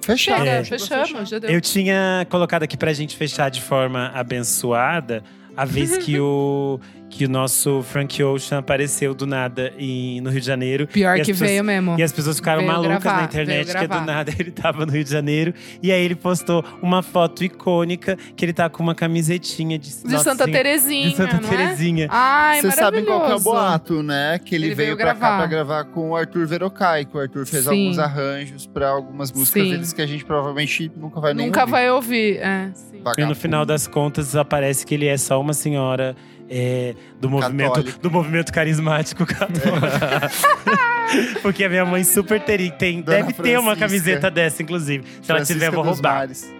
Fechado. 0.06 0.38
Chega, 0.38 0.50
É. 0.50 0.64
fechamos. 0.64 1.28
Já 1.28 1.38
deu. 1.38 1.50
Eu 1.50 1.60
tinha 1.60 2.26
colocado 2.30 2.62
aqui 2.62 2.76
pra 2.76 2.92
gente 2.92 3.16
fechar 3.16 3.50
de 3.50 3.60
forma 3.60 4.10
abençoada 4.14 5.22
a 5.56 5.64
vez 5.64 5.96
que 5.98 6.18
o, 6.20 6.78
que 7.08 7.24
o 7.24 7.28
nosso 7.28 7.82
Frank 7.82 8.22
Ocean 8.22 8.58
apareceu 8.58 9.14
do 9.14 9.26
nada 9.26 9.72
em, 9.78 10.20
no 10.20 10.28
Rio 10.30 10.40
de 10.40 10.46
Janeiro. 10.46 10.86
Pior 10.88 11.16
que 11.20 11.26
pessoas- 11.32 11.50
veio 11.50 11.64
mesmo. 11.64 11.96
E 11.98 12.02
as 12.02 12.12
pessoas 12.12 12.36
ficaram 12.36 12.60
Veio 12.60 12.72
malucas 12.72 13.02
gravar, 13.02 13.18
na 13.18 13.24
internet, 13.24 13.72
que 13.74 13.86
do 13.86 14.00
nada 14.02 14.32
ele 14.38 14.50
tava 14.50 14.84
no 14.84 14.92
Rio 14.92 15.04
de 15.04 15.10
Janeiro. 15.10 15.54
E 15.82 15.90
aí 15.92 16.04
ele 16.04 16.14
postou 16.16 16.64
uma 16.82 17.02
foto 17.02 17.44
icônica 17.44 18.16
que 18.36 18.44
ele 18.44 18.52
tá 18.52 18.68
com 18.68 18.82
uma 18.82 18.94
camisetinha 18.94 19.78
de, 19.78 19.88
De 20.02 20.12
Nossa 20.12 20.24
Santa 20.24 20.44
Senhora- 20.44 20.62
Terezinha, 20.64 21.08
De 21.10 21.16
Santa 21.16 21.40
não 21.40 21.48
Terezinha. 21.48 22.04
é? 22.04 22.08
Ai, 22.10 22.60
Vocês 22.60 22.74
sabem 22.74 23.04
qual 23.04 23.24
que 23.26 23.32
é 23.32 23.34
o 23.36 23.40
boato, 23.40 24.02
né? 24.02 24.38
Que 24.44 24.54
ele, 24.54 24.66
Ele 24.66 24.74
veio, 24.74 24.86
veio 24.88 24.96
pra 24.98 25.14
cá 25.14 25.18
gravar. 25.20 25.36
pra 25.38 25.46
gravar 25.46 25.84
com 25.84 26.10
o 26.10 26.16
Arthur 26.16 26.46
Verocai. 26.46 27.04
Que 27.04 27.16
o 27.16 27.20
Arthur 27.20 27.46
fez 27.46 27.64
Sim. 27.64 27.70
alguns 27.84 27.98
arranjos 27.98 28.66
pra 28.66 28.88
algumas 28.90 29.32
músicas 29.32 29.62
Sim. 29.62 29.70
deles 29.70 29.92
que 29.92 30.02
a 30.02 30.06
gente 30.06 30.24
provavelmente 30.24 30.90
nunca 30.96 31.20
vai 31.20 31.32
nem 31.34 31.46
Nunca 31.46 31.64
vai 31.64 31.90
ouvir. 31.90 32.38
É, 32.38 32.70
sim. 32.74 32.96
E 33.16 33.24
no 33.24 33.34
final 33.36 33.64
das 33.64 33.86
contas 33.86 34.34
aparece 34.34 34.84
que 34.84 34.92
ele 34.94 35.06
é 35.06 35.16
só 35.16 35.40
uma 35.40 35.54
senhora 35.54 36.16
é, 36.48 36.94
do 37.20 37.28
movimento 37.28 37.72
Católica. 37.72 37.98
do 37.98 38.10
movimento 38.10 38.52
carismático 38.52 39.26
católico. 39.26 39.66
Porque 41.42 41.64
a 41.64 41.68
minha 41.68 41.84
mãe 41.84 42.02
super 42.04 42.40
teria, 42.40 42.70
tem, 42.70 43.00
Dona 43.00 43.18
deve 43.18 43.32
ter 43.34 43.58
uma 43.58 43.76
Francisca. 43.76 43.86
camiseta 43.86 44.30
dessa, 44.30 44.62
inclusive. 44.62 45.04
Se 45.22 45.30
ela 45.30 45.44
tiver, 45.44 45.68
eu 45.68 45.72
vou 45.72 45.84
roubar. 45.84 46.14
Mares. 46.14 46.52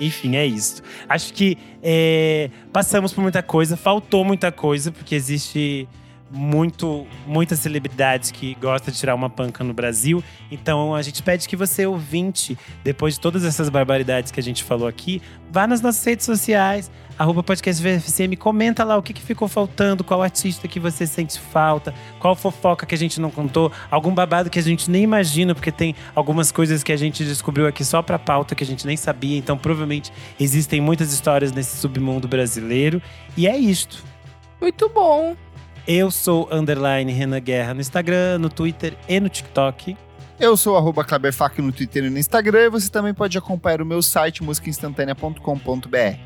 Enfim, 0.00 0.36
é 0.36 0.44
isso. 0.44 0.82
Acho 1.08 1.32
que 1.32 1.56
é, 1.82 2.50
passamos 2.72 3.12
por 3.12 3.20
muita 3.20 3.42
coisa, 3.42 3.76
faltou 3.76 4.24
muita 4.24 4.50
coisa, 4.50 4.90
porque 4.90 5.14
existe 5.14 5.88
muito, 6.32 7.06
muitas 7.26 7.58
celebridades 7.58 8.30
que 8.30 8.54
gostam 8.54 8.92
de 8.92 8.98
tirar 8.98 9.14
uma 9.14 9.28
panca 9.28 9.62
no 9.62 9.74
Brasil. 9.74 10.24
Então 10.50 10.94
a 10.94 11.02
gente 11.02 11.22
pede 11.22 11.46
que 11.46 11.54
você, 11.54 11.86
ouvinte, 11.86 12.58
depois 12.82 13.14
de 13.14 13.20
todas 13.20 13.44
essas 13.44 13.68
barbaridades 13.68 14.32
que 14.32 14.40
a 14.40 14.42
gente 14.42 14.64
falou 14.64 14.88
aqui, 14.88 15.20
vá 15.50 15.66
nas 15.66 15.82
nossas 15.82 16.02
redes 16.04 16.24
sociais, 16.24 16.90
arroba 17.18 17.42
podcast 17.42 17.82
comenta 18.38 18.82
lá 18.82 18.96
o 18.96 19.02
que, 19.02 19.12
que 19.12 19.20
ficou 19.20 19.46
faltando, 19.46 20.02
qual 20.02 20.22
artista 20.22 20.66
que 20.66 20.80
você 20.80 21.06
sente 21.06 21.38
falta, 21.38 21.94
qual 22.18 22.34
fofoca 22.34 22.86
que 22.86 22.94
a 22.94 22.98
gente 22.98 23.20
não 23.20 23.30
contou, 23.30 23.70
algum 23.90 24.14
babado 24.14 24.48
que 24.48 24.58
a 24.58 24.62
gente 24.62 24.90
nem 24.90 25.02
imagina, 25.02 25.54
porque 25.54 25.70
tem 25.70 25.94
algumas 26.14 26.50
coisas 26.50 26.82
que 26.82 26.92
a 26.92 26.96
gente 26.96 27.24
descobriu 27.24 27.66
aqui 27.66 27.84
só 27.84 28.00
pra 28.00 28.18
pauta 28.18 28.54
que 28.54 28.64
a 28.64 28.66
gente 28.66 28.86
nem 28.86 28.96
sabia. 28.96 29.36
Então 29.36 29.58
provavelmente 29.58 30.10
existem 30.40 30.80
muitas 30.80 31.12
histórias 31.12 31.52
nesse 31.52 31.76
submundo 31.76 32.26
brasileiro. 32.26 33.02
E 33.36 33.46
é 33.46 33.56
isto. 33.56 34.02
Muito 34.60 34.88
bom. 34.88 35.36
Eu 35.86 36.12
sou 36.12 36.48
underline 36.52 37.10
Renan 37.10 37.40
Guerra 37.40 37.74
no 37.74 37.80
Instagram, 37.80 38.38
no 38.38 38.48
Twitter 38.48 38.96
e 39.08 39.18
no 39.18 39.28
TikTok. 39.28 39.96
Eu 40.38 40.56
sou 40.56 40.76
arroba 40.76 41.04
Kleberfac 41.04 41.60
no 41.60 41.72
Twitter 41.72 42.04
e 42.04 42.10
no 42.10 42.18
Instagram. 42.18 42.60
E 42.60 42.70
você 42.70 42.88
também 42.88 43.12
pode 43.12 43.36
acompanhar 43.36 43.82
o 43.82 43.86
meu 43.86 44.00
site 44.00 44.42
musicainstantanea.com.br. 44.44 46.18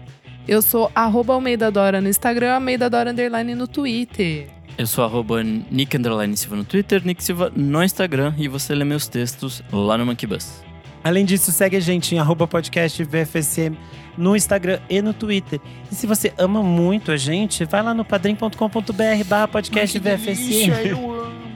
Eu 0.47 0.63
sou 0.63 0.91
arroba 0.95 1.33
Almeida 1.33 1.71
Dora 1.71 2.01
no 2.01 2.09
Instagram, 2.09 2.55
Almeida 2.55 2.89
Dora 2.91 3.11
Underline 3.11 3.55
no 3.55 3.67
Twitter. 3.67 4.49
Eu 4.77 4.87
sou 4.87 5.03
arroba 5.03 5.43
Nick 5.43 5.97
Underline 5.97 6.37
Silva 6.37 6.57
no 6.57 6.65
Twitter, 6.65 7.03
Nick 7.05 7.25
Silva 7.25 7.51
no 7.57 7.83
Instagram 7.83 8.35
e 8.37 8.47
você 8.47 8.75
lê 8.75 8.85
meus 8.85 9.09
textos 9.09 9.63
lá 9.73 9.97
no 9.97 10.05
Monkey 10.05 10.27
Bus. 10.27 10.63
Além 11.03 11.25
disso, 11.25 11.51
segue 11.51 11.77
a 11.77 11.81
gente 11.81 12.15
em 12.15 12.19
arroba 12.19 12.47
podcast 12.47 13.03
VFSM 13.03 13.75
no 14.17 14.37
Instagram 14.37 14.79
e 14.89 15.01
no 15.03 15.13
Twitter. 15.13 15.61
E 15.91 15.95
se 15.95 16.07
você 16.07 16.33
ama 16.39 16.63
muito 16.63 17.13
a 17.13 17.17
gente, 17.17 17.65
vai 17.65 17.83
lá 17.83 17.95
no 17.95 18.05
padrim.com.br 18.05 19.25
barra 19.27 19.49
podcast 19.49 19.99
VFSM. 19.99 20.89
eu 20.89 21.11
amo. 21.11 21.47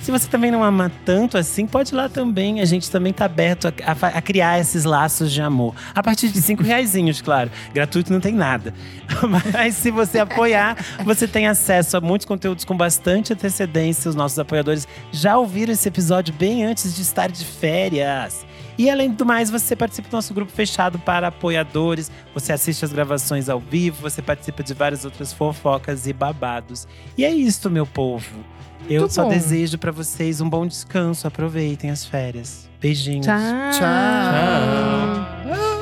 Se 0.00 0.10
você 0.10 0.28
também 0.28 0.50
não 0.50 0.64
ama 0.64 0.90
tanto 1.04 1.38
assim, 1.38 1.66
pode 1.66 1.92
ir 1.92 1.96
lá 1.96 2.08
também. 2.08 2.60
A 2.60 2.64
gente 2.64 2.90
também 2.90 3.12
tá 3.12 3.24
aberto 3.24 3.68
a, 3.68 3.72
a 3.86 4.18
a 4.18 4.22
criar 4.22 4.58
esses 4.58 4.84
laços 4.84 5.30
de 5.30 5.40
amor. 5.40 5.74
A 5.94 6.02
partir 6.02 6.28
de 6.28 6.42
cinco 6.42 6.62
reaisinhos, 6.62 7.22
claro. 7.22 7.50
Gratuito 7.72 8.12
não 8.12 8.20
tem 8.20 8.34
nada. 8.34 8.74
Mas 9.52 9.76
se 9.76 9.90
você 9.90 10.18
apoiar, 10.18 10.76
você 11.04 11.28
tem 11.28 11.46
acesso 11.46 11.96
a 11.96 12.00
muitos 12.00 12.26
conteúdos 12.26 12.64
com 12.64 12.76
bastante 12.76 13.32
antecedência. 13.32 14.08
Os 14.08 14.16
nossos 14.16 14.38
apoiadores 14.38 14.88
já 15.12 15.38
ouviram 15.38 15.72
esse 15.72 15.88
episódio 15.88 16.34
bem 16.34 16.64
antes 16.64 16.94
de 16.94 17.02
estar 17.02 17.30
de 17.30 17.44
férias. 17.44 18.44
E 18.78 18.90
além 18.90 19.10
do 19.10 19.26
mais, 19.26 19.50
você 19.50 19.76
participa 19.76 20.08
do 20.08 20.12
nosso 20.12 20.32
grupo 20.32 20.52
fechado 20.52 20.98
para 20.98 21.28
apoiadores. 21.28 22.10
Você 22.34 22.52
assiste 22.52 22.84
as 22.84 22.92
gravações 22.92 23.48
ao 23.48 23.60
vivo, 23.60 24.02
você 24.02 24.22
participa 24.22 24.62
de 24.62 24.74
várias 24.74 25.04
outras 25.04 25.32
fofocas 25.32 26.06
e 26.06 26.12
babados. 26.12 26.86
E 27.16 27.24
é 27.24 27.30
isso, 27.30 27.70
meu 27.70 27.86
povo. 27.86 28.26
Eu 28.88 29.02
Muito 29.02 29.14
só 29.14 29.24
bom. 29.24 29.28
desejo 29.28 29.78
para 29.78 29.92
vocês 29.92 30.40
um 30.40 30.48
bom 30.48 30.66
descanso. 30.66 31.26
Aproveitem 31.26 31.90
as 31.90 32.04
férias. 32.04 32.68
Beijinhos. 32.80 33.26
Tchau. 33.26 33.38
Tchau. 33.78 35.81